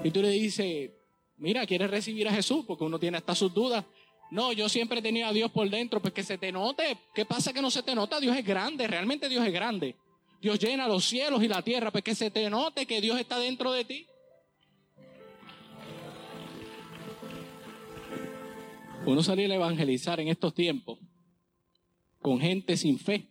Y 0.04 0.10
tú 0.10 0.22
le 0.22 0.30
dices, 0.30 0.90
mira, 1.36 1.66
¿quieres 1.66 1.90
recibir 1.90 2.28
a 2.28 2.32
Jesús? 2.32 2.64
Porque 2.66 2.84
uno 2.84 2.98
tiene 2.98 3.18
hasta 3.18 3.34
sus 3.34 3.52
dudas. 3.52 3.84
No, 4.30 4.52
yo 4.52 4.68
siempre 4.68 5.00
tenido 5.00 5.26
a 5.26 5.32
Dios 5.32 5.50
por 5.50 5.68
dentro, 5.70 6.00
pues 6.00 6.12
que 6.12 6.22
se 6.22 6.38
te 6.38 6.52
note. 6.52 6.98
¿Qué 7.14 7.24
pasa 7.24 7.52
que 7.52 7.62
no 7.62 7.70
se 7.70 7.82
te 7.82 7.94
nota? 7.94 8.20
Dios 8.20 8.36
es 8.36 8.44
grande, 8.44 8.86
realmente 8.86 9.28
Dios 9.28 9.46
es 9.46 9.52
grande. 9.52 9.96
Dios 10.40 10.58
llena 10.58 10.86
los 10.86 11.04
cielos 11.04 11.42
y 11.42 11.48
la 11.48 11.62
tierra, 11.62 11.90
pues 11.90 12.04
que 12.04 12.14
se 12.14 12.30
te 12.30 12.48
note 12.48 12.86
que 12.86 13.00
Dios 13.00 13.18
está 13.18 13.38
dentro 13.38 13.72
de 13.72 13.84
ti. 13.84 14.06
Uno 19.06 19.22
salir 19.22 19.50
a 19.50 19.54
evangelizar 19.54 20.20
en 20.20 20.28
estos 20.28 20.52
tiempos 20.54 20.98
con 22.20 22.40
gente 22.40 22.76
sin 22.76 22.98
fe. 22.98 23.26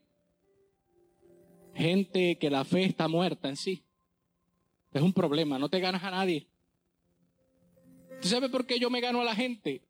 Gente 1.78 2.40
que 2.40 2.50
la 2.50 2.66
fe 2.66 2.86
está 2.86 3.08
muerta 3.08 3.50
en 3.50 3.56
sí. 3.56 3.84
Es 4.92 5.02
un 5.02 5.14
problema, 5.14 5.60
no 5.60 5.70
te 5.70 5.80
ganas 5.80 6.04
a 6.04 6.10
nadie. 6.10 6.48
¿Tú 8.20 8.28
sabes 8.28 8.50
por 8.50 8.66
qué 8.66 8.80
yo 8.80 8.90
me 8.90 9.00
gano 9.00 9.22
a 9.22 9.24
la 9.24 9.36
gente? 9.36 9.84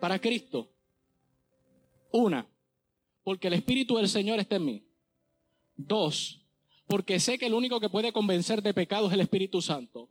Para 0.00 0.18
Cristo. 0.18 0.70
Una, 2.10 2.48
porque 3.22 3.48
el 3.48 3.54
Espíritu 3.54 3.98
del 3.98 4.08
Señor 4.08 4.40
está 4.40 4.56
en 4.56 4.64
mí. 4.64 4.86
Dos, 5.76 6.40
porque 6.86 7.20
sé 7.20 7.38
que 7.38 7.46
el 7.46 7.54
único 7.54 7.78
que 7.78 7.90
puede 7.90 8.12
convencer 8.12 8.62
de 8.62 8.72
pecado 8.72 9.08
es 9.08 9.12
el 9.12 9.20
Espíritu 9.20 9.60
Santo. 9.60 10.08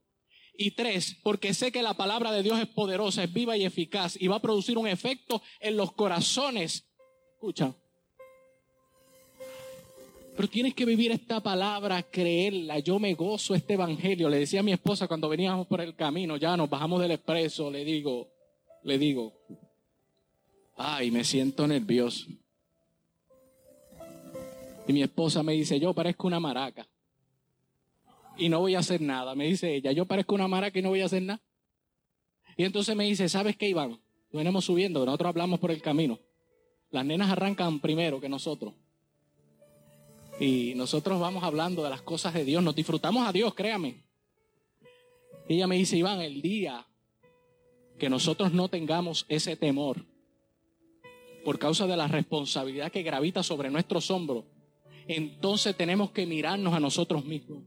Y 0.56 0.72
tres, 0.72 1.18
porque 1.24 1.56
sé 1.56 1.72
que 1.72 1.82
la 1.82 1.96
palabra 1.96 2.32
de 2.32 2.44
Dios 2.44 2.60
es 2.60 2.68
poderosa, 2.68 3.24
es 3.24 3.34
viva 3.34 3.58
y 3.58 3.66
eficaz 3.66 4.22
y 4.22 4.28
va 4.28 4.36
a 4.36 4.42
producir 4.42 4.78
un 4.78 4.88
efecto 4.88 5.42
en 5.60 5.78
los 5.78 5.94
corazones. 5.94 6.86
Escucha. 7.34 7.76
Pero 10.36 10.48
tienes 10.48 10.74
que 10.74 10.86
vivir 10.86 11.12
esta 11.12 11.42
palabra, 11.42 12.02
creerla. 12.04 12.80
Yo 12.80 13.00
me 13.00 13.14
gozo 13.14 13.54
este 13.54 13.74
evangelio. 13.74 14.30
Le 14.30 14.40
decía 14.40 14.62
a 14.62 14.64
mi 14.64 14.72
esposa 14.72 15.08
cuando 15.08 15.30
veníamos 15.30 15.68
por 15.68 15.80
el 15.82 15.96
camino, 15.96 16.38
ya 16.38 16.58
nos 16.58 16.70
bajamos 16.70 17.02
del 17.02 17.12
expreso, 17.12 17.70
le 17.70 17.86
digo, 17.86 18.30
le 18.84 18.98
digo, 18.98 19.34
ay, 20.76 21.12
me 21.12 21.24
siento 21.24 21.68
nervioso. 21.68 22.26
Y 24.88 24.94
mi 24.94 25.04
esposa 25.04 25.44
me 25.44 25.54
dice, 25.54 25.80
yo 25.80 25.94
parezco 25.94 26.28
una 26.28 26.40
maraca 26.40 26.88
y 28.38 28.50
no 28.50 28.60
voy 28.60 28.76
a 28.76 28.80
hacer 28.80 29.02
nada. 29.02 29.36
Me 29.36 29.46
dice 29.46 29.76
ella, 29.76 29.92
yo 29.92 30.06
parezco 30.06 30.36
una 30.36 30.48
mara 30.48 30.72
que 30.72 30.82
no 30.82 30.90
voy 30.90 31.02
a 31.02 31.06
hacer 31.06 31.22
nada. 31.22 31.42
Y 32.58 32.64
entonces 32.64 32.96
me 32.96 33.06
dice, 33.06 33.30
¿sabes 33.30 33.56
qué, 33.56 33.70
Iván? 33.70 34.00
Venimos 34.32 34.66
subiendo, 34.66 35.06
nosotros 35.06 35.30
hablamos 35.30 35.60
por 35.60 35.72
el 35.72 35.82
camino. 35.82 36.20
Las 36.90 37.06
nenas 37.06 37.32
arrancan 37.32 37.80
primero 37.80 38.20
que 38.20 38.30
nosotros. 38.30 38.74
Y 40.40 40.74
nosotros 40.76 41.20
vamos 41.20 41.44
hablando 41.44 41.84
de 41.84 41.90
las 41.90 42.02
cosas 42.02 42.34
de 42.34 42.44
Dios, 42.44 42.64
nos 42.64 42.76
disfrutamos 42.76 43.28
a 43.28 43.32
Dios, 43.32 43.54
créame. 43.54 44.04
Ella 45.48 45.68
me 45.68 45.76
dice, 45.76 45.98
Iván, 45.98 46.22
el 46.22 46.42
día 46.42 46.86
que 48.00 48.10
nosotros 48.10 48.54
no 48.54 48.68
tengamos 48.70 49.26
ese 49.30 49.56
temor 49.56 50.06
por 51.44 51.60
causa 51.60 51.86
de 51.86 51.98
la 51.98 52.08
responsabilidad 52.08 52.92
que 52.92 53.04
gravita 53.04 53.44
sobre 53.44 53.70
nuestros 53.70 54.10
hombros, 54.10 54.46
entonces 55.08 55.76
tenemos 55.76 56.12
que 56.12 56.26
mirarnos 56.26 56.74
a 56.74 56.80
nosotros 56.80 57.26
mismos, 57.26 57.64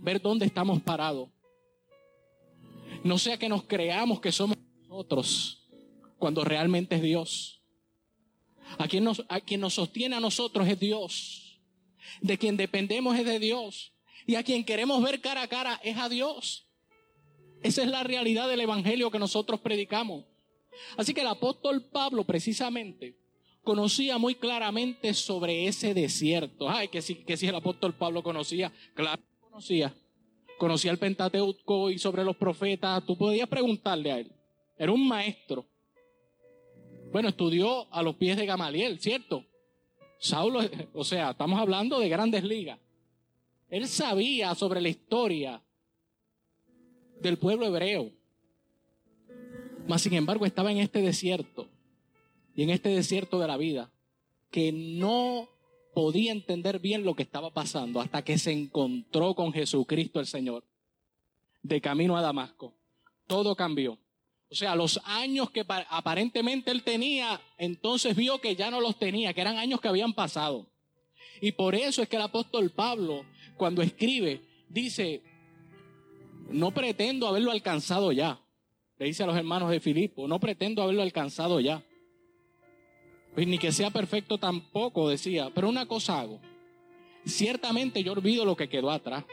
ver 0.00 0.22
dónde 0.22 0.46
estamos 0.46 0.80
parados. 0.82 1.28
No 3.04 3.18
sea 3.18 3.36
que 3.36 3.48
nos 3.48 3.64
creamos 3.64 4.20
que 4.20 4.32
somos 4.32 4.56
nosotros 4.88 5.68
cuando 6.18 6.44
realmente 6.44 6.96
es 6.96 7.02
Dios. 7.02 7.62
A 8.78 8.86
quien 8.86 9.04
nos, 9.04 9.24
a 9.28 9.40
quien 9.40 9.60
nos 9.60 9.74
sostiene 9.74 10.16
a 10.16 10.20
nosotros 10.20 10.66
es 10.68 10.78
Dios. 10.78 11.47
De 12.20 12.38
quien 12.38 12.56
dependemos 12.56 13.18
es 13.18 13.24
de 13.24 13.38
Dios. 13.38 13.92
Y 14.26 14.34
a 14.34 14.42
quien 14.42 14.64
queremos 14.64 15.02
ver 15.02 15.20
cara 15.20 15.42
a 15.42 15.48
cara 15.48 15.80
es 15.82 15.96
a 15.96 16.08
Dios. 16.08 16.66
Esa 17.62 17.82
es 17.82 17.88
la 17.88 18.04
realidad 18.04 18.48
del 18.48 18.60
Evangelio 18.60 19.10
que 19.10 19.18
nosotros 19.18 19.60
predicamos. 19.60 20.24
Así 20.96 21.14
que 21.14 21.22
el 21.22 21.26
apóstol 21.26 21.84
Pablo 21.90 22.24
precisamente 22.24 23.16
conocía 23.62 24.16
muy 24.18 24.34
claramente 24.34 25.12
sobre 25.14 25.66
ese 25.66 25.92
desierto. 25.92 26.68
Ay, 26.68 26.88
que 26.88 27.02
si, 27.02 27.16
que 27.16 27.34
el 27.34 27.54
apóstol 27.54 27.94
Pablo 27.94 28.22
conocía, 28.22 28.72
claro 28.94 29.22
conocía. 29.40 29.94
Conocía 30.56 30.90
el 30.90 30.98
Pentateuco 30.98 31.90
y 31.90 31.98
sobre 31.98 32.24
los 32.24 32.36
profetas, 32.36 33.04
tú 33.04 33.16
podías 33.16 33.48
preguntarle 33.48 34.12
a 34.12 34.18
él. 34.18 34.32
Era 34.76 34.92
un 34.92 35.06
maestro. 35.06 35.66
Bueno, 37.12 37.28
estudió 37.28 37.92
a 37.92 38.02
los 38.02 38.16
pies 38.16 38.36
de 38.36 38.46
Gamaliel, 38.46 39.00
¿cierto? 39.00 39.44
Saulo, 40.18 40.60
o 40.92 41.04
sea, 41.04 41.30
estamos 41.30 41.60
hablando 41.60 42.00
de 42.00 42.08
grandes 42.08 42.44
ligas. 42.44 42.78
Él 43.70 43.86
sabía 43.86 44.54
sobre 44.54 44.80
la 44.80 44.88
historia 44.88 45.62
del 47.20 47.38
pueblo 47.38 47.66
hebreo. 47.66 48.10
Mas 49.86 50.02
sin 50.02 50.14
embargo 50.14 50.44
estaba 50.44 50.70
en 50.70 50.78
este 50.78 51.00
desierto 51.00 51.68
y 52.54 52.62
en 52.62 52.70
este 52.70 52.90
desierto 52.90 53.38
de 53.38 53.46
la 53.46 53.56
vida 53.56 53.90
que 54.50 54.72
no 54.72 55.48
podía 55.94 56.32
entender 56.32 56.78
bien 56.78 57.04
lo 57.04 57.14
que 57.14 57.22
estaba 57.22 57.52
pasando 57.52 58.00
hasta 58.00 58.22
que 58.22 58.38
se 58.38 58.52
encontró 58.52 59.34
con 59.34 59.52
Jesucristo 59.52 60.20
el 60.20 60.26
Señor 60.26 60.64
de 61.62 61.80
camino 61.80 62.16
a 62.16 62.22
Damasco. 62.22 62.74
Todo 63.26 63.54
cambió. 63.56 63.98
O 64.50 64.54
sea, 64.54 64.74
los 64.74 65.00
años 65.04 65.50
que 65.50 65.64
aparentemente 65.68 66.70
él 66.70 66.82
tenía, 66.82 67.40
entonces 67.58 68.16
vio 68.16 68.40
que 68.40 68.56
ya 68.56 68.70
no 68.70 68.80
los 68.80 68.98
tenía, 68.98 69.34
que 69.34 69.42
eran 69.42 69.58
años 69.58 69.80
que 69.80 69.88
habían 69.88 70.14
pasado. 70.14 70.70
Y 71.40 71.52
por 71.52 71.74
eso 71.74 72.02
es 72.02 72.08
que 72.08 72.16
el 72.16 72.22
apóstol 72.22 72.70
Pablo, 72.70 73.26
cuando 73.56 73.82
escribe, 73.82 74.42
dice, 74.68 75.22
no 76.48 76.72
pretendo 76.72 77.28
haberlo 77.28 77.50
alcanzado 77.50 78.10
ya. 78.12 78.40
Le 78.98 79.06
dice 79.06 79.22
a 79.22 79.26
los 79.26 79.36
hermanos 79.36 79.70
de 79.70 79.80
Filipo, 79.80 80.26
no 80.26 80.40
pretendo 80.40 80.82
haberlo 80.82 81.02
alcanzado 81.02 81.60
ya. 81.60 81.84
Pues 83.34 83.46
ni 83.46 83.58
que 83.58 83.70
sea 83.70 83.90
perfecto 83.90 84.38
tampoco, 84.38 85.08
decía, 85.08 85.50
pero 85.54 85.68
una 85.68 85.86
cosa 85.86 86.20
hago. 86.20 86.40
Ciertamente 87.24 88.02
yo 88.02 88.12
olvido 88.12 88.44
lo 88.44 88.56
que 88.56 88.68
quedó 88.68 88.90
atrás 88.90 89.24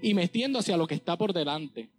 y 0.00 0.14
me 0.14 0.22
extiendo 0.22 0.60
hacia 0.60 0.76
lo 0.76 0.86
que 0.86 0.94
está 0.94 1.18
por 1.18 1.32
delante. 1.32 1.90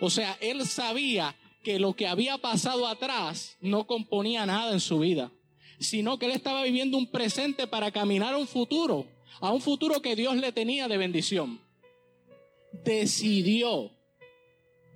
O 0.00 0.10
sea, 0.10 0.36
él 0.40 0.66
sabía 0.66 1.34
que 1.62 1.78
lo 1.78 1.94
que 1.94 2.06
había 2.06 2.38
pasado 2.38 2.86
atrás 2.86 3.56
no 3.60 3.86
componía 3.86 4.46
nada 4.46 4.72
en 4.72 4.80
su 4.80 4.98
vida, 4.98 5.30
sino 5.78 6.18
que 6.18 6.26
él 6.26 6.32
estaba 6.32 6.62
viviendo 6.64 6.96
un 6.96 7.10
presente 7.10 7.66
para 7.66 7.90
caminar 7.90 8.34
a 8.34 8.38
un 8.38 8.46
futuro, 8.46 9.06
a 9.40 9.52
un 9.52 9.60
futuro 9.60 10.02
que 10.02 10.16
Dios 10.16 10.36
le 10.36 10.52
tenía 10.52 10.88
de 10.88 10.98
bendición 10.98 11.60
decidió, 12.72 13.90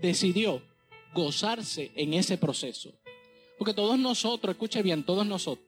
decidió 0.01 0.62
gozarse 1.14 1.93
en 1.95 2.14
ese 2.14 2.39
proceso. 2.39 2.93
Porque 3.59 3.75
todos 3.75 3.99
nosotros, 3.99 4.55
escuche 4.55 4.83
bien, 4.83 5.05
todos 5.05 5.27
nosotros, 5.27 5.67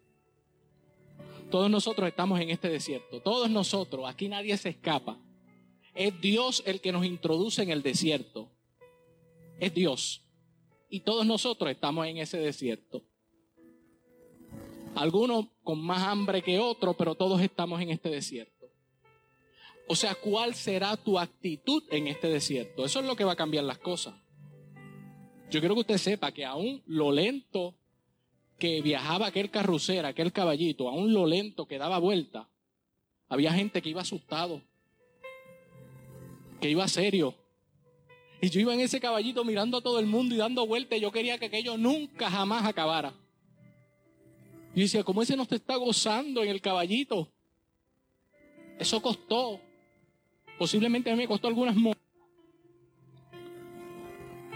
todos 1.51 1.70
nosotros 1.70 2.09
estamos 2.09 2.40
en 2.40 2.51
este 2.51 2.68
desierto, 2.68 3.20
todos 3.22 3.51
nosotros, 3.51 4.05
aquí 4.07 4.28
nadie 4.28 4.57
se 4.57 4.70
escapa. 4.70 5.18
Es 5.94 6.20
Dios 6.20 6.62
el 6.66 6.80
que 6.80 6.92
nos 6.92 7.05
introduce 7.05 7.62
en 7.62 7.70
el 7.70 7.82
desierto. 7.82 8.51
Es 9.59 9.74
Dios. 9.74 10.22
Y 10.89 11.01
todos 11.01 11.26
nosotros 11.26 11.70
estamos 11.70 12.07
en 12.07 12.18
ese 12.18 12.39
desierto. 12.39 13.03
Algunos 14.95 15.47
con 15.62 15.80
más 15.80 16.03
hambre 16.03 16.43
que 16.43 16.59
otros, 16.59 16.97
pero 16.97 17.14
todos 17.14 17.41
estamos 17.41 17.80
en 17.80 17.91
este 17.91 18.09
desierto. 18.09 18.66
O 19.86 19.97
sea, 19.97 20.14
¿cuál 20.14 20.55
será 20.55 20.97
tu 20.97 21.18
actitud 21.18 21.82
en 21.91 22.09
este 22.09 22.28
desierto? 22.28 22.84
Eso 22.84 23.01
es 23.01 23.07
lo 23.07 23.16
que 23.16 23.24
va 23.24 23.32
a 23.32 23.36
cambiar 23.36 23.64
las 23.64 23.78
cosas. 23.78 24.14
Yo 25.51 25.61
quiero 25.61 25.74
que 25.74 25.80
usted 25.80 25.99
sepa 25.99 26.32
que 26.32 26.45
aún 26.45 26.82
lo 26.86 27.11
lento 27.11 27.74
que 28.59 28.82
viajaba 28.82 29.28
aquel 29.28 29.51
carrusel, 29.51 30.05
aquel 30.05 30.32
caballito, 30.32 30.89
aún 30.89 31.14
lo 31.14 31.26
lento 31.26 31.66
que 31.66 31.78
daba 31.78 31.99
vuelta, 31.99 32.49
había 33.28 33.53
gente 33.53 33.80
que 33.80 33.91
iba 33.91 34.03
asustado, 34.03 34.62
que 36.61 36.70
iba 36.70 36.86
serio. 36.89 37.34
Y 38.41 38.51
yo 38.51 38.61
iba 38.61 38.72
en 38.72 38.80
ese 38.80 39.01
caballito 39.01 39.45
mirando 39.45 39.78
a 39.78 39.82
todo 39.82 39.99
el 39.99 40.07
mundo 40.07 40.34
y 40.34 40.39
dando 40.39 40.66
vueltas 40.66 41.01
yo 41.01 41.11
quería 41.11 41.39
que 41.39 41.47
aquello 41.47 41.76
nunca 41.76 42.30
jamás 42.30 42.64
acabara. 42.64 43.12
Y 44.74 44.82
decía, 44.82 45.03
¿cómo 45.03 45.22
ese 45.22 45.36
no 45.36 45.47
te 45.47 45.57
está 45.57 45.74
gozando 45.76 46.43
en 46.43 46.51
el 46.51 46.61
caballito? 46.61 47.28
Eso 48.78 49.03
costó. 49.03 49.61
Posiblemente 50.57 51.11
a 51.11 51.14
mí 51.14 51.22
me 51.22 51.28
costó 51.28 51.49
algunas 51.49 51.74
monedas. 51.74 52.03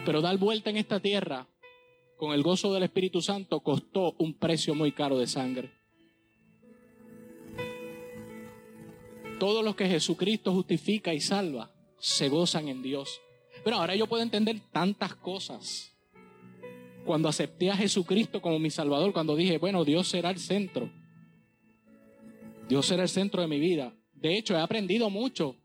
Pero 0.05 0.21
dar 0.21 0.37
vuelta 0.39 0.71
en 0.71 0.77
esta 0.77 1.01
tierra 1.01 1.47
con 2.17 2.33
el 2.33 2.43
gozo 2.43 2.73
del 2.73 2.85
Espíritu 2.85 3.21
Santo 3.21 3.61
costó 3.61 4.15
un 4.19 4.35
precio 4.35 4.77
muy 4.77 4.93
caro 4.93 5.19
de 5.19 5.27
sangre. 5.27 5.73
Todos 9.41 9.65
los 9.65 9.75
que 9.75 9.89
Jesucristo 9.89 10.53
justifica 10.53 11.13
y 11.15 11.21
salva 11.21 11.73
se 11.99 12.29
gozan 12.29 12.69
en 12.69 12.81
Dios. 12.81 13.21
Pero 13.65 13.77
ahora 13.77 13.95
yo 13.95 14.07
puedo 14.07 14.23
entender 14.23 14.61
tantas 14.73 15.15
cosas. 15.15 15.93
Cuando 17.05 17.29
acepté 17.29 17.71
a 17.71 17.77
Jesucristo 17.77 18.41
como 18.41 18.59
mi 18.59 18.71
Salvador, 18.71 19.13
cuando 19.13 19.35
dije, 19.37 19.59
bueno, 19.59 19.85
Dios 19.85 20.09
será 20.09 20.31
el 20.31 20.39
centro. 20.39 20.91
Dios 22.69 22.87
será 22.87 23.03
el 23.03 23.09
centro 23.09 23.43
de 23.43 23.49
mi 23.49 23.59
vida. 23.59 23.93
De 24.15 24.37
hecho, 24.37 24.55
he 24.55 24.61
aprendido 24.61 25.11
mucho 25.11 25.57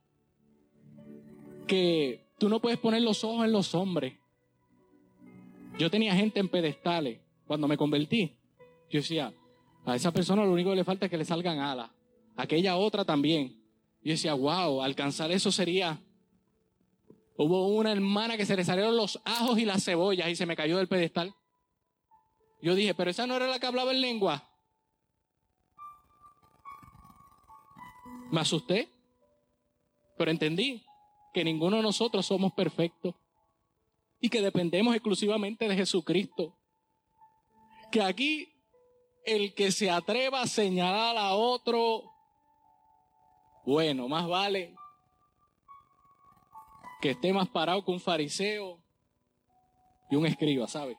que 1.67 2.25
tú 2.39 2.49
no 2.49 2.59
puedes 2.59 2.79
poner 2.79 3.01
los 3.01 3.23
ojos 3.23 3.45
en 3.45 3.51
los 3.51 3.75
hombres. 3.75 4.13
Yo 5.77 5.91
tenía 5.91 6.15
gente 6.15 6.39
en 6.39 6.49
pedestales 6.49 7.19
cuando 7.45 7.67
me 7.67 7.77
convertí. 7.77 8.35
Yo 8.89 8.99
decía, 8.99 9.33
a 9.85 9.95
esa 9.95 10.11
persona 10.11 10.43
lo 10.43 10.51
único 10.51 10.71
que 10.71 10.77
le 10.77 10.83
falta 10.83 11.05
es 11.05 11.11
que 11.11 11.17
le 11.17 11.25
salgan 11.25 11.59
alas. 11.59 11.91
Aquella 12.35 12.77
otra 12.77 13.05
también. 13.05 13.61
Yo 14.03 14.11
decía, 14.11 14.33
wow, 14.33 14.81
alcanzar 14.81 15.31
eso 15.31 15.51
sería... 15.51 16.01
Hubo 17.37 17.67
una 17.67 17.91
hermana 17.91 18.35
que 18.35 18.47
se 18.47 18.55
le 18.55 18.65
salieron 18.65 18.97
los 18.97 19.21
ajos 19.23 19.59
y 19.59 19.65
las 19.65 19.85
cebollas 19.85 20.27
y 20.27 20.35
se 20.35 20.47
me 20.47 20.55
cayó 20.55 20.77
del 20.77 20.87
pedestal. 20.87 21.35
Yo 22.63 22.73
dije, 22.73 22.95
pero 22.95 23.11
esa 23.11 23.27
no 23.27 23.35
era 23.35 23.47
la 23.47 23.59
que 23.59 23.67
hablaba 23.67 23.91
en 23.91 24.01
lengua. 24.01 24.49
Me 28.31 28.41
asusté, 28.41 28.89
pero 30.17 30.31
entendí 30.31 30.83
que 31.31 31.43
ninguno 31.43 31.77
de 31.77 31.83
nosotros 31.83 32.25
somos 32.25 32.53
perfectos 32.53 33.13
y 34.19 34.29
que 34.29 34.41
dependemos 34.41 34.95
exclusivamente 34.95 35.67
de 35.67 35.75
Jesucristo. 35.75 36.57
Que 37.91 38.01
aquí 38.01 38.51
el 39.23 39.53
que 39.53 39.71
se 39.71 39.91
atreva 39.91 40.41
a 40.41 40.47
señalar 40.47 41.15
a 41.17 41.35
otro, 41.35 42.03
bueno, 43.63 44.07
más 44.07 44.27
vale 44.27 44.75
que 47.01 47.11
esté 47.11 47.33
más 47.33 47.47
parado 47.49 47.83
que 47.83 47.91
un 47.91 47.99
fariseo 47.99 48.79
y 50.09 50.15
un 50.15 50.25
escriba, 50.25 50.67
¿sabes? 50.67 50.97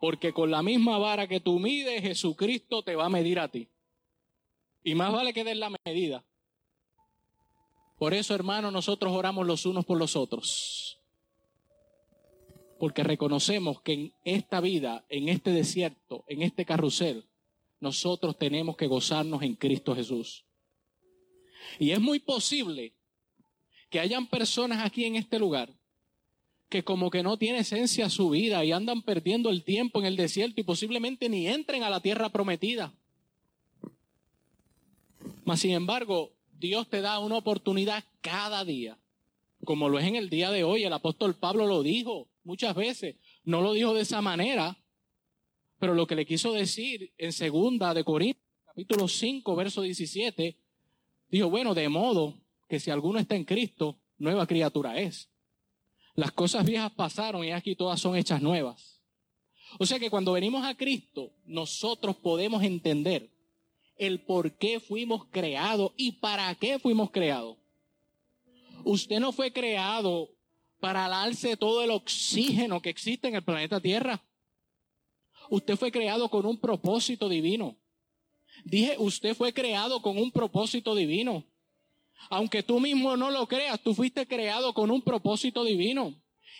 Porque 0.00 0.32
con 0.32 0.50
la 0.50 0.62
misma 0.62 0.98
vara 0.98 1.26
que 1.26 1.40
tú 1.40 1.58
mides, 1.58 2.02
Jesucristo 2.02 2.82
te 2.82 2.96
va 2.96 3.06
a 3.06 3.10
medir 3.10 3.38
a 3.38 3.48
ti. 3.48 3.68
Y 4.82 4.94
más 4.94 5.12
vale 5.12 5.32
que 5.32 5.44
des 5.44 5.56
la 5.56 5.70
medida. 5.84 6.24
Por 7.98 8.14
eso, 8.14 8.34
hermano, 8.34 8.70
nosotros 8.70 9.12
oramos 9.12 9.46
los 9.46 9.66
unos 9.66 9.84
por 9.84 9.98
los 9.98 10.16
otros. 10.16 10.98
Porque 12.78 13.02
reconocemos 13.02 13.82
que 13.82 13.92
en 13.92 14.14
esta 14.24 14.62
vida, 14.62 15.04
en 15.10 15.28
este 15.28 15.50
desierto, 15.50 16.24
en 16.26 16.40
este 16.40 16.64
carrusel, 16.64 17.26
nosotros 17.78 18.38
tenemos 18.38 18.76
que 18.76 18.86
gozarnos 18.86 19.42
en 19.42 19.54
Cristo 19.54 19.94
Jesús. 19.94 20.46
Y 21.78 21.90
es 21.90 22.00
muy 22.00 22.20
posible 22.20 22.94
que 23.90 24.00
hayan 24.00 24.26
personas 24.26 24.84
aquí 24.84 25.04
en 25.04 25.16
este 25.16 25.38
lugar 25.38 25.70
que 26.70 26.84
como 26.84 27.10
que 27.10 27.24
no 27.24 27.36
tiene 27.36 27.58
esencia 27.58 28.08
su 28.08 28.30
vida 28.30 28.64
y 28.64 28.70
andan 28.70 29.02
perdiendo 29.02 29.50
el 29.50 29.64
tiempo 29.64 29.98
en 29.98 30.06
el 30.06 30.16
desierto 30.16 30.60
y 30.60 30.64
posiblemente 30.64 31.28
ni 31.28 31.48
entren 31.48 31.82
a 31.82 31.90
la 31.90 32.00
tierra 32.00 32.30
prometida. 32.30 32.94
Mas 35.44 35.60
sin 35.60 35.72
embargo, 35.72 36.30
Dios 36.52 36.88
te 36.88 37.00
da 37.00 37.18
una 37.18 37.36
oportunidad 37.36 38.04
cada 38.20 38.64
día, 38.64 38.96
como 39.64 39.88
lo 39.88 39.98
es 39.98 40.06
en 40.06 40.14
el 40.14 40.30
día 40.30 40.52
de 40.52 40.62
hoy. 40.62 40.84
El 40.84 40.92
apóstol 40.92 41.34
Pablo 41.34 41.66
lo 41.66 41.82
dijo 41.82 42.28
muchas 42.44 42.76
veces. 42.76 43.16
No 43.42 43.60
lo 43.62 43.72
dijo 43.72 43.92
de 43.92 44.02
esa 44.02 44.22
manera, 44.22 44.78
pero 45.80 45.94
lo 45.94 46.06
que 46.06 46.14
le 46.14 46.24
quiso 46.24 46.52
decir 46.52 47.12
en 47.18 47.32
segunda 47.32 47.94
de 47.94 48.04
Corintios, 48.04 48.46
capítulo 48.64 49.08
5, 49.08 49.56
verso 49.56 49.82
17, 49.82 50.56
dijo, 51.30 51.50
bueno, 51.50 51.74
de 51.74 51.88
modo 51.88 52.38
que 52.70 52.78
si 52.78 52.92
alguno 52.92 53.18
está 53.18 53.34
en 53.34 53.44
Cristo, 53.44 53.98
nueva 54.16 54.46
criatura 54.46 54.96
es. 55.00 55.28
Las 56.14 56.30
cosas 56.30 56.64
viejas 56.64 56.92
pasaron 56.92 57.44
y 57.44 57.50
aquí 57.50 57.74
todas 57.74 58.00
son 58.00 58.16
hechas 58.16 58.40
nuevas. 58.40 59.02
O 59.80 59.86
sea 59.86 59.98
que 59.98 60.08
cuando 60.08 60.32
venimos 60.32 60.64
a 60.64 60.76
Cristo, 60.76 61.32
nosotros 61.44 62.16
podemos 62.16 62.62
entender 62.62 63.28
el 63.96 64.20
por 64.24 64.56
qué 64.56 64.78
fuimos 64.78 65.26
creados 65.32 65.92
y 65.96 66.12
para 66.12 66.54
qué 66.54 66.78
fuimos 66.78 67.10
creados. 67.10 67.56
Usted 68.84 69.18
no 69.18 69.32
fue 69.32 69.52
creado 69.52 70.30
para 70.78 71.08
darse 71.08 71.56
todo 71.56 71.82
el 71.82 71.90
oxígeno 71.90 72.80
que 72.80 72.90
existe 72.90 73.26
en 73.26 73.34
el 73.34 73.42
planeta 73.42 73.80
Tierra. 73.80 74.22
Usted 75.50 75.76
fue 75.76 75.90
creado 75.90 76.28
con 76.28 76.46
un 76.46 76.56
propósito 76.56 77.28
divino. 77.28 77.76
Dije, 78.64 78.94
usted 78.98 79.34
fue 79.34 79.52
creado 79.52 80.00
con 80.00 80.18
un 80.18 80.30
propósito 80.30 80.94
divino. 80.94 81.44
Aunque 82.28 82.62
tú 82.62 82.80
mismo 82.80 83.16
no 83.16 83.30
lo 83.30 83.46
creas, 83.48 83.80
tú 83.80 83.94
fuiste 83.94 84.26
creado 84.26 84.74
con 84.74 84.90
un 84.90 85.02
propósito 85.02 85.64
divino. 85.64 86.14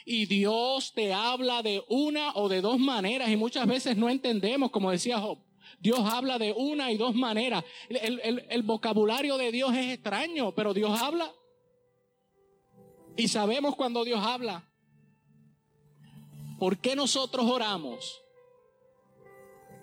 Y 0.04 0.26
Dios 0.26 0.92
te 0.94 1.12
habla 1.12 1.62
de 1.62 1.84
una 1.88 2.32
o 2.34 2.48
de 2.48 2.60
dos 2.60 2.78
maneras 2.78 3.28
y 3.28 3.36
muchas 3.36 3.66
veces 3.66 3.96
no 3.96 4.08
entendemos, 4.08 4.70
como 4.70 4.90
decía 4.90 5.20
Job. 5.20 5.38
Dios 5.78 6.00
habla 6.00 6.38
de 6.38 6.52
una 6.52 6.90
y 6.90 6.96
dos 6.96 7.14
maneras. 7.14 7.64
El, 7.88 8.44
el, 8.48 8.62
vocabulario 8.62 9.36
de 9.36 9.52
Dios 9.52 9.74
es 9.74 9.94
extraño, 9.94 10.52
pero 10.54 10.74
Dios 10.74 11.00
habla. 11.00 11.32
Y 13.16 13.28
sabemos 13.28 13.76
cuando 13.76 14.04
Dios 14.04 14.20
habla. 14.24 14.68
¿Por 16.58 16.78
qué 16.78 16.96
nosotros 16.96 17.46
oramos? 17.46 18.20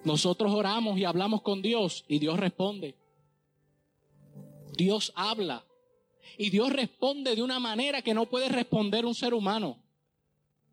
Nosotros 0.04 0.54
oramos 0.54 0.98
y 1.00 1.06
hablamos 1.06 1.42
con 1.42 1.62
Dios 1.62 2.06
y 2.08 2.20
Dios 2.20 2.40
responde. 2.40 2.96
Dios 4.78 5.12
habla. 5.16 5.67
Y 6.38 6.50
Dios 6.50 6.72
responde 6.72 7.36
de 7.36 7.42
una 7.42 7.60
manera 7.60 8.02
que 8.02 8.14
no 8.14 8.28
puede 8.28 8.50
responder 8.50 9.06
un 9.06 9.16
ser 9.16 9.34
humano. 9.34 9.84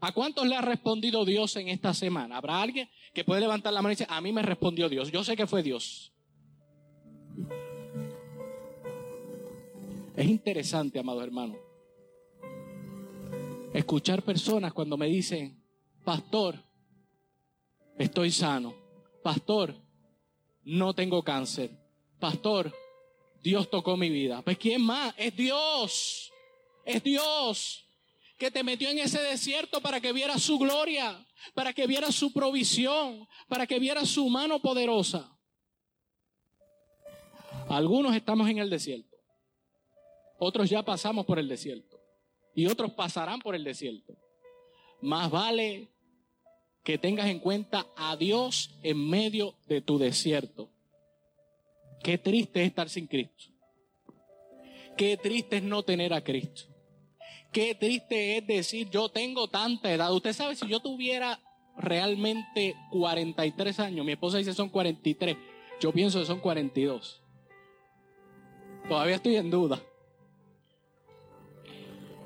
¿A 0.01 0.13
cuántos 0.13 0.47
le 0.47 0.55
ha 0.55 0.61
respondido 0.61 1.25
Dios 1.25 1.57
en 1.57 1.69
esta 1.69 1.95
semana? 1.95 2.37
¿Habrá 2.37 2.61
alguien 2.61 2.89
que 3.15 3.25
puede 3.25 3.41
levantar 3.41 3.73
la 3.73 3.81
mano 3.81 3.93
y 3.93 3.97
decir, 3.97 4.07
a 4.11 4.21
mí 4.21 4.33
me 4.33 4.43
respondió 4.43 4.89
Dios? 4.89 5.11
Yo 5.11 5.25
sé 5.25 5.35
que 5.35 5.47
fue 5.47 5.63
Dios. 5.63 6.13
Es 10.15 10.27
interesante, 10.27 10.99
amado 10.99 11.23
hermano, 11.23 11.57
escuchar 13.73 14.23
personas 14.23 14.73
cuando 14.73 14.97
me 14.97 15.07
dicen, 15.07 15.61
pastor, 16.05 16.63
estoy 17.99 18.31
sano. 18.31 18.75
Pastor, 19.23 19.75
no 20.65 20.95
tengo 20.95 21.23
cáncer. 21.25 21.71
Pastor, 22.21 22.73
Dios 23.45 23.69
tocó 23.69 23.95
mi 23.99 24.09
vida. 24.09 24.41
Pues 24.41 24.57
¿quién 24.57 24.81
más? 24.81 25.15
Es 25.19 25.37
Dios. 25.37 26.33
Es 26.83 27.03
Dios 27.03 27.85
que 28.39 28.51
te 28.51 28.65
metió 28.65 28.89
en 28.89 28.99
ese 28.99 29.21
desierto 29.21 29.83
para 29.83 30.01
que 30.01 30.15
vieras 30.15 30.43
su 30.43 30.59
gloria, 30.59 31.23
para 31.53 31.75
que 31.75 31.87
vieras 31.87 32.15
su 32.15 32.33
provisión, 32.33 33.29
para 33.47 33.67
que 33.67 33.79
vieras 33.79 34.09
su 34.09 34.31
mano 34.31 34.61
poderosa. 34.61 35.31
Algunos 37.69 38.17
estamos 38.17 38.49
en 38.49 38.61
el 38.61 38.71
desierto. 38.71 39.15
Otros 40.39 40.71
ya 40.71 40.83
pasamos 40.83 41.27
por 41.27 41.39
el 41.39 41.47
desierto. 41.47 42.01
Y 42.55 42.67
otros 42.67 42.93
pasarán 42.93 43.41
por 43.41 43.55
el 43.55 43.63
desierto. 43.63 44.17
Más 45.03 45.31
vale 45.31 45.91
que 46.83 46.97
tengas 46.97 47.27
en 47.27 47.41
cuenta 47.41 47.87
a 47.95 48.17
Dios 48.17 48.71
en 48.83 49.07
medio 49.07 49.55
de 49.67 49.83
tu 49.83 49.99
desierto. 49.99 50.74
Qué 52.05 52.19
triste 52.19 52.61
es 52.61 52.69
estar 52.69 52.91
sin 52.91 53.07
Cristo. 53.07 53.45
Qué 54.95 55.17
triste 55.17 55.57
es 55.57 55.63
no 55.63 55.83
tener 55.83 56.13
a 56.13 56.23
Cristo. 56.23 56.65
Qué 57.51 57.75
triste 57.75 58.37
es 58.37 58.47
decir, 58.47 58.91
yo 58.91 59.09
tengo 59.09 59.49
tanta 59.49 59.91
edad. 59.91 60.13
Usted 60.13 60.35
sabe, 60.35 60.55
si 60.55 60.69
yo 60.69 60.81
tuviera 60.81 61.41
realmente 61.79 62.77
43 62.91 63.81
años, 63.81 64.05
mi 64.05 64.13
esposa 64.13 64.37
dice 64.37 64.53
son 64.53 64.69
43, 64.69 65.37
yo 65.81 65.93
pienso 65.93 66.21
que 66.21 66.27
son 66.27 66.41
42. 66.41 67.23
Todavía 68.87 69.17
estoy 69.17 69.37
en 69.37 69.51
duda. 69.51 69.81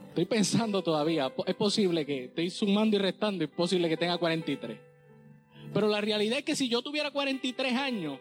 Estoy 0.08 0.24
pensando 0.24 0.82
todavía, 0.82 1.32
es 1.46 1.54
posible 1.54 2.04
que 2.04 2.24
estoy 2.24 2.50
sumando 2.50 2.96
y 2.96 2.98
restando, 2.98 3.44
es 3.44 3.50
posible 3.50 3.88
que 3.88 3.96
tenga 3.96 4.18
43. 4.18 4.76
Pero 5.72 5.86
la 5.86 6.00
realidad 6.00 6.38
es 6.38 6.44
que 6.44 6.56
si 6.56 6.68
yo 6.68 6.82
tuviera 6.82 7.12
43 7.12 7.74
años, 7.74 8.18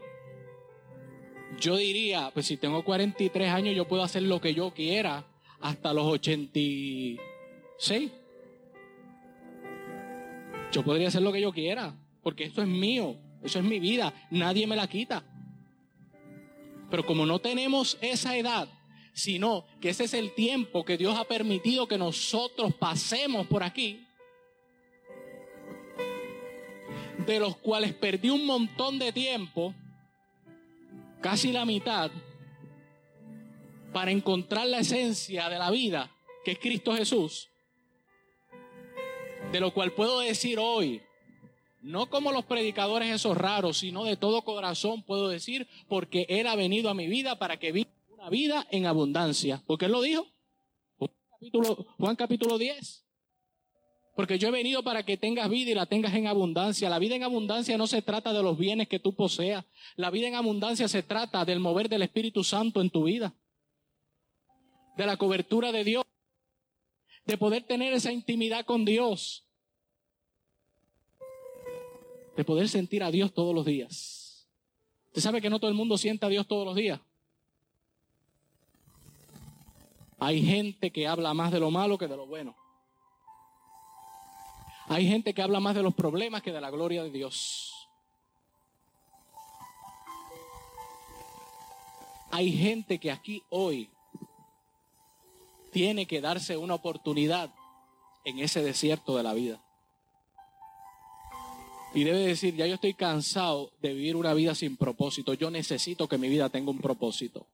yo 1.60 1.78
diría, 1.78 2.32
pues 2.34 2.48
si 2.48 2.58
tengo 2.58 2.84
43 2.84 3.50
años 3.50 3.76
yo 3.76 3.88
puedo 3.88 4.04
hacer 4.04 4.24
lo 4.24 4.42
que 4.42 4.54
yo 4.54 4.74
quiera 4.74 5.26
hasta 5.60 5.94
los 5.94 6.06
86. 6.06 8.12
Yo 10.72 10.84
podría 10.84 11.08
hacer 11.08 11.22
lo 11.22 11.32
que 11.32 11.40
yo 11.42 11.54
quiera, 11.54 11.96
porque 12.22 12.44
esto 12.44 12.62
es 12.62 12.68
mío, 12.68 13.16
eso 13.42 13.60
es 13.60 13.66
mi 13.66 13.80
vida, 13.80 14.14
nadie 14.30 14.68
me 14.68 14.76
la 14.76 14.88
quita. 14.88 15.24
Pero 16.90 17.06
como 17.06 17.26
no 17.26 17.40
tenemos 17.40 17.98
esa 18.02 18.36
edad, 18.38 18.68
sino 19.14 19.66
que 19.82 19.90
ese 19.90 20.04
es 20.04 20.14
el 20.14 20.34
tiempo 20.34 20.86
que 20.86 20.98
Dios 20.98 21.18
ha 21.18 21.24
permitido 21.24 21.88
que 21.88 21.98
nosotros 21.98 22.76
pasemos 22.76 23.48
por 23.48 23.64
aquí, 23.64 24.06
de 27.26 27.40
los 27.40 27.58
cuales 27.58 27.94
perdí 27.94 28.30
un 28.30 28.46
montón 28.46 29.00
de 29.00 29.12
tiempo, 29.12 29.74
casi 31.22 31.52
la 31.52 31.66
mitad, 31.66 32.12
para 33.94 34.12
encontrar 34.12 34.68
la 34.68 34.80
esencia 34.80 35.50
de 35.50 35.58
la 35.58 35.72
vida, 35.72 36.12
que 36.44 36.52
es 36.52 36.60
Cristo 36.60 36.94
Jesús, 36.94 37.50
de 39.52 39.60
lo 39.60 39.74
cual 39.74 39.94
puedo 39.94 40.20
decir 40.20 40.60
hoy, 40.60 41.02
no 41.82 42.10
como 42.10 42.32
los 42.32 42.46
predicadores 42.46 43.10
esos 43.14 43.38
raros, 43.38 43.78
sino 43.80 44.04
de 44.04 44.18
todo 44.18 44.44
corazón 44.44 45.04
puedo 45.04 45.30
decir, 45.30 45.68
porque 45.88 46.26
Él 46.30 46.48
ha 46.48 46.56
venido 46.56 46.90
a 46.90 46.94
mi 46.94 47.08
vida 47.08 47.40
para 47.40 47.58
que 47.58 47.72
viva 47.72 47.90
una 48.10 48.30
vida 48.30 48.68
en 48.72 48.86
abundancia. 48.86 49.64
Porque 49.66 49.86
Él 49.86 49.94
lo 49.94 50.02
dijo. 50.02 50.28
Juan 50.98 51.12
capítulo, 51.30 51.88
Juan 51.98 52.16
capítulo 52.16 52.58
10. 52.58 53.07
Porque 54.18 54.40
yo 54.40 54.48
he 54.48 54.52
venido 54.52 54.82
para 54.82 55.04
que 55.04 55.16
tengas 55.16 55.48
vida 55.48 55.70
y 55.70 55.76
la 55.76 55.86
tengas 55.86 56.16
en 56.16 56.26
abundancia. 56.26 56.90
La 56.90 56.98
vida 56.98 57.16
en 57.16 57.24
abundancia 57.24 57.78
no 57.78 57.86
se 57.86 58.02
trata 58.02 58.34
de 58.34 58.42
los 58.42 58.58
bienes 58.58 58.88
que 58.88 58.98
tú 58.98 59.14
poseas. 59.14 59.64
La 59.96 60.10
vida 60.10 60.28
en 60.28 60.34
abundancia 60.34 60.88
se 60.88 61.04
trata 61.04 61.46
del 61.46 61.60
mover 61.60 61.88
del 61.88 62.02
Espíritu 62.02 62.44
Santo 62.44 62.82
en 62.82 62.90
tu 62.90 63.04
vida 63.04 63.36
de 64.98 65.06
la 65.06 65.18
cobertura 65.18 65.72
de 65.72 65.84
Dios, 65.84 66.04
de 67.26 67.38
poder 67.38 67.62
tener 67.62 67.94
esa 67.94 68.12
intimidad 68.12 68.66
con 68.66 68.86
Dios, 68.86 69.46
de 72.36 72.44
poder 72.44 72.68
sentir 72.70 73.04
a 73.04 73.12
Dios 73.12 73.32
todos 73.32 73.54
los 73.54 73.68
días. 73.68 74.50
Usted 75.10 75.22
sabe 75.22 75.42
que 75.42 75.52
no 75.52 75.60
todo 75.60 75.70
el 75.70 75.78
mundo 75.78 75.96
siente 75.96 76.26
a 76.26 76.30
Dios 76.30 76.48
todos 76.48 76.66
los 76.66 76.76
días. 76.76 77.00
Hay 80.18 80.44
gente 80.44 80.90
que 80.90 81.06
habla 81.06 81.36
más 81.36 81.52
de 81.52 81.60
lo 81.60 81.70
malo 81.70 82.00
que 82.00 82.08
de 82.08 82.18
lo 82.18 82.26
bueno. 82.26 82.56
Hay 84.88 85.08
gente 85.08 85.34
que 85.34 85.42
habla 85.42 85.60
más 85.60 85.76
de 85.76 85.84
los 85.84 85.94
problemas 85.94 86.42
que 86.42 86.52
de 86.52 86.62
la 86.62 86.70
gloria 86.70 87.04
de 87.04 87.12
Dios. 87.12 87.74
Hay 92.32 92.52
gente 92.54 93.00
que 93.00 93.12
aquí 93.12 93.44
hoy 93.50 93.90
tiene 95.72 96.06
que 96.06 96.22
darse 96.22 96.56
una 96.56 96.76
oportunidad 96.76 97.54
en 98.24 98.40
ese 98.40 98.64
desierto 98.64 99.18
de 99.18 99.24
la 99.24 99.34
vida. 99.34 99.62
Y 101.94 102.04
debe 102.04 102.20
decir, 102.20 102.56
ya 102.56 102.68
yo 102.68 102.76
estoy 102.76 102.94
cansado 102.94 103.72
de 103.82 103.94
vivir 103.94 104.16
una 104.16 104.34
vida 104.34 104.54
sin 104.56 104.78
propósito. 104.78 105.34
Yo 105.34 105.50
necesito 105.50 106.08
que 106.08 106.18
mi 106.18 106.30
vida 106.30 106.50
tenga 106.50 106.70
un 106.70 106.80
propósito. 106.80 107.46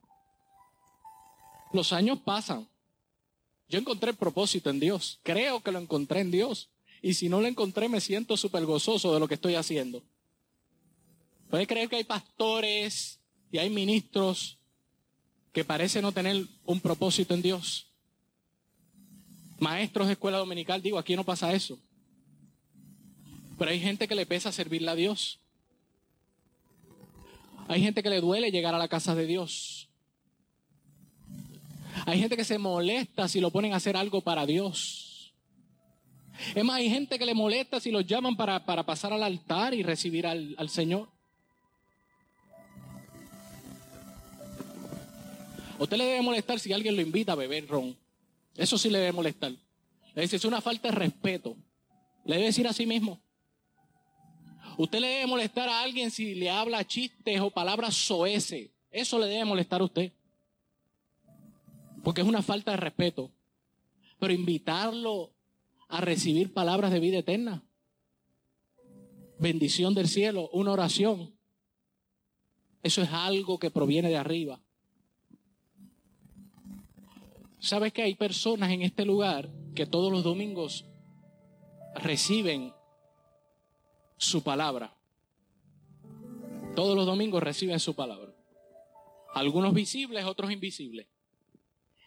Los 1.72 1.94
años 1.94 2.20
pasan. 2.20 2.68
Yo 3.70 3.80
encontré 3.80 4.14
propósito 4.14 4.70
en 4.70 4.80
Dios. 4.80 5.20
Creo 5.24 5.62
que 5.62 5.72
lo 5.72 5.80
encontré 5.80 6.22
en 6.22 6.32
Dios. 6.32 6.70
Y 7.04 7.14
si 7.14 7.30
no 7.30 7.40
lo 7.40 7.48
encontré, 7.48 7.88
me 7.88 8.02
siento 8.02 8.36
súper 8.36 8.66
gozoso 8.66 9.14
de 9.14 9.20
lo 9.20 9.28
que 9.28 9.36
estoy 9.36 9.54
haciendo. 9.54 10.02
Puede 11.52 11.68
creer 11.68 11.88
que 11.88 11.98
hay 11.98 12.04
pastores 12.04 13.20
y 13.52 13.60
hay 13.60 13.70
ministros 13.70 14.58
que 15.52 15.64
parecen 15.64 16.02
no 16.02 16.12
tener 16.12 16.48
un 16.66 16.80
propósito 16.80 17.36
en 17.36 17.44
Dios 17.44 17.94
maestros 19.64 20.08
de 20.08 20.14
escuela 20.14 20.38
dominical, 20.38 20.82
digo, 20.82 21.00
aquí 21.00 21.16
no 21.16 21.24
pasa 21.24 21.54
eso. 21.54 21.80
Pero 23.58 23.72
hay 23.72 23.80
gente 23.80 24.08
que 24.08 24.16
le 24.16 24.26
pesa 24.26 24.52
servirle 24.52 24.92
a 24.92 24.96
Dios. 24.96 25.40
Hay 27.68 27.82
gente 27.82 28.04
que 28.04 28.10
le 28.10 28.20
duele 28.20 28.52
llegar 28.52 28.76
a 28.76 28.78
la 28.78 28.90
casa 28.90 29.16
de 29.16 29.26
Dios. 29.26 29.88
Hay 32.06 32.20
gente 32.20 32.36
que 32.36 32.44
se 32.44 32.58
molesta 32.58 33.28
si 33.28 33.40
lo 33.40 33.52
ponen 33.52 33.74
a 33.74 33.78
hacer 33.78 33.96
algo 33.96 34.22
para 34.22 34.46
Dios. 34.46 35.13
Es 36.56 36.64
más, 36.64 36.78
hay 36.78 36.90
gente 36.90 37.18
que 37.18 37.26
le 37.26 37.34
molesta 37.34 37.80
si 37.80 37.92
los 37.92 38.06
llaman 38.06 38.36
para, 38.36 38.64
para 38.66 38.84
pasar 38.84 39.14
al 39.14 39.24
altar 39.24 39.74
y 39.74 39.84
recibir 39.84 40.28
al, 40.28 40.56
al 40.58 40.70
Señor. 40.70 41.10
Usted 45.80 45.98
le 45.98 46.06
debe 46.06 46.22
molestar 46.22 46.60
si 46.60 46.72
alguien 46.72 46.96
lo 46.96 47.02
invita 47.02 47.34
a 47.34 47.36
beber 47.36 47.68
ron. 47.68 47.98
Eso 48.56 48.78
sí 48.78 48.90
le 48.90 49.00
debe 49.00 49.12
molestar. 49.12 49.52
Le 50.14 50.22
dice, 50.22 50.36
es 50.36 50.46
una 50.46 50.62
falta 50.62 50.90
de 50.90 50.96
respeto. 50.96 51.58
Le 52.26 52.36
debe 52.36 52.48
decir 52.48 52.68
a 52.68 52.74
sí 52.74 52.86
mismo. 52.86 53.20
Usted 54.78 55.00
le 55.00 55.08
debe 55.08 55.28
molestar 55.28 55.68
a 55.68 55.82
alguien 55.82 56.12
si 56.12 56.36
le 56.36 56.50
habla 56.50 56.86
chistes 56.86 57.40
o 57.42 57.50
palabras 57.50 57.96
soeces. 57.96 58.70
Eso 58.92 59.20
le 59.20 59.28
debe 59.28 59.46
molestar 59.46 59.82
a 59.82 59.86
usted. 59.86 60.12
Porque 62.04 62.22
es 62.22 62.28
una 62.28 62.42
falta 62.42 62.72
de 62.72 62.78
respeto. 62.78 63.32
Pero 64.20 64.34
invitarlo 64.34 65.33
a 65.94 66.02
recibir 66.02 66.52
palabras 66.52 66.92
de 66.92 67.00
vida 67.00 67.20
eterna. 67.20 67.64
Bendición 69.38 69.94
del 69.94 70.08
cielo, 70.08 70.50
una 70.52 70.72
oración. 70.72 71.38
Eso 72.82 73.04
es 73.04 73.10
algo 73.12 73.60
que 73.60 73.70
proviene 73.70 74.10
de 74.10 74.18
arriba. 74.18 74.60
¿Sabes 77.60 77.94
que 77.94 78.02
hay 78.02 78.16
personas 78.16 78.72
en 78.72 78.82
este 78.82 79.06
lugar 79.06 79.52
que 79.76 79.86
todos 79.86 80.12
los 80.12 80.24
domingos 80.24 80.84
reciben 81.94 82.74
su 84.18 84.42
palabra? 84.42 84.98
Todos 86.76 86.96
los 86.96 87.06
domingos 87.06 87.44
reciben 87.44 87.80
su 87.80 87.94
palabra. 87.94 88.34
Algunos 89.36 89.76
visibles, 89.76 90.26
otros 90.26 90.52
invisibles. 90.52 91.06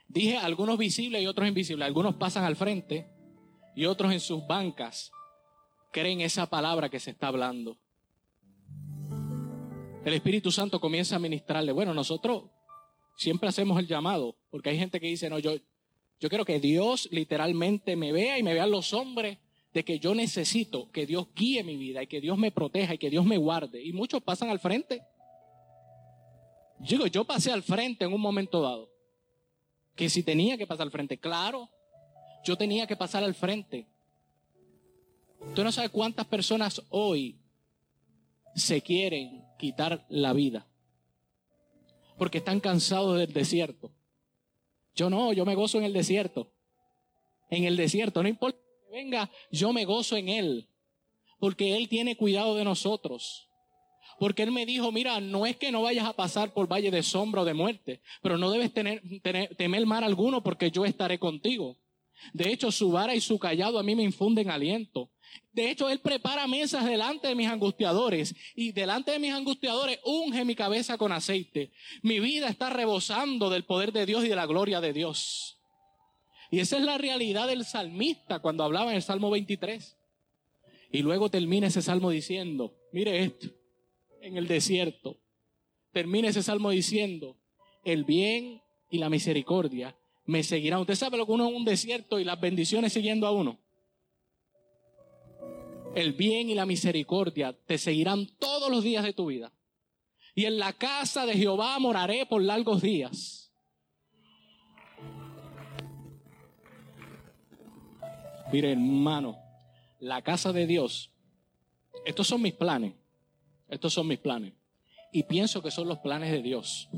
Dije 0.08 0.38
algunos 0.38 0.76
visibles 0.76 1.22
y 1.22 1.28
otros 1.28 1.46
invisibles. 1.46 1.86
Algunos 1.86 2.16
pasan 2.16 2.42
al 2.42 2.56
frente 2.56 3.14
y 3.76 3.84
otros 3.84 4.10
en 4.10 4.20
sus 4.20 4.44
bancas 4.46 5.12
creen 5.92 6.22
esa 6.22 6.46
palabra 6.46 6.88
que 6.88 6.98
se 6.98 7.10
está 7.10 7.28
hablando. 7.28 7.76
El 10.04 10.14
Espíritu 10.14 10.50
Santo 10.50 10.80
comienza 10.80 11.16
a 11.16 11.18
ministrarle. 11.18 11.72
Bueno, 11.72 11.92
nosotros 11.92 12.44
siempre 13.16 13.48
hacemos 13.48 13.78
el 13.78 13.86
llamado, 13.86 14.36
porque 14.50 14.70
hay 14.70 14.78
gente 14.78 14.98
que 14.98 15.08
dice, 15.08 15.28
no, 15.28 15.38
yo, 15.38 15.56
yo 16.18 16.28
quiero 16.30 16.44
que 16.44 16.58
Dios 16.58 17.08
literalmente 17.12 17.96
me 17.96 18.12
vea 18.12 18.38
y 18.38 18.42
me 18.42 18.54
vean 18.54 18.70
los 18.70 18.94
hombres 18.94 19.38
de 19.74 19.84
que 19.84 19.98
yo 19.98 20.14
necesito 20.14 20.90
que 20.90 21.04
Dios 21.04 21.28
guíe 21.34 21.62
mi 21.62 21.76
vida 21.76 22.02
y 22.02 22.06
que 22.06 22.22
Dios 22.22 22.38
me 22.38 22.50
proteja 22.50 22.94
y 22.94 22.98
que 22.98 23.10
Dios 23.10 23.26
me 23.26 23.36
guarde. 23.36 23.84
Y 23.84 23.92
muchos 23.92 24.22
pasan 24.22 24.48
al 24.48 24.58
frente. 24.58 25.02
Digo, 26.78 27.06
yo 27.08 27.24
pasé 27.24 27.52
al 27.52 27.62
frente 27.62 28.06
en 28.06 28.14
un 28.14 28.20
momento 28.22 28.62
dado. 28.62 28.90
Que 29.94 30.08
si 30.08 30.22
tenía 30.22 30.56
que 30.56 30.66
pasar 30.66 30.86
al 30.86 30.92
frente, 30.92 31.18
claro, 31.18 31.68
yo 32.46 32.56
tenía 32.56 32.86
que 32.86 32.96
pasar 32.96 33.24
al 33.24 33.34
frente. 33.34 33.88
Usted 35.40 35.64
no 35.64 35.72
sabe 35.72 35.88
cuántas 35.88 36.26
personas 36.26 36.80
hoy 36.90 37.40
se 38.54 38.80
quieren 38.80 39.44
quitar 39.58 40.06
la 40.08 40.32
vida 40.32 40.64
porque 42.16 42.38
están 42.38 42.60
cansados 42.60 43.18
del 43.18 43.32
desierto. 43.32 43.92
Yo 44.94 45.10
no, 45.10 45.32
yo 45.32 45.44
me 45.44 45.56
gozo 45.56 45.78
en 45.78 45.84
el 45.84 45.92
desierto. 45.92 46.52
En 47.50 47.64
el 47.64 47.76
desierto, 47.76 48.22
no 48.22 48.28
importa 48.28 48.58
que 48.58 48.96
venga, 48.96 49.30
yo 49.50 49.72
me 49.72 49.84
gozo 49.84 50.16
en 50.16 50.28
Él, 50.28 50.68
porque 51.38 51.76
Él 51.76 51.88
tiene 51.88 52.16
cuidado 52.16 52.54
de 52.54 52.64
nosotros. 52.64 53.50
Porque 54.18 54.44
Él 54.44 54.52
me 54.52 54.64
dijo, 54.64 54.92
mira, 54.92 55.20
no 55.20 55.46
es 55.46 55.56
que 55.56 55.72
no 55.72 55.82
vayas 55.82 56.06
a 56.06 56.14
pasar 56.14 56.52
por 56.54 56.70
valle 56.70 56.90
de 56.90 57.02
sombra 57.02 57.42
o 57.42 57.44
de 57.44 57.54
muerte, 57.54 58.00
pero 58.22 58.38
no 58.38 58.50
debes 58.50 58.72
tener, 58.72 59.02
tener, 59.20 59.54
temer 59.56 59.84
mal 59.84 60.04
alguno 60.04 60.42
porque 60.42 60.70
yo 60.70 60.84
estaré 60.84 61.18
contigo. 61.18 61.76
De 62.32 62.50
hecho, 62.50 62.70
su 62.72 62.90
vara 62.90 63.14
y 63.14 63.20
su 63.20 63.38
callado 63.38 63.78
a 63.78 63.82
mí 63.82 63.94
me 63.94 64.02
infunden 64.02 64.50
aliento. 64.50 65.10
De 65.52 65.70
hecho, 65.70 65.88
Él 65.88 66.00
prepara 66.00 66.46
mesas 66.46 66.84
delante 66.84 67.28
de 67.28 67.34
mis 67.34 67.48
angustiadores 67.48 68.34
y 68.54 68.72
delante 68.72 69.12
de 69.12 69.18
mis 69.18 69.32
angustiadores 69.32 69.98
unge 70.04 70.44
mi 70.44 70.54
cabeza 70.54 70.98
con 70.98 71.12
aceite. 71.12 71.72
Mi 72.02 72.20
vida 72.20 72.48
está 72.48 72.70
rebosando 72.70 73.50
del 73.50 73.64
poder 73.64 73.92
de 73.92 74.06
Dios 74.06 74.24
y 74.24 74.28
de 74.28 74.36
la 74.36 74.46
gloria 74.46 74.80
de 74.80 74.92
Dios. 74.92 75.58
Y 76.50 76.60
esa 76.60 76.76
es 76.76 76.84
la 76.84 76.98
realidad 76.98 77.48
del 77.48 77.64
salmista 77.64 78.38
cuando 78.40 78.64
hablaba 78.64 78.90
en 78.90 78.96
el 78.96 79.02
Salmo 79.02 79.30
23. 79.30 79.96
Y 80.92 81.02
luego 81.02 81.30
termina 81.30 81.66
ese 81.66 81.82
salmo 81.82 82.10
diciendo, 82.10 82.74
mire 82.92 83.22
esto, 83.22 83.48
en 84.20 84.36
el 84.36 84.46
desierto, 84.46 85.18
termina 85.92 86.28
ese 86.28 86.42
salmo 86.42 86.70
diciendo, 86.70 87.36
el 87.84 88.04
bien 88.04 88.62
y 88.90 88.98
la 88.98 89.10
misericordia 89.10 89.96
me 90.26 90.42
seguirán. 90.42 90.80
Usted 90.80 90.94
sabe 90.94 91.16
lo 91.16 91.26
que 91.26 91.32
uno 91.32 91.48
es 91.48 91.54
un 91.54 91.64
desierto 91.64 92.18
y 92.20 92.24
las 92.24 92.40
bendiciones 92.40 92.92
siguiendo 92.92 93.26
a 93.26 93.32
uno 93.32 93.58
el 95.96 96.12
bien 96.12 96.50
y 96.50 96.54
la 96.54 96.66
misericordia 96.66 97.54
te 97.66 97.78
seguirán 97.78 98.26
todos 98.38 98.70
los 98.70 98.84
días 98.84 99.02
de 99.02 99.14
tu 99.14 99.26
vida. 99.26 99.50
Y 100.34 100.44
en 100.44 100.58
la 100.58 100.74
casa 100.74 101.24
de 101.24 101.32
Jehová 101.32 101.78
moraré 101.78 102.26
por 102.26 102.42
largos 102.42 102.82
días. 102.82 103.50
Mire, 108.52 108.72
hermano, 108.72 109.38
la 109.98 110.20
casa 110.20 110.52
de 110.52 110.66
Dios, 110.66 111.10
estos 112.04 112.26
son 112.26 112.42
mis 112.42 112.52
planes. 112.52 112.92
Estos 113.66 113.94
son 113.94 114.06
mis 114.06 114.18
planes. 114.18 114.52
Y 115.12 115.22
pienso 115.22 115.62
que 115.62 115.70
son 115.70 115.88
los 115.88 115.98
planes 116.00 116.30
de 116.30 116.42
Dios. 116.42 116.90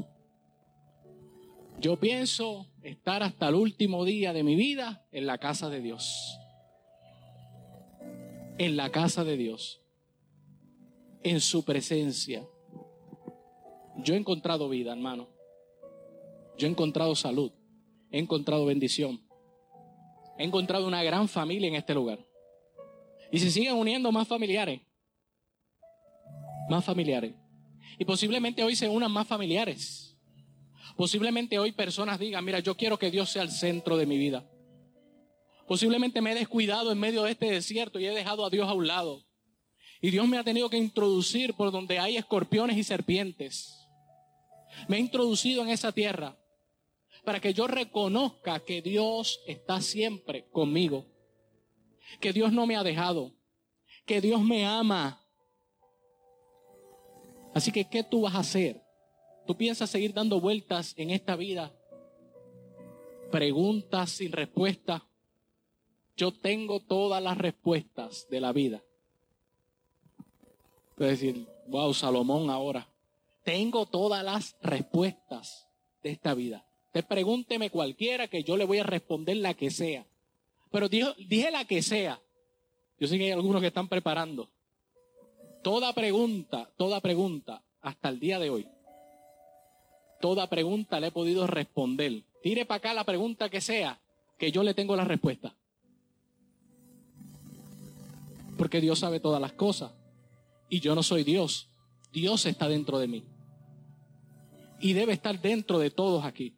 Yo 1.81 1.99
pienso 1.99 2.67
estar 2.83 3.23
hasta 3.23 3.49
el 3.49 3.55
último 3.55 4.05
día 4.05 4.33
de 4.33 4.43
mi 4.43 4.57
vida 4.57 5.07
en 5.13 5.27
la 5.27 5.39
casa 5.39 5.69
de 5.69 5.81
Dios 5.81 6.39
en 8.59 8.77
la 8.77 8.91
casa 8.91 9.25
de 9.25 9.37
Dios, 9.37 9.81
en 11.23 11.41
su 11.41 11.65
presencia. 11.65 12.47
Yo 13.99 14.15
he 14.15 14.17
encontrado 14.17 14.69
vida, 14.69 14.93
hermano. 14.93 15.29
Yo 16.59 16.67
he 16.67 16.71
encontrado 16.71 17.15
salud. 17.15 17.53
He 18.11 18.19
encontrado 18.19 18.67
bendición. 18.67 19.21
He 20.37 20.45
encontrado 20.45 20.87
una 20.87 21.03
gran 21.03 21.29
familia 21.29 21.69
en 21.69 21.77
este 21.77 21.95
lugar. 21.95 22.19
Y 23.31 23.39
se 23.39 23.51
siguen 23.51 23.75
uniendo 23.75 24.11
más 24.11 24.27
familiares. 24.27 24.81
Más 26.69 26.85
familiares. 26.85 27.35
Y 27.99 28.05
posiblemente 28.05 28.63
hoy 28.63 28.75
se 28.75 28.89
unan 28.89 29.13
más 29.13 29.27
familiares. 29.27 30.08
Posiblemente 30.99 31.61
hoy 31.61 31.71
personas 31.71 32.19
digan, 32.19 32.45
mira, 32.45 32.59
yo 32.59 32.77
quiero 32.77 32.99
que 32.99 33.13
Dios 33.13 33.31
sea 33.31 33.45
el 33.45 33.53
centro 33.53 33.97
de 33.97 34.05
mi 34.05 34.19
vida. 34.19 34.45
Posiblemente 35.69 36.21
me 36.21 36.33
he 36.33 36.35
descuidado 36.35 36.91
en 36.91 36.99
medio 36.99 37.23
de 37.23 37.31
este 37.31 37.49
desierto 37.49 38.01
y 38.01 38.07
he 38.07 38.11
dejado 38.11 38.45
a 38.45 38.51
Dios 38.51 38.69
a 38.69 38.73
un 38.73 38.89
lado. 38.89 39.25
Y 40.01 40.11
Dios 40.11 40.27
me 40.27 40.39
ha 40.39 40.43
tenido 40.43 40.69
que 40.69 40.77
introducir 40.77 41.55
por 41.55 41.71
donde 41.71 42.01
hay 42.01 42.17
escorpiones 42.17 42.77
y 42.77 42.83
serpientes. 42.83 43.87
Me 44.89 44.97
ha 44.97 44.99
introducido 44.99 45.63
en 45.63 45.69
esa 45.69 45.93
tierra 45.93 46.37
para 47.25 47.39
que 47.39 47.55
yo 47.55 47.69
reconozca 47.69 48.59
que 48.59 48.83
Dios 48.83 49.41
está 49.47 49.81
siempre 49.81 50.49
conmigo. 50.51 51.07
Que 52.19 52.33
Dios 52.33 52.53
no 52.53 52.67
me 52.67 52.75
ha 52.75 52.83
dejado. 52.83 53.37
Que 54.05 54.21
Dios 54.21 54.43
me 54.43 54.67
ama. 54.67 55.25
Así 57.55 57.71
que, 57.71 57.89
¿qué 57.89 58.03
tú 58.03 58.23
vas 58.23 58.35
a 58.35 58.41
hacer? 58.41 58.88
¿Tú 59.49 59.57
piensas 59.57 59.91
seguir 59.91 60.15
dando 60.15 60.41
vueltas 60.41 60.95
en 60.97 61.11
esta 61.11 61.35
vida? 61.35 61.73
Preguntas 63.33 64.11
sin 64.11 64.31
respuesta 64.31 65.09
yo 66.19 66.33
tengo 66.33 66.81
todas 66.81 67.23
las 67.23 67.39
respuestas 67.39 68.27
de 68.29 68.41
la 68.41 68.53
vida. 68.53 68.83
Puedes 70.97 71.21
decir, 71.21 71.47
wow, 71.69 71.95
Salomón 71.95 72.51
ahora. 72.51 72.89
Tengo 73.45 73.87
todas 73.87 74.25
las 74.25 74.57
respuestas 74.61 75.69
de 76.03 76.11
esta 76.11 76.35
vida. 76.35 76.67
Te 76.91 77.05
pregúnteme 77.05 77.71
cualquiera 77.71 78.27
que 78.27 78.43
yo 78.43 78.57
le 78.57 78.65
voy 78.65 78.81
a 78.81 78.83
responder 78.83 79.37
la 79.37 79.55
que 79.55 79.71
sea. 79.71 80.07
Pero 80.73 80.89
dije, 80.89 81.15
dije 81.29 81.53
la 81.53 81.65
que 81.65 81.83
sea. 81.83 82.21
Yo 82.99 83.07
sé 83.07 83.17
que 83.17 83.27
hay 83.27 83.31
algunos 83.31 83.61
que 83.61 83.69
están 83.69 83.89
preparando. 83.89 84.51
Toda 85.63 85.93
pregunta, 85.93 86.69
toda 86.77 87.01
pregunta, 87.01 87.63
hasta 87.81 88.09
el 88.09 88.19
día 88.19 88.41
de 88.41 88.51
hoy, 88.51 88.69
toda 90.21 90.49
pregunta 90.49 91.01
le 91.01 91.09
he 91.09 91.13
podido 91.13 91.47
responder. 91.47 92.23
Tire 92.43 92.67
para 92.67 92.79
acá 92.79 92.95
la 92.95 93.05
pregunta 93.05 93.49
que 93.49 93.61
sea, 93.61 94.01
que 94.39 94.53
yo 94.53 94.63
le 94.63 94.75
tengo 94.75 94.97
la 94.97 95.05
respuesta. 95.05 95.55
Porque 98.57 98.81
Dios 98.81 98.99
sabe 98.99 99.21
todas 99.21 99.41
las 99.41 99.53
cosas. 99.53 99.93
Y 100.69 100.81
yo 100.81 100.95
no 100.95 101.03
soy 101.03 101.25
Dios. 101.25 101.69
Dios 102.13 102.45
está 102.47 102.69
dentro 102.69 102.99
de 102.99 103.09
mí. 103.09 103.25
Y 104.81 104.93
debe 104.93 105.13
estar 105.13 105.41
dentro 105.41 105.79
de 105.79 105.91
todos 105.91 106.25
aquí. 106.25 106.55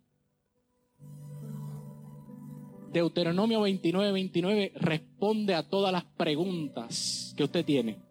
Deuteronomio 2.92 3.60
29, 3.60 4.12
29 4.12 4.72
responde 4.76 5.54
a 5.54 5.68
todas 5.68 5.92
las 5.92 6.04
preguntas 6.04 7.34
que 7.36 7.44
usted 7.44 7.64
tiene. 7.64 8.09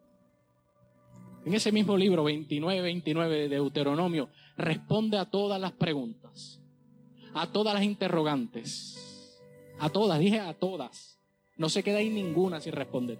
En 1.49 1.55
ese 1.55 1.71
mismo 1.71 1.97
libro 1.97 2.23
29, 2.25 2.79
29 2.79 3.35
de 3.35 3.49
Deuteronomio 3.49 4.29
responde 4.55 5.17
a 5.17 5.25
todas 5.25 5.59
las 5.59 5.71
preguntas. 5.71 6.61
a 7.33 7.47
todas 7.47 7.73
las 7.73 7.81
interrogantes. 7.81 9.41
A 9.79 9.89
todas, 9.89 10.19
dije 10.19 10.39
a 10.39 10.53
todas. 10.53 11.19
No 11.57 11.67
se 11.67 11.81
queda 11.81 11.97
ahí 11.97 12.11
ninguna 12.11 12.61
sin 12.61 12.73
responder. 12.73 13.17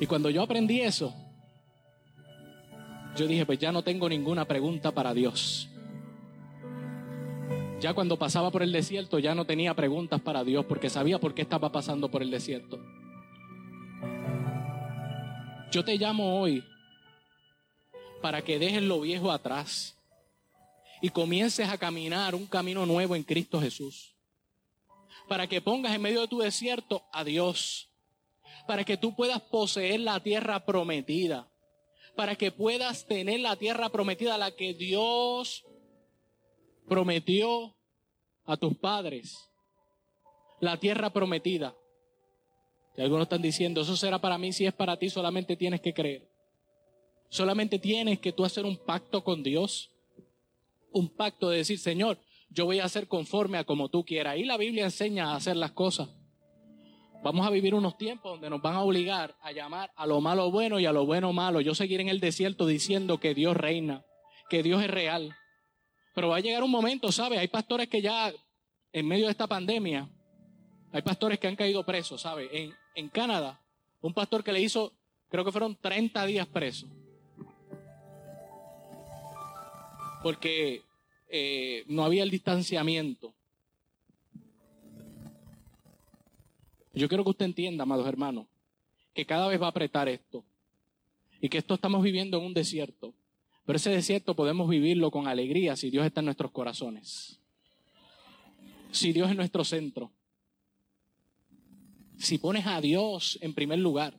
Y 0.00 0.06
cuando 0.06 0.28
yo 0.28 0.42
aprendí 0.42 0.82
eso, 0.82 1.14
yo 3.16 3.26
dije, 3.26 3.46
pues 3.46 3.58
ya 3.58 3.72
no 3.72 3.82
tengo 3.82 4.06
ninguna 4.06 4.44
pregunta 4.44 4.92
para 4.92 5.14
Dios. 5.14 5.70
Ya 7.80 7.94
cuando 7.94 8.18
pasaba 8.18 8.50
por 8.50 8.62
el 8.62 8.70
desierto 8.72 9.18
ya 9.18 9.34
no 9.34 9.46
tenía 9.46 9.72
preguntas 9.72 10.20
para 10.20 10.44
Dios 10.44 10.66
porque 10.66 10.90
sabía 10.90 11.18
por 11.18 11.32
qué 11.32 11.40
estaba 11.40 11.72
pasando 11.72 12.10
por 12.10 12.20
el 12.20 12.30
desierto. 12.30 12.78
Yo 15.72 15.82
te 15.82 15.96
llamo 15.96 16.38
hoy 16.38 16.62
para 18.20 18.42
que 18.42 18.58
dejes 18.58 18.82
lo 18.82 19.00
viejo 19.00 19.32
atrás 19.32 19.96
y 21.00 21.08
comiences 21.08 21.66
a 21.66 21.78
caminar 21.78 22.34
un 22.34 22.46
camino 22.46 22.84
nuevo 22.84 23.16
en 23.16 23.22
Cristo 23.22 23.58
Jesús. 23.58 24.14
Para 25.28 25.46
que 25.46 25.62
pongas 25.62 25.94
en 25.94 26.02
medio 26.02 26.20
de 26.20 26.28
tu 26.28 26.40
desierto 26.40 27.02
a 27.10 27.24
Dios. 27.24 27.88
Para 28.66 28.84
que 28.84 28.98
tú 28.98 29.16
puedas 29.16 29.40
poseer 29.40 30.00
la 30.00 30.20
tierra 30.20 30.62
prometida. 30.66 31.48
Para 32.16 32.36
que 32.36 32.52
puedas 32.52 33.06
tener 33.06 33.40
la 33.40 33.56
tierra 33.56 33.88
prometida, 33.88 34.36
la 34.36 34.54
que 34.54 34.74
Dios 34.74 35.64
prometió 36.86 37.74
a 38.44 38.58
tus 38.58 38.76
padres. 38.76 39.48
La 40.60 40.76
tierra 40.76 41.08
prometida. 41.08 41.74
Y 42.96 43.00
algunos 43.00 43.24
están 43.24 43.42
diciendo, 43.42 43.80
eso 43.80 43.96
será 43.96 44.18
para 44.20 44.38
mí, 44.38 44.52
si 44.52 44.66
es 44.66 44.74
para 44.74 44.98
ti 44.98 45.08
solamente 45.08 45.56
tienes 45.56 45.80
que 45.80 45.94
creer. 45.94 46.28
Solamente 47.30 47.78
tienes 47.78 48.18
que 48.18 48.32
tú 48.32 48.44
hacer 48.44 48.66
un 48.66 48.76
pacto 48.76 49.24
con 49.24 49.42
Dios. 49.42 49.90
Un 50.90 51.08
pacto 51.08 51.48
de 51.48 51.58
decir, 51.58 51.78
Señor, 51.78 52.18
yo 52.50 52.66
voy 52.66 52.80
a 52.80 52.84
hacer 52.84 53.08
conforme 53.08 53.56
a 53.56 53.64
como 53.64 53.88
tú 53.88 54.04
quieras. 54.04 54.36
Y 54.36 54.44
la 54.44 54.58
Biblia 54.58 54.84
enseña 54.84 55.32
a 55.32 55.36
hacer 55.36 55.56
las 55.56 55.72
cosas. 55.72 56.10
Vamos 57.22 57.46
a 57.46 57.50
vivir 57.50 57.74
unos 57.74 57.96
tiempos 57.96 58.32
donde 58.32 58.50
nos 58.50 58.60
van 58.60 58.74
a 58.74 58.82
obligar 58.82 59.36
a 59.40 59.52
llamar 59.52 59.90
a 59.96 60.06
lo 60.06 60.20
malo 60.20 60.50
bueno 60.50 60.78
y 60.78 60.84
a 60.84 60.92
lo 60.92 61.06
bueno 61.06 61.32
malo. 61.32 61.62
Yo 61.62 61.74
seguiré 61.74 62.02
en 62.02 62.10
el 62.10 62.20
desierto 62.20 62.66
diciendo 62.66 63.18
que 63.18 63.32
Dios 63.32 63.56
reina, 63.56 64.04
que 64.50 64.62
Dios 64.62 64.82
es 64.82 64.90
real. 64.90 65.34
Pero 66.14 66.28
va 66.28 66.36
a 66.36 66.40
llegar 66.40 66.62
un 66.62 66.70
momento, 66.70 67.10
¿sabe? 67.12 67.38
Hay 67.38 67.48
pastores 67.48 67.88
que 67.88 68.02
ya, 68.02 68.30
en 68.92 69.06
medio 69.06 69.26
de 69.26 69.30
esta 69.30 69.46
pandemia, 69.46 70.10
hay 70.92 71.00
pastores 71.00 71.38
que 71.38 71.46
han 71.46 71.56
caído 71.56 71.86
presos, 71.86 72.20
¿sabe? 72.20 72.50
En, 72.52 72.74
en 72.94 73.08
Canadá, 73.08 73.60
un 74.00 74.12
pastor 74.12 74.44
que 74.44 74.52
le 74.52 74.60
hizo, 74.60 74.92
creo 75.28 75.44
que 75.44 75.52
fueron 75.52 75.76
30 75.76 76.26
días 76.26 76.46
preso. 76.46 76.86
Porque 80.22 80.82
eh, 81.28 81.84
no 81.88 82.04
había 82.04 82.22
el 82.22 82.30
distanciamiento. 82.30 83.34
Yo 86.94 87.08
quiero 87.08 87.24
que 87.24 87.30
usted 87.30 87.46
entienda, 87.46 87.84
amados 87.84 88.06
hermanos, 88.06 88.46
que 89.14 89.24
cada 89.24 89.48
vez 89.48 89.60
va 89.60 89.66
a 89.66 89.70
apretar 89.70 90.08
esto. 90.08 90.44
Y 91.40 91.48
que 91.48 91.58
esto 91.58 91.74
estamos 91.74 92.02
viviendo 92.02 92.38
en 92.38 92.44
un 92.44 92.54
desierto. 92.54 93.14
Pero 93.64 93.76
ese 93.76 93.90
desierto 93.90 94.34
podemos 94.34 94.68
vivirlo 94.68 95.10
con 95.10 95.26
alegría 95.26 95.76
si 95.76 95.90
Dios 95.90 96.04
está 96.04 96.20
en 96.20 96.26
nuestros 96.26 96.50
corazones. 96.50 97.40
Si 98.90 99.12
Dios 99.12 99.30
es 99.30 99.36
nuestro 99.36 99.64
centro. 99.64 100.10
Si 102.22 102.38
pones 102.38 102.68
a 102.68 102.80
Dios 102.80 103.36
en 103.42 103.52
primer 103.52 103.80
lugar. 103.80 104.14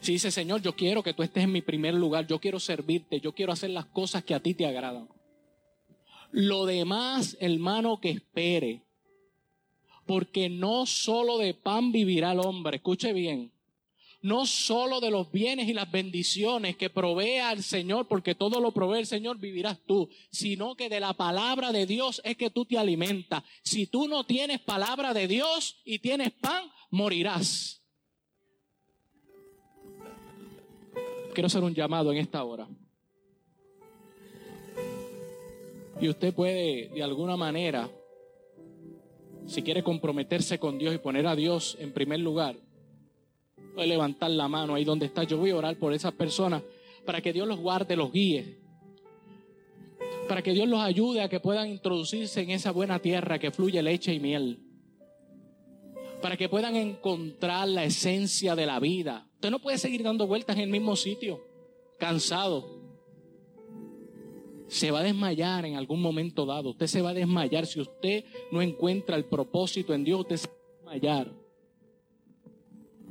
Si 0.00 0.12
dices, 0.12 0.32
Señor, 0.32 0.62
yo 0.62 0.76
quiero 0.76 1.02
que 1.02 1.12
tú 1.12 1.24
estés 1.24 1.42
en 1.42 1.50
mi 1.50 1.60
primer 1.60 1.92
lugar, 1.94 2.28
yo 2.28 2.38
quiero 2.38 2.60
servirte, 2.60 3.20
yo 3.20 3.34
quiero 3.34 3.52
hacer 3.52 3.70
las 3.70 3.86
cosas 3.86 4.22
que 4.22 4.32
a 4.32 4.40
ti 4.40 4.54
te 4.54 4.64
agradan. 4.64 5.08
Lo 6.30 6.66
demás, 6.66 7.36
hermano, 7.40 8.00
que 8.00 8.10
espere. 8.10 8.84
Porque 10.06 10.48
no 10.48 10.86
solo 10.86 11.36
de 11.36 11.52
pan 11.52 11.90
vivirá 11.90 12.30
el 12.30 12.38
hombre, 12.38 12.76
escuche 12.76 13.12
bien, 13.12 13.50
no 14.22 14.46
solo 14.46 15.00
de 15.00 15.10
los 15.10 15.30
bienes 15.30 15.68
y 15.68 15.72
las 15.72 15.90
bendiciones 15.90 16.76
que 16.76 16.90
provea 16.90 17.52
el 17.52 17.62
Señor, 17.62 18.06
porque 18.06 18.34
todo 18.34 18.60
lo 18.60 18.72
provee 18.72 19.00
el 19.00 19.06
Señor, 19.06 19.38
vivirás 19.38 19.78
tú, 19.86 20.08
sino 20.30 20.74
que 20.74 20.88
de 20.88 21.00
la 21.00 21.14
palabra 21.14 21.72
de 21.72 21.86
Dios 21.86 22.20
es 22.24 22.36
que 22.36 22.50
tú 22.50 22.64
te 22.64 22.78
alimentas. 22.78 23.42
Si 23.62 23.86
tú 23.86 24.08
no 24.08 24.24
tienes 24.24 24.60
palabra 24.60 25.14
de 25.14 25.26
Dios 25.26 25.80
y 25.84 25.98
tienes 26.00 26.32
pan, 26.32 26.64
morirás. 26.90 27.82
Quiero 31.32 31.46
hacer 31.46 31.62
un 31.62 31.74
llamado 31.74 32.12
en 32.12 32.18
esta 32.18 32.44
hora. 32.44 32.68
Y 36.00 36.08
usted 36.08 36.34
puede, 36.34 36.88
de 36.88 37.02
alguna 37.02 37.36
manera, 37.36 37.90
si 39.46 39.62
quiere 39.62 39.82
comprometerse 39.82 40.58
con 40.58 40.78
Dios 40.78 40.94
y 40.94 40.98
poner 40.98 41.26
a 41.26 41.36
Dios 41.36 41.76
en 41.78 41.92
primer 41.92 42.20
lugar, 42.20 42.56
Puede 43.74 43.88
levantar 43.88 44.30
la 44.30 44.48
mano 44.48 44.74
ahí 44.74 44.84
donde 44.84 45.06
está. 45.06 45.24
Yo 45.24 45.38
voy 45.38 45.50
a 45.50 45.56
orar 45.56 45.76
por 45.76 45.92
esas 45.92 46.12
personas 46.12 46.62
para 47.04 47.20
que 47.20 47.32
Dios 47.32 47.46
los 47.46 47.58
guarde, 47.58 47.96
los 47.96 48.12
guíe. 48.12 48.58
Para 50.28 50.42
que 50.42 50.52
Dios 50.52 50.68
los 50.68 50.80
ayude 50.80 51.22
a 51.22 51.28
que 51.28 51.40
puedan 51.40 51.68
introducirse 51.68 52.40
en 52.40 52.50
esa 52.50 52.70
buena 52.70 52.98
tierra 53.00 53.38
que 53.38 53.50
fluye 53.50 53.82
leche 53.82 54.14
y 54.14 54.20
miel. 54.20 54.60
Para 56.22 56.36
que 56.36 56.48
puedan 56.48 56.76
encontrar 56.76 57.68
la 57.68 57.84
esencia 57.84 58.54
de 58.54 58.66
la 58.66 58.78
vida. 58.78 59.26
Usted 59.34 59.50
no 59.50 59.58
puede 59.58 59.78
seguir 59.78 60.02
dando 60.02 60.26
vueltas 60.26 60.56
en 60.56 60.62
el 60.64 60.70
mismo 60.70 60.94
sitio, 60.94 61.40
cansado. 61.98 62.78
Se 64.68 64.90
va 64.90 65.00
a 65.00 65.02
desmayar 65.02 65.64
en 65.64 65.76
algún 65.76 66.00
momento 66.00 66.46
dado. 66.46 66.70
Usted 66.70 66.86
se 66.86 67.02
va 67.02 67.10
a 67.10 67.14
desmayar. 67.14 67.66
Si 67.66 67.80
usted 67.80 68.24
no 68.52 68.62
encuentra 68.62 69.16
el 69.16 69.24
propósito 69.24 69.94
en 69.94 70.04
Dios, 70.04 70.20
usted 70.20 70.36
se 70.36 70.48
va 70.48 70.52
a 70.52 70.94
desmayar. 70.94 71.39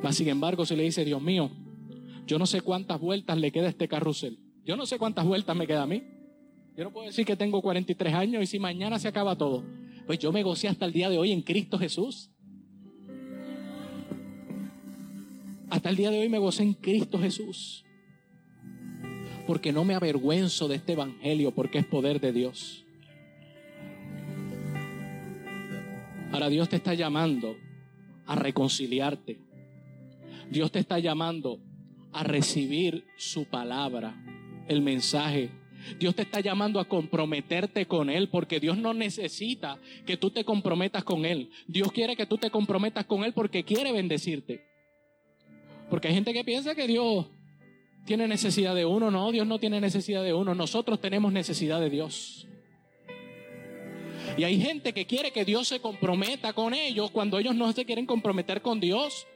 Mas, 0.01 0.15
sin 0.15 0.29
embargo, 0.29 0.65
si 0.65 0.75
le 0.75 0.83
dice, 0.83 1.03
Dios 1.03 1.21
mío, 1.21 1.51
yo 2.25 2.39
no 2.39 2.45
sé 2.45 2.61
cuántas 2.61 2.99
vueltas 2.99 3.37
le 3.37 3.51
queda 3.51 3.65
a 3.65 3.69
este 3.69 3.87
carrusel. 3.87 4.39
Yo 4.63 4.77
no 4.77 4.85
sé 4.85 4.97
cuántas 4.97 5.25
vueltas 5.25 5.55
me 5.55 5.65
queda 5.65 5.83
a 5.83 5.87
mí. 5.87 6.03
Yo 6.77 6.83
no 6.83 6.93
puedo 6.93 7.07
decir 7.07 7.25
que 7.25 7.35
tengo 7.35 7.61
43 7.61 8.13
años 8.13 8.43
y 8.43 8.45
si 8.45 8.59
mañana 8.59 8.99
se 8.99 9.07
acaba 9.07 9.35
todo. 9.37 9.63
Pues 10.05 10.19
yo 10.19 10.31
me 10.31 10.43
gocé 10.43 10.67
hasta 10.67 10.85
el 10.85 10.93
día 10.93 11.09
de 11.09 11.17
hoy 11.17 11.31
en 11.31 11.41
Cristo 11.41 11.77
Jesús. 11.77 12.31
Hasta 15.69 15.89
el 15.89 15.95
día 15.95 16.09
de 16.09 16.21
hoy 16.21 16.29
me 16.29 16.37
gocé 16.37 16.63
en 16.63 16.73
Cristo 16.73 17.19
Jesús. 17.19 17.83
Porque 19.45 19.71
no 19.73 19.83
me 19.83 19.95
avergüenzo 19.95 20.67
de 20.67 20.75
este 20.75 20.93
evangelio, 20.93 21.51
porque 21.51 21.79
es 21.79 21.85
poder 21.85 22.21
de 22.21 22.31
Dios. 22.31 22.85
Ahora 26.31 26.49
Dios 26.49 26.69
te 26.69 26.75
está 26.75 26.93
llamando 26.93 27.57
a 28.27 28.35
reconciliarte. 28.35 29.48
Dios 30.49 30.71
te 30.71 30.79
está 30.79 30.99
llamando 30.99 31.59
a 32.11 32.23
recibir 32.23 33.05
su 33.17 33.45
palabra, 33.45 34.15
el 34.67 34.81
mensaje. 34.81 35.51
Dios 35.97 36.15
te 36.15 36.23
está 36.23 36.39
llamando 36.41 36.79
a 36.79 36.87
comprometerte 36.87 37.85
con 37.85 38.09
Él 38.09 38.29
porque 38.29 38.59
Dios 38.59 38.77
no 38.77 38.93
necesita 38.93 39.79
que 40.05 40.17
tú 40.17 40.29
te 40.31 40.43
comprometas 40.43 41.03
con 41.03 41.25
Él. 41.25 41.49
Dios 41.67 41.91
quiere 41.91 42.15
que 42.15 42.25
tú 42.25 42.37
te 42.37 42.49
comprometas 42.49 43.05
con 43.05 43.23
Él 43.23 43.33
porque 43.33 43.63
quiere 43.63 43.91
bendecirte. 43.91 44.65
Porque 45.89 46.09
hay 46.09 46.13
gente 46.13 46.33
que 46.33 46.43
piensa 46.43 46.75
que 46.75 46.87
Dios 46.87 47.27
tiene 48.05 48.27
necesidad 48.27 48.75
de 48.75 48.85
uno. 48.85 49.09
No, 49.11 49.31
Dios 49.31 49.47
no 49.47 49.59
tiene 49.59 49.79
necesidad 49.79 50.23
de 50.23 50.33
uno. 50.33 50.53
Nosotros 50.53 50.99
tenemos 50.99 51.31
necesidad 51.31 51.79
de 51.79 51.89
Dios. 51.89 52.47
Y 54.37 54.43
hay 54.43 54.59
gente 54.61 54.93
que 54.93 55.05
quiere 55.05 55.31
que 55.31 55.45
Dios 55.45 55.67
se 55.67 55.79
comprometa 55.79 56.53
con 56.53 56.73
ellos 56.73 57.11
cuando 57.11 57.39
ellos 57.39 57.55
no 57.55 57.71
se 57.71 57.85
quieren 57.85 58.05
comprometer 58.05 58.61
con 58.61 58.79
Dios. 58.79 59.27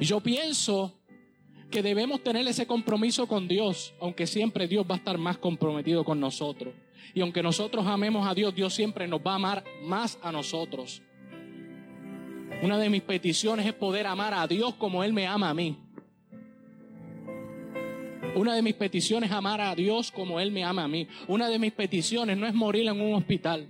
Y 0.00 0.04
yo 0.04 0.20
pienso 0.20 0.94
que 1.70 1.82
debemos 1.82 2.22
tener 2.22 2.46
ese 2.46 2.66
compromiso 2.66 3.26
con 3.26 3.48
Dios, 3.48 3.94
aunque 4.00 4.26
siempre 4.26 4.68
Dios 4.68 4.86
va 4.88 4.94
a 4.94 4.98
estar 4.98 5.18
más 5.18 5.38
comprometido 5.38 6.04
con 6.04 6.20
nosotros. 6.20 6.74
Y 7.14 7.20
aunque 7.20 7.42
nosotros 7.42 7.86
amemos 7.86 8.26
a 8.26 8.34
Dios, 8.34 8.54
Dios 8.54 8.74
siempre 8.74 9.08
nos 9.08 9.20
va 9.20 9.32
a 9.32 9.36
amar 9.36 9.64
más 9.82 10.18
a 10.22 10.32
nosotros. 10.32 11.02
Una 12.62 12.78
de 12.78 12.90
mis 12.90 13.02
peticiones 13.02 13.66
es 13.66 13.74
poder 13.74 14.06
amar 14.06 14.34
a 14.34 14.46
Dios 14.46 14.74
como 14.74 15.04
Él 15.04 15.12
me 15.12 15.26
ama 15.26 15.50
a 15.50 15.54
mí. 15.54 15.76
Una 18.34 18.54
de 18.54 18.62
mis 18.62 18.74
peticiones 18.74 19.30
es 19.30 19.36
amar 19.36 19.60
a 19.60 19.74
Dios 19.74 20.10
como 20.10 20.40
Él 20.40 20.50
me 20.50 20.64
ama 20.64 20.84
a 20.84 20.88
mí. 20.88 21.06
Una 21.26 21.48
de 21.48 21.58
mis 21.58 21.72
peticiones 21.72 22.36
no 22.36 22.46
es 22.46 22.54
morir 22.54 22.86
en 22.88 23.00
un 23.00 23.14
hospital. 23.14 23.68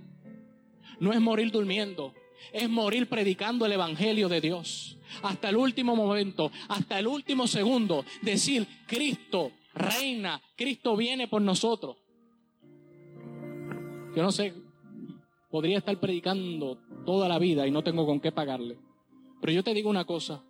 No 0.99 1.11
es 1.11 1.19
morir 1.19 1.51
durmiendo. 1.51 2.13
Es 2.51 2.69
morir 2.69 3.07
predicando 3.07 3.65
el 3.65 3.73
Evangelio 3.73 4.29
de 4.29 4.41
Dios 4.41 4.97
hasta 5.23 5.49
el 5.49 5.57
último 5.57 5.95
momento, 5.95 6.51
hasta 6.67 6.99
el 6.99 7.07
último 7.07 7.47
segundo, 7.47 8.05
decir, 8.21 8.67
Cristo 8.87 9.51
reina, 9.73 10.41
Cristo 10.55 10.95
viene 10.95 11.27
por 11.27 11.41
nosotros. 11.41 11.97
Yo 14.15 14.23
no 14.23 14.31
sé, 14.31 14.53
podría 15.49 15.77
estar 15.77 15.99
predicando 15.99 16.77
toda 17.05 17.27
la 17.27 17.39
vida 17.39 17.65
y 17.67 17.71
no 17.71 17.83
tengo 17.83 18.05
con 18.05 18.19
qué 18.19 18.31
pagarle. 18.31 18.77
Pero 19.41 19.53
yo 19.53 19.63
te 19.63 19.73
digo 19.73 19.89
una 19.89 20.05
cosa, 20.05 20.43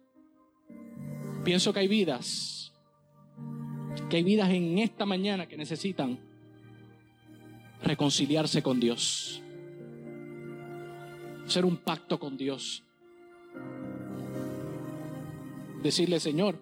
pienso 1.43 1.73
que 1.73 1.79
hay 1.79 1.87
vidas, 1.87 2.73
que 4.09 4.17
hay 4.17 4.23
vidas 4.23 4.49
en 4.49 4.79
esta 4.79 5.05
mañana 5.05 5.47
que 5.47 5.57
necesitan 5.57 6.19
reconciliarse 7.83 8.63
con 8.63 8.79
Dios. 8.79 9.41
Hacer 11.49 11.65
un 11.65 11.77
pacto 11.77 12.19
con 12.19 12.37
Dios. 12.37 12.83
Decirle, 15.81 16.19
Señor, 16.19 16.61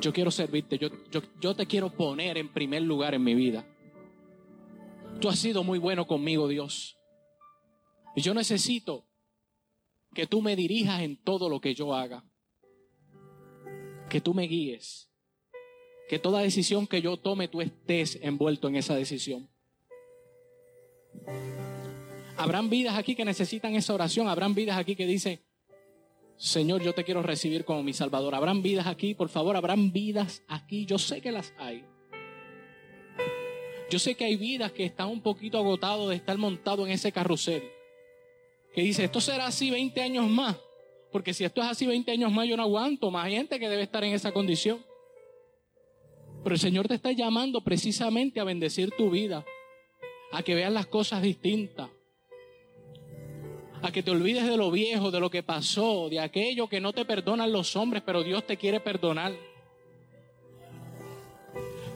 yo 0.00 0.12
quiero 0.12 0.32
servirte, 0.32 0.76
yo, 0.76 0.88
yo, 1.12 1.22
yo 1.40 1.54
te 1.54 1.64
quiero 1.64 1.88
poner 1.90 2.36
en 2.36 2.52
primer 2.52 2.82
lugar 2.82 3.14
en 3.14 3.22
mi 3.22 3.32
vida. 3.32 3.64
Tú 5.20 5.28
has 5.28 5.38
sido 5.38 5.62
muy 5.62 5.78
bueno 5.78 6.04
conmigo, 6.04 6.48
Dios. 6.48 6.98
Y 8.16 8.22
yo 8.22 8.34
necesito 8.34 9.06
que 10.14 10.26
tú 10.26 10.42
me 10.42 10.56
dirijas 10.56 11.02
en 11.02 11.16
todo 11.16 11.48
lo 11.48 11.60
que 11.60 11.76
yo 11.76 11.94
haga. 11.94 12.24
Que 14.10 14.20
tú 14.20 14.34
me 14.34 14.48
guíes. 14.48 15.12
Que 16.08 16.18
toda 16.18 16.40
decisión 16.40 16.88
que 16.88 17.00
yo 17.00 17.18
tome, 17.18 17.46
tú 17.46 17.60
estés 17.60 18.18
envuelto 18.20 18.66
en 18.66 18.74
esa 18.74 18.96
decisión. 18.96 19.48
Habrán 22.36 22.68
vidas 22.68 22.96
aquí 22.96 23.14
que 23.14 23.24
necesitan 23.24 23.74
esa 23.74 23.94
oración. 23.94 24.28
Habrán 24.28 24.54
vidas 24.54 24.76
aquí 24.76 24.96
que 24.96 25.06
dicen, 25.06 25.40
Señor, 26.36 26.82
yo 26.82 26.92
te 26.92 27.04
quiero 27.04 27.22
recibir 27.22 27.64
como 27.64 27.82
mi 27.82 27.92
Salvador. 27.92 28.34
Habrán 28.34 28.62
vidas 28.62 28.86
aquí, 28.86 29.14
por 29.14 29.28
favor, 29.28 29.56
habrán 29.56 29.92
vidas 29.92 30.42
aquí. 30.48 30.84
Yo 30.84 30.98
sé 30.98 31.20
que 31.20 31.30
las 31.30 31.54
hay. 31.58 31.84
Yo 33.88 33.98
sé 33.98 34.16
que 34.16 34.24
hay 34.24 34.36
vidas 34.36 34.72
que 34.72 34.84
están 34.84 35.08
un 35.08 35.20
poquito 35.20 35.58
agotados 35.58 36.08
de 36.08 36.16
estar 36.16 36.36
montado 36.36 36.84
en 36.84 36.92
ese 36.92 37.12
carrusel. 37.12 37.62
Que 38.74 38.82
dice, 38.82 39.04
esto 39.04 39.20
será 39.20 39.46
así 39.46 39.70
20 39.70 40.00
años 40.02 40.28
más. 40.28 40.56
Porque 41.12 41.32
si 41.32 41.44
esto 41.44 41.62
es 41.62 41.68
así 41.68 41.86
20 41.86 42.10
años 42.10 42.32
más, 42.32 42.48
yo 42.48 42.56
no 42.56 42.64
aguanto 42.64 43.12
más 43.12 43.28
gente 43.28 43.60
que 43.60 43.68
debe 43.68 43.82
estar 43.82 44.02
en 44.02 44.12
esa 44.12 44.32
condición. 44.32 44.84
Pero 46.42 46.56
el 46.56 46.60
Señor 46.60 46.88
te 46.88 46.94
está 46.94 47.12
llamando 47.12 47.62
precisamente 47.62 48.40
a 48.40 48.44
bendecir 48.44 48.90
tu 48.90 49.10
vida. 49.10 49.44
A 50.32 50.42
que 50.42 50.56
veas 50.56 50.72
las 50.72 50.86
cosas 50.86 51.22
distintas 51.22 51.88
a 53.84 53.92
que 53.92 54.02
te 54.02 54.10
olvides 54.10 54.46
de 54.46 54.56
lo 54.56 54.70
viejo, 54.70 55.10
de 55.10 55.20
lo 55.20 55.30
que 55.30 55.42
pasó, 55.42 56.08
de 56.08 56.18
aquello 56.18 56.68
que 56.68 56.80
no 56.80 56.94
te 56.94 57.04
perdonan 57.04 57.52
los 57.52 57.76
hombres, 57.76 58.02
pero 58.04 58.22
Dios 58.22 58.46
te 58.46 58.56
quiere 58.56 58.80
perdonar. 58.80 59.34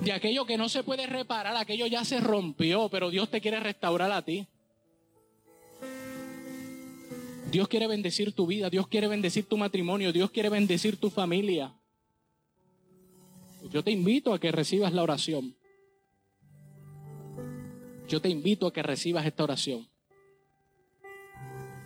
De 0.02 0.12
aquello 0.12 0.44
que 0.44 0.59
no 0.59 0.69
se 0.69 0.82
puede 0.82 1.06
reparar, 1.06 1.56
aquello 1.56 1.86
ya 1.86 2.05
se 2.05 2.20
rompió, 2.20 2.90
pero 2.90 3.09
Dios 3.09 3.31
te 3.31 3.40
quiere 3.40 3.59
restaurar 3.59 4.12
a 4.12 4.20
ti. 4.20 4.47
Dios 7.51 7.69
quiere 7.69 7.86
bendecir 7.86 8.35
tu 8.35 8.47
vida, 8.47 8.69
Dios 8.69 8.86
quiere 8.86 9.09
bendecir 9.09 9.48
tu 9.48 9.56
matrimonio, 9.56 10.12
Dios 10.12 10.31
quiere 10.31 10.51
bendecir 10.51 10.98
tu 10.98 11.09
familia. 11.09 11.73
Yo 13.73 13.82
te 13.82 13.93
invito 13.93 14.35
a 14.35 14.39
que 14.39 14.52
recibas 14.52 14.93
la 14.93 15.02
oración. 15.02 15.56
Yo 18.09 18.20
te 18.20 18.28
invito 18.28 18.66
a 18.66 18.74
que 18.74 18.82
recibas 18.82 19.24
esta 19.24 19.44
oración. 19.44 19.88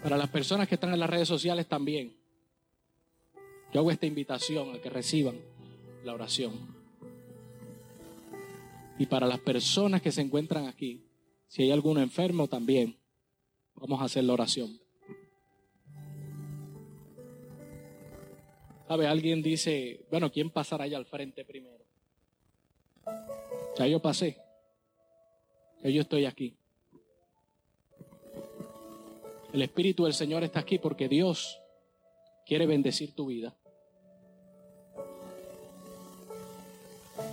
Para 0.02 0.16
las 0.16 0.28
personas 0.30 0.66
que 0.66 0.74
están 0.74 0.92
en 0.92 1.00
las 1.00 1.08
redes 1.08 1.28
sociales 1.28 1.68
también. 1.68 2.16
Yo 3.72 3.80
hago 3.80 3.90
esta 3.90 4.06
invitación 4.06 4.74
a 4.74 4.80
que 4.80 4.90
reciban 4.90 5.40
la 6.04 6.12
oración. 6.12 6.52
Y 8.98 9.06
para 9.06 9.26
las 9.26 9.38
personas 9.38 10.02
que 10.02 10.12
se 10.12 10.20
encuentran 10.20 10.66
aquí, 10.66 11.06
si 11.46 11.62
hay 11.62 11.70
alguno 11.70 12.00
enfermo 12.00 12.48
también, 12.48 12.96
vamos 13.74 14.00
a 14.00 14.04
hacer 14.04 14.24
la 14.24 14.32
oración. 14.32 14.78
¿Sabe? 18.88 19.06
Alguien 19.06 19.42
dice, 19.42 20.04
bueno, 20.10 20.30
¿quién 20.30 20.50
pasará 20.50 20.84
allá 20.84 20.98
al 20.98 21.06
frente 21.06 21.44
primero? 21.44 21.84
Ya 23.78 23.86
yo 23.86 24.02
pasé. 24.02 24.36
Yo 25.82 26.00
estoy 26.02 26.26
aquí. 26.26 26.56
El 29.52 29.60
Espíritu 29.60 30.04
del 30.04 30.14
Señor 30.14 30.44
está 30.44 30.60
aquí 30.60 30.78
porque 30.78 31.08
Dios 31.08 31.60
quiere 32.46 32.66
bendecir 32.66 33.14
tu 33.14 33.26
vida. 33.26 33.54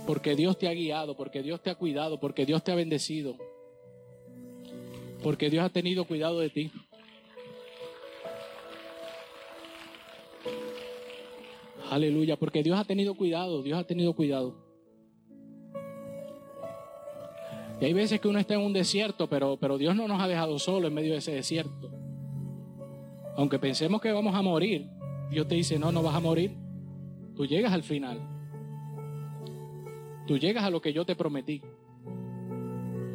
Porque 0.06 0.36
Dios 0.36 0.58
te 0.58 0.68
ha 0.68 0.72
guiado, 0.72 1.16
porque 1.16 1.42
Dios 1.42 1.62
te 1.62 1.70
ha 1.70 1.74
cuidado, 1.76 2.20
porque 2.20 2.44
Dios 2.44 2.62
te 2.62 2.72
ha 2.72 2.74
bendecido. 2.74 3.36
Porque 5.22 5.48
Dios 5.48 5.64
ha 5.64 5.70
tenido 5.70 6.04
cuidado 6.04 6.40
de 6.40 6.50
ti. 6.50 6.70
Aleluya, 11.90 12.36
porque 12.36 12.62
Dios 12.62 12.78
ha 12.78 12.84
tenido 12.84 13.14
cuidado, 13.14 13.62
Dios 13.62 13.78
ha 13.78 13.84
tenido 13.84 14.12
cuidado. 14.14 14.54
Y 17.80 17.86
hay 17.86 17.92
veces 17.94 18.20
que 18.20 18.28
uno 18.28 18.38
está 18.38 18.54
en 18.54 18.60
un 18.60 18.74
desierto, 18.74 19.26
pero, 19.26 19.56
pero 19.56 19.78
Dios 19.78 19.96
no 19.96 20.06
nos 20.06 20.20
ha 20.20 20.28
dejado 20.28 20.58
solo 20.58 20.86
en 20.86 20.94
medio 20.94 21.12
de 21.12 21.18
ese 21.18 21.32
desierto. 21.32 21.99
Aunque 23.36 23.58
pensemos 23.58 24.00
que 24.00 24.12
vamos 24.12 24.34
a 24.34 24.42
morir, 24.42 24.88
Dios 25.30 25.46
te 25.46 25.54
dice, 25.54 25.78
no, 25.78 25.92
no 25.92 26.02
vas 26.02 26.14
a 26.14 26.20
morir. 26.20 26.56
Tú 27.34 27.46
llegas 27.46 27.72
al 27.72 27.82
final. 27.82 28.20
Tú 30.26 30.38
llegas 30.38 30.64
a 30.64 30.70
lo 30.70 30.80
que 30.80 30.92
yo 30.92 31.04
te 31.04 31.16
prometí. 31.16 31.62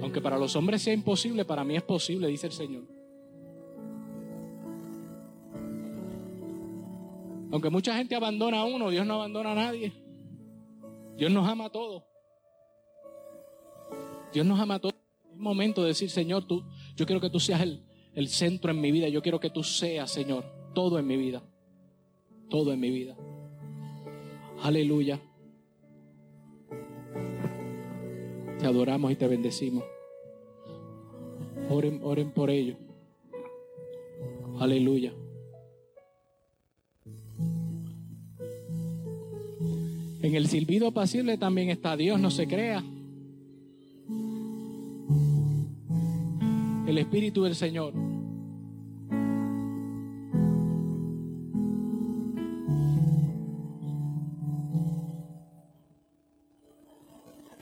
Aunque 0.02 0.22
para 0.22 0.38
los 0.38 0.56
hombres 0.56 0.82
sea 0.82 0.94
imposible, 0.94 1.46
para 1.46 1.64
mí 1.64 1.76
es 1.76 1.84
posible, 1.84 2.28
dice 2.28 2.48
el 2.48 2.54
Señor. 2.54 2.84
Aunque 7.52 7.70
mucha 7.70 7.96
gente 7.96 8.16
abandona 8.16 8.60
a 8.60 8.66
uno, 8.66 8.90
Dios 8.90 9.06
no 9.06 9.14
abandona 9.14 9.52
a 9.52 9.56
nadie. 9.56 9.94
Dios 11.16 11.32
nos 11.32 11.48
ama 11.48 11.66
a 11.66 11.70
todos. 11.70 12.04
Dios 14.34 14.46
nos 14.46 14.60
ama 14.60 14.76
a 14.76 14.80
todos. 14.80 14.96
Es 15.32 15.38
momento 15.38 15.82
de 15.82 15.90
decir, 15.90 16.10
Señor, 16.10 16.46
tú, 16.46 16.66
yo 16.96 17.06
quiero 17.06 17.22
que 17.22 17.30
tú 17.30 17.40
seas 17.40 17.62
el, 17.62 17.85
el 18.16 18.30
centro 18.30 18.72
en 18.72 18.82
mi 18.82 18.92
vida. 18.92 19.10
Yo 19.10 19.22
quiero 19.22 19.40
que 19.40 19.50
tú 19.50 19.64
seas, 19.64 20.12
Señor, 20.12 20.46
todo 20.74 20.98
en 20.98 21.06
mi 21.06 21.18
vida. 21.18 21.44
Todo 22.50 22.74
en 22.74 22.80
mi 22.80 22.90
vida. 22.90 23.16
Aleluya. 24.64 25.20
Te 28.60 28.66
adoramos 28.66 29.12
y 29.12 29.16
te 29.16 29.28
bendecimos. 29.28 29.84
Oren, 31.70 32.00
oren 32.04 32.32
por 32.32 32.50
ello. 32.50 32.78
Aleluya. 34.60 35.14
En 40.22 40.34
el 40.34 40.48
silbido 40.48 40.88
apacible 40.88 41.38
también 41.38 41.70
está 41.70 41.96
Dios, 41.96 42.20
no 42.20 42.32
se 42.32 42.48
crea. 42.48 42.84
El 46.88 46.98
Espíritu 46.98 47.44
del 47.44 47.56
Señor. 47.56 48.05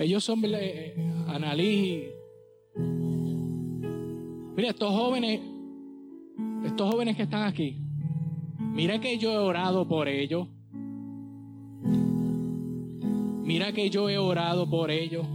Ellos 0.04 0.22
son 0.22 0.42
eh, 0.44 0.94
Analí. 1.30 2.04
Mira, 4.54 4.70
estos 4.70 4.92
jóvenes, 4.92 5.40
estos 6.66 6.92
jóvenes 6.92 7.16
que 7.16 7.24
están 7.24 7.44
aquí, 7.44 7.78
mira 8.60 9.00
que 9.00 9.18
yo 9.18 9.32
he 9.32 9.38
orado 9.38 9.88
por 9.88 10.10
ellos. 10.10 10.50
Mira 13.46 13.72
que 13.72 13.90
yo 13.90 14.10
he 14.10 14.18
orado 14.18 14.70
por 14.70 14.92
ellos. 14.92 15.26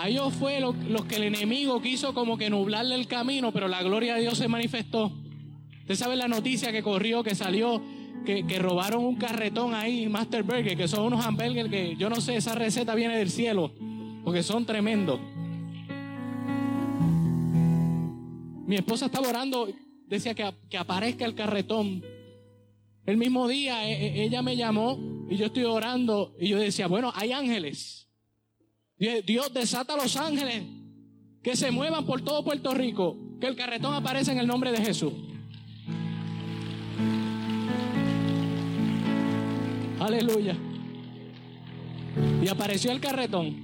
A 0.00 0.08
ellos 0.08 0.34
fue 0.34 0.58
lo, 0.58 0.72
los 0.72 1.04
que 1.04 1.14
el 1.14 1.22
enemigo 1.22 1.80
quiso 1.80 2.12
como 2.12 2.36
que 2.36 2.50
nublarle 2.50 2.96
el 2.96 3.06
camino, 3.06 3.52
pero 3.52 3.68
la 3.68 3.84
gloria 3.84 4.16
de 4.16 4.22
Dios 4.22 4.36
se 4.36 4.48
manifestó. 4.48 5.12
Usted 5.82 5.94
sabe 5.94 6.16
la 6.16 6.26
noticia 6.26 6.72
que 6.72 6.82
corrió, 6.82 7.22
que 7.22 7.36
salió, 7.36 7.80
que, 8.24 8.46
que 8.46 8.58
robaron 8.58 9.04
un 9.04 9.16
carretón 9.16 9.74
ahí, 9.74 10.08
Master 10.08 10.42
Burger, 10.42 10.76
que 10.76 10.88
son 10.88 11.06
unos 11.06 11.24
hamburgues 11.24 11.68
que 11.68 11.96
yo 11.96 12.08
no 12.08 12.20
sé, 12.20 12.36
esa 12.36 12.54
receta 12.54 12.94
viene 12.94 13.16
del 13.18 13.30
cielo, 13.30 13.72
porque 14.24 14.42
son 14.42 14.64
tremendos. 14.64 15.20
Mi 18.66 18.76
esposa 18.76 19.06
estaba 19.06 19.28
orando, 19.28 19.68
decía 20.06 20.34
que, 20.34 20.50
que 20.70 20.78
aparezca 20.78 21.24
el 21.24 21.34
carretón. 21.34 22.02
El 23.04 23.16
mismo 23.16 23.48
día 23.48 23.86
e, 23.86 23.92
e, 23.92 24.24
ella 24.24 24.42
me 24.42 24.56
llamó 24.56 24.98
y 25.28 25.36
yo 25.36 25.46
estoy 25.46 25.64
orando 25.64 26.34
y 26.38 26.48
yo 26.48 26.58
decía, 26.58 26.86
bueno, 26.86 27.12
hay 27.14 27.32
ángeles. 27.32 28.08
Dios 29.26 29.52
desata 29.52 29.94
a 29.94 29.96
los 29.96 30.16
ángeles 30.16 30.62
que 31.42 31.56
se 31.56 31.72
muevan 31.72 32.06
por 32.06 32.22
todo 32.22 32.44
Puerto 32.44 32.72
Rico, 32.72 33.18
que 33.40 33.48
el 33.48 33.56
carretón 33.56 33.94
aparece 33.94 34.30
en 34.30 34.38
el 34.38 34.46
nombre 34.46 34.70
de 34.70 34.78
Jesús. 34.78 35.12
Aleluya. 40.02 40.56
Y 42.42 42.48
apareció 42.48 42.90
el 42.90 43.00
carretón. 43.00 43.54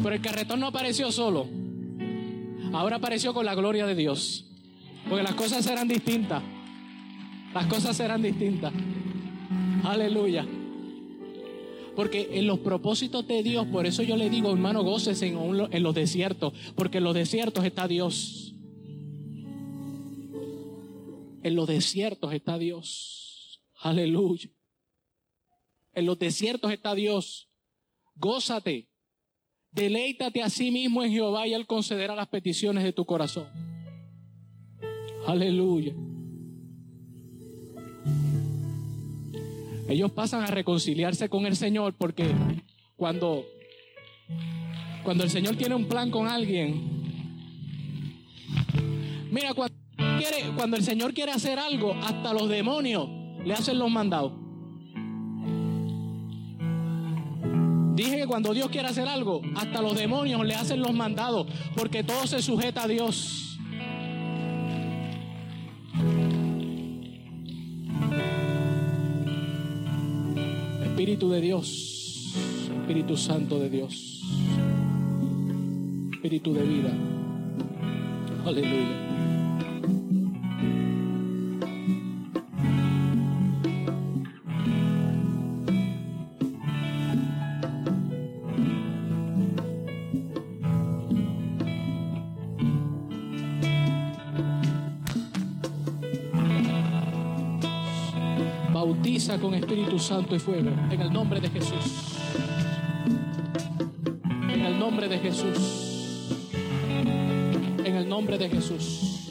Pero 0.00 0.14
el 0.14 0.20
carretón 0.20 0.60
no 0.60 0.68
apareció 0.68 1.10
solo. 1.10 1.48
Ahora 2.72 2.96
apareció 2.96 3.34
con 3.34 3.44
la 3.44 3.56
gloria 3.56 3.84
de 3.84 3.96
Dios. 3.96 4.46
Porque 5.08 5.24
las 5.24 5.34
cosas 5.34 5.64
serán 5.64 5.88
distintas. 5.88 6.40
Las 7.52 7.66
cosas 7.66 7.96
serán 7.96 8.22
distintas. 8.22 8.72
Aleluya. 9.82 10.46
Porque 11.96 12.30
en 12.34 12.46
los 12.46 12.60
propósitos 12.60 13.26
de 13.26 13.42
Dios, 13.42 13.66
por 13.66 13.86
eso 13.86 14.04
yo 14.04 14.16
le 14.16 14.30
digo, 14.30 14.52
hermano, 14.52 14.84
goces 14.84 15.20
en, 15.22 15.36
en 15.68 15.82
los 15.82 15.94
desiertos, 15.96 16.52
porque 16.76 16.98
en 16.98 17.04
los 17.04 17.14
desiertos 17.14 17.64
está 17.64 17.88
Dios. 17.88 18.54
En 21.42 21.56
los 21.56 21.66
desiertos 21.66 22.32
está 22.32 22.56
Dios. 22.56 23.60
Aleluya. 23.82 24.48
En 25.92 26.06
los 26.06 26.18
desiertos 26.18 26.72
está 26.72 26.94
Dios. 26.94 27.48
Gózate. 28.14 28.88
Deleítate 29.72 30.42
a 30.42 30.50
sí 30.50 30.70
mismo 30.70 31.02
en 31.02 31.12
Jehová 31.12 31.46
y 31.46 31.54
Él 31.54 31.66
concederá 31.66 32.14
las 32.14 32.28
peticiones 32.28 32.82
de 32.82 32.92
tu 32.92 33.04
corazón. 33.04 33.46
Aleluya. 35.26 35.94
Ellos 39.88 40.12
pasan 40.12 40.42
a 40.42 40.46
reconciliarse 40.46 41.28
con 41.28 41.46
el 41.46 41.56
Señor 41.56 41.94
porque 41.94 42.32
cuando, 42.96 43.44
cuando 45.02 45.24
el 45.24 45.30
Señor 45.30 45.56
tiene 45.56 45.74
un 45.74 45.86
plan 45.86 46.10
con 46.10 46.28
alguien, 46.28 47.02
mira, 49.30 49.52
cuando, 49.54 49.74
quiere, 49.96 50.52
cuando 50.56 50.76
el 50.76 50.84
Señor 50.84 51.12
quiere 51.12 51.32
hacer 51.32 51.58
algo, 51.58 51.94
hasta 51.94 52.32
los 52.32 52.48
demonios 52.48 53.08
le 53.44 53.52
hacen 53.52 53.78
los 53.78 53.90
mandados. 53.90 54.39
Cuando 58.30 58.54
Dios 58.54 58.70
quiere 58.70 58.86
hacer 58.86 59.08
algo, 59.08 59.42
hasta 59.56 59.82
los 59.82 59.96
demonios 59.96 60.46
le 60.46 60.54
hacen 60.54 60.78
los 60.78 60.94
mandados, 60.94 61.48
porque 61.74 62.04
todo 62.04 62.28
se 62.28 62.40
sujeta 62.40 62.84
a 62.84 62.86
Dios. 62.86 63.58
Espíritu 70.84 71.28
de 71.30 71.40
Dios, 71.40 72.32
Espíritu 72.82 73.16
Santo 73.16 73.58
de 73.58 73.68
Dios, 73.68 74.22
Espíritu 76.12 76.54
de 76.54 76.62
vida. 76.62 76.92
Aleluya. 78.46 79.09
Santo 100.00 100.34
y 100.34 100.38
fuego. 100.38 100.70
En 100.90 101.00
el 101.00 101.12
nombre 101.12 101.40
de 101.40 101.50
Jesús. 101.50 102.16
En 104.24 104.60
el 104.64 104.78
nombre 104.78 105.08
de 105.08 105.18
Jesús. 105.18 106.36
En 107.84 107.96
el 107.96 108.08
nombre 108.08 108.38
de 108.38 108.48
Jesús. 108.48 109.30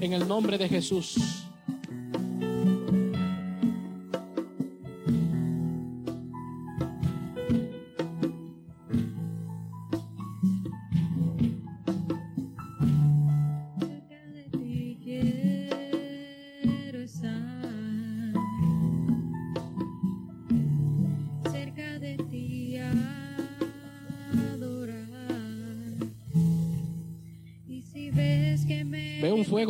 En 0.00 0.12
el 0.12 0.28
nombre 0.28 0.58
de 0.58 0.68
Jesús. 0.68 1.35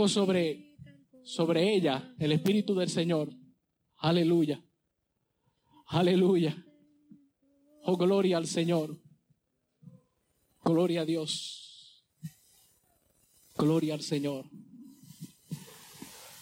Sobre, 0.09 0.77
sobre 1.25 1.75
ella, 1.75 2.15
el 2.19 2.33
Espíritu 2.33 2.75
del 2.75 2.89
Señor. 2.89 3.31
Aleluya. 3.99 4.63
Aleluya. 5.87 6.65
Oh, 7.83 7.97
gloria 7.97 8.37
al 8.37 8.47
Señor. 8.47 9.01
Gloria 10.65 11.03
a 11.03 11.05
Dios. 11.05 12.05
Gloria 13.57 13.95
al 13.95 14.03
Señor. 14.03 14.47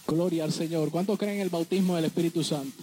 Gloria 0.07 0.45
al 0.45 0.53
Señor. 0.53 0.91
¿Cuántos 0.91 1.19
creen 1.19 1.37
en 1.37 1.43
el 1.43 1.51
bautismo 1.51 1.97
del 1.97 2.07
Espíritu 2.07 2.43
Santo? 2.43 2.83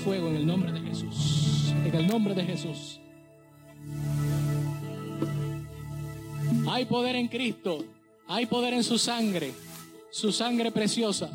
Fuego 0.00 0.28
en 0.28 0.36
el 0.36 0.46
nombre 0.46 0.72
de 0.72 0.80
Jesús. 0.80 1.72
En 1.84 1.94
el 1.94 2.06
nombre 2.06 2.34
de 2.34 2.44
Jesús. 2.44 3.00
Hay 6.68 6.84
poder 6.86 7.16
en 7.16 7.28
Cristo. 7.28 7.84
Hay 8.26 8.46
poder 8.46 8.74
en 8.74 8.84
su 8.84 8.98
sangre. 8.98 9.52
Su 10.10 10.32
sangre 10.32 10.70
preciosa. 10.70 11.30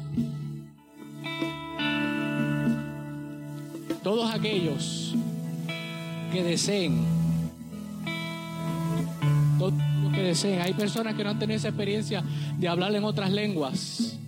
Todos 4.04 4.34
aquellos 4.34 5.14
que 6.32 6.44
deseen. 6.44 7.06
Todos 9.58 9.74
que 10.14 10.22
deseen. 10.22 10.62
Hay 10.62 10.74
personas 10.74 11.16
que 11.16 11.24
no 11.24 11.32
han 11.32 11.40
tenido 11.40 11.58
esa 11.58 11.70
experiencia 11.70 12.24
de 12.58 12.68
hablar 12.68 12.94
en 12.96 13.04
otras 13.04 13.32
lenguas. 13.32 14.20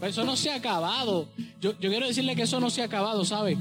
Pero 0.00 0.10
eso 0.10 0.24
no 0.24 0.36
se 0.36 0.50
ha 0.50 0.56
acabado. 0.56 1.28
Yo, 1.60 1.78
yo 1.78 1.90
quiero 1.90 2.06
decirle 2.06 2.36
que 2.36 2.42
eso 2.42 2.60
no 2.60 2.70
se 2.70 2.82
ha 2.82 2.86
acabado, 2.86 3.24
¿sabe? 3.24 3.56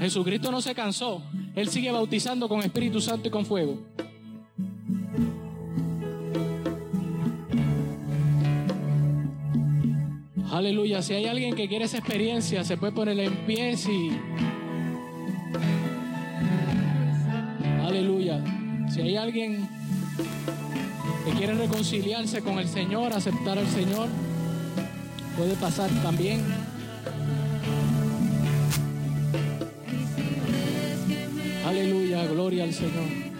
Jesucristo 0.00 0.50
no 0.50 0.60
se 0.60 0.74
cansó. 0.74 1.22
Él 1.54 1.68
sigue 1.68 1.90
bautizando 1.92 2.48
con 2.48 2.60
Espíritu 2.60 3.00
Santo 3.00 3.28
y 3.28 3.30
con 3.30 3.46
fuego. 3.46 3.78
Aleluya. 10.50 11.00
Si 11.02 11.14
hay 11.14 11.26
alguien 11.26 11.54
que 11.54 11.66
quiere 11.66 11.86
esa 11.86 11.98
experiencia, 11.98 12.62
se 12.62 12.76
puede 12.76 12.92
poner 12.92 13.18
en 13.18 13.34
pie 13.46 13.74
y. 13.74 14.10
Aleluya. 17.80 18.44
Si 18.92 19.00
hay 19.00 19.16
alguien 19.16 19.68
que 21.24 21.30
quiere 21.32 21.54
reconciliarse 21.54 22.42
con 22.42 22.58
el 22.58 22.68
Señor, 22.68 23.12
aceptar 23.12 23.58
al 23.58 23.68
Señor, 23.68 24.08
puede 25.36 25.54
pasar 25.54 25.88
también. 26.02 26.42
Aleluya, 31.64 32.26
gloria 32.26 32.64
al 32.64 32.72
Señor. 32.74 33.32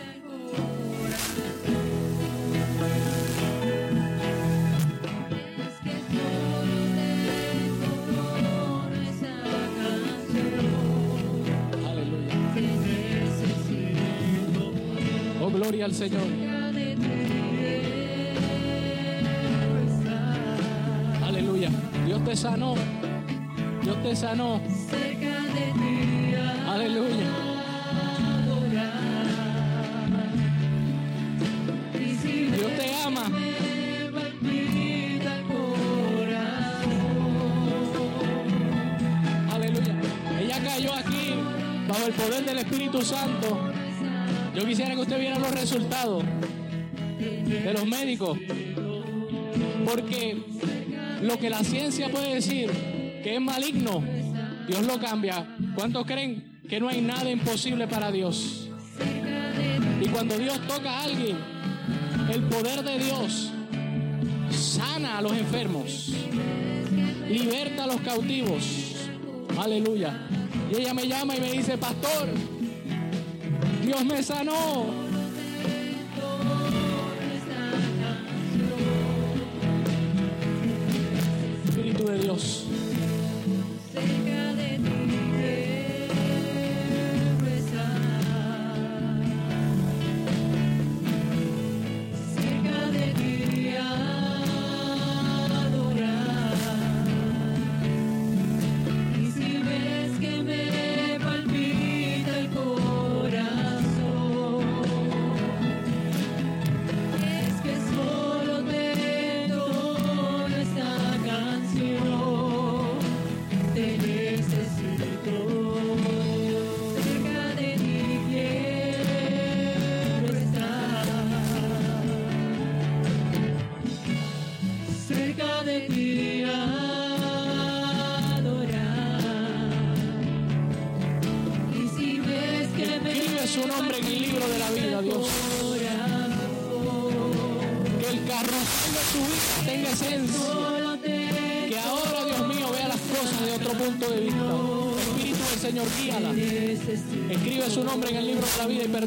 Oh, 15.41 15.51
gloria 15.51 15.85
al 15.87 15.95
Señor. 15.95 16.52
Te 22.25 22.37
sanó. 22.37 22.75
Dios 23.83 24.03
te 24.03 24.17
sanó. 24.17 24.61
Aleluya. 26.69 27.27
Dios 32.57 32.71
te 32.79 32.95
ama. 33.05 33.27
Aleluya. 39.53 40.01
Ella 40.41 40.63
cayó 40.63 40.95
aquí 40.95 41.35
bajo 41.89 42.07
el 42.07 42.13
poder 42.13 42.45
del 42.45 42.59
Espíritu 42.59 43.03
Santo. 43.03 43.73
Yo 44.55 44.65
quisiera 44.65 44.95
que 44.95 45.01
usted 45.01 45.19
viera 45.19 45.39
los 45.39 45.51
resultados 45.51 46.23
de 47.19 47.73
los 47.73 47.87
médicos. 47.87 48.39
Porque 49.85 50.52
lo 51.23 51.39
que 51.39 51.49
la 51.49 51.63
ciencia 51.63 52.11
puede 52.11 52.35
decir 52.35 52.71
que 53.23 53.35
es 53.37 53.41
maligno, 53.41 54.03
Dios 54.67 54.83
lo 54.87 54.99
cambia. 54.99 55.47
¿Cuántos 55.75 56.05
creen 56.05 56.61
que 56.69 56.81
no 56.81 56.89
hay 56.89 57.01
nada 57.01 57.31
imposible 57.31 57.87
para 57.87 58.11
Dios? 58.11 58.69
Y 60.01 60.09
cuando 60.09 60.37
Dios 60.37 60.61
toca 60.67 60.91
a 60.91 61.05
alguien, 61.05 61.37
el 62.33 62.43
poder 62.45 62.83
de 62.83 62.99
Dios 62.99 63.53
sana 64.51 65.19
a 65.19 65.23
los 65.23 65.33
enfermos, 65.33 66.13
liberta 67.29 67.85
a 67.85 67.87
los 67.87 68.01
cautivos. 68.01 69.09
Aleluya. 69.59 70.29
Y 70.71 70.81
ella 70.81 70.95
me 70.95 71.07
llama 71.07 71.37
y 71.37 71.41
me 71.41 71.53
dice, 71.53 71.79
pastor, 71.79 72.29
Dios 73.85 74.05
me 74.05 74.23
sanó. 74.23 75.02
Espíritu 82.37 82.62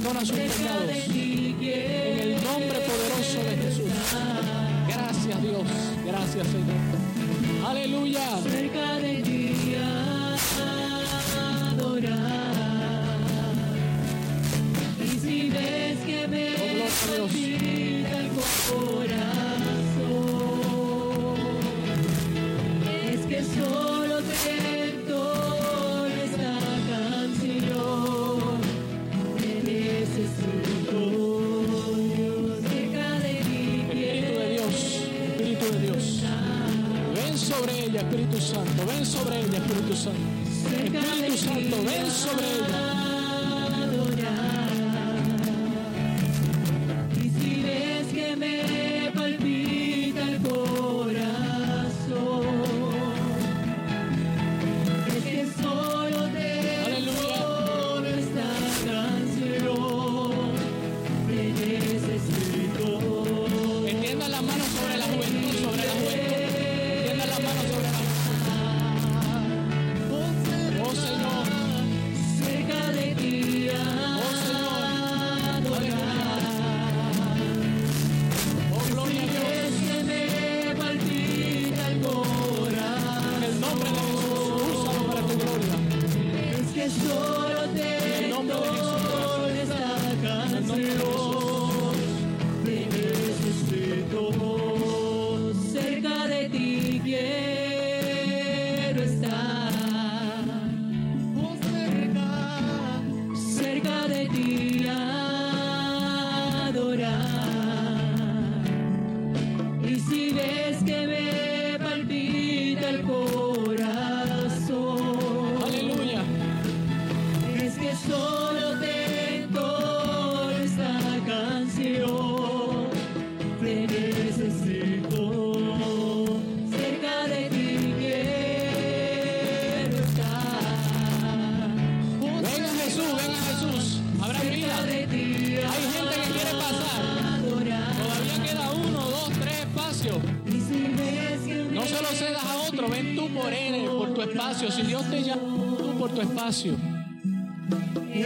perdona 0.05 0.23
sus 0.23 0.54
sobre 42.15 42.64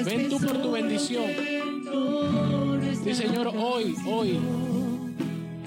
Ven 0.03 0.27
tú 0.29 0.39
por 0.39 0.61
tu 0.61 0.71
bendición. 0.71 1.23
Sí, 3.01 3.15
Señor, 3.15 3.47
hoy, 3.55 3.95
hoy, 4.05 4.37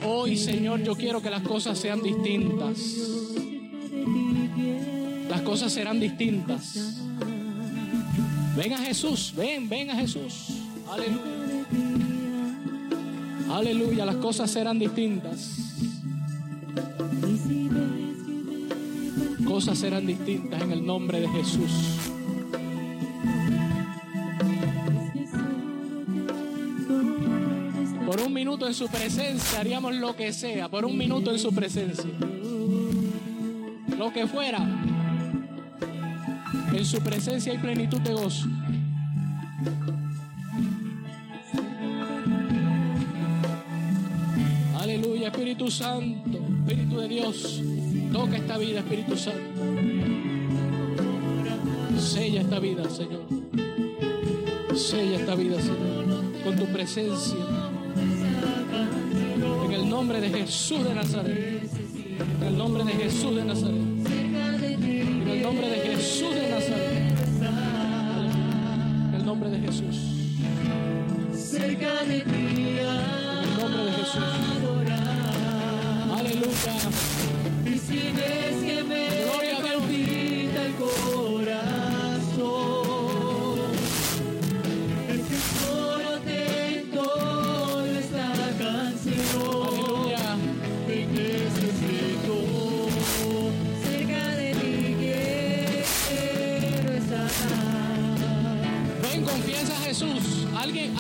hoy, 0.07 0.37
Señor, 0.37 0.83
yo 0.83 0.95
quiero 0.95 1.23
que 1.23 1.31
las 1.31 1.41
cosas 1.43 1.79
sean 1.79 2.03
distintas. 2.03 2.79
Las 5.31 5.41
cosas 5.41 5.73
serán 5.73 5.99
distintas. 5.99 6.99
Ven 8.55 8.74
a 8.74 8.79
Jesús, 8.79 9.33
ven, 9.35 9.66
ven 9.70 9.89
a 9.89 9.97
Jesús. 9.97 10.49
Aleluya. 10.91 11.23
Aleluya, 13.51 14.05
las 14.05 14.16
cosas 14.16 14.51
serán 14.51 14.79
distintas. 14.79 15.57
Cosas 19.47 19.79
serán 19.79 20.07
distintas 20.07 20.61
en 20.61 20.73
el 20.73 20.85
nombre 20.85 21.19
de 21.19 21.29
Jesús. 21.29 22.02
En 28.66 28.74
su 28.74 28.89
presencia 28.89 29.60
haríamos 29.60 29.94
lo 29.94 30.14
que 30.14 30.32
sea, 30.32 30.68
por 30.68 30.84
un 30.84 30.97
minuto 30.97 31.30
en 31.30 31.39
su 31.39 31.52
presencia. 31.52 32.10
Lo 33.98 34.12
que 34.12 34.26
fuera. 34.26 34.59
En 36.72 36.84
su 36.84 37.01
presencia 37.01 37.52
hay 37.52 37.59
plenitud 37.59 38.01
de 38.01 38.12
gozo. 38.12 38.47
Aleluya, 44.78 45.28
Espíritu 45.28 45.70
Santo, 45.70 46.39
Espíritu 46.66 46.98
de 46.98 47.09
Dios, 47.09 47.62
toca 48.12 48.36
esta 48.36 48.59
vida, 48.59 48.80
Espíritu 48.80 49.16
Santo. 49.16 49.62
Sella 51.98 52.40
esta 52.40 52.59
vida, 52.59 52.89
Señor. 52.90 53.24
Sella 54.74 55.18
esta 55.18 55.34
vida, 55.34 55.60
Señor, 55.60 56.43
con 56.44 56.56
tu 56.56 56.66
presencia. 56.66 57.72
En 59.43 59.73
el 59.73 59.89
nombre 59.89 60.20
de 60.20 60.31
Jesús 60.31 60.85
de 60.85 60.94
Nazaret. 60.94 61.62
En 62.40 62.47
el 62.47 62.56
nombre 62.56 62.85
de 62.85 62.93
Jesús 62.93 63.35
de 63.35 63.44
Nazaret. 63.44 63.82
En 64.06 65.28
el 65.28 65.43
nombre 65.43 65.69
de 65.69 65.77
Jesús 65.77 66.35
de 66.35 66.48
Nazaret. 66.51 67.12
En 69.09 69.14
el 69.14 69.27
nombre 69.27 69.51
de 69.51 69.59
Jesús. 69.59 69.97
cerca 71.35 72.05
de 72.05 72.20
ti 72.20 72.52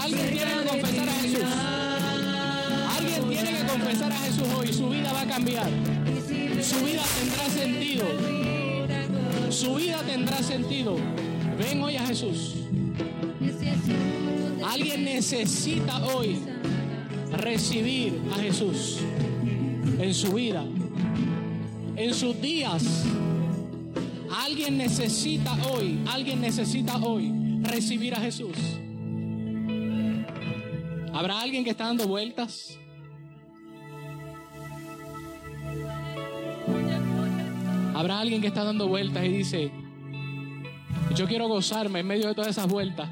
Alguien, 0.00 0.30
tiene 0.30 0.52
que 0.52 0.68
confesar 0.68 1.08
a 1.08 1.12
Jesús. 1.12 1.44
Alguien 2.96 3.28
tiene 3.28 3.50
que 3.50 3.66
confesar 3.66 4.12
a 4.12 4.18
Jesús 4.18 4.48
hoy. 4.56 4.72
Su 4.72 4.90
vida 4.90 5.12
va 5.12 5.20
a 5.22 5.26
cambiar. 5.26 5.70
Su 6.62 6.84
vida 6.84 7.02
tendrá 7.18 7.48
sentido. 7.50 8.04
Su 9.50 9.74
vida 9.74 10.02
tendrá 10.02 10.42
sentido. 10.42 10.96
Ven 11.58 11.82
hoy 11.82 11.96
a 11.96 12.06
Jesús. 12.06 12.54
Alguien 14.64 15.04
necesita 15.04 16.04
hoy 16.06 16.38
recibir 17.32 18.20
a 18.32 18.38
Jesús 18.38 18.98
en 19.98 20.14
su 20.14 20.32
vida, 20.32 20.64
en 21.96 22.14
sus 22.14 22.40
días. 22.40 23.04
Alguien 24.44 24.78
necesita 24.78 25.56
hoy, 25.70 26.00
alguien 26.06 26.40
necesita 26.40 26.96
hoy 26.96 27.32
recibir 27.62 28.14
a 28.14 28.20
Jesús. 28.20 28.56
¿Habrá 31.22 31.40
alguien 31.40 31.62
que 31.62 31.70
está 31.70 31.86
dando 31.86 32.08
vueltas? 32.08 32.76
Habrá 37.94 38.18
alguien 38.18 38.40
que 38.40 38.48
está 38.48 38.64
dando 38.64 38.88
vueltas 38.88 39.24
y 39.24 39.28
dice, 39.28 39.70
yo 41.14 41.28
quiero 41.28 41.46
gozarme 41.46 42.00
en 42.00 42.08
medio 42.08 42.26
de 42.26 42.34
todas 42.34 42.50
esas 42.50 42.66
vueltas 42.66 43.08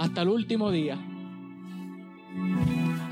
hasta 0.00 0.22
el 0.22 0.28
último 0.28 0.72
día. 0.72 0.98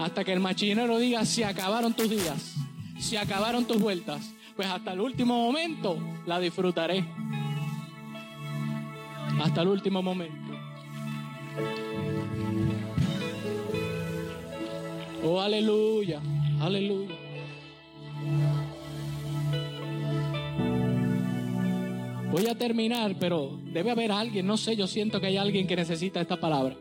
Hasta 0.01 0.24
que 0.24 0.32
el 0.32 0.41
machinero 0.41 0.99
diga, 0.99 1.24
se 1.24 1.45
acabaron 1.45 1.95
tus 1.95 2.11
días, 2.11 2.57
se 2.99 3.19
acabaron 3.19 3.66
tus 3.66 3.78
vueltas. 3.78 4.35
Pues 4.57 4.66
hasta 4.66 4.95
el 4.95 5.01
último 5.01 5.45
momento 5.45 5.97
la 6.27 6.41
disfrutaré. 6.41 7.05
Hasta 9.41 9.62
el 9.62 9.69
último 9.69 10.03
momento. 10.03 10.49
Oh, 15.22 15.38
aleluya, 15.40 16.20
aleluya. 16.60 17.14
Voy 22.30 22.47
a 22.47 22.55
terminar, 22.55 23.16
pero 23.18 23.59
debe 23.64 23.90
haber 23.90 24.12
alguien, 24.12 24.47
no 24.47 24.56
sé, 24.56 24.76
yo 24.76 24.86
siento 24.86 25.20
que 25.20 25.26
hay 25.26 25.36
alguien 25.36 25.66
que 25.66 25.76
necesita 25.76 26.20
esta 26.20 26.38
palabra. 26.38 26.76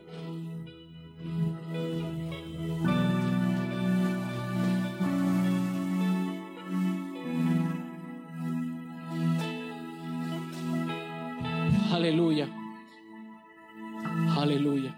Aleluya. 11.92 12.48
Aleluya. 14.38 14.94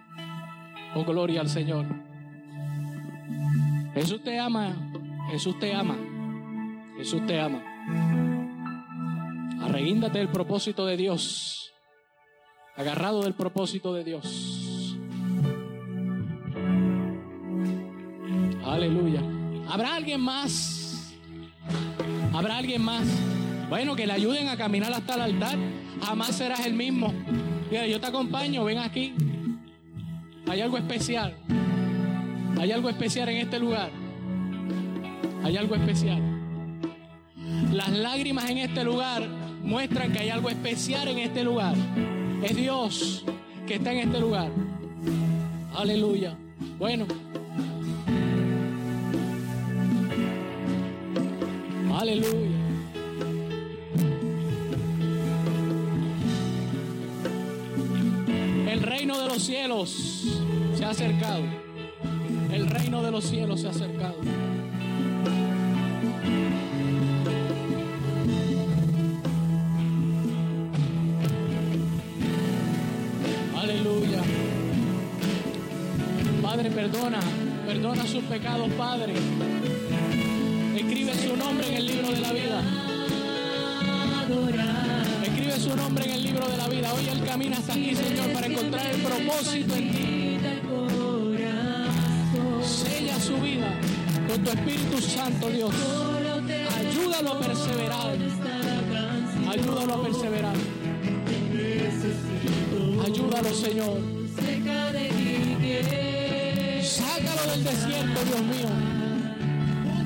Oh, 0.95 1.05
gloria 1.05 1.41
al 1.41 1.49
Señor. 1.49 2.12
Jesús 3.95 4.23
te 4.23 4.39
ama. 4.39 4.75
Jesús 5.31 5.59
te 5.59 5.75
ama. 5.75 5.97
Jesús 6.97 7.27
te 7.27 7.41
ama. 7.41 7.63
Arreguíndate 9.61 10.19
del 10.19 10.29
propósito 10.29 10.87
de 10.87 10.97
Dios. 10.97 11.73
Agarrado 12.77 13.23
del 13.23 13.35
propósito 13.35 13.93
de 13.93 14.05
Dios. 14.05 14.97
Aleluya. 18.65 19.21
¿Habrá 19.69 19.95
alguien 19.95 20.21
más? 20.21 21.15
¿Habrá 22.33 22.59
alguien 22.59 22.83
más? 22.83 23.07
Bueno, 23.69 23.95
que 23.95 24.07
le 24.07 24.13
ayuden 24.13 24.49
a 24.49 24.57
caminar 24.57 24.93
hasta 24.93 25.15
el 25.15 25.21
altar. 25.21 25.59
Jamás 26.03 26.35
serás 26.35 26.67
el 26.67 26.75
mismo. 26.75 27.13
Mira, 27.71 27.87
yo 27.87 28.01
te 28.01 28.07
acompaño, 28.07 28.65
ven 28.65 28.79
aquí. 28.79 29.15
Hay 30.49 30.61
algo 30.61 30.77
especial. 30.77 31.37
Hay 32.61 32.73
algo 32.73 32.89
especial 32.89 33.29
en 33.29 33.39
este 33.39 33.59
lugar. 33.59 33.91
Hay 35.45 35.57
algo 35.57 35.75
especial. 35.75 36.23
Las 37.73 37.91
lágrimas 37.91 38.49
en 38.51 38.59
este 38.59 38.85
lugar 38.85 39.27
muestran 39.63 40.13
que 40.13 40.21
hay 40.21 40.29
algo 40.29 40.49
especial 40.49 41.09
en 41.09 41.19
este 41.19 41.43
lugar. 41.45 41.75
Es 42.43 42.57
Dios 42.57 43.25
que 43.67 43.77
está 43.77 43.93
en 43.93 44.09
este 44.09 44.21
lugar. 44.21 44.51
Aleluya. 45.75 46.37
Bueno. 46.79 47.07
Aleluya. 51.99 52.51
El 58.71 58.83
reino 58.83 59.19
de 59.19 59.29
los 59.29 59.43
cielos 59.43 60.41
se 60.75 60.85
ha 60.85 60.91
acercado. 60.91 61.62
El 62.53 62.69
reino 62.69 63.03
de 63.03 63.11
los 63.11 63.25
cielos 63.25 63.63
se 63.63 63.67
ha 63.67 63.71
acercado. 63.71 64.17
Aleluya. 73.57 74.23
Padre, 76.43 76.71
perdona, 76.71 77.21
perdona 77.67 78.07
sus 78.07 78.23
pecados, 78.25 78.71
Padre. 78.73 79.15
Escribe 80.77 81.15
su 81.15 81.35
nombre 81.35 81.69
en 81.69 81.75
el 81.75 81.87
libro 81.87 82.11
de 82.11 82.21
la 82.21 82.33
vida. 82.33 82.63
Escribe 85.23 85.59
su 85.59 85.75
nombre 85.75 86.05
en 86.05 86.11
el 86.11 86.23
libro 86.23 86.47
de 86.49 86.57
la 86.59 86.69
vida. 86.69 86.93
Hoy 86.93 87.09
Él 87.09 87.25
camina 87.25 87.57
hasta 87.57 87.73
aquí, 87.73 87.97
Señor, 87.97 88.31
para 88.35 88.47
encontrar 88.47 88.87
el 88.91 89.01
propósito 89.01 89.75
en 89.75 89.93
ti. 89.93 90.12
Vida 93.41 93.73
con 94.29 94.45
tu 94.45 94.51
Espíritu 94.51 95.01
Santo, 95.01 95.49
Dios. 95.51 95.75
Ayúdalo 96.79 97.33
a 97.33 97.41
perseverar. 97.41 98.17
Ayúdalo 99.49 99.95
a 99.95 100.03
perseverar. 100.03 100.57
Ayúdalo, 103.05 103.55
Señor. 103.55 103.99
Sácalo 106.83 107.51
del 107.51 107.65
desierto, 107.65 108.25
Dios 108.25 108.43
mío. 108.43 108.69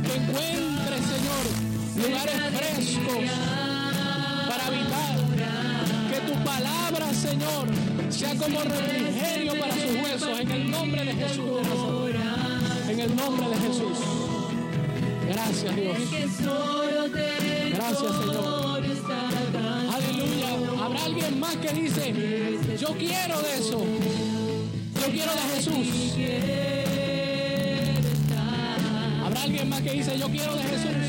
Que 0.05 0.15
encuentre, 0.17 0.97
Señor, 1.13 1.45
lugares 1.97 2.41
frescos 2.57 3.25
para 4.49 4.67
habitar. 4.67 5.17
Que 6.11 6.33
tu 6.33 6.45
palabra, 6.45 7.15
Señor, 7.15 7.69
sea 8.11 8.35
como 8.35 8.61
refrigerio 8.61 9.59
para 9.59 9.75
sus 9.75 9.95
huesos. 10.03 10.41
En 10.41 10.51
el 10.51 10.71
nombre 10.71 11.05
de 11.05 11.13
Jesús. 11.15 11.47
de 11.47 11.63
Nazaret. 11.63 11.96
En 12.97 13.03
el 13.03 13.15
nombre 13.15 13.47
de 13.47 13.57
Jesús. 13.57 13.99
Gracias, 15.29 15.77
Dios. 15.77 15.99
Gracias, 17.75 18.17
Señor. 18.17 18.83
Aleluya. 19.95 20.49
Habrá 20.83 21.05
alguien 21.05 21.39
más 21.39 21.57
que 21.57 21.75
dice, 21.75 22.15
yo 22.81 22.89
quiero 22.97 23.43
de 23.43 23.53
eso. 23.59 23.85
Yo 24.95 25.13
quiero 25.13 25.33
de 25.35 25.41
Jesús. 25.57 25.87
Habrá 29.27 29.43
alguien 29.43 29.69
más 29.69 29.83
que 29.83 29.91
dice, 29.91 30.19
yo 30.19 30.29
quiero 30.29 30.57
de 30.57 30.63
Jesús. 30.63 31.06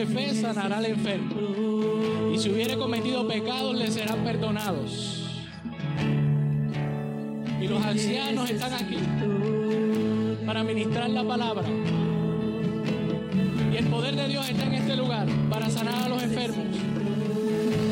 De 0.00 0.06
fe 0.06 0.34
sanará 0.34 0.78
al 0.78 0.86
enfermo. 0.86 1.34
Y 2.34 2.38
si 2.38 2.48
hubiere 2.50 2.76
cometido 2.78 3.28
pecados, 3.28 3.76
le 3.76 3.90
serán 3.90 4.24
perdonados. 4.24 5.26
Y 7.60 7.68
los 7.68 7.84
ancianos 7.84 8.48
están 8.48 8.72
aquí 8.72 8.96
para 10.46 10.64
ministrar 10.64 11.10
la 11.10 11.22
palabra. 11.22 11.64
Y 13.72 13.76
el 13.76 13.86
poder 13.88 14.16
de 14.16 14.28
Dios 14.28 14.48
está 14.48 14.64
en 14.64 14.74
este 14.74 14.96
lugar 14.96 15.28
para 15.50 15.68
sanar 15.68 16.04
a 16.04 16.08
los 16.08 16.22
enfermos, 16.22 16.66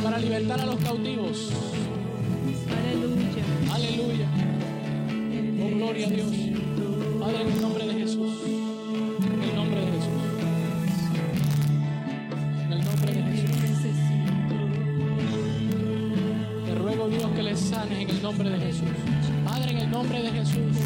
para 0.02 0.18
libertar 0.18 0.60
a 0.60 0.66
los 0.66 0.76
cautivos. 0.76 1.52
Aleluya. 2.70 3.44
Aleluya. 3.74 4.28
Oh, 5.62 5.76
gloria 5.76 6.06
a 6.06 6.10
Dios. 6.10 6.67
Nombre 20.18 20.30
de 20.30 20.38
Jesús. 20.38 20.76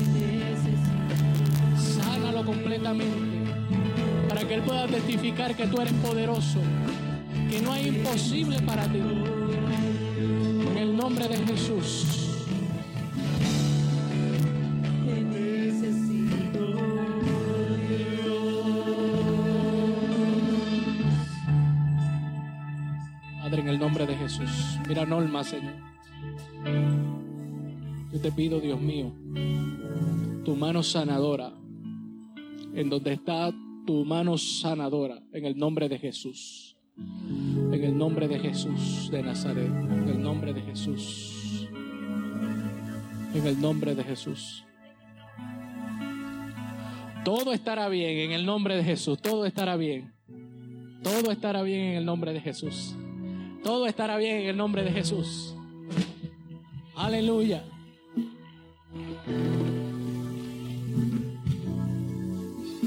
Sánalo 1.79 2.45
completamente. 2.45 3.17
Para 4.29 4.47
que 4.47 4.55
Él 4.55 4.63
pueda 4.63 4.87
testificar 4.87 5.55
que 5.55 5.67
tú 5.67 5.81
eres 5.81 5.93
poderoso. 5.95 6.61
Que 7.51 7.61
no 7.61 7.73
hay 7.73 7.89
imposible 7.89 8.61
para 8.63 8.85
ti. 8.85 9.01
En 10.71 10.79
el 10.79 10.97
nombre 10.97 11.29
de 11.29 11.37
Jesús. 11.39 12.07
Padre, 23.41 23.63
en 23.63 23.69
el 23.69 23.79
nombre 23.79 24.07
de 24.07 24.17
Jesús. 24.17 24.79
Mira 24.89 25.05
Norma, 25.05 25.45
Señor. 25.45 25.92
Te 28.23 28.31
pido, 28.31 28.61
Dios 28.61 28.81
mío, 28.81 29.13
tu 30.45 30.55
mano 30.55 30.85
sanadora. 30.85 31.53
En 32.73 32.89
donde 32.89 33.15
está 33.15 33.53
tu 33.85 34.05
mano 34.05 34.39
sanadora. 34.39 35.21
En 35.33 35.45
el 35.45 35.59
nombre 35.59 35.89
de 35.89 35.99
Jesús. 35.99 36.77
En 36.97 37.83
el 37.83 37.99
nombre 37.99 38.29
de 38.29 38.39
Jesús 38.39 39.11
de 39.11 39.25
Nazaret. 39.25 39.67
En 39.67 40.09
el 40.09 40.23
nombre 40.23 40.53
de 40.53 40.63
Jesús. 40.63 41.69
En 43.35 43.45
el 43.45 43.61
nombre 43.61 43.97
de 43.97 44.05
Jesús. 44.05 44.65
Todo 47.25 47.53
estará 47.53 47.89
bien 47.89 48.19
en 48.19 48.31
el 48.31 48.47
nombre 48.47 48.77
de 48.77 48.85
Jesús. 48.85 49.21
Todo 49.21 49.47
estará 49.47 49.75
bien. 49.75 50.15
Todo 51.03 51.33
estará 51.33 51.63
bien 51.63 51.81
en 51.81 51.97
el 51.97 52.05
nombre 52.05 52.33
de 52.33 52.41
Jesús. 52.41 52.95
Todo 53.65 53.87
estará 53.87 54.17
bien 54.17 54.43
en 54.43 54.49
el 54.51 54.57
nombre 54.57 54.85
de 54.85 54.93
Jesús. 54.93 55.57
Aleluya. 56.95 57.65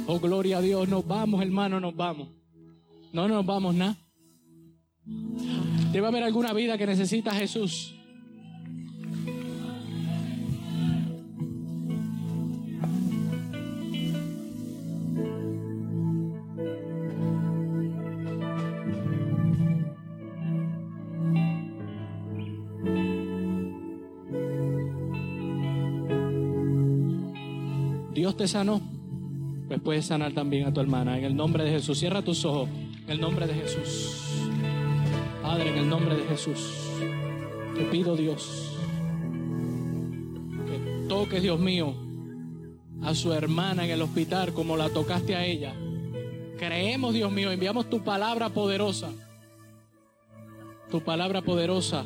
Oh, 0.07 0.19
gloria 0.19 0.57
a 0.57 0.61
Dios. 0.61 0.88
Nos 0.88 1.06
vamos, 1.07 1.41
hermano, 1.41 1.80
nos 1.80 1.95
vamos. 1.95 2.30
No 3.11 3.27
nos 3.27 3.45
vamos 3.45 3.73
nada. 3.73 3.98
Debe 5.91 6.07
haber 6.07 6.23
alguna 6.23 6.53
vida 6.53 6.77
que 6.77 6.86
necesita 6.86 7.32
a 7.32 7.36
Jesús. 7.36 7.95
Te 28.38 28.48
sanó, 28.48 28.82
pues 29.68 29.80
puedes 29.82 30.06
sanar 30.06 30.34
también 30.34 30.68
a 30.68 30.74
tu 30.74 30.82
hermana. 30.82 31.18
En 31.18 31.24
el 31.24 31.36
nombre 31.36 31.64
de 31.64 31.72
Jesús, 31.72 31.99
cierra 31.99 32.22
tus 32.22 32.44
ojos. 32.44 32.70
En 33.06 33.12
el 33.12 33.22
nombre 33.22 33.48
de 33.48 33.53
Jesús. 33.53 34.24
Padre, 35.41 35.70
en 35.70 35.78
el 35.78 35.90
nombre 35.90 36.16
de 36.16 36.24
Jesús, 36.26 36.74
te 37.76 37.84
pido 37.86 38.16
Dios 38.16 38.72
que 40.66 41.07
toques, 41.07 41.41
Dios 41.41 41.60
mío, 41.60 41.94
a 43.03 43.14
su 43.14 43.32
hermana 43.32 43.86
en 43.86 43.91
el 43.91 44.02
hospital 44.02 44.53
como 44.53 44.76
la 44.76 44.90
tocaste 44.90 45.36
a 45.36 45.45
ella. 45.45 45.74
Creemos, 46.57 47.14
Dios 47.14 47.32
mío, 47.32 47.52
enviamos 47.52 47.90
tu 47.90 48.03
palabra 48.03 48.49
poderosa. 48.49 49.12
Tu 50.90 51.02
palabra 51.02 51.41
poderosa 51.41 52.06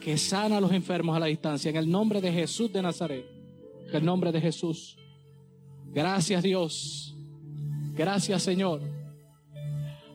que 0.00 0.16
sana 0.16 0.58
a 0.58 0.60
los 0.60 0.72
enfermos 0.72 1.16
a 1.16 1.20
la 1.20 1.26
distancia. 1.26 1.70
En 1.70 1.76
el 1.76 1.90
nombre 1.90 2.20
de 2.20 2.32
Jesús 2.32 2.72
de 2.72 2.82
Nazaret. 2.82 3.26
En 3.88 3.96
el 3.96 4.04
nombre 4.04 4.32
de 4.32 4.40
Jesús. 4.40 4.96
Gracias 5.92 6.42
Dios. 6.42 7.14
Gracias 7.94 8.42
Señor. 8.42 8.80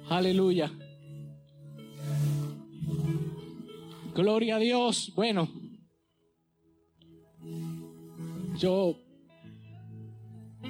Aleluya. 0.10 0.72
Gloria 4.14 4.56
a 4.56 4.60
Dios. 4.60 5.12
Bueno, 5.14 5.50
yo, 8.58 8.98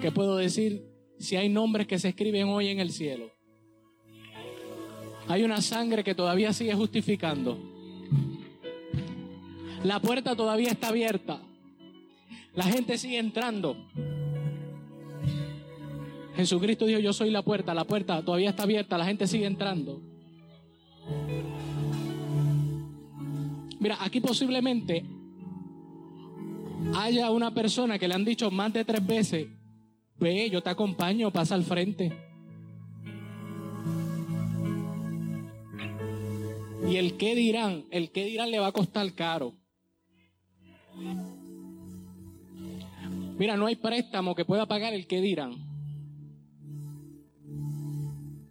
¿qué 0.02 0.12
puedo 0.12 0.38
decir? 0.38 0.84
Si 1.20 1.36
hay 1.36 1.50
nombres 1.50 1.86
que 1.86 2.00
se 2.00 2.10
escriben 2.10 2.48
hoy 2.48 2.70
en 2.70 2.80
el 2.80 2.92
cielo. 2.92 3.32
Hay 5.28 5.44
una 5.44 5.62
sangre 5.62 6.04
que 6.04 6.16
todavía 6.16 6.54
sigue 6.54 6.74
justificando. 6.74 7.60
La 9.84 10.00
puerta 10.00 10.36
todavía 10.36 10.72
está 10.72 10.88
abierta. 10.88 11.42
La 12.56 12.64
gente 12.64 12.98
sigue 12.98 13.20
entrando. 13.20 13.78
Jesucristo 16.36 16.86
dijo, 16.86 17.00
yo 17.00 17.14
soy 17.14 17.32
la 17.32 17.42
puerta, 17.42 17.74
la 17.74 17.86
puerta 17.86 18.22
todavía 18.24 18.50
está 18.50 18.64
abierta, 18.64 18.98
la 18.98 19.06
gente 19.06 19.28
sigue 19.28 19.46
entrando. 19.46 20.02
Mira, 23.80 23.98
aquí 24.02 24.20
posiblemente 24.20 25.06
haya 26.96 27.32
una 27.32 27.54
persona 27.54 27.98
que 27.98 28.08
le 28.08 28.16
han 28.16 28.26
dicho 28.26 28.52
más 28.52 28.74
de 28.74 28.84
tres 28.84 29.06
veces, 29.06 29.48
ve, 30.18 30.50
yo 30.50 30.62
te 30.62 30.70
acompaño, 30.70 31.32
pasa 31.32 31.56
al 31.56 31.64
frente. 31.64 32.12
Y 36.90 36.98
el 36.98 37.18
qué 37.18 37.36
dirán, 37.36 37.86
el 37.92 38.12
qué 38.12 38.26
dirán 38.26 38.52
le 38.52 38.60
va 38.60 38.68
a 38.68 38.72
costar 38.72 39.12
caro. 39.14 39.56
Mira, 43.38 43.58
no 43.58 43.66
hay 43.66 43.76
préstamo 43.76 44.36
que 44.36 44.46
pueda 44.46 44.66
pagar 44.66 44.94
el 44.94 45.08
qué 45.08 45.20
dirán. 45.22 45.75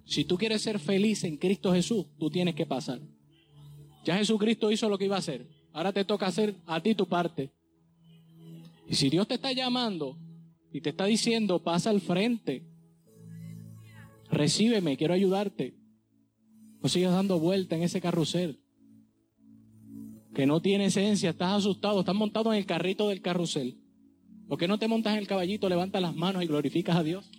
Si 0.05 0.25
tú 0.25 0.37
quieres 0.37 0.63
ser 0.63 0.79
feliz 0.79 1.25
en 1.25 1.37
Cristo 1.37 1.73
Jesús, 1.73 2.07
tú 2.19 2.31
tienes 2.31 2.55
que 2.55 2.67
pasar. 2.67 3.01
Ya 4.05 4.19
Jesucristo 4.19 4.71
hizo 4.71 4.89
lo 4.89 4.99
que 4.99 5.07
iba 5.07 5.17
a 5.17 5.21
hacer. 5.21 5.47
Ahora 5.73 5.93
te 5.93 6.05
toca 6.05 6.27
hacer 6.27 6.57
a 6.67 6.81
ti 6.81 6.95
tu 6.95 7.09
parte. 7.09 7.51
Y 8.89 8.95
si 8.95 9.09
Dios 9.09 9.27
te 9.27 9.35
está 9.35 9.53
llamando 9.53 10.19
y 10.73 10.81
te 10.81 10.91
está 10.91 11.07
diciendo, 11.07 11.63
pasa 11.63 11.91
al 11.91 12.01
frente, 12.01 12.63
recíbeme, 14.31 14.97
quiero 14.97 15.15
ayudarte. 15.15 15.75
No 16.83 16.89
sigas 16.89 17.13
dando 17.13 17.39
vuelta 17.39 17.77
en 17.77 17.83
ese 17.83 18.01
carrusel. 18.01 18.61
Que 20.35 20.47
no 20.47 20.61
tiene 20.61 20.87
esencia, 20.87 21.31
estás 21.31 21.53
asustado, 21.53 22.01
estás 22.01 22.15
montado 22.15 22.53
en 22.53 22.59
el 22.59 22.67
carrito 22.67 23.09
del 23.09 23.23
carrusel. 23.23 23.79
¿Por 24.49 24.59
qué 24.59 24.69
no 24.69 24.79
te 24.79 24.89
montas 24.89 25.15
en 25.15 25.21
el 25.21 25.27
caballito, 25.27 25.69
levantas 25.69 26.03
las 26.03 26.15
manos 26.15 26.43
y 26.43 26.47
glorificas 26.47 26.97
a 26.97 27.03
Dios? 27.03 27.31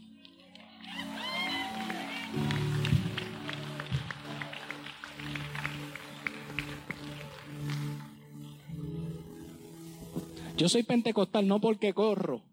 Yo 10.58 10.70
soy 10.70 10.84
pentecostal 10.84 11.48
no 11.48 11.60
porque 11.60 11.94
corro, 11.94 12.44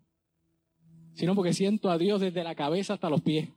sino 1.15 1.35
porque 1.35 1.53
siento 1.53 1.91
a 1.91 1.99
Dios 1.99 2.21
desde 2.21 2.43
la 2.43 2.55
cabeza 2.55 2.95
hasta 2.95 3.09
los 3.09 3.21
pies. 3.21 3.49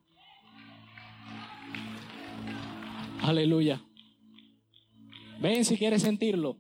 Aleluya. 3.22 3.82
Ven 5.42 5.66
si 5.66 5.78
quieres 5.78 6.04
sentirlo. 6.04 6.58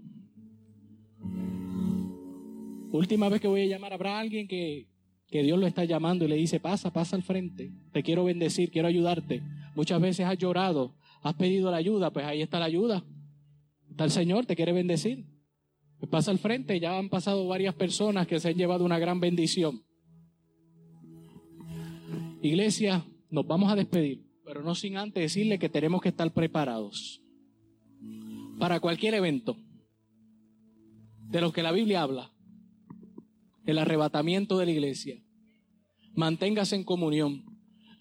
Última 2.91 3.29
vez 3.29 3.39
que 3.39 3.47
voy 3.47 3.61
a 3.61 3.67
llamar, 3.67 3.93
habrá 3.93 4.17
alguien 4.19 4.47
que, 4.47 4.87
que 5.27 5.43
Dios 5.43 5.59
lo 5.59 5.67
está 5.67 5.83
llamando 5.83 6.25
y 6.25 6.27
le 6.27 6.37
dice, 6.37 6.59
pasa, 6.59 6.91
pasa 6.91 7.15
al 7.15 7.23
frente. 7.23 7.71
Te 7.91 8.01
quiero 8.01 8.23
bendecir, 8.23 8.71
quiero 8.71 8.87
ayudarte. 8.87 9.43
Muchas 9.75 10.01
veces 10.01 10.25
has 10.25 10.37
llorado, 10.37 10.95
has 11.21 11.35
pedido 11.35 11.69
la 11.69 11.77
ayuda, 11.77 12.11
pues 12.11 12.25
ahí 12.25 12.41
está 12.41 12.57
la 12.57 12.65
ayuda. 12.65 13.03
Está 13.91 14.05
el 14.05 14.11
Señor, 14.11 14.45
te 14.45 14.55
quiere 14.55 14.71
bendecir. 14.71 15.34
Pasa 16.09 16.31
al 16.31 16.39
frente, 16.39 16.79
ya 16.79 16.97
han 16.97 17.09
pasado 17.09 17.47
varias 17.47 17.73
personas 17.73 18.27
que 18.27 18.39
se 18.39 18.49
han 18.49 18.55
llevado 18.55 18.85
una 18.85 18.99
gran 18.99 19.19
bendición. 19.19 19.83
Iglesia, 22.41 23.05
nos 23.29 23.47
vamos 23.47 23.71
a 23.71 23.75
despedir. 23.75 24.23
pero 24.45 24.61
no 24.61 24.75
sin 24.75 24.95
antes 24.95 25.23
decirle 25.23 25.57
que 25.57 25.69
tenemos 25.69 26.01
que 26.01 26.09
estar 26.09 26.31
preparados 26.31 27.19
para 28.59 28.79
cualquier 28.79 29.15
evento 29.15 29.57
de 31.27 31.41
los 31.41 31.51
que 31.51 31.63
la 31.63 31.71
Biblia 31.71 32.03
habla, 32.03 32.31
el 33.65 33.79
arrebatamiento 33.79 34.59
de 34.59 34.65
la 34.67 34.71
iglesia. 34.71 35.21
Manténgase 36.13 36.75
en 36.75 36.83
comunión. 36.83 37.43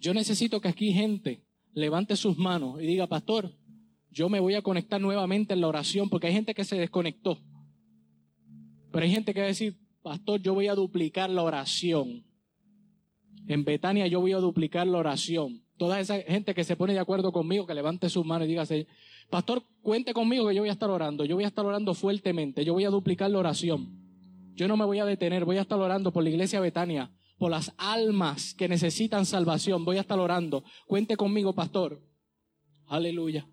Yo 0.00 0.12
necesito 0.12 0.60
que 0.60 0.68
aquí 0.68 0.92
gente 0.92 1.46
levante 1.72 2.14
sus 2.16 2.36
manos 2.36 2.80
y 2.80 2.86
diga, 2.86 3.06
pastor, 3.06 3.56
yo 4.10 4.28
me 4.28 4.38
voy 4.38 4.54
a 4.54 4.62
conectar 4.62 5.00
nuevamente 5.00 5.54
en 5.54 5.60
la 5.62 5.68
oración, 5.68 6.08
porque 6.08 6.28
hay 6.28 6.34
gente 6.34 6.54
que 6.54 6.64
se 6.64 6.76
desconectó. 6.76 7.40
Pero 8.94 9.06
hay 9.06 9.10
gente 9.10 9.34
que 9.34 9.40
va 9.40 9.46
a 9.46 9.48
decir, 9.48 9.76
pastor, 10.02 10.40
yo 10.40 10.54
voy 10.54 10.68
a 10.68 10.74
duplicar 10.76 11.28
la 11.28 11.42
oración. 11.42 12.24
En 13.48 13.64
Betania 13.64 14.06
yo 14.06 14.20
voy 14.20 14.30
a 14.30 14.36
duplicar 14.36 14.86
la 14.86 14.98
oración. 14.98 15.64
Toda 15.76 15.98
esa 15.98 16.20
gente 16.20 16.54
que 16.54 16.62
se 16.62 16.76
pone 16.76 16.92
de 16.92 17.00
acuerdo 17.00 17.32
conmigo, 17.32 17.66
que 17.66 17.74
levante 17.74 18.08
sus 18.08 18.24
manos 18.24 18.46
y 18.46 18.50
diga, 18.50 18.64
pastor, 19.30 19.64
cuente 19.82 20.14
conmigo 20.14 20.46
que 20.46 20.54
yo 20.54 20.62
voy 20.62 20.68
a 20.68 20.74
estar 20.74 20.90
orando. 20.90 21.24
Yo 21.24 21.34
voy 21.34 21.42
a 21.42 21.48
estar 21.48 21.66
orando 21.66 21.92
fuertemente. 21.92 22.64
Yo 22.64 22.72
voy 22.72 22.84
a 22.84 22.90
duplicar 22.90 23.32
la 23.32 23.40
oración. 23.40 23.98
Yo 24.54 24.68
no 24.68 24.76
me 24.76 24.84
voy 24.84 25.00
a 25.00 25.04
detener. 25.04 25.44
Voy 25.44 25.56
a 25.56 25.62
estar 25.62 25.80
orando 25.80 26.12
por 26.12 26.22
la 26.22 26.30
iglesia 26.30 26.60
Betania, 26.60 27.10
por 27.36 27.50
las 27.50 27.74
almas 27.76 28.54
que 28.54 28.68
necesitan 28.68 29.26
salvación. 29.26 29.84
Voy 29.84 29.96
a 29.96 30.02
estar 30.02 30.20
orando. 30.20 30.62
Cuente 30.86 31.16
conmigo, 31.16 31.52
pastor. 31.52 32.00
Aleluya. 32.86 33.44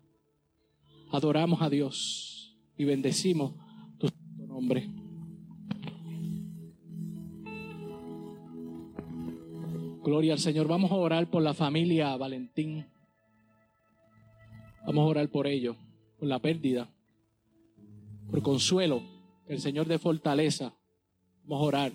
Adoramos 1.10 1.60
a 1.62 1.68
Dios 1.68 2.56
y 2.78 2.84
bendecimos 2.84 3.54
tu 3.98 4.08
nombre. 4.46 5.01
Gloria 10.04 10.32
al 10.32 10.40
Señor. 10.40 10.66
Vamos 10.66 10.90
a 10.90 10.96
orar 10.96 11.30
por 11.30 11.44
la 11.44 11.54
familia 11.54 12.16
Valentín. 12.16 12.84
Vamos 14.84 15.02
a 15.02 15.06
orar 15.06 15.28
por 15.28 15.46
ellos, 15.46 15.76
por 16.18 16.26
la 16.26 16.40
pérdida, 16.40 16.92
por 18.28 18.42
consuelo, 18.42 19.00
el 19.46 19.60
Señor 19.60 19.86
de 19.86 20.00
fortaleza. 20.00 20.74
Vamos 21.44 21.62
a 21.62 21.66
orar. 21.66 21.92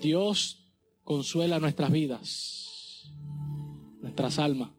Dios 0.00 0.72
consuela 1.02 1.58
nuestras 1.58 1.90
vidas, 1.90 3.12
nuestras 4.00 4.38
almas. 4.38 4.70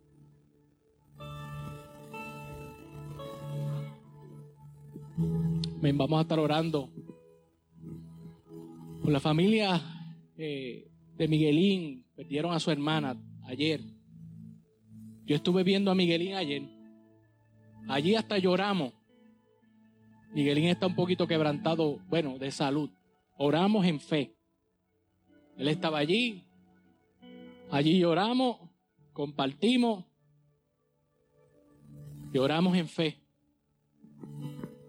Vamos 5.81 6.19
a 6.19 6.22
estar 6.22 6.40
orando 6.40 6.90
por 9.02 9.11
la 9.11 9.19
familia 9.19 9.81
eh, 10.38 10.89
de 11.20 11.28
Miguelín. 11.28 12.06
Perdieron 12.16 12.54
a 12.54 12.60
su 12.60 12.72
hermana 12.72 13.22
ayer. 13.44 13.82
Yo 15.26 15.36
estuve 15.36 15.64
viendo 15.64 15.91
a 15.91 15.96
Miguelín 15.96 16.34
ayer. 16.34 16.64
Allí 17.88 18.16
hasta 18.16 18.38
lloramos. 18.38 18.94
Miguelín 20.34 20.66
está 20.66 20.88
un 20.88 20.96
poquito 20.96 21.28
quebrantado, 21.28 22.00
bueno, 22.08 22.40
de 22.40 22.52
salud. 22.52 22.90
Oramos 23.38 23.86
en 23.86 24.00
fe. 24.00 24.34
Él 25.58 25.68
estaba 25.68 26.00
allí. 26.00 26.46
Allí 27.70 28.00
lloramos, 28.00 28.58
compartimos. 29.12 30.06
Lloramos 32.32 32.78
en 32.78 32.88
fe. 32.88 33.18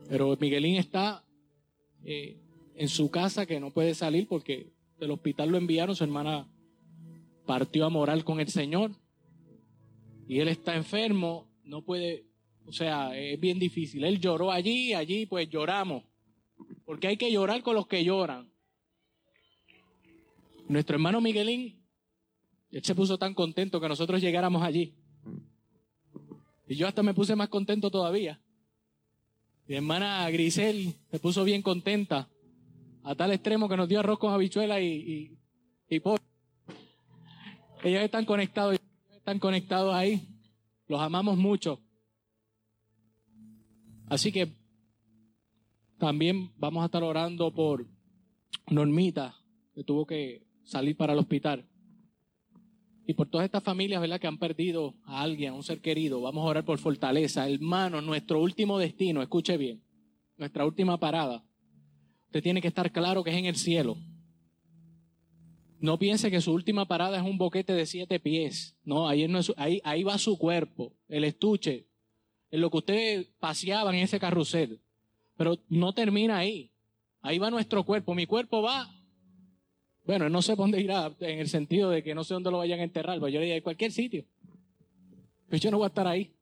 Pero 0.09 0.37
Miguelín 0.41 0.77
está 0.77 1.25
eh, 2.05 2.39
en 2.77 2.89
su 2.89 3.11
casa 3.11 3.47
que 3.47 3.59
no 3.59 3.73
puede 3.73 3.95
salir 3.95 4.29
porque 4.29 4.73
del 5.01 5.11
hospital 5.11 5.51
lo 5.51 5.59
enviaron, 5.59 5.97
su 5.97 6.05
hermana 6.05 6.47
partió 7.47 7.87
a 7.87 7.91
morar 7.91 8.23
con 8.23 8.39
el 8.39 8.49
Señor 8.49 8.93
y 10.29 10.39
él 10.39 10.47
está 10.47 10.77
enfermo, 10.77 11.49
no 11.65 11.83
puede, 11.83 12.27
o 12.65 12.73
sea, 12.73 13.19
es 13.19 13.41
bien 13.41 13.59
difícil. 13.59 14.05
Él 14.05 14.21
lloró 14.21 14.53
allí, 14.53 14.95
allí 14.95 15.27
pues 15.27 15.49
lloramos, 15.49 16.05
porque 16.85 17.09
hay 17.09 17.17
que 17.17 17.33
llorar 17.33 17.63
con 17.63 17.75
los 17.75 17.89
que 17.89 18.05
lloran. 18.05 18.49
Nuestro 20.69 20.95
hermano 20.95 21.21
Miguelín, 21.21 21.83
él 22.71 22.85
se 22.85 22.95
puso 22.95 23.19
tan 23.19 23.35
contento 23.35 23.81
que 23.81 23.89
nosotros 23.89 24.21
llegáramos 24.21 24.63
allí. 24.63 24.95
Y 26.69 26.77
yo 26.77 26.87
hasta 26.87 27.03
me 27.03 27.15
puse 27.15 27.35
más 27.35 27.49
contento 27.49 27.91
todavía. 27.91 28.41
Mi 29.67 29.75
hermana 29.75 30.31
Grisel 30.31 30.95
se 31.11 31.19
puso 31.19 31.43
bien 31.43 31.63
contenta, 31.63 32.29
a 33.03 33.15
tal 33.15 33.33
extremo 33.33 33.69
que 33.69 33.77
nos 33.77 33.89
dio 33.89 34.01
arroz 34.01 34.19
con 34.19 34.33
habichuela 34.33 34.81
y, 34.81 35.37
y, 35.89 36.01
Ellos 37.83 38.03
están 38.03 38.25
conectados, 38.25 38.79
están 39.11 39.39
conectados 39.39 39.95
ahí. 39.95 40.29
Los 40.87 41.01
amamos 41.01 41.37
mucho. 41.37 41.81
Así 44.09 44.33
que 44.33 44.53
también 45.99 46.51
vamos 46.57 46.83
a 46.83 46.87
estar 46.87 47.03
orando 47.03 47.53
por 47.53 47.87
Normita, 48.69 49.37
que 49.75 49.85
tuvo 49.85 50.07
que 50.07 50.47
salir 50.65 50.97
para 50.97 51.13
el 51.13 51.19
hospital. 51.19 51.67
Y 53.07 53.15
por 53.15 53.29
todas 53.29 53.45
estas 53.45 53.63
familias, 53.63 54.01
¿verdad? 54.01 54.21
Que 54.21 54.27
han 54.27 54.39
perdido 54.39 54.95
a 55.05 55.23
alguien, 55.23 55.53
a 55.53 55.57
un 55.57 55.63
ser 55.63 55.81
querido. 55.81 56.21
Vamos 56.21 56.43
a 56.45 56.49
orar 56.49 56.65
por 56.65 56.79
fortaleza. 56.79 57.49
Hermano, 57.49 58.01
nuestro 58.01 58.41
último 58.41 58.79
destino, 58.79 59.23
escuche 59.23 59.57
bien, 59.57 59.83
nuestra 60.37 60.65
última 60.65 60.99
parada. 60.99 61.45
Usted 62.31 62.43
tiene 62.43 62.63
que 62.63 62.69
estar 62.69 62.91
claro 62.93 63.23
que 63.23 63.31
es 63.31 63.37
en 63.37 63.47
el 63.47 63.57
cielo. 63.57 63.99
No 65.81 65.99
piense 65.99 66.31
que 66.31 66.41
su 66.41 66.53
última 66.53 66.87
parada 66.87 67.19
es 67.19 67.25
un 67.25 67.39
boquete 67.39 67.73
de 67.73 67.87
siete 67.87 68.21
pies. 68.21 68.77
No, 68.85 69.09
ahí, 69.09 69.27
no 69.29 69.39
es, 69.39 69.53
ahí, 69.57 69.81
ahí 69.85 70.03
va 70.03 70.17
su 70.19 70.39
cuerpo, 70.39 70.93
el 71.09 71.25
estuche, 71.25 71.87
en 72.51 72.61
lo 72.61 72.71
que 72.71 72.77
usted 72.79 73.27
paseaba 73.39 73.93
en 73.93 74.01
ese 74.01 74.19
carrusel. 74.19 74.81
Pero 75.37 75.59
no 75.69 75.93
termina 75.93 76.39
ahí. 76.39 76.71
Ahí 77.23 77.39
va 77.39 77.51
nuestro 77.51 77.85
cuerpo. 77.85 78.15
Mi 78.15 78.27
cuerpo 78.27 78.63
va 78.63 78.89
bueno, 80.11 80.29
no 80.29 80.43
sé 80.43 80.57
dónde 80.57 80.81
irá, 80.81 81.15
en 81.21 81.39
el 81.39 81.49
sentido 81.49 81.91
de 81.91 82.03
que 82.03 82.15
no 82.15 82.25
sé 82.25 82.35
dónde 82.35 82.51
lo 82.51 82.59
vayan 82.59 82.81
a 82.81 82.83
enterrar, 82.83 83.19
pero 83.19 83.29
yo 83.29 83.39
le 83.39 83.47
diría, 83.47 83.63
cualquier 83.63 83.93
sitio. 83.93 84.25
Pues 85.49 85.61
yo 85.61 85.71
no 85.71 85.77
voy 85.77 85.85
a 85.85 85.89
estar 85.89 86.07
ahí. 86.07 86.33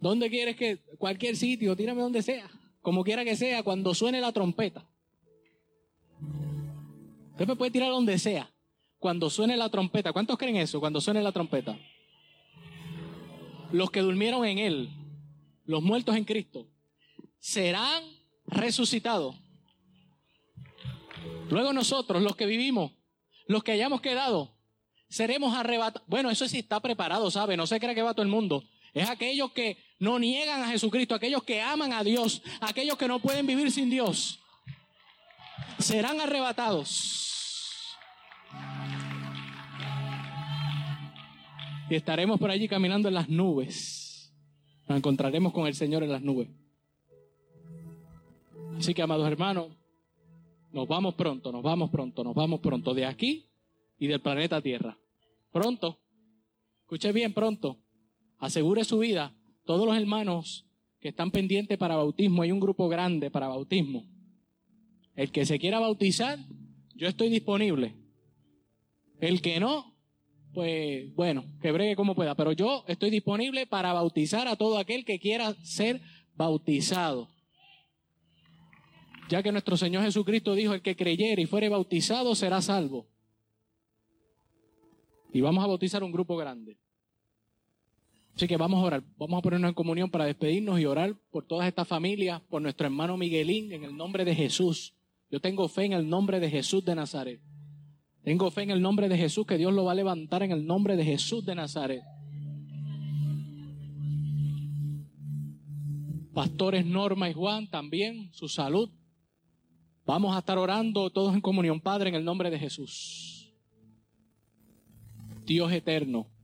¿Dónde 0.00 0.30
quieres 0.30 0.56
que? 0.56 0.78
Cualquier 0.96 1.36
sitio, 1.36 1.74
tírame 1.74 2.00
donde 2.00 2.22
sea. 2.22 2.48
Como 2.88 3.04
quiera 3.04 3.22
que 3.22 3.36
sea, 3.36 3.62
cuando 3.62 3.94
suene 3.94 4.18
la 4.18 4.32
trompeta. 4.32 4.88
Usted 7.32 7.46
me 7.46 7.54
puede 7.54 7.70
tirar 7.70 7.90
donde 7.90 8.18
sea. 8.18 8.50
Cuando 8.98 9.28
suene 9.28 9.58
la 9.58 9.68
trompeta. 9.68 10.10
¿Cuántos 10.10 10.38
creen 10.38 10.56
eso? 10.56 10.80
Cuando 10.80 10.98
suene 10.98 11.20
la 11.20 11.30
trompeta. 11.30 11.78
Los 13.72 13.90
que 13.90 14.00
durmieron 14.00 14.42
en 14.46 14.56
Él, 14.56 14.88
los 15.66 15.82
muertos 15.82 16.16
en 16.16 16.24
Cristo, 16.24 16.66
serán 17.38 18.04
resucitados 18.46 19.36
Luego 21.50 21.74
nosotros, 21.74 22.22
los 22.22 22.36
que 22.36 22.46
vivimos, 22.46 22.92
los 23.48 23.62
que 23.62 23.72
hayamos 23.72 24.00
quedado, 24.00 24.56
seremos 25.10 25.54
arrebatados. 25.54 26.08
Bueno, 26.08 26.30
eso 26.30 26.48
sí 26.48 26.60
está 26.60 26.80
preparado, 26.80 27.30
¿sabe? 27.30 27.54
No 27.54 27.66
se 27.66 27.78
cree 27.80 27.94
que 27.94 28.00
va 28.00 28.14
todo 28.14 28.22
el 28.22 28.30
mundo. 28.30 28.64
Es 28.94 29.10
aquellos 29.10 29.52
que 29.52 29.76
no 29.98 30.18
niegan 30.18 30.62
a 30.62 30.68
Jesucristo, 30.68 31.14
aquellos 31.14 31.42
que 31.42 31.60
aman 31.60 31.92
a 31.92 32.04
Dios, 32.04 32.42
aquellos 32.60 32.96
que 32.96 33.08
no 33.08 33.18
pueden 33.18 33.46
vivir 33.46 33.70
sin 33.70 33.90
Dios. 33.90 34.40
Serán 35.78 36.20
arrebatados. 36.20 37.96
Y 41.90 41.94
estaremos 41.94 42.38
por 42.38 42.50
allí 42.50 42.68
caminando 42.68 43.08
en 43.08 43.14
las 43.14 43.28
nubes. 43.28 44.32
Nos 44.86 44.98
encontraremos 44.98 45.52
con 45.52 45.66
el 45.66 45.74
Señor 45.74 46.02
en 46.02 46.12
las 46.12 46.22
nubes. 46.22 46.48
Así 48.76 48.94
que, 48.94 49.02
amados 49.02 49.26
hermanos, 49.26 49.72
nos 50.70 50.86
vamos 50.86 51.14
pronto, 51.14 51.50
nos 51.50 51.62
vamos 51.62 51.90
pronto, 51.90 52.22
nos 52.22 52.34
vamos 52.34 52.60
pronto 52.60 52.94
de 52.94 53.06
aquí 53.06 53.48
y 53.98 54.06
del 54.06 54.20
planeta 54.20 54.60
Tierra. 54.60 54.96
Pronto. 55.50 55.98
Escuche 56.82 57.10
bien, 57.12 57.32
pronto. 57.32 57.78
Asegure 58.38 58.84
su 58.84 58.98
vida. 58.98 59.34
Todos 59.68 59.84
los 59.84 59.94
hermanos 59.94 60.64
que 60.98 61.10
están 61.10 61.30
pendientes 61.30 61.76
para 61.76 61.94
bautismo, 61.94 62.40
hay 62.40 62.52
un 62.52 62.58
grupo 62.58 62.88
grande 62.88 63.30
para 63.30 63.48
bautismo. 63.48 64.06
El 65.14 65.30
que 65.30 65.44
se 65.44 65.58
quiera 65.58 65.78
bautizar, 65.78 66.38
yo 66.94 67.06
estoy 67.06 67.28
disponible. 67.28 67.94
El 69.20 69.42
que 69.42 69.60
no, 69.60 69.94
pues 70.54 71.14
bueno, 71.14 71.44
que 71.60 71.70
bregue 71.70 71.96
como 71.96 72.14
pueda. 72.14 72.34
Pero 72.34 72.52
yo 72.52 72.82
estoy 72.88 73.10
disponible 73.10 73.66
para 73.66 73.92
bautizar 73.92 74.48
a 74.48 74.56
todo 74.56 74.78
aquel 74.78 75.04
que 75.04 75.20
quiera 75.20 75.52
ser 75.62 76.00
bautizado 76.34 77.28
ya 79.28 79.42
que 79.42 79.52
nuestro 79.52 79.76
Señor 79.76 80.02
Jesucristo 80.04 80.54
dijo, 80.54 80.72
el 80.72 80.80
que 80.80 80.96
creyere 80.96 81.42
y 81.42 81.44
fuere 81.44 81.68
bautizado 81.68 82.34
será 82.34 82.62
salvo. 82.62 83.06
Y 85.34 85.42
vamos 85.42 85.62
a 85.62 85.66
bautizar 85.66 86.02
un 86.02 86.10
grupo 86.10 86.34
grande. 86.38 86.78
Así 88.38 88.46
que 88.46 88.56
vamos 88.56 88.80
a 88.80 88.86
orar, 88.86 89.02
vamos 89.16 89.36
a 89.36 89.42
ponernos 89.42 89.68
en 89.68 89.74
comunión 89.74 90.12
para 90.12 90.24
despedirnos 90.24 90.78
y 90.78 90.86
orar 90.86 91.12
por 91.32 91.44
todas 91.44 91.66
estas 91.66 91.88
familias, 91.88 92.40
por 92.42 92.62
nuestro 92.62 92.86
hermano 92.86 93.16
Miguelín, 93.16 93.72
en 93.72 93.82
el 93.82 93.96
nombre 93.96 94.24
de 94.24 94.32
Jesús. 94.32 94.94
Yo 95.28 95.40
tengo 95.40 95.66
fe 95.66 95.86
en 95.86 95.92
el 95.92 96.08
nombre 96.08 96.38
de 96.38 96.48
Jesús 96.48 96.84
de 96.84 96.94
Nazaret. 96.94 97.40
Tengo 98.22 98.48
fe 98.52 98.62
en 98.62 98.70
el 98.70 98.80
nombre 98.80 99.08
de 99.08 99.18
Jesús 99.18 99.44
que 99.44 99.58
Dios 99.58 99.72
lo 99.72 99.86
va 99.86 99.90
a 99.90 99.96
levantar 99.96 100.44
en 100.44 100.52
el 100.52 100.64
nombre 100.64 100.94
de 100.94 101.04
Jesús 101.04 101.44
de 101.44 101.56
Nazaret. 101.56 102.00
Pastores 106.32 106.86
Norma 106.86 107.28
y 107.28 107.32
Juan 107.32 107.68
también, 107.68 108.32
su 108.32 108.46
salud. 108.48 108.88
Vamos 110.06 110.36
a 110.36 110.38
estar 110.38 110.58
orando 110.58 111.10
todos 111.10 111.34
en 111.34 111.40
comunión, 111.40 111.80
Padre, 111.80 112.10
en 112.10 112.14
el 112.14 112.24
nombre 112.24 112.50
de 112.50 112.58
Jesús. 112.60 113.52
Dios 115.44 115.72
eterno. 115.72 116.37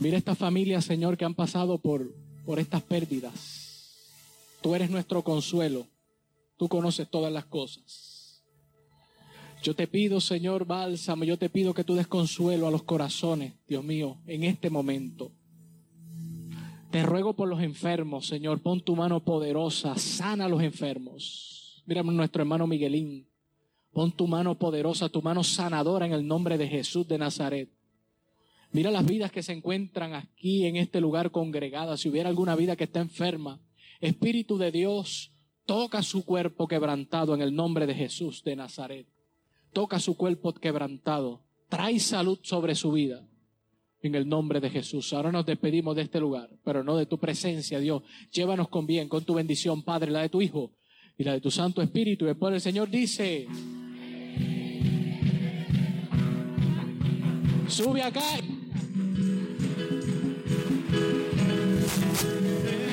Mira 0.00 0.16
estas 0.16 0.38
familias, 0.38 0.86
Señor, 0.86 1.18
que 1.18 1.26
han 1.26 1.34
pasado 1.34 1.76
por, 1.76 2.14
por 2.46 2.58
estas 2.58 2.82
pérdidas. 2.82 3.92
Tú 4.62 4.74
eres 4.74 4.90
nuestro 4.90 5.22
consuelo. 5.22 5.86
Tú 6.56 6.68
conoces 6.68 7.08
todas 7.08 7.30
las 7.32 7.44
cosas. 7.44 8.42
Yo 9.62 9.74
te 9.74 9.86
pido, 9.86 10.20
Señor, 10.20 10.64
bálsamo, 10.64 11.24
yo 11.24 11.36
te 11.36 11.50
pido 11.50 11.74
que 11.74 11.84
tú 11.84 11.94
des 11.94 12.06
consuelo 12.06 12.66
a 12.66 12.70
los 12.70 12.82
corazones, 12.82 13.52
Dios 13.68 13.84
mío, 13.84 14.16
en 14.26 14.44
este 14.44 14.70
momento. 14.70 15.32
Te 16.90 17.02
ruego 17.02 17.34
por 17.34 17.48
los 17.48 17.60
enfermos, 17.60 18.26
Señor, 18.26 18.60
pon 18.60 18.80
tu 18.80 18.96
mano 18.96 19.22
poderosa, 19.22 19.96
sana 19.98 20.46
a 20.46 20.48
los 20.48 20.62
enfermos. 20.62 21.82
Mira 21.84 22.02
nuestro 22.02 22.42
hermano 22.42 22.66
Miguelín, 22.66 23.28
pon 23.92 24.12
tu 24.12 24.26
mano 24.26 24.58
poderosa, 24.58 25.10
tu 25.10 25.20
mano 25.20 25.44
sanadora 25.44 26.06
en 26.06 26.14
el 26.14 26.26
nombre 26.26 26.56
de 26.56 26.66
Jesús 26.66 27.06
de 27.06 27.18
Nazaret. 27.18 27.68
Mira 28.72 28.90
las 28.90 29.04
vidas 29.04 29.32
que 29.32 29.42
se 29.42 29.52
encuentran 29.52 30.14
aquí 30.14 30.66
en 30.66 30.76
este 30.76 31.00
lugar 31.00 31.30
congregadas. 31.30 32.00
Si 32.00 32.08
hubiera 32.08 32.28
alguna 32.28 32.54
vida 32.54 32.76
que 32.76 32.84
está 32.84 33.00
enferma, 33.00 33.60
Espíritu 34.00 34.56
de 34.56 34.70
Dios, 34.70 35.32
toca 35.66 36.02
su 36.02 36.24
cuerpo 36.24 36.66
quebrantado 36.66 37.34
en 37.34 37.42
el 37.42 37.54
nombre 37.54 37.86
de 37.86 37.94
Jesús 37.94 38.42
de 38.44 38.56
Nazaret. 38.56 39.06
Toca 39.72 39.98
su 39.98 40.16
cuerpo 40.16 40.54
quebrantado. 40.54 41.44
Trae 41.68 42.00
salud 42.00 42.38
sobre 42.42 42.74
su 42.74 42.92
vida 42.92 43.26
en 44.02 44.14
el 44.14 44.28
nombre 44.28 44.60
de 44.60 44.70
Jesús. 44.70 45.12
Ahora 45.12 45.30
nos 45.30 45.46
despedimos 45.46 45.94
de 45.96 46.02
este 46.02 46.18
lugar, 46.20 46.50
pero 46.64 46.82
no 46.82 46.96
de 46.96 47.06
tu 47.06 47.18
presencia, 47.18 47.78
Dios. 47.78 48.02
Llévanos 48.32 48.68
con 48.68 48.86
bien, 48.86 49.08
con 49.08 49.24
tu 49.24 49.34
bendición, 49.34 49.82
Padre, 49.82 50.10
la 50.10 50.22
de 50.22 50.28
tu 50.28 50.40
Hijo 50.40 50.72
y 51.18 51.24
la 51.24 51.34
de 51.34 51.40
tu 51.40 51.50
Santo 51.50 51.82
Espíritu. 51.82 52.24
Y 52.24 52.28
después 52.28 52.54
el 52.54 52.60
Señor 52.60 52.88
dice, 52.88 53.46
sube 57.68 58.02
acá. 58.02 58.22
Yeah. 60.92 62.89